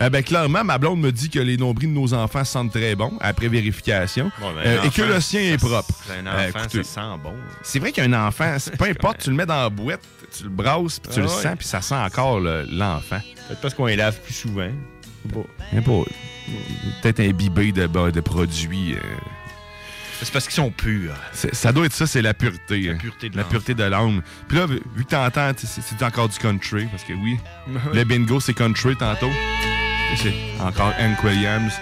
Euh, 0.00 0.10
ben, 0.10 0.22
clairement, 0.24 0.64
ma 0.64 0.76
blonde 0.76 1.00
me 1.00 1.12
dit 1.12 1.30
que 1.30 1.38
les 1.38 1.56
nombrils 1.56 1.88
de 1.88 1.94
nos 1.94 2.14
enfants 2.14 2.42
sentent 2.44 2.72
très 2.72 2.96
bon 2.96 3.12
après 3.20 3.46
vérification 3.48 4.30
Bon, 4.40 4.52
ben, 4.52 4.60
euh, 4.66 4.82
et 4.82 4.90
que 4.90 5.02
le 5.02 5.20
sien 5.20 5.40
est 5.40 5.56
propre. 5.56 5.94
Un 6.10 6.26
Euh, 6.26 6.48
enfant, 6.48 6.58
écoutez, 6.60 6.82
ça 6.82 7.02
sent 7.02 7.20
bon. 7.22 7.34
c'est 7.62 7.78
vrai 7.78 7.92
qu'un 7.92 8.12
enfant, 8.12 8.56
peu 8.78 8.86
importe, 8.86 9.18
tu 9.22 9.30
le 9.30 9.36
mets 9.36 9.46
dans 9.46 9.62
la 9.62 9.70
boîte, 9.70 10.00
tu 10.36 10.44
le 10.44 10.48
brasses, 10.50 10.98
puis 10.98 11.12
tu 11.12 11.20
Ah 11.20 11.22
le 11.22 11.28
ouais. 11.28 11.42
sens, 11.42 11.54
puis 11.56 11.66
ça 11.68 11.80
sent 11.80 11.94
encore 11.94 12.40
le- 12.40 12.66
l'enfant. 12.72 13.20
Peut-être 13.46 13.60
parce 13.60 13.74
qu'on 13.74 13.86
les 13.86 13.94
lave 13.96 14.18
plus 14.20 14.34
souvent. 14.34 14.68
A 15.30 15.80
pas- 15.80 16.04
Peut-être 17.02 17.20
imbibé 17.20 17.72
de, 17.72 17.86
de 17.86 18.20
produits. 18.20 18.94
euh, 18.94 18.98
C'est 20.22 20.32
parce 20.32 20.44
qu'ils 20.46 20.54
sont 20.54 20.70
purs. 20.70 21.14
ça 21.32 21.72
doit 21.72 21.86
être 21.86 21.92
ça, 21.94 22.06
c'est 22.06 22.22
la 22.22 22.34
pureté. 22.34 22.82
La 22.82 22.94
pureté 22.94 23.28
de 23.30 23.36
La 23.36 23.42
l'âme. 23.42 23.50
pureté 23.50 23.74
de 23.74 23.84
l'âme. 23.84 24.22
Puis 24.48 24.58
là, 24.58 24.66
vu 24.66 25.04
que 25.04 25.10
t'entends, 25.10 25.52
c'est 25.56 26.02
encore 26.02 26.28
du 26.28 26.38
country, 26.38 26.86
parce 26.86 27.04
que 27.04 27.12
oui, 27.14 27.38
le 27.92 28.04
bingo, 28.04 28.40
c'est 28.40 28.54
country 28.54 28.96
tantôt. 28.96 29.30
C'est 30.16 30.34
encore 30.60 30.92
Hank 31.00 31.22
Williams 31.24 31.72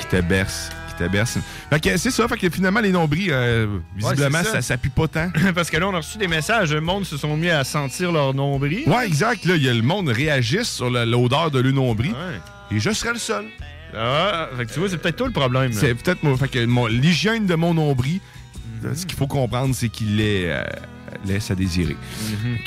qui 0.00 0.06
te 0.06 0.20
berce. 0.20 0.70
Qui 0.88 1.04
te 1.04 1.08
berce. 1.08 1.38
Fait 1.70 1.78
que 1.80 1.96
c'est 1.98 2.10
ça, 2.10 2.26
fait 2.26 2.36
que 2.36 2.50
finalement, 2.50 2.80
les 2.80 2.90
nombris, 2.90 3.26
euh, 3.30 3.78
visiblement, 3.94 4.38
Ouais, 4.38 4.44
ça. 4.44 4.52
ça, 4.54 4.62
ça 4.62 4.76
pue 4.78 4.88
pas 4.90 5.06
tant. 5.08 5.30
parce 5.54 5.70
que 5.70 5.76
là, 5.76 5.86
on 5.86 5.94
a 5.94 5.98
reçu 5.98 6.18
des 6.18 6.26
messages. 6.26 6.72
Le 6.72 6.80
monde 6.80 7.04
se 7.04 7.16
sont 7.16 7.36
mis 7.36 7.50
à 7.50 7.62
sentir 7.64 8.10
leur 8.12 8.34
nombril. 8.34 8.82
Ouais, 8.88 9.06
exact. 9.06 9.44
Là, 9.44 9.56
y 9.56 9.68
a 9.68 9.74
le 9.74 9.82
monde 9.82 10.08
réagisse 10.08 10.68
sur 10.70 10.90
le- 10.90 11.04
l'odeur 11.04 11.50
de 11.50 11.60
l'unombril. 11.60 12.14
Et 12.72 12.80
je 12.80 12.90
serais 12.90 13.12
le 13.12 13.18
seul. 13.20 13.44
Ah, 13.94 14.48
fait 14.56 14.66
que 14.66 14.72
tu 14.72 14.78
vois, 14.80 14.88
c'est 14.88 14.98
peut-être 14.98 15.16
toi 15.16 15.26
le 15.26 15.32
problème. 15.32 15.72
C'est 15.72 15.94
peut-être 15.94 16.22
moi. 16.22 16.36
Fait 16.36 16.48
que 16.48 16.64
mon- 16.66 16.86
l'hygiène 16.86 17.46
de 17.46 17.54
mon 17.54 17.74
nombril, 17.74 18.20
euh, 18.84 18.94
ce 18.94 19.06
qu'il 19.06 19.16
faut 19.16 19.26
comprendre, 19.26 19.74
c'est 19.74 19.88
qu'il 19.88 20.20
est, 20.20 20.50
euh, 20.50 20.62
laisse 21.24 21.50
à 21.50 21.54
désirer. 21.54 21.96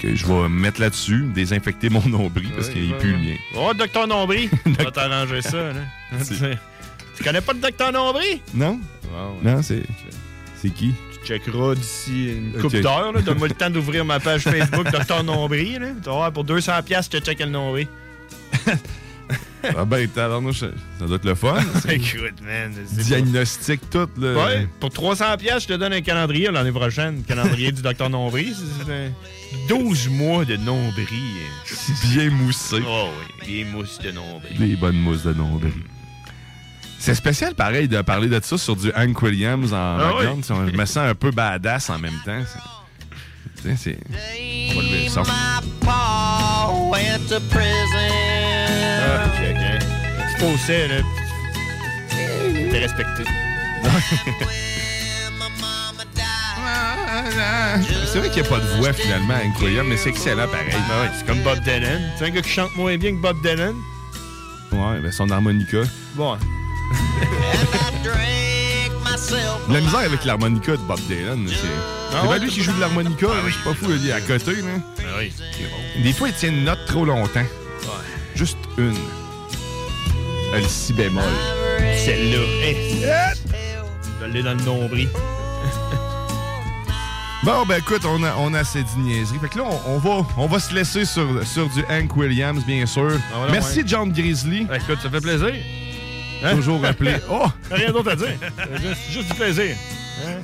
Que 0.01 0.15
je 0.15 0.25
vais 0.25 0.33
me 0.33 0.47
mettre 0.49 0.81
là-dessus, 0.81 1.25
désinfecter 1.33 1.89
mon 1.89 2.05
nombril 2.07 2.49
parce 2.55 2.69
qu'il 2.69 2.93
pue 2.95 3.11
le 3.11 3.17
mien. 3.17 3.35
Oh, 3.55 3.71
docteur 3.77 4.07
Nombril, 4.07 4.49
on 4.65 4.71
va 4.83 4.91
t'arranger 4.91 5.41
ça. 5.41 5.57
Là. 5.57 5.73
tu 7.17 7.23
connais 7.23 7.41
pas 7.41 7.53
le 7.53 7.59
docteur 7.59 7.91
Nombril? 7.91 8.39
Non? 8.53 8.79
Non, 9.43 9.61
c'est. 9.61 9.83
C'est 10.61 10.69
qui? 10.71 10.93
Tu 11.21 11.27
checkeras 11.27 11.75
d'ici 11.75 12.33
une 12.37 12.55
Ok. 12.55 12.61
couple 12.63 12.81
d'heures. 12.81 13.11
là. 13.13 13.21
Donne-moi 13.21 13.47
le 13.49 13.53
temps 13.55 13.69
d'ouvrir 13.69 14.03
ma 14.05 14.19
page 14.19 14.41
Facebook 14.43 14.89
Docteur 14.91 15.23
Nombril. 15.23 15.95
Là. 16.05 16.31
Pour 16.31 16.43
200$, 16.45 16.81
piastres, 16.83 17.15
je 17.15 17.19
te 17.19 17.25
check 17.25 17.39
le 17.39 17.45
nombril. 17.47 17.87
Ah 19.77 19.83
ben, 19.85 20.07
tabarnouche, 20.07 20.59
ça 20.61 21.05
doit 21.05 21.17
être 21.17 21.25
le 21.25 21.35
fun. 21.35 21.57
Écoute, 21.89 22.41
man. 22.41 22.73
Diagnostic 22.93 23.89
tout, 23.89 24.07
là. 24.17 24.33
Ouais, 24.33 24.67
pour 24.79 24.89
300$, 24.89 25.37
piastres, 25.37 25.63
je 25.69 25.73
te 25.73 25.77
donne 25.77 25.91
un 25.93 26.01
calendrier 26.01 26.49
l'année 26.49 26.71
prochaine. 26.71 27.23
Calendrier 27.23 27.71
du 27.73 27.81
Docteur 27.81 28.09
Nombril. 28.09 28.55
C'est- 28.55 28.85
c'est 28.85 28.91
un 28.93 29.11
12 29.67 30.07
mois 30.09 30.45
de 30.45 30.55
nombril. 30.55 31.07
Bien 32.13 32.29
moussé. 32.31 32.77
Oh 32.87 33.09
oui, 33.41 33.47
des 33.47 33.63
mousses 33.65 33.99
de 33.99 34.11
nombril. 34.11 34.57
Des 34.57 34.75
bonnes 34.77 34.97
mousses 34.99 35.23
de 35.23 35.33
nombril. 35.33 35.73
C'est 36.97 37.15
spécial, 37.15 37.53
pareil, 37.53 37.87
de 37.87 38.01
parler 38.01 38.27
de 38.29 38.39
ça 38.43 38.57
sur 38.57 38.75
du 38.75 38.91
Hank 38.95 39.21
Williams 39.21 39.73
en 39.73 39.97
Ah 39.99 40.11
background. 40.13 40.43
Je 40.71 40.77
me 40.77 40.85
sens 40.85 40.97
un 41.09 41.15
peu 41.15 41.31
badass 41.31 41.89
en 41.89 41.99
même 41.99 42.17
temps. 42.25 42.41
C'est- 42.45 43.61
Tu 43.61 43.75
sais, 43.75 43.75
c'est. 43.77 43.99
On 44.71 44.79
va 44.79 44.83
lever 44.87 45.03
le 45.03 45.09
son. 45.09 45.23
Ah, 49.09 49.25
ok, 49.25 49.41
ok. 49.51 49.63
Tu 50.31 50.45
faussais, 50.45 50.87
là. 50.87 50.95
T'es 52.71 52.79
respecté. 52.79 53.23
C'est 58.05 58.19
vrai 58.19 58.29
qu'il 58.29 58.41
n'y 58.41 58.47
a 58.47 58.51
pas 58.51 58.59
de 58.59 58.67
voix 58.77 58.93
finalement 58.93 59.33
à 59.33 59.63
Williams, 59.63 59.87
mais 59.87 59.97
c'est 59.97 60.09
excellent 60.09 60.47
pareil. 60.47 60.67
Ben 60.71 61.01
ouais, 61.01 61.09
c'est 61.17 61.25
comme 61.25 61.41
Bob 61.41 61.59
Dylan. 61.63 62.01
C'est 62.17 62.25
un 62.25 62.29
gars 62.29 62.41
qui 62.41 62.49
chante 62.49 62.75
moins 62.75 62.97
bien 62.97 63.11
que 63.11 63.21
Bob 63.21 63.37
Dylan. 63.41 63.75
Ouais, 64.71 64.99
ben 65.01 65.11
son 65.11 65.29
harmonica. 65.29 65.79
Bon. 66.15 66.37
La 69.69 69.81
misère 69.81 69.99
avec 69.99 70.25
l'harmonica 70.25 70.71
de 70.71 70.81
Bob 70.81 70.99
Dylan, 71.07 71.47
c'est. 71.47 71.67
Ah 72.11 72.21
c'est 72.23 72.27
pas 72.27 72.37
lui 72.39 72.49
qui 72.49 72.63
joue 72.63 72.71
de 72.73 72.79
l'harmonica, 72.79 73.27
là, 73.27 73.33
c'est 73.45 73.63
pas 73.63 73.75
fou, 73.75 73.91
il 73.91 74.09
est 74.09 74.11
à 74.11 74.21
côté. 74.21 74.55
Là. 74.55 74.61
Ben 74.97 75.03
oui, 75.19 75.31
c'est 75.37 75.63
bon. 75.63 76.03
Des 76.03 76.13
fois, 76.13 76.29
il 76.29 76.33
tient 76.33 76.49
une 76.49 76.63
note 76.63 76.83
trop 76.87 77.05
longtemps. 77.05 77.45
Juste 78.35 78.57
une. 78.77 78.95
Elle 80.53 80.67
si 80.67 80.93
bémol. 80.93 81.23
Celle-là. 81.97 82.39
Hey. 82.63 83.05
Je 84.21 84.25
l'ai 84.25 84.43
dans 84.43 84.53
le 84.57 84.63
nombril. 84.63 85.09
Bon, 87.41 87.65
ben 87.65 87.77
écoute, 87.77 88.01
on 88.05 88.21
a, 88.23 88.35
on 88.37 88.53
a 88.53 88.59
assez 88.59 88.83
de 88.83 88.89
niaiseries. 88.99 89.39
Fait 89.39 89.47
que 89.47 89.59
là, 89.59 89.63
on, 89.87 89.93
on 89.93 89.97
va, 89.97 90.27
on 90.35 90.45
va 90.47 90.59
se 90.59 90.73
laisser 90.75 91.05
sur, 91.05 91.25
sur 91.47 91.69
du 91.69 91.85
Hank 91.89 92.13
Williams, 92.17 92.65
bien 92.65 92.85
sûr. 92.85 93.11
Ah, 93.15 93.37
voilà, 93.37 93.53
Merci, 93.53 93.77
ouais. 93.79 93.83
John 93.87 94.11
Grizzly. 94.11 94.65
Ben, 94.65 94.75
écoute, 94.75 94.99
ça 95.01 95.09
fait 95.09 95.21
plaisir. 95.21 95.53
Hein? 96.43 96.55
Toujours 96.57 96.81
rappelé. 96.81 97.15
Oh! 97.31 97.47
Rien 97.71 97.91
d'autre 97.93 98.11
à 98.11 98.15
dire? 98.17 98.33
Juste, 98.81 99.01
juste 99.11 99.27
du 99.29 99.33
plaisir. 99.35 99.73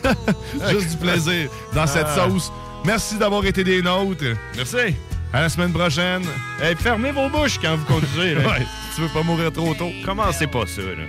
Hein? 0.06 0.14
Juste 0.72 0.92
du 0.92 0.98
plaisir 0.98 1.50
dans 1.74 1.86
cette 1.86 2.08
Ah. 2.16 2.30
sauce. 2.30 2.50
Merci 2.86 3.18
d'avoir 3.18 3.46
été 3.46 3.66
des 3.66 3.82
nôtres. 3.82 4.24
Merci. 4.56 4.96
À 5.36 5.42
la 5.42 5.50
semaine 5.50 5.74
prochaine. 5.74 6.24
Hey, 6.62 6.78
fermez 6.78 7.12
vos 7.12 7.28
bouches 7.28 7.60
quand 7.62 7.76
vous 7.76 7.84
conduisez. 7.84 8.36
Ouais, 8.46 8.66
tu 8.96 9.02
veux 9.02 9.10
pas 9.10 9.22
mourir 9.22 9.52
trop 9.52 9.74
tôt, 9.74 9.92
commencez 10.06 10.48
pas 10.48 10.66
ça. 10.66 10.82
Là. 10.82 11.04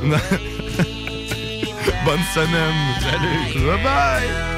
Bonne 2.04 2.22
semaine. 2.32 2.76
Salut. 3.00 3.66
Bye 3.66 3.82
bye. 3.82 4.48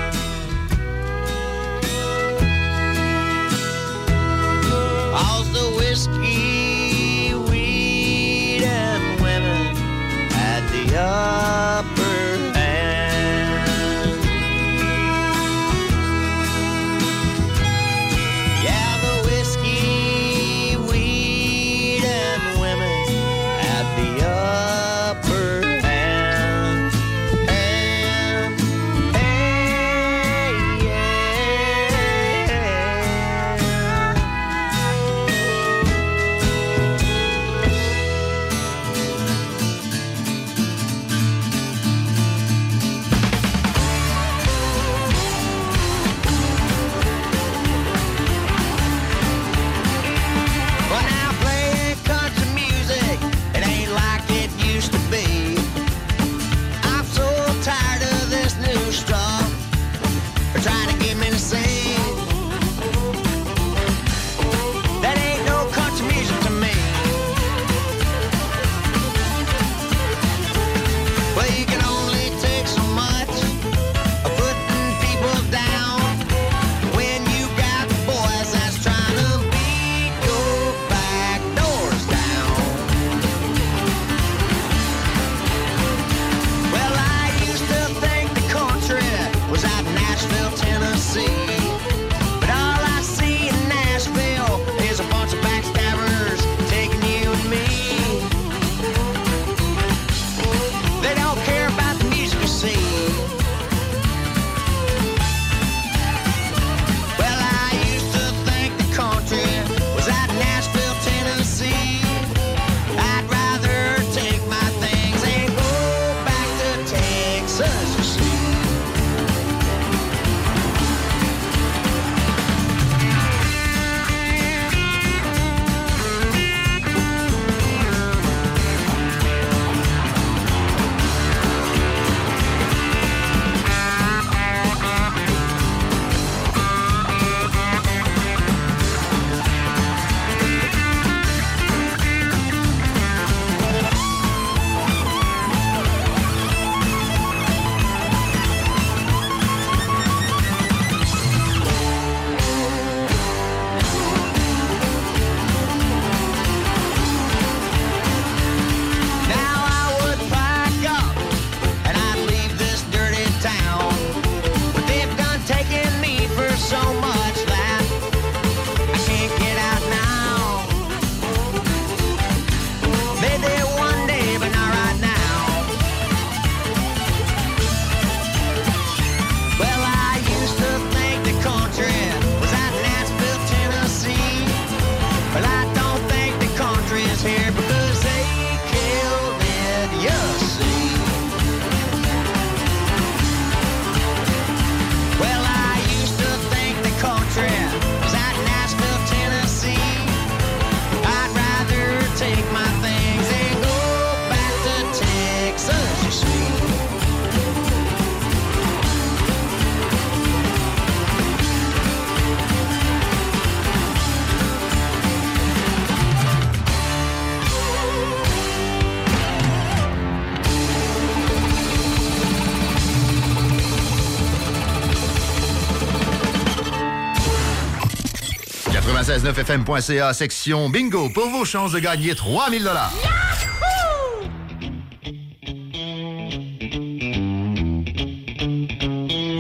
969fm.ca, 229.33 230.13
section 230.13 230.69
bingo, 230.69 231.09
pour 231.11 231.29
vos 231.29 231.45
chances 231.45 231.73
de 231.73 231.79
gagner 231.79 232.15
3000 232.15 232.65
dollars. 232.65 232.93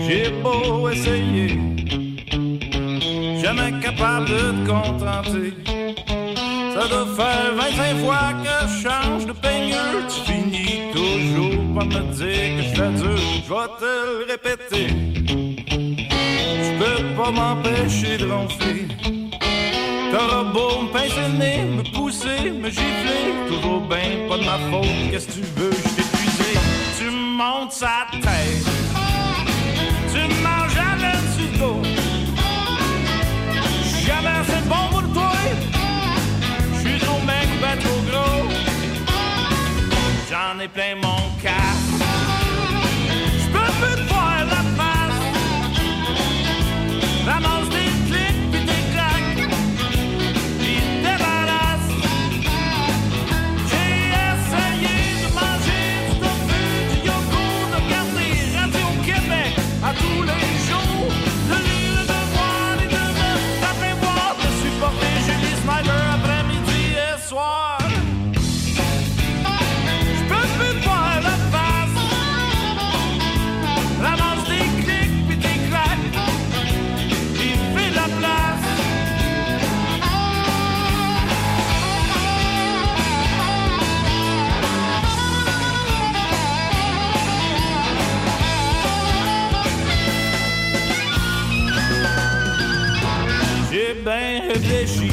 J'ai 0.06 0.30
beau 0.42 0.88
essayer, 0.88 1.58
jamais 3.42 3.80
capable 3.80 4.28
de 4.28 4.64
te 4.64 4.68
contenter. 4.68 5.54
Ça 6.74 6.88
doit 6.88 7.06
faire 7.16 7.54
25 7.56 7.96
fois 8.04 8.32
que 8.44 8.68
je 8.68 8.88
change 8.88 9.26
de 9.26 9.32
peigneur. 9.32 10.06
Tu 10.08 10.32
finis 10.32 10.92
toujours 10.92 11.74
par 11.74 11.86
me 11.86 12.12
dire 12.14 12.56
que 12.56 12.62
je 12.62 12.74
fais 12.76 12.92
dur. 12.92 13.18
Je 13.44 13.52
vais 13.52 13.70
te 13.80 13.92
répéter. 14.30 14.86
Je 16.62 16.78
peux 16.78 17.02
pas 17.16 17.30
m'empêcher 17.30 18.18
de 18.18 18.30
ronfler. 18.30 18.59
Me 20.60 20.92
pincer 20.92 21.28
me 21.28 21.82
pousser, 21.94 22.50
me 22.50 22.68
gifler. 22.68 23.32
Toujours 23.48 23.80
ben 23.80 24.28
pas 24.28 24.36
de 24.36 24.44
ma 24.44 24.58
faute. 24.70 24.86
Qu'est-ce 25.10 25.26
que 25.28 25.32
tu 25.32 25.40
veux, 25.56 25.89
bien 94.52 94.60
réfléchi. 94.60 95.10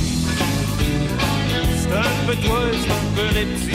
C'est 1.80 1.98
un 1.98 2.26
peu 2.26 2.36
toi, 2.36 2.60
c'est 2.72 2.92
un 2.92 3.06
peu 3.16 3.34
les 3.34 3.46
petits. 3.46 3.72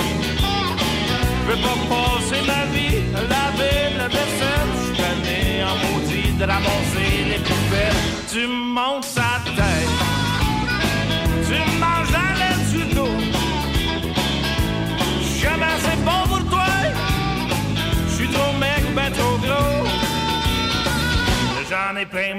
Je 1.44 1.52
veux 1.52 1.62
pas 1.62 1.78
passer 1.88 2.40
ma 2.46 2.64
vie 2.72 2.98
à 3.14 3.20
laver 3.22 3.96
la 3.96 4.08
vaisselle. 4.08 4.70
Je 4.78 4.94
suis 4.94 5.62
en 5.62 5.76
maudit 5.76 6.32
de 6.38 6.44
ramasser 6.44 7.12
les 7.28 7.38
poubelles. 7.38 8.02
Tu 8.30 8.46
montes 8.46 9.04
sa 9.04 9.40
tête. 9.56 9.88
Tu 11.46 11.56
manges 11.78 12.12
la 12.12 12.28
laine 12.40 12.64
le 12.74 12.94
dos. 12.94 13.18
Jamais 15.40 15.66
assez 15.76 15.96
bon 16.04 16.28
pour 16.28 16.44
toi. 16.50 16.66
Je 18.08 18.14
suis 18.14 18.28
trop 18.28 18.52
mec, 18.58 18.94
ben 18.94 19.10
trop 19.12 19.36
gros. 19.38 19.86
J'en 21.68 21.96
ai 21.96 22.06
plein 22.06 22.34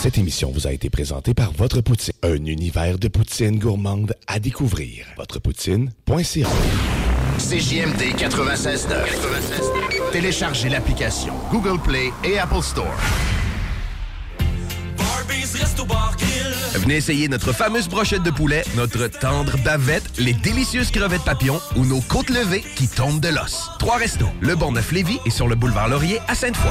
Cette 0.00 0.16
émission 0.16 0.50
vous 0.50 0.66
a 0.66 0.72
été 0.72 0.88
présentée 0.88 1.34
par 1.34 1.52
Votre 1.52 1.82
Poutine, 1.82 2.14
un 2.22 2.46
univers 2.46 2.98
de 2.98 3.06
poutine 3.06 3.58
gourmande 3.58 4.14
à 4.26 4.38
découvrir. 4.38 5.04
Votrepoutine.ca 5.18 6.48
CJMD 7.36 8.16
96.9. 8.16 10.10
Téléchargez 10.10 10.70
l'application 10.70 11.34
Google 11.52 11.78
Play 11.82 12.12
et 12.24 12.38
Apple 12.38 12.62
Store. 12.62 12.96
Venez 16.76 16.96
essayer 16.96 17.28
notre 17.28 17.52
fameuse 17.52 17.86
brochette 17.86 18.22
de 18.22 18.30
poulet, 18.30 18.64
notre 18.76 19.06
tendre 19.08 19.58
bavette, 19.62 20.18
les 20.18 20.32
délicieuses 20.32 20.90
crevettes 20.90 21.24
papillons 21.24 21.60
ou 21.76 21.84
nos 21.84 22.00
côtes 22.00 22.30
levées 22.30 22.64
qui 22.74 22.88
tombent 22.88 23.20
de 23.20 23.28
l'os. 23.28 23.68
Trois 23.78 23.98
restos, 23.98 24.30
le 24.40 24.56
Bonneuf 24.56 24.92
Lévis 24.92 25.18
et 25.26 25.30
sur 25.30 25.46
le 25.46 25.56
boulevard 25.56 25.88
Laurier 25.88 26.20
à 26.26 26.34
Sainte-Foy. 26.34 26.70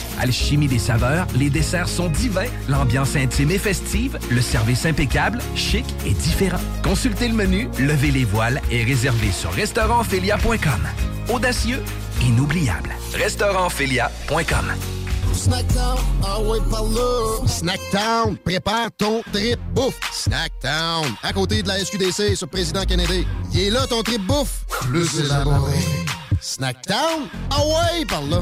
Alchimie 0.19 0.67
des 0.67 0.79
saveurs, 0.79 1.27
les 1.35 1.49
desserts 1.49 1.89
sont 1.89 2.09
divins, 2.09 2.49
l'ambiance 2.67 3.15
intime 3.15 3.51
et 3.51 3.57
festive, 3.57 4.17
le 4.29 4.41
service 4.41 4.85
impeccable, 4.85 5.39
chic 5.55 5.85
et 6.05 6.13
différent. 6.13 6.59
Consultez 6.83 7.27
le 7.27 7.33
menu, 7.33 7.69
levez 7.79 8.11
les 8.11 8.25
voiles 8.25 8.61
et 8.71 8.83
réservez 8.83 9.31
sur 9.31 9.51
restaurantphilia.com. 9.51 10.87
Audacieux, 11.33 11.81
inoubliable. 12.21 12.89
Restaurantphilia.com. 13.13 14.73
Snackdown, 15.33 15.97
ah 16.23 16.41
ouais, 16.41 16.59
par 16.69 16.83
là. 16.83 17.47
Snackdown, 17.47 18.37
prépare 18.37 18.89
ton 18.97 19.21
trip 19.31 19.59
bouffe. 19.73 19.97
Snackdown, 20.11 21.05
à 21.23 21.33
côté 21.33 21.63
de 21.63 21.67
la 21.67 21.79
SQDC 21.83 22.35
sur 22.35 22.47
Président 22.49 22.83
Kennedy. 22.83 23.25
Il 23.53 23.59
est 23.61 23.69
là 23.69 23.87
ton 23.87 24.03
trip 24.03 24.21
bouffe. 24.27 24.65
Plus 24.81 25.19
élaboré. 25.19 25.77
Snackdown, 26.41 27.27
ah 27.49 27.59
ouais, 27.65 28.05
par 28.05 28.21
là. 28.23 28.41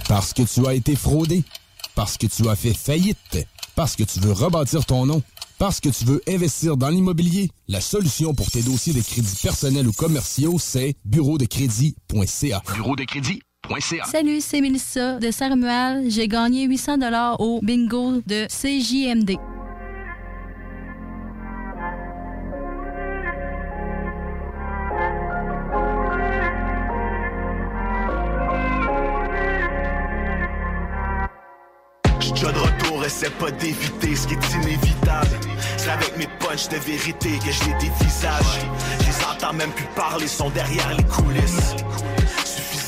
Parce 0.11 0.33
que 0.33 0.41
tu 0.41 0.67
as 0.67 0.73
été 0.73 0.97
fraudé. 0.97 1.41
Parce 1.95 2.17
que 2.17 2.27
tu 2.27 2.49
as 2.49 2.57
fait 2.57 2.73
faillite. 2.73 3.47
Parce 3.75 3.95
que 3.95 4.03
tu 4.03 4.19
veux 4.19 4.33
rebâtir 4.33 4.85
ton 4.85 5.05
nom. 5.05 5.23
Parce 5.57 5.79
que 5.79 5.87
tu 5.87 6.03
veux 6.03 6.21
investir 6.27 6.75
dans 6.75 6.89
l'immobilier. 6.89 7.49
La 7.69 7.79
solution 7.79 8.33
pour 8.33 8.51
tes 8.51 8.61
dossiers 8.61 8.91
de 8.91 8.99
crédits 8.99 9.39
personnels 9.41 9.87
ou 9.87 9.93
commerciaux, 9.93 10.57
c'est 10.59 10.95
bureau 11.05 11.37
de 11.37 11.45
crédit.ca. 11.45 12.61
Bureau 12.75 12.97
de 12.97 13.05
crédit.ca. 13.05 14.03
Salut, 14.03 14.41
c'est 14.41 14.59
Mélissa 14.59 15.17
de 15.17 15.31
Saint-Romuald. 15.31 16.11
J'ai 16.11 16.27
gagné 16.27 16.65
800 16.65 16.97
dollars 16.97 17.39
au 17.39 17.61
bingo 17.63 18.21
de 18.27 18.47
CJMD. 18.47 19.37
Retour, 33.11 33.17
essaie 33.17 33.29
pas 33.29 33.51
d'éviter 33.51 34.15
ce 34.15 34.27
qui 34.27 34.33
est 34.33 34.53
inévitable. 34.55 35.39
C'est 35.77 35.89
avec 35.89 36.17
mes 36.17 36.27
punchs 36.39 36.69
de 36.69 36.77
vérité 36.77 37.39
que 37.39 37.51
je 37.51 37.63
les 37.65 37.73
dévisage. 37.73 38.59
Je 39.01 39.05
les 39.07 39.25
entends 39.25 39.53
même 39.53 39.71
plus 39.71 39.87
parler, 39.95 40.27
sont 40.27 40.49
derrière 40.49 40.93
les 40.95 41.03
coulisses. 41.03 41.75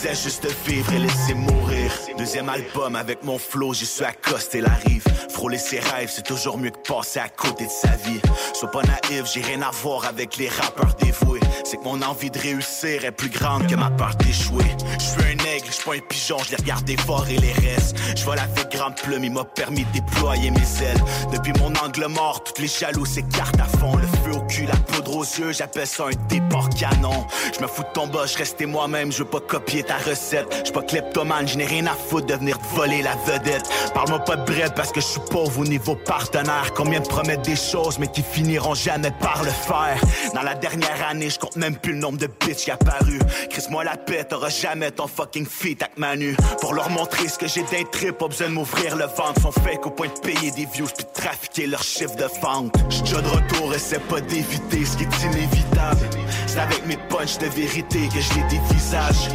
Suffisait 0.03 0.23
juste 0.23 0.47
vivre 0.67 0.91
et 0.91 0.99
laisser 0.99 1.33
mourir. 1.33 1.91
Deuxième 2.17 2.49
album 2.49 2.95
avec 2.95 3.23
mon 3.23 3.37
flow, 3.37 3.73
j'y 3.73 3.85
suis 3.85 4.03
accosté 4.03 4.59
la 4.59 4.73
rive. 4.85 5.03
Frôler 5.29 5.57
ses 5.57 5.79
rêves, 5.79 6.11
c'est 6.13 6.25
toujours 6.25 6.57
mieux 6.57 6.71
que 6.71 6.79
passer 6.79 7.19
à 7.19 7.29
côté 7.29 7.65
de 7.65 7.71
sa 7.71 7.95
vie. 7.95 8.19
Sois 8.53 8.69
pas 8.69 8.81
naïf, 8.83 9.25
j'ai 9.33 9.41
rien 9.41 9.61
à 9.61 9.71
voir 9.71 10.05
avec 10.05 10.37
les 10.37 10.49
rappeurs 10.49 10.93
dévoués. 10.95 11.39
C'est 11.63 11.77
que 11.77 11.83
mon 11.83 12.01
envie 12.01 12.29
de 12.29 12.37
réussir 12.37 13.05
est 13.05 13.11
plus 13.11 13.29
grande 13.29 13.67
que 13.67 13.75
ma 13.75 13.89
peur 13.91 14.13
d'échouer. 14.15 14.65
Je 14.99 15.03
suis 15.03 15.21
un 15.21 15.45
aigle, 15.45 15.67
je 15.67 15.71
suis 15.71 15.83
pas 15.83 15.95
un 15.95 15.99
pigeon, 15.99 16.37
je 16.45 16.51
les 16.51 16.57
regarde 16.57 16.83
dévorer 16.83 17.37
les 17.37 17.53
restes. 17.53 17.95
Je 18.15 18.23
vole 18.25 18.39
avec 18.39 18.71
grande 18.71 18.95
plume, 18.95 19.23
il 19.23 19.31
m'a 19.31 19.45
permis 19.45 19.85
de 19.85 19.91
déployer 19.99 20.51
mes 20.51 20.83
ailes. 20.83 21.03
Depuis 21.31 21.53
mon 21.59 21.73
angle 21.83 22.07
mort, 22.07 22.43
toutes 22.43 22.59
les 22.59 22.67
jaloux 22.67 23.05
s'écartent 23.05 23.59
à 23.59 23.65
fond. 23.65 23.95
Le 23.95 24.07
feu 24.07 24.37
au 24.37 24.41
cul, 24.47 24.65
la 24.65 24.75
poudre 24.75 25.17
aux 25.17 25.23
yeux, 25.23 25.53
j'appelle 25.53 25.87
ça 25.87 26.05
un 26.05 26.27
départ 26.27 26.69
canon. 26.69 27.25
Je 27.55 27.61
me 27.61 27.67
fous 27.67 27.83
de 27.83 27.93
ton 27.93 28.07
bas, 28.07 28.25
je 28.25 28.37
restais 28.37 28.65
moi-même, 28.65 29.11
je 29.11 29.19
veux 29.19 29.29
pas 29.29 29.39
copier 29.39 29.83
ta 29.83 29.92
recette. 29.97 30.63
Je 30.65 30.71
pas 30.71 30.81
kleptomane, 30.81 31.47
je 31.47 31.57
n'ai 31.57 31.65
rien 31.65 31.85
à 31.87 31.95
foutre 31.95 32.27
de 32.27 32.33
venir 32.33 32.57
te 32.57 32.75
voler 32.75 33.01
la 33.01 33.15
vedette. 33.25 33.69
Parle-moi 33.93 34.19
pas 34.19 34.35
de 34.35 34.45
bread 34.45 34.73
parce 34.75 34.91
que 34.91 35.01
je 35.01 35.05
suis 35.05 35.21
pauvre 35.29 35.59
au 35.59 35.65
niveau 35.65 35.95
partenaire. 35.95 36.73
Combien 36.75 36.99
de 36.99 37.07
promettent 37.07 37.45
des 37.45 37.55
choses 37.55 37.99
mais 37.99 38.07
qui 38.07 38.23
finiront 38.23 38.75
jamais 38.75 39.11
par 39.19 39.43
le 39.43 39.51
faire? 39.51 39.99
Dans 40.33 40.41
la 40.41 40.55
dernière 40.55 41.07
année, 41.09 41.29
je 41.29 41.39
compte 41.39 41.55
même 41.55 41.75
plus 41.75 41.93
le 41.93 41.99
nombre 41.99 42.17
de 42.17 42.27
bitches 42.27 42.65
qui 42.65 42.71
apparu. 42.71 43.19
Chris-moi 43.49 43.83
la 43.83 43.97
paix, 43.97 44.23
t'auras 44.23 44.49
jamais 44.49 44.91
ton 44.91 45.07
fucking 45.07 45.45
feet 45.45 45.81
avec 45.81 45.97
Manu. 45.97 46.35
Pour 46.61 46.73
leur 46.73 46.89
montrer 46.89 47.27
ce 47.27 47.37
que 47.37 47.47
j'ai 47.47 47.63
d'un 47.63 47.83
trip, 47.91 48.17
pas 48.17 48.27
besoin 48.27 48.47
de 48.47 48.53
m'ouvrir 48.53 48.95
le 48.95 49.05
ventre. 49.05 49.41
Sont 49.41 49.51
fake 49.51 49.85
au 49.85 49.91
point 49.91 50.07
de 50.07 50.19
payer 50.19 50.51
des 50.51 50.65
views 50.65 50.87
puis 50.95 51.03
de 51.03 51.21
trafiquer 51.21 51.67
leur 51.67 51.83
chiffre 51.83 52.15
de 52.15 52.27
vente. 52.41 52.73
J'suis 52.89 53.03
de 53.03 53.27
retour, 53.27 53.73
essaie 53.73 53.99
pas 53.99 54.21
d'éviter 54.21 54.85
ce 54.85 54.97
qui 54.97 55.03
est 55.03 55.23
inévitable. 55.23 56.09
C'est 56.47 56.59
avec 56.59 56.85
mes 56.85 56.97
punchs 56.97 57.37
de 57.37 57.47
vérité 57.47 58.07
que 58.13 58.19
je 58.19 58.33
les 58.35 58.43
dévisage. 58.59 59.29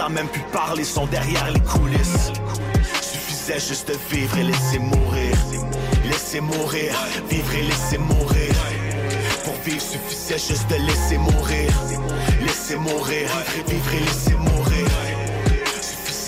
Entends 0.00 0.10
même 0.10 0.28
plus 0.28 0.42
parler, 0.50 0.82
sont 0.82 1.04
derrière 1.06 1.50
les 1.50 1.60
coulisses. 1.60 2.32
Suffisait 3.02 3.60
juste 3.60 3.88
de 3.88 3.96
vivre 4.10 4.38
et 4.38 4.44
laisser 4.44 4.78
mourir. 4.78 5.36
Laisser 6.06 6.40
mourir, 6.40 6.94
vivre 7.28 7.54
et 7.54 7.62
laisser 7.64 7.98
mourir. 7.98 8.54
Pour 9.44 9.52
vivre 9.62 9.82
suffisait 9.82 10.38
juste 10.38 10.70
de 10.70 10.76
laisser 10.76 11.18
mourir. 11.18 11.70
Laisser 12.40 12.76
mourir, 12.76 13.28
vivre 13.68 13.94
et 13.94 14.00
laisser 14.00 14.34
mourir. 14.36 14.59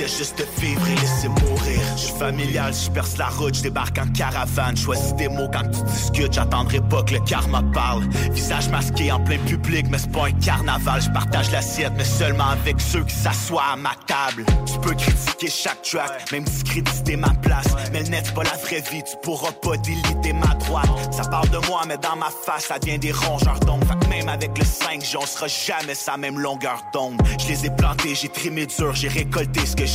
Juste 0.03 0.39
de 0.39 0.61
vivre 0.61 0.83
et 0.89 1.01
laisser 1.01 1.29
mourir. 1.29 1.81
Je 1.97 2.03
suis 2.03 2.19
familial, 2.19 2.75
je 2.75 2.91
perce 2.91 3.17
la 3.19 3.29
route, 3.29 3.55
je 3.55 3.63
débarque 3.63 3.99
en 3.99 4.09
caravane. 4.09 4.77
Choisis 4.77 5.15
des 5.15 5.29
mots 5.29 5.49
quand 5.53 5.63
tu 5.71 5.83
discutes, 5.85 6.33
j'attendrai 6.33 6.81
pas 6.81 7.03
que 7.05 7.15
le 7.15 7.21
karma 7.21 7.63
parle. 7.73 8.03
Visage 8.33 8.69
masqué 8.69 9.13
en 9.13 9.21
plein 9.21 9.39
public, 9.39 9.87
mais 9.89 9.99
c'est 9.99 10.11
pas 10.11 10.27
un 10.27 10.33
carnaval. 10.33 11.01
Je 11.01 11.11
partage 11.11 11.51
l'assiette, 11.53 11.93
mais 11.97 12.05
seulement 12.05 12.49
avec 12.49 12.81
ceux 12.81 13.05
qui 13.05 13.15
s'assoient 13.15 13.63
à 13.73 13.77
ma 13.77 13.93
table. 14.07 14.45
Tu 14.67 14.79
peux 14.81 14.95
critiquer 14.95 15.49
chaque 15.49 15.83
track, 15.83 16.33
même 16.33 16.45
discréditer 16.45 17.17
ma 17.17 17.31
place. 17.41 17.69
Mais 17.93 18.03
le 18.03 18.09
net, 18.09 18.25
c'est 18.27 18.35
pas 18.35 18.43
la 18.43 18.57
vraie 18.57 18.83
vie, 18.91 19.05
tu 19.05 19.17
pourras 19.23 19.53
pas 19.53 19.77
déliter 19.77 20.33
ma 20.33 20.55
droite. 20.55 20.91
Ça 21.13 21.23
parle 21.25 21.49
de 21.51 21.59
moi, 21.69 21.83
mais 21.87 21.97
dans 21.99 22.17
ma 22.17 22.31
face, 22.45 22.67
ça 22.67 22.79
devient 22.81 22.99
des 22.99 23.13
rongeurs 23.13 23.61
d'ongles. 23.61 23.87
Fait 23.87 24.05
que 24.05 24.09
même 24.09 24.29
avec 24.29 24.59
le 24.59 24.65
5G, 24.65 25.17
on 25.21 25.27
sera 25.27 25.47
jamais 25.47 25.95
sa 25.95 26.17
même 26.17 26.41
longueur 26.41 26.83
d'onde. 26.93 27.21
Je 27.39 27.49
les 27.49 27.67
ai 27.67 27.71
plantés, 27.71 28.15
j'ai 28.15 28.29
trimé 28.29 28.67
dur, 28.67 28.95
j'ai 28.95 29.09
récolté 29.09 29.65
ce 29.65 29.77
que 29.77 29.92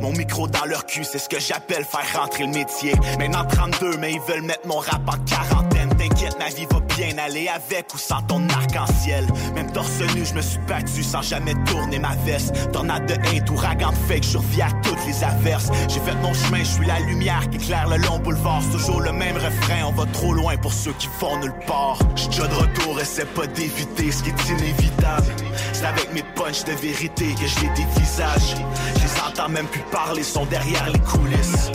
Mon 0.00 0.12
micro 0.12 0.48
dans 0.48 0.64
leur 0.64 0.86
cul, 0.86 1.04
c'est 1.04 1.18
ce 1.18 1.28
que 1.28 1.38
j'appelle 1.38 1.84
faire 1.84 2.20
rentrer 2.20 2.44
le 2.44 2.52
métier. 2.52 2.94
Maintenant 3.18 3.44
32, 3.44 3.96
mais 3.98 4.12
ils 4.12 4.20
veulent 4.20 4.42
mettre 4.42 4.66
mon 4.66 4.78
rap 4.78 5.02
en 5.08 5.18
quarantaine. 5.24 5.89
T'inquiète, 6.00 6.38
ma 6.38 6.48
vie 6.48 6.66
va 6.70 6.80
bien 6.96 7.18
aller 7.18 7.48
avec 7.48 7.92
ou 7.94 7.98
sans 7.98 8.22
ton 8.22 8.48
arc-en-ciel. 8.48 9.26
Même 9.54 9.70
torse 9.72 10.00
nu, 10.14 10.24
je 10.24 10.34
me 10.34 10.40
suis 10.40 10.58
battu 10.66 11.02
sans 11.02 11.22
jamais 11.22 11.54
tourner 11.66 11.98
ma 11.98 12.14
veste. 12.24 12.72
Tornade 12.72 13.06
de 13.06 13.14
hate, 13.14 13.50
ouragan 13.50 13.90
de 13.90 13.96
fake, 14.08 14.24
je 14.24 14.38
reviens 14.38 14.68
à 14.68 14.72
toutes 14.82 15.06
les 15.06 15.22
averses. 15.22 15.68
J'ai 15.88 16.00
fait 16.00 16.14
mon 16.22 16.32
chemin, 16.32 16.60
je 16.60 16.70
suis 16.70 16.86
la 16.86 17.00
lumière 17.00 17.48
qui 17.50 17.58
éclaire 17.58 17.88
le 17.88 17.98
long 17.98 18.18
boulevard. 18.18 18.62
C'est 18.62 18.78
toujours 18.78 19.00
le 19.00 19.12
même 19.12 19.36
refrain, 19.36 19.84
on 19.88 19.92
va 19.92 20.06
trop 20.06 20.32
loin 20.32 20.56
pour 20.56 20.72
ceux 20.72 20.92
qui 20.92 21.08
vont 21.20 21.38
nulle 21.38 21.54
part. 21.66 21.98
Je 22.16 22.40
de 22.40 22.54
retour, 22.54 22.98
essaie 22.98 23.26
pas 23.26 23.46
d'éviter 23.46 24.10
ce 24.10 24.22
qui 24.22 24.30
est 24.30 24.48
inévitable. 24.48 25.26
C'est 25.72 25.84
avec 25.84 26.12
mes 26.14 26.22
punchs 26.22 26.64
de 26.64 26.72
vérité 26.72 27.34
que 27.34 27.46
je 27.46 27.60
les 27.60 27.70
dévisage. 27.74 28.56
Je 28.96 29.28
entends 29.28 29.48
même 29.48 29.66
plus 29.66 29.82
parler, 29.92 30.22
sont 30.22 30.46
derrière 30.46 30.88
les 30.88 30.98
coulisses. 31.00 31.70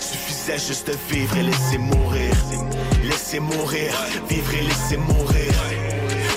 Suffisait 0.00 0.58
juste 0.58 0.90
vivre 1.10 1.36
et 1.36 1.42
laisser 1.42 1.78
mourir. 1.78 2.34
Laisser 3.32 3.56
mourir, 3.56 3.92
vivre 4.28 4.54
et 4.54 4.62
laisser 4.62 4.96
mourir. 4.96 5.52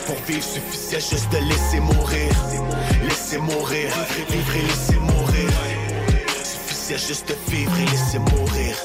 Pour 0.06 0.16
vivre, 0.28 0.44
suffisait 0.44 1.00
juste 1.00 1.32
de 1.32 1.38
laisser 1.40 1.80
mourir. 1.80 2.32
Laisser 3.02 3.40
mourir, 3.40 3.90
vivre 4.30 4.56
et 4.56 4.62
laisser 4.62 5.00
mourir. 5.00 5.50
Suffisait 6.44 7.00
juste 7.00 7.30
de 7.30 7.52
vivre 7.52 7.72
et 7.80 7.90
laisser 7.90 8.20
mourir. 8.20 8.76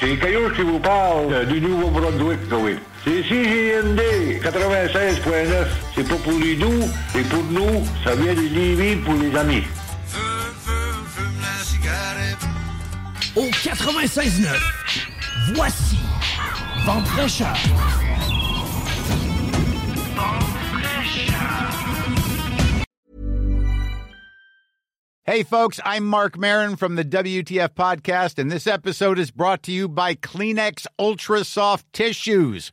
C'est 0.00 0.16
Caillou 0.18 0.50
qui 0.50 0.62
vous 0.62 0.80
parle 0.80 1.46
du 1.46 1.60
Nouveau-Brunswick, 1.60 2.40
oui. 2.60 2.76
C'est 3.04 3.22
CGMD 3.24 4.00
96.9. 4.42 5.66
C'est 5.94 6.08
pas 6.08 6.16
pour 6.16 6.38
les 6.38 6.56
doux, 6.56 6.88
c'est 7.12 7.28
pour 7.28 7.42
nous. 7.44 7.84
Ça 8.04 8.14
vient 8.14 8.34
de 8.34 8.40
Lévis 8.40 8.96
pour 9.02 9.14
les 9.14 9.34
amis. 9.36 9.62
Au 13.34 13.46
96.9, 13.46 15.54
voici 15.54 15.96
Vente 16.84 17.06
fraîcheur. 17.06 17.56
Hey, 25.24 25.44
folks, 25.44 25.78
I'm 25.84 26.04
Mark 26.04 26.36
Marin 26.36 26.74
from 26.74 26.96
the 26.96 27.04
WTF 27.04 27.68
Podcast, 27.70 28.40
and 28.40 28.50
this 28.50 28.66
episode 28.66 29.20
is 29.20 29.30
brought 29.30 29.62
to 29.62 29.72
you 29.72 29.88
by 29.88 30.16
Kleenex 30.16 30.84
Ultra 30.98 31.44
Soft 31.44 31.90
Tissues, 31.92 32.72